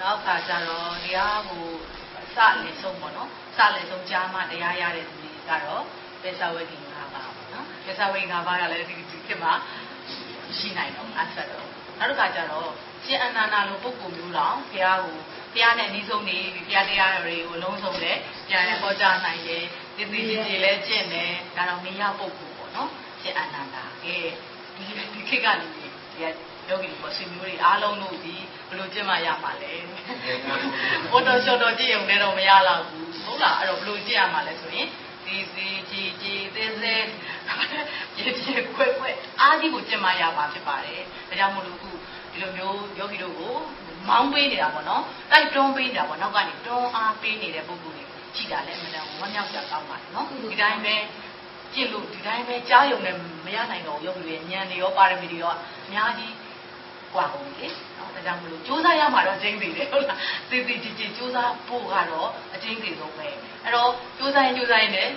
[0.00, 1.64] နောက်ခါကျတော့တရားကို
[2.34, 5.84] စလင်ဆုံးပေါ့နော်စလင်ဆုံးကြားမှတရားရတဲ့သူတွေကတော့
[6.22, 6.83] ပေသဝေကိ
[7.86, 9.52] ငါးပါပေါ့နော်ပေသဝေငါးပါးကလည်းဒီဒီခေတ်မှာ
[10.58, 11.66] ရှိနိုင်တော့အဆက်တော့
[11.98, 12.70] နောက်တစ်ခါကျတော့
[13.04, 15.16] ရှင်အနန္ဒာလိုပုဂ္ဂိုလ်မျိုးတော့ဘုရားကို
[15.54, 19.64] တရားနဲ့နှီးဆုံးနေဘုရားတရားတွေကိုလုံးဆုံးတယ်ပြန်ရဟောကြားနိုင်တယ်
[19.96, 22.90] တည်တည်ကြည်ကြည်လည်းကျင့်တယ်ဒါတော့မရပုဂ္ဂိုလ်ပေါ့နော်
[23.20, 24.16] ရှင်အနန္ဒာကဲ
[24.76, 24.84] ဒီ
[25.14, 25.84] ဒီခေတ်ကနေဒီ
[26.68, 28.34] ယောဂီပေါ့ဆွေမျိုးတွေအားလုံးတို့ဒီ
[28.68, 29.72] ဘယ်လိုကျင့်မှရမှာလဲ
[31.10, 34.88] ဘောတော်ရှော့တော်ကြည့်ရုံနဲ့တော့မရတော့ဘူးဟုတ်လားအဲ့တော့ဘယ်လိုကျင့်ရမှာလဲဆိုရင်
[35.24, 37.08] စီစီကြည်ကြည်သေးသေး
[38.16, 41.90] ကြည်ကြည်ခွဲ့ခွဲ့အားကြီးကိုကျင့်မရပါဖြစ်ပါတယ်။ဒါကြောင့်မို့လို့ခု
[42.32, 43.54] ဒီလိုမျိုးယောဂီတို့ကို
[44.08, 48.04] မောင်းပေးနေတာပေါ့နော်။တိုက်တွန်းပေးနေတာပေါ့နောက်ကနေတွန်းအားပေးနေတဲ့ပုဂ္ဂိုလ်တွေ
[48.36, 50.94] ကြည်တာလည်းအမှန်တန်ဝမ်းမြောက်ကြကောင်းပါတယ်နော်။ဒီတိုင်းပဲ
[51.74, 55.52] ကြည့်လို့ဒီတိုင်းပဲကြားယုံနဲ့မရနိုင်တော့ယောဂီတွေဉာဏ်တွေရောပါရမီတွေရော
[55.86, 56.34] အများကြီး
[57.14, 57.68] ကွာကုန်ပြီလေ။
[58.14, 60.18] ဒါကြောင့်မလို့စူးစမ်းရမှာတော့ကျင်းသေးတယ်ဟုတ်လား
[60.50, 63.28] သေသေးချေချေစူးစမ်းဖို့ကတော့အကျင်းသေးဆုံးပဲ
[63.64, 65.12] အဲ့တော့စူးစမ်းရင်စူးစမ်းရင်လည်း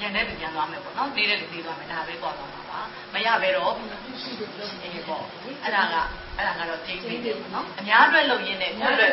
[0.00, 2.80] ညံတဲ့လူညံသွားမယ်ပေါ့နော်နေတဲ့လူနေသွားမယ်ဒါပဲသွားသွားမှာပါ
[3.14, 5.22] မရပဲတော့အေးပေါ့
[5.62, 5.94] အဲ့ဒါက
[6.36, 9.12] အဲ့ဒါကတော့ကျင်းသေးတယ်ပေါ့နော်အများအတွက်လုပ်ရင်းနဲ့ကိုယ့်အတွက်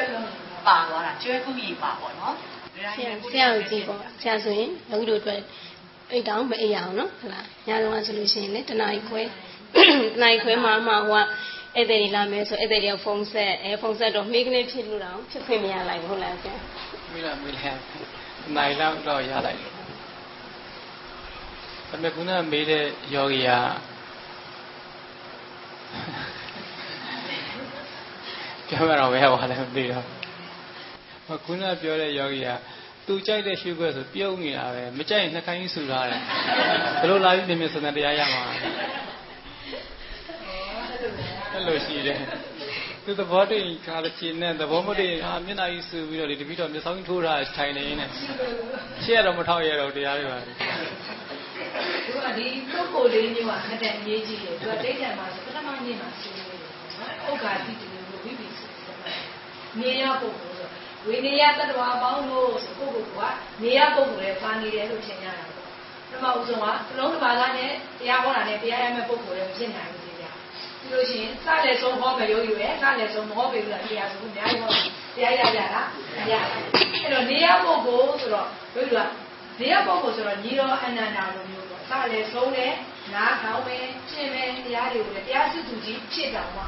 [0.67, 2.33] ပါသွားတာကျွဲကူကြီးပါပေါ့နော်
[2.73, 5.41] ဆရာဆရာကိုကြည့်ပေါ့ဆရာဆိုရင်လူတို့အတွက်
[6.11, 9.21] အိတ်တောင်မအိပ်ရအောင်နော်ဟုတ်လားညလုံးကဆိုလို့ရှိရင်လည်းတနားကြီးခွဲ
[9.75, 9.77] တ
[10.21, 11.25] နားခွဲမှာမှဟိုက
[11.75, 16.55] ဧည့်သည်တွေလာမယ်ဆိုဧည့်သည်တွေဖုန်းဆက်အဲဖုန်းဆက်တော့မိကနေဖြစ်လို့တော့ဖြစ်ခွင့်မရလိုက်ဘူးဟုတ်လားဆရာ
[17.13, 17.71] မိလာမိလာ
[18.55, 19.71] နိုင်လောက်တော့ရလိုက်တယ်
[21.89, 23.49] ဒါပေမဲ့ခုနမေးတဲ့ယောဂီက
[28.67, 30.05] ပြောရတော့ဘယ်ဟောလဲမသိတော့
[31.45, 32.49] ခုနပြောတဲ့ယောဂီက
[33.07, 36.21] သူကြိုက်တဲ့ရှုခွဲဆိုပြုံးနေတာပဲမကြိုက်ရင်နှခိုင်းဆူထားတယ်
[37.01, 38.43] ဘယ်လိုလာပြီးမြင်မြင်စံတရားရမှာ
[41.59, 42.19] အဲ့လိုရှိတယ်
[43.05, 48.05] သူသဘောတည်းခါတစ်ချိန်နဲ့သဘောမတည်းဟာမျက်နှာကြီးဆူပြီးတော့ဒီတပိတော့မျက်စောင်းထိုးထားထိုင်နေနေ
[49.03, 50.51] ရှေ့ရတော့မထောက်ရတော့တရားတွေပါသူ
[52.25, 58.99] ကဒီပုဂ္ဂိုလ်လေးမျိုးကအတဲ့ရေးကြည့်တယ်သူကတိတ်တံမှာပထမနေ့မှာဆွေးနွေးတယ်နော်ဥက္ကာတိတူလို့ပြီးပြီဆိုတော့
[59.79, 60.67] နေရပုဂ္ဂိုလ်ဆို
[61.05, 65.67] ဝိနည်းတတ္တဝါပေါင်းလို့ဆိုပုဂ္ဂိုလ်ကနေရပုဂ္ဂိုလ်ရဲ့ပါနေတယ်လို့ထင်ကြတာပေါ့
[66.09, 69.98] ပထမဦးဆုံးကသလုံးတစ်ပါးကနဲ့တရားဟောတာနဲ့တရားရမယ့်ပုဂ္ဂိုလ်လည်းမဖြစ်နိုင်ဘူးဒီကြ
[70.79, 74.71] ပြီးလို့ရှိရင်စလည်းဆုံးဟောမရိုးယူရဲ့စလည်းဆုံးမဟောပေဘူးလားတရားဆိုအများကြီးဟော
[75.15, 75.81] တရားရကြတာ
[76.15, 76.63] မရဘူး
[77.01, 78.97] အဲ့တော့နေရပုဂ္ဂိုလ်ဆိုတော့တို့က
[79.59, 82.73] နေရပုဂ္ဂိုလ်ဆိုတော့ညီတော်အနန္ဒာလိုမျိုးပေါ့စလည်းဆုံးတယ်
[83.13, 86.65] နားထောင်မယ်ရှင်းမယ်တရားတွေကိုလည်းတရားစစ်သူကြီးဖြစ်တော်မှာ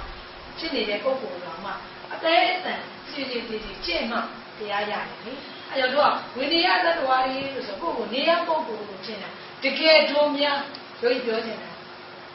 [0.57, 1.73] ဖြစ်နေတဲ့ပုဂ္ဂိုလ်တော်မှာ
[2.13, 2.79] အသေးအတန်
[3.11, 4.17] ကြည်ကြည်ကြည်ကြည်ကျင့်မှ
[4.59, 5.33] တရားရတယ်လေ
[5.71, 9.29] အဲတော့ဝိနည်းသတ္တဝါတွေလို့ဆိုကိုယ့်ကိုနေရပုဂ္ဂိုလ်ကိုရှင်းတာ
[9.63, 10.57] တကယ်တို့များ
[11.01, 11.70] တို့ပြောချင်တာ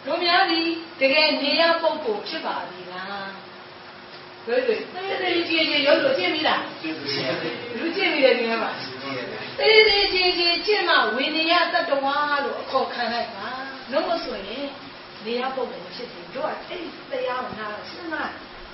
[0.06, 0.60] တို့များဒီ
[1.00, 3.28] တကယ်နေရပုဂ္ဂိုလ်ဖြစ်ပါပြီလား
[4.46, 7.10] ဘယ်လိုသေးသေးကြည်ကြည်ရုပ်လို့ကျင့်ပြီလားကျင့်ပြီ
[7.78, 8.70] လူကျင့်ပြီတယ်ဒီမှာပါ
[9.58, 13.48] သေးသေးကြည်ကြည်ကျင့်မှဝိနည်းတတ္တဝါလို့အခေါ်ခံလိုက်ပါ
[13.92, 14.66] လုံးမဆိုရင်
[15.24, 18.32] နေရပုဂ္ဂိုလ်ဖြစ်တယ်တို့ကအဲ့ဒီတရားကိုနားစဉ်းစား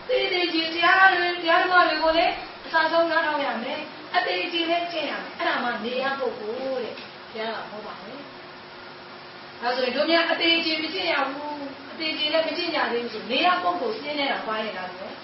[0.08, 2.34] တေးသေးကြီးတရားတွေတရားတော်တွေကိုလည်း
[2.66, 3.80] အစားဆုံးနားထောင်ရမယ်
[4.16, 6.94] အသေးကြီးလည်းကျင့်ရမယ်အဲ့ဒါမှနေရပုဂ္ဂိုလ်တဲ့
[7.32, 8.21] ဘုရားကဟောပါမယ်
[9.62, 11.56] ဒါဆိုရင်တို့များအသေးကြီးမကျင့်ရဘူး
[11.92, 15.14] အသေးကြီးလည်းမကျင့်ကြသေးဘူးဆိုနေရပုဂ္ဂိုလ်ပြင်းနေတာပါရတာလို့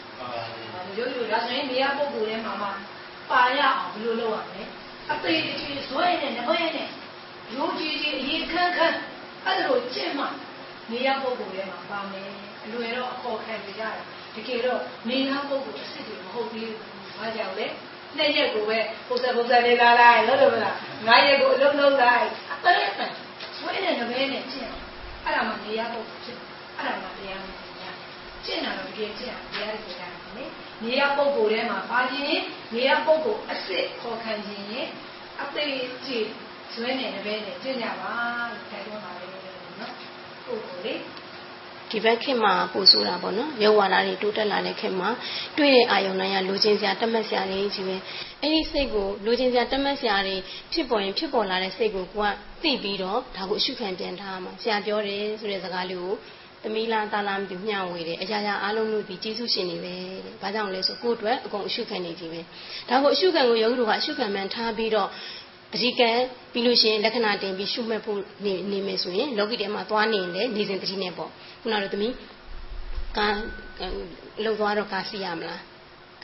[0.97, 2.69] ရိုးရိုးဒါဆိုရင်နေရပုဂ္ဂိုလ်ထဲမှာမှ
[3.31, 4.62] ပါရအောင်ဘယ်လိုလုပ်ရမလဲ
[5.12, 6.89] အသေးကြီးဇွဲနဲ့နဘဲနဲ့
[7.55, 8.98] ရိုးကြီးကြီးအရေးခန်းခန်း
[9.44, 10.24] အဲ့ဒါလိုကျင့်မှ
[10.90, 12.31] နေရပုဂ္ဂိုလ်ထဲမှာပါမယ်
[12.65, 14.05] အလွယ်တော့အခေါ်ခံကြရတယ်
[14.35, 17.66] တကယ်တော့နေရပုဂ္ဂိုလ်အစ်စ်တွေမဟုတ်သေးဘူးဘာကြောင့်လဲ
[18.16, 18.78] နှစ်ရက်ကိုပဲ
[19.09, 22.27] ပုံစံပုံစံလေးလာလိုက်လို့လို့မလားငါးရက်ကိုအလုံးလုံးလိုက်
[22.65, 23.06] အဲ့ဒါ
[23.68, 24.72] ပဲဇွဲနဲ့နဘဲနဲ့ကျင့်
[25.24, 26.38] အဲ့ဒါမှနေရပုဂ္ဂိုလ်ဖြစ်
[26.76, 27.50] အဲ့ဒါမှတရားမှ
[27.80, 27.90] ညာ
[28.44, 30.44] ကျင့်တာတော့တကယ်ကျင့်တရားတွေကြားတယ်နိ
[30.82, 32.24] နေရပုဂ္ဂိုလ်ထဲမှာပါခြင်း
[32.74, 34.88] နေရပုဂ္ဂိုလ်အစ်စ်ခေါ်ခံခြင်းရင်
[35.42, 35.76] အသေး
[36.06, 36.28] ကြည့်
[36.72, 38.14] ဇွဲနဲ့နဘဲနဲ့ကျင့်ကြပါ
[38.52, 39.26] လို့ခိုင်းတော့ပါလေ
[39.80, 39.94] နော်
[40.44, 41.00] ပုဂ္ဂိုလ်လေး
[41.90, 45.09] ဒီဘက်ခင်မှာပူဆိုးတာပေါ့နော်ရုပ်ဝါဒတွေတိုးတက်လာတဲ့ခင်မှာ
[45.59, 47.97] တွေ့တဲ့အာယုံတိုင်းကလိုချင်စရာတတ်မှတ်စရာတွေကြီးပဲ
[48.43, 50.36] အဲ့ဒီစိတ်ကိုလိုချင်စရာတတ်မှတ်စရာတွေ
[50.73, 52.31] ဖြစ်ပေါ်ရင်ဖြစ်ပေါ်လာတဲ့စိတ်ကိုကိုက
[52.62, 56.15] သိပြီးတော့ဒါကိုအရှုခံပြန်ထားမှာဆရာပြောတယ်ဆိုတဲ့စကားလေးကို
[56.62, 62.40] သမီးလားတာလားမသိမျှဝေတယ်အရာရာအားလုံးလို့ဒီကျေးဇူးရှင်တွေပဲတဲ့ဘာကြောင့်လဲဆိုကိုယ့်အတွက်အကုန်အရှုခံနေကြည့်ပဲ
[62.89, 65.09] ဒါကိုအရှုခံကိုယောဂီတို့ကအရှုခံမှန်ထားပြီးတော့
[65.73, 66.10] ပရိကံ
[66.52, 72.14] ပြီးလို့ရှိရင်လက္ခဏာတင်ပြီးရှုမှတ်ဖို့နေနေမယ်ဆိုရင်လောကီထဲမှာသွားနေရင်လည်းနေစဉ်တတိနဲ့ပေါ့ခု နကတော့သမီး
[73.16, 73.26] ကာ
[74.44, 75.62] လှုပ်သွားတော့ကာစီရမလား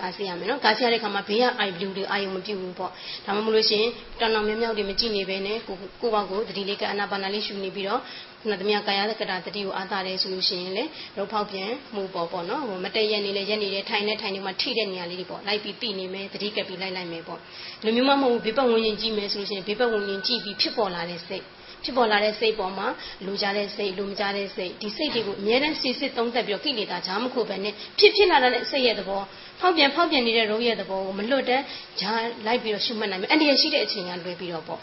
[0.00, 2.90] ကာစီရမယ်နော်ကာစီရတဲ့ခါမှာဘေးကအိုင်ဘလူးတွေအာယုံမပြုတ်ဘူးပေါ့
[3.24, 3.90] ဒါမှမဟုတ်လို့ရှိရင်
[4.20, 8.00] တောင်တောင်မြောက်မြောက်တွေမကြည့်နေပဲနဲ့ကိုကိုဘောက်ကိုတတိလေးကအနာပါနာလေးရှုနေပြီးတော့
[8.40, 10.84] ခုနသမီးကာယကတာတတိကိုအားသာတယ်ဆိုလို့ရှိရင်လေ
[11.16, 17.38] ရုပ်ဖောက်ပြန်မှုပေါ့ပေါ့နော်ဟိုမတည့်ရက်နေလေရက်နေတဲ့ထိုင်နေထိုင်နေမှာထိတဲ့နေရာလေးတွေပေါ့လိုက်ပြီးတိနေမယ်တတိကပ်ပြီးလိုက်လိုက်မယ်ပေါ့
[17.84, 21.44] လူမျိုးမမဟုတ်ဘူးဘေးပတ်ဝန်းကျင်ကြည့်မယ်ဆိုလို့ရှိရင်ဘေးပတ်ဝန်းကျင်ကြည့်ပြီးဖြစ်ပေါ်လာတဲ့စိတ်
[21.84, 22.86] ဖြစ်ပေါ်လာတဲ့စိတ်ပေါ်မှာ
[23.26, 29.22] လူကြတဲ့စိတ်လူမကြတဲ့စိတ်ဒီစိတ်တွေကိုအမြဲတမ်းစစ်စစ်သုံးသပ်ပြီးကိလေသာဂျာမခုပဲနဲ့ဖြစ်ဖြစ်လာတဲ့စိတ်ရဲ့သဘော
[29.60, 31.62] ဖောက်ပြန်ဖောက်ပြန်နေတဲ့ရုပ်ရဲ့သဘောကိုမလွတ်တဲ့
[32.00, 32.12] ဂျာ
[32.46, 34.82] လိုက်ပြီးတော့ရှုမှတ်နိုင်မယ်အန္တရာယ်ရှိတဲ့အချိန်ကလွယ်ပြီးတော့ပေါ့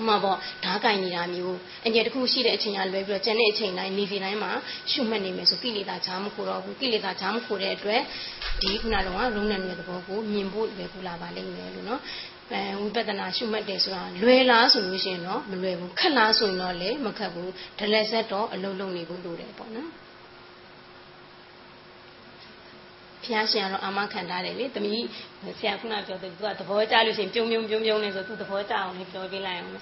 [0.00, 4.52] ဥမာပေါ့ဓားကင်နေတာမျိုးအငြင်းတစ်ခုရှိတဲ့အချိန်ကလွယ်ပြီးတော့ကျန်တဲ့အချိန်တိုင်းနေစီတိုင်းမှာ
[4.90, 8.00] ရှုမှတ်နေမယ်ဆိုကိလေသာဂျာမခိုတော့ဘူးကိလေသာဂျာမခိုတဲ့အတွက်
[8.62, 12.00] ဒီခုနကတော့ရုံးနယ်ရဲ့သဘောကိုမြင်ဖို့လွယ်ကူလာပါလိမ့်မယ်လို့နော်
[12.54, 19.90] အဲဝိပဿနာရှုမှတ်တယ်ဆိုတာလွယ်လားဆိုလို့ရှိရင်တော့မလွယ်ဘူးခက်လားဆိုရင်တော့လည်းမခက်ဘူးဒလက်ဆက်တော့အလုံးလုံးနေဖို့လိုတယ်ပေါ့နော်
[23.24, 25.06] ဖျားရှင်ကတော့အာမခံထားတယ်လေတမီး
[25.58, 29.72] ဆရာခုနပြောတယ်သူကသဘောကျလို့ရှိရင်ပြုံးပြုံးပြုံးပြုံးနေဆိုသူသဘောကျအောင်လေးပြောပြလိုက်အောင်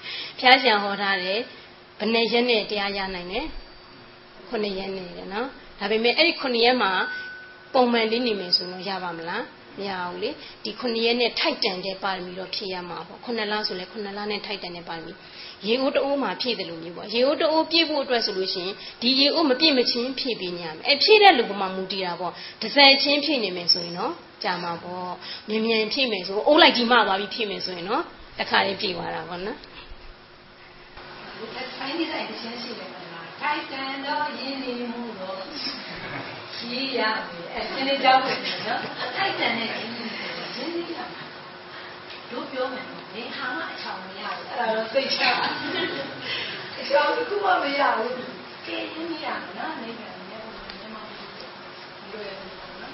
[0.40, 1.38] ဖျားရှင်ဟောထားတယ်
[1.98, 3.40] ဘယ်နဲ့ရက်နဲ့တရားရနိုင်လဲ
[4.48, 5.46] ခုနှစ်ရက်နဲ့တယ်နော်
[5.78, 6.92] ဒါပေမဲ့အဲ့ဒီခုနှစ်ရက်မှာ
[7.74, 9.42] ပုံမှန်လေးနေမယ်ဆိုတော့ရပါမလား
[9.78, 10.30] မရဘူးလေ
[10.64, 15.12] ဒီခုနှစ်ရက်နဲ့ထိုက်တန်တဲ့ပါရမီတော့ဖြည့်ရမှာပေါ့ခုနှစ်လဆိုလဲခုနှစ်လနဲ့ထိုက်တန်တဲ့ပါရမီ
[15.66, 24.12] ရေအိုးတအိုးမှာဖြည့်တယ်လို့မျိုးပေါ့ရေအိုးတအိုးပြည့်ဖို့အတွက်ဆိုလို့ရှိရင်ဒီရေအိုးမပြည့်မချင်းဖြည့်ပေးညမယ်အဲဖြည့်တဲ့လူကမှမူတည်တာပေါ့တစ်စက်ချင်းဖြည့်နေမယ်ဆိုရင်တော့
[24.44, 25.12] ကြာမှာပေါ့
[25.48, 28.02] မြန်မြန်ဖြည့်မယ်ဆိုအိုးလိုက်ကြီးမှသွားပြီးဖြည့်မယ်ဆိုရင်တော့
[28.38, 29.58] တခါလေးဖြည့်သွားတာပေါ့နော်
[31.76, 35.09] ထိုင်းနေတဲ့တခြင်းရှိတယ်မလားထိုက်တန်တော့ရင်းနေမှုတော့
[36.70, 37.14] ရှိရမယ်
[37.54, 38.80] အဲစနေကြောက်တယ်နော်
[39.16, 40.06] ထိုက်တန်တဲ့ရင်းနေမှု
[40.56, 41.24] ရင်းနေရမှာ
[42.30, 45.30] တို့ပြောမယ်နေဟာမအချောင်မရဘူးအဲ့ဒါတော့သိချာ
[46.78, 48.12] အချောင်ကမှမရဘူး
[48.66, 50.44] ကဲရင်းနေရမှာနော်နေပြန်နေတော့
[50.80, 51.14] ဒီမှာဒီ
[52.12, 52.92] လိုရနော်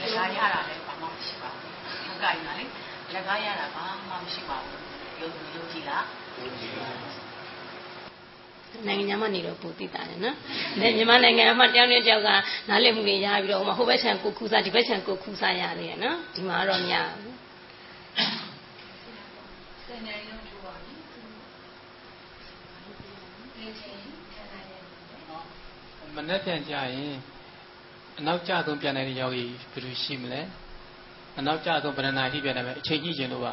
[0.00, 1.72] လက်ကားရတာလည်းဘာမှမရှိပါဘူး။
[2.06, 2.64] ဟုတ်ကဲ့နော်လေ။
[3.14, 4.80] လက်ကားရတာဘာမှမရှိပါဘူး။
[5.20, 6.04] ယုံယုံကြည်လား
[8.86, 10.36] နိုင်ငံခြားမှာနေတော့ပိုသိတာတယ်နော်။
[10.80, 12.28] ဒါမြန်မာနိုင်ငံမှာတယောက်နဲ့တယောက်က
[12.68, 17.34] နားလည်မှုတွေရပြီးတော့ဟိုဟိုဘက်ခြံကိုခူးစားဒီဘက်ခြံကိုခူးစားရတယ်နော်။ဒီမှာတော့မရဘူး
[19.86, 20.94] စနေလုံးကျိုးပါပြီ
[23.56, 23.96] ဒီချိန်
[24.32, 24.80] ခံရတယ်
[26.16, 27.14] မနဲ့ပြန်ကြရင်
[28.18, 30.40] အနောက်ကျဆုံးပြန်တဲ့ယောဂီဘယ်လိုရှိမလဲ
[31.38, 33.52] အနောက်ကျဆုံးဗရဏာရှိပြန်တယ်ပဲအချိန်ကြီးကျင်လို့ပါ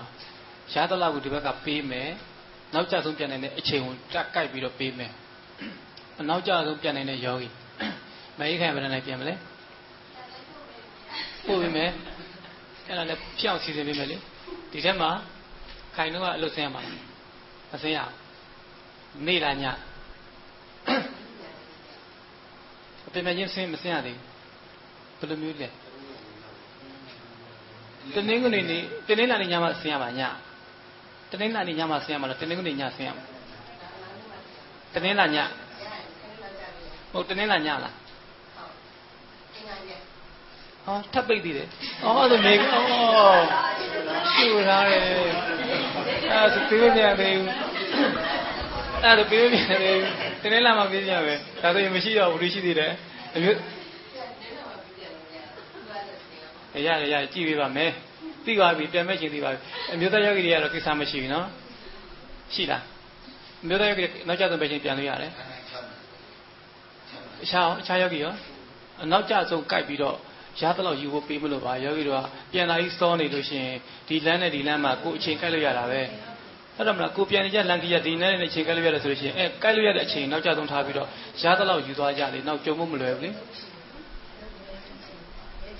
[0.73, 2.09] ရသလောက်ကိုဒီဘက်ကပေးမယ်
[2.73, 5.11] နောက်ကျဆုံးပြန်တဲ့အချိန်ကိုတက်ကြိုက်ပြီးတော့ပေးမယ်
[6.19, 7.49] အနောက်ကျဆုံးပြန်တဲ့ယောဂီ
[8.37, 9.35] မအေးခံဗရဏာပြန်မလဲ
[11.47, 11.91] ပို့ပေးမယ်
[12.87, 14.17] အဲ့ဒါလည်းဖြောင်းစီစဉ်ပေးမယ်လေ
[14.71, 15.11] ဒီထက်မှာ
[15.95, 16.81] ခိုင်တော့ကအလုပ်ဆင်းရမှာ
[17.71, 19.65] မဆင်းရဘူးနေလားည
[23.07, 24.17] အပြင်မချင်းဆင်းမဆင်းရသေး
[25.17, 25.67] ဘူးဘယ်လိုမျိုးလဲ
[28.15, 30.21] တနင်္ဂနွေနေ့တနင်္လာနေ့ညမှာဆင်းရမှာည
[31.31, 33.23] တနင်္လာနေ့ညမှာဆင်းရမှာလားတနင်္ဂနွေညဆင်းရမှာ
[34.93, 35.37] တနင်္လာည
[37.11, 37.93] ဟုတ်တနင်္လာညလား
[40.85, 41.67] ဟောထပ်ပိတ်သေးတယ်။
[42.03, 43.41] အော်ဆိုနေအော်
[44.33, 45.01] ရှူထားတယ်။
[46.31, 47.47] အဲဆိုသေးမရသေးဘူး
[49.03, 49.97] အဲ့ဒါပြေးပြန်တယ်
[50.41, 52.91] တင်းနေလာမှပြေးပြန်ပဲဒါဆိုရင်မရှိတော့ဘူးရှိသေးတယ်
[53.35, 53.57] အမျိုး
[56.85, 57.91] ရတယ်ရတယ်ကြည့်ပေးပါမယ်
[58.45, 59.59] သိပါပြီပြန်မဲ့ချင်းသိပါပြီ
[59.93, 61.47] အမျိုးသားယောဂီတွေကတော့ကိစ္စမရှိဘူးနော်
[62.53, 62.83] ရှိလား
[63.63, 65.31] အမျိုးသားယောဂီနောက်ကျဆုံးပဲချင်းပြန်လို့ရတယ်
[67.43, 68.33] အခြားအခြားယောဂီရော
[69.03, 70.17] အနောက်ကျဆုံးကြိုက်ပြီးတော့
[70.61, 72.19] ရသလောက်ယူဖို့ပေးမလို့ပါယောဂီတို့က
[72.53, 76.01] ပြန်လာပြီးစောနေလို့ရှိရင်ဒီလမ်းနဲ့ဒီလမ်းမှာကိုယ်အချိန်ကြိုက်လို့ရတာပဲ
[76.75, 81.07] အဲ့တော့မလားကိုပြန်နေကြလန်ကြီးရဒီနဲ့နဲ့အချိန်ကြိုက်လို့ရတယ်ဆိုလို့ရှိရင်အဲကြိုက်လို့ရတဲ့အချိန်နောက်ကျဆုံးထားပြီးတော့
[81.43, 83.29] ရသလောက်ယူသွားကြလေနောက်ကြုံဖို့မလွယ်ဘူးလေ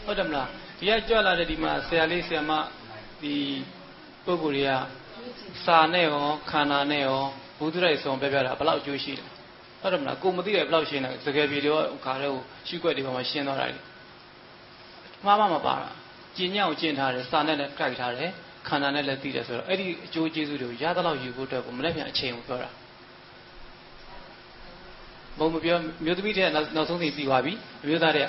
[0.05, 0.47] ဟုတ်တယ်မလား
[0.79, 2.51] ဒီကကြွလာတဲ့ဒီမှာဆရာလေးဆရာမ
[3.21, 3.35] ဒီ
[4.25, 4.71] ပုဂ္ဂိုလ်တွေက
[5.65, 7.21] စာနဲ့ရောခန္ဓာနဲ့ရော
[7.59, 9.25] ဘုသူရိုက်ဆုံးပြပြတာဘယ်လောက်အကျိုးရှိလဲ
[9.81, 13.77] ဟုတ်တယ်မလားကိုမသိရဘယ်လောက်ရှင်းလဲတကယ်ပြေတော့ခါတဲ့ကိုရှုွက်တွေပေါ်မှာရှင်းသွားတာလေ
[15.25, 15.89] မှားမှမပါတာ
[16.37, 18.29] ကျင်ညောင်ကျင်ထားတယ်စာနဲ့လည်းကြိုက်ထားတယ်
[18.67, 22.69] ခန္ဓာနဲ့လည်းသိတယ်ဆိုတော့အဲ့ဒီအကျိုးကျေးဇူးတွေကိုရသလောက်ယူဖို့အတွက်ကိုမနေ့ပြန်အချိန်ကိုပြောတာ
[25.37, 27.53] ဘုံမပြောမြို့သမီးတဲ့နောက်ဆုံးသိပြီးသွားပြီ
[27.83, 28.27] အမျိုးသားတဲ့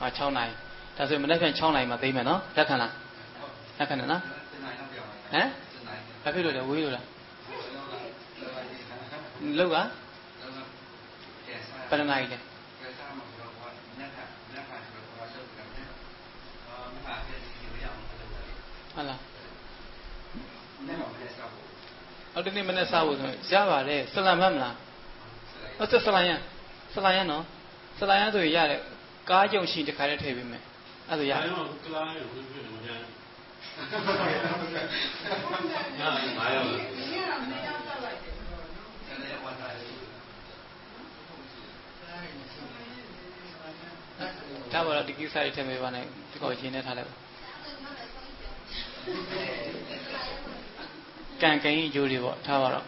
[0.00, 0.52] ဟာ6နိုင်
[0.96, 2.92] ဒါဆိုရင်မနေ့ပြန်6နိုင်မှသိမယ်နော်လက်ခံလား
[3.78, 5.48] လက်ခံတယ်နော်ဟမ်
[6.22, 7.06] ဘာဖြစ်လို့လဲဝေးလို့လား
[9.58, 9.76] လောက်က
[11.90, 12.38] ဘယ်နှနိုင်လဲ
[18.94, 19.20] ဟုတ်လား
[22.34, 24.74] အော်ဒီနေ့မနေ့စားဖို့ဆိုရပါတယ်ဆလံမတ်မလား
[25.78, 26.30] ဟုတ်တယ်ဆလံရ
[26.94, 27.44] ဆလံရနော်
[27.98, 28.80] ဆလံရဆိုရင်ရတယ်
[29.30, 30.62] ကားကြုံရှိတခါတည်းထည့်ပေးမယ်
[31.08, 33.00] အဲ့ဒါရအဲ့တော့ကလားကိုဝင်ပြတယ်မကြမ်း
[33.80, 36.08] ဟာ
[36.38, 36.62] မာယော
[44.72, 47.14] ဒါပါတော့ဒီကိစ္စတွေထည့်ပေးပါနဲ့ဒီကောရှင်းနေထားလိုက်ပါ
[51.42, 52.86] ကံကံကြီးအကျိုးတွေပေါ့ထားပါတော့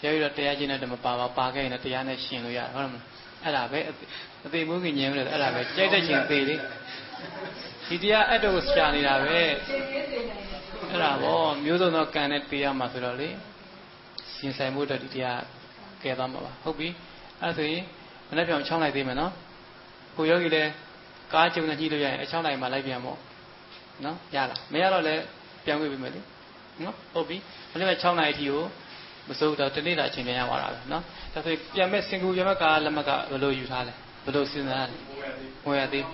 [0.00, 3.15] ပြောပြီးတော့တရားကျင့်တဲ့မပါပါပါခဲ့ရင်တရားနဲ့ရှင်လို့ရဟုတ်တယ်မလား
[3.46, 3.80] အဲ့ဒါပဲ
[4.46, 6.56] အသေးမိုးကြီးညင်လို့အဲ့ဒါပဲကြိုက်တဲ့ချင်းသေးလေ
[7.88, 9.26] ဒီတရားအဲ့တော့ရှာနေတာပဲ
[10.90, 13.28] အဲ့ဒါပေါ့မျိုးစုံသောကံနဲ့တရားမှာဆိုတော့လေ
[14.36, 15.40] ရှင်ဆိုင်မှုအတွက်ဒီတရား
[16.02, 16.88] ကဲသွားမှာပါဟုတ်ပြီ
[17.42, 17.84] အဲ့ဆိုရင်
[18.28, 19.32] မနေ့ပြောင်6လိုက်သေးမယ်နော်
[20.16, 20.70] ကိုယောဂီလည်း
[21.32, 23.18] ကားကြုံနဲ့ညှိလို့ရရင်အ6လိုက်မှလိုက်ပြန်ပေါ့
[24.04, 25.22] နော်ရလားမရတော့လည်း
[25.64, 26.20] ပြန်ခွင့်ပေးမယ်လေ
[26.84, 27.36] နော်ဟုတ်ပြီ
[27.72, 28.62] မနေ့က6နိုင်အထိကို
[29.28, 31.02] မစိုးတော့တနေ့တာအချိန်ပြန်ရသွားတာပဲနော်
[31.36, 34.96] ဒါဆိုပြန်မဲ့စင်ကူပြန်မဲ့ကားလက်မှတ်ကဘယ်လိုယူထားလဲဘယ်လိုစဉ်းစားလဲ
[35.66, 36.04] ဝယ်ရသေး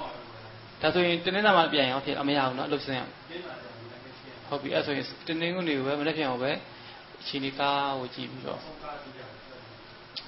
[0.81, 3.13] ဒါဆိုရင်တနေ့တာမှပြန်ရအောင်ဖြစ်အမရဘူးနော်လှုပ်စဉ်ရအောင်
[4.49, 6.53] ဟုတ်ပြီအဲ့ဆိုရင်တနေ့ကုန်တွေကိုပဲမနေ့ပြန်အောင်ပဲ
[7.21, 8.61] အချိန်လေးကားကိုကြည့်ပြီးတော့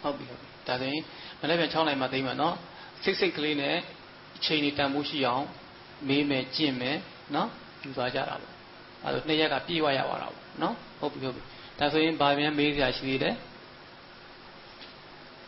[0.02, 1.02] ဟုတ်ပြီဟုတ်ပြီဒါဆိုရင်
[1.40, 2.54] မနေ့ပြန်6နိုင်မှသိမ်းမယ်နော်
[3.02, 3.76] စိတ်စိတ်ကလေးနဲ့
[4.36, 5.44] အချိန်လေးတန်ဖိုးရှိအောင်
[6.08, 6.96] မေးမယ်ကျင့်မယ်
[7.34, 7.48] နော်
[7.82, 8.52] ယူသွားကြတာပေါ့
[9.04, 11.42] အဲဒါနှစ်ရက်ကပြေးဝရပါတော့နော်ဟုတ်ပြီဟုတ်ပြီ
[11.78, 13.34] ဒါဆိုရင်ဗာပြန်မေးစရာရှိသေးတယ်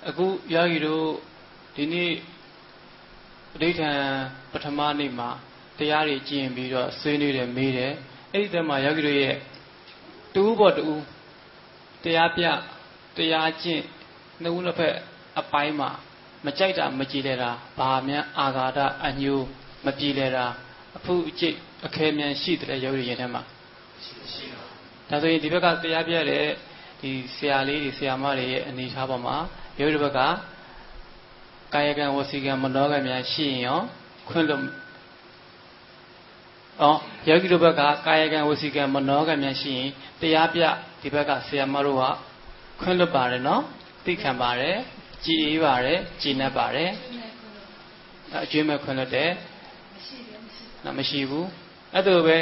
[0.09, 1.07] အခုယောဂီတို့
[1.77, 2.13] ဒီနေ့
[3.53, 4.01] ပဋိဌာန်
[4.53, 5.31] ပထမနေ့မှာ
[5.79, 7.93] တရားတွေကျင့်ပြီးတော့ဆွေးနွေးတယ်မေးတယ်
[8.33, 9.37] အဲ့ဒီတည်းမှာယောဂီတို့ရဲ့
[10.35, 11.03] တူးပေါ်တူး
[12.05, 12.45] တရားပြ
[13.17, 13.83] တရားကျင့်
[14.43, 14.95] နှစ်ဦးနှစ်ဖက်
[15.41, 15.91] အပိုင်းမှာ
[16.47, 19.45] မကြိုက်တာမကြည်လဲတာဘာမှအာဃာတအညိုး
[19.87, 20.47] မကြည်လဲတာ
[20.97, 23.43] အဖုအကျိတ်အခဲမြန်ရှိတယ်ယောဂီရင်ထဲမှာ
[24.33, 24.61] ရှိတာ
[25.09, 26.45] ဒါဆိုရင်ဒီဘက်ကတရားပြတဲ့
[27.01, 29.37] ဒီဆရာလေးတွေဆရာမတွေရဲ့အနေထားပေါ်မှာ
[29.79, 30.21] ယောဂီဘက်က
[31.75, 33.81] ကာယကံဝစီကံမနောကံများရှိရင်ရော
[34.29, 34.63] ခွင့်လို့
[36.83, 36.99] အော်
[37.29, 39.91] ယောဂီတို့ဘက်ကကာယကံဝစီကံမနောကံများရှိရင်
[40.21, 40.63] တရားပြ
[41.01, 42.05] ဒီဘက်ကဆရာမတို့က
[42.81, 43.63] ခွင့်လွတ်ပါတယ်နော်
[44.05, 44.77] သိခံပါတယ်
[45.25, 46.91] ကြည်အေးပါတယ်ကြည်နပ်ပါတယ်
[48.45, 49.31] အကျွေးမဲ့ခွင့်လွတ်တယ်
[50.85, 51.49] နော်မရှိဘူး
[51.93, 52.39] အဲ့ဒါပဲ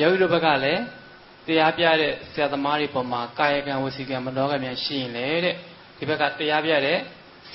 [0.00, 0.82] ယောဂီတို့ဘက်ကလည်း
[1.48, 5.54] တရားပြတဲ့ဆရာသမားတွေပေါ်မှာကာယကံဝစီကံမနောကံများရှိရင်လေတဲ့
[5.98, 6.98] ဒီဘက်ကတရားပြတဲ့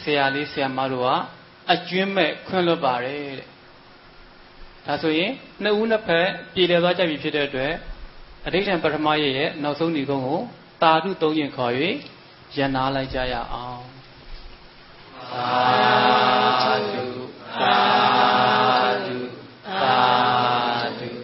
[0.01, 1.09] ဆရာလေးဆရာမတို့က
[1.73, 3.47] အကျွင်းမဲ့ခွင့်လွတ်ပါတယ်တဲ့
[4.85, 5.31] ဒါဆိုရင်
[5.63, 7.73] နှစ်ဦးနှစ်ဖက်ပြည်လည်သွားကြပြီဖြစ်တဲ့အတွက်
[8.45, 10.41] အဋိဌံပထမရဲ့ရဲ့နောက်ဆုံးညီကုန်းကို
[10.81, 11.73] တာဓုသုံးရင်ခေါ်၍
[12.55, 13.83] ရန်နာလိုက်ကြရအောင်
[15.31, 17.05] သာဓု
[17.59, 17.77] သာ
[19.05, 19.17] ဓု
[19.67, 19.97] သာ
[20.99, 21.23] ဓု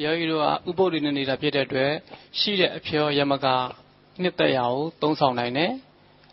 [0.00, 1.90] ယောဂီတို့ကဥပုပ်တွေနဲ့နေတာဖြစ်တဲ့အတွက်
[2.38, 3.46] ရှိတဲ့အဖျော်ယမက
[4.22, 5.72] နှစ်သက်ရာကိုသုံးဆောင်နိုင်တယ်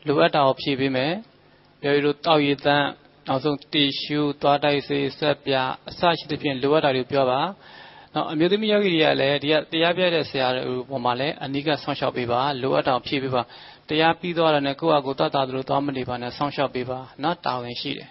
[0.08, 1.14] လိုအပ်တာကိုဖြည့်ပေးမယ်
[1.84, 2.90] ယောဂီတို့တောက်ရည်တန်း
[3.28, 5.54] နောက်ဆုံးတီရှူသွားတိုက်စေးဆက်ပြ
[5.90, 7.42] အစရှိသဖြင့်လိုအပ်တာတွေပြောပါ
[8.14, 13.42] နောက်အမျိုးသမီးယောဂီတွေကလည်းဒီကတရားပြတဲ့ဆရာတွေပေါ်မှာလည်းအနိကဆောင်းလျှောက်ပေးပါလိုအပ်တာဖြည့်ပေးပါ
[13.90, 18.10] တရားပြီးသွားတယ်နဲ့ကိုယ့်အကိုတတ်တာတို့သွားမနေပါနဲ့ဆောင်းလျှောက်ပေးပါနော်တာဝန်ရှိတယ်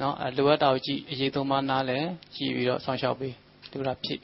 [0.00, 1.98] နော်အလိုအပ်တာကိုကြည့်အရေးသုံးပါးနားလဲ
[2.36, 3.34] ကြည့်ပြီးတော့ဆောင်းလျှောက်ပေး
[3.72, 4.22] လူတာဖြည့်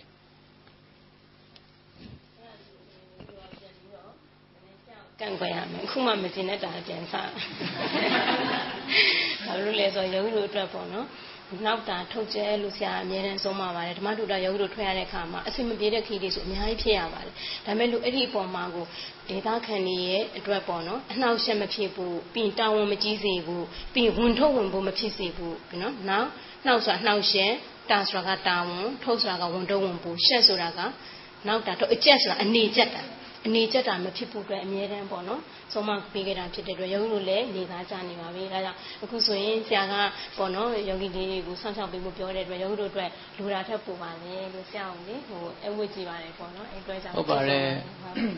[5.21, 7.31] ကန့်ကွက်ရမယ်အခုမှမကျင်တဲ့တာပြန်စား
[9.47, 11.07] ဘာလို့လဲဆိုတော့ယောဂီတို့အတွက်ပေါ့နော်
[11.67, 17.35] နောက်တာထုတ်ကျဲလို့ဆရာအမြဲတမ်းဆုံးမှာပါတယ်ဓမ္မတူတာယောဂီတို့ထွက်ရတဲ့အခါမှာအဆင်မပြေတဲ့ခီးတွေဆိုအများကြီးဖြစ်ရပါတယ်
[17.67, 18.87] ဒါပေမဲ့လို့အဲ့ဒီအပေါ်မှာကို
[19.29, 26.29] ဒေတာခန်တွေရဲ့အတွက်ပေါ့နော်အနှောက်အယှက်မဖြစ်ဘူးပြီးတာဝန်မကြီးစေဘူးပြီးဝန်ထုတ်ဝန်ဖို့မဖြစ်စေဘူးနော်နောက်
[26.65, 27.53] နှောက်ဆိုတာနှောက်ယှက်
[27.91, 30.81] တာဆိုတာကတာဝန်ထုတ်ဆိုတာကဝန်ထုတ်ဝန်ဖို့ရှက်ဆိုတာက
[31.47, 33.03] နောက်တာတော့အကျက်ဆိုတာအနေကျက်တာ
[33.47, 35.41] အနေကျက်တာမဖြစ်ဖို့အတွက်အမြဲတမ်းပေါ့နော်
[35.73, 39.95] ဆုံးမပေးခဲ့တာဖြစ်တဲ့အတွက်ယောဂီတို့လည်းနေသားကြနေပါပြီဒါကြောင့်အခုဆိုရင်ဆရာက
[40.39, 47.67] ပေါ့နော်ယောဂီလေးတွေကိုဆောင်းချောက်ပေးဖို့ပြောတဲ့အတွက်ယောဂီတို့အတွက်လူတာထက်ပိုပါလေလို့ဆရာအောင်လေဟိုအဝတ်ကြည့်ပါတယ်ပေါ့နော်အဲ့အတွက်ကြောင့်ဟုတ်ပါတယ်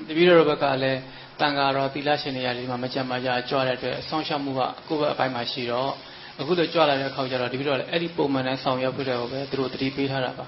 [0.09, 1.01] တပည့်တော်ဘက်ကလည်း
[1.41, 5.93] တန်ဃာတော်သီလရှင်တွေရာလေးမှာမကြမ်းမကြကြွတဲ့အတွက်ဆောင်းရှောက်မှုကကိုယ့်ဘက်အပိုင်းမှာရှိတော့
[6.41, 10.47] အခုတော့ကြွလာတဲ့အခါကျတော့တပည့်တော်လည်းအဲ့ဒီပုံမှန်တိုင်းဆောင်ရွက်ဖို့တဲ့ကိုပဲသူတို့တတိပေးထားတာပါ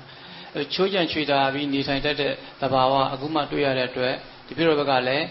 [0.74, 4.14] ချိုးကြံချွေတာပြီးနေထိုင်တတ်တဲ့သဘာဝအခုမှတွေ့ရတဲ့အတွက်
[4.48, 5.26] တပည့်တော်ဘက်ကလည်း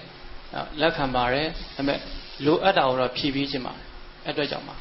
[0.81, 1.99] လက်ခံပါတယ်ဒါပေမဲ့
[2.45, 3.73] လိုအပ်တာကိုတော့ဖြည့်ပြီးခြင်းပါ
[4.25, 4.75] အဲ့အတွက်ကြောင့်ပါ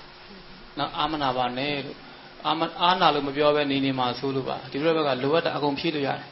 [0.78, 1.96] နော်အာမနာပါနဲ့လို့
[2.46, 6.28] အာမအာနာလို့မပြောဘဲနေနေမှာဆိုလို့ပါဒီလိုဘက်ကလိုအပ်တာအကုန်ဖြည့်လို့ရတယ်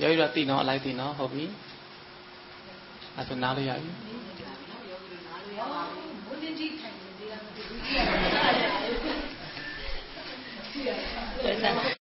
[0.00, 1.44] ရောရတိနော်အလိုက်တိနော်ဟုတ်ပြီ
[3.16, 3.90] အဲ့ဒါနားလို့ရပြီ
[6.26, 8.32] ဘုန်းကြီးထိုင်နေသေးတာမသိဘူး။
[10.84, 10.94] 对
[11.42, 12.03] 对对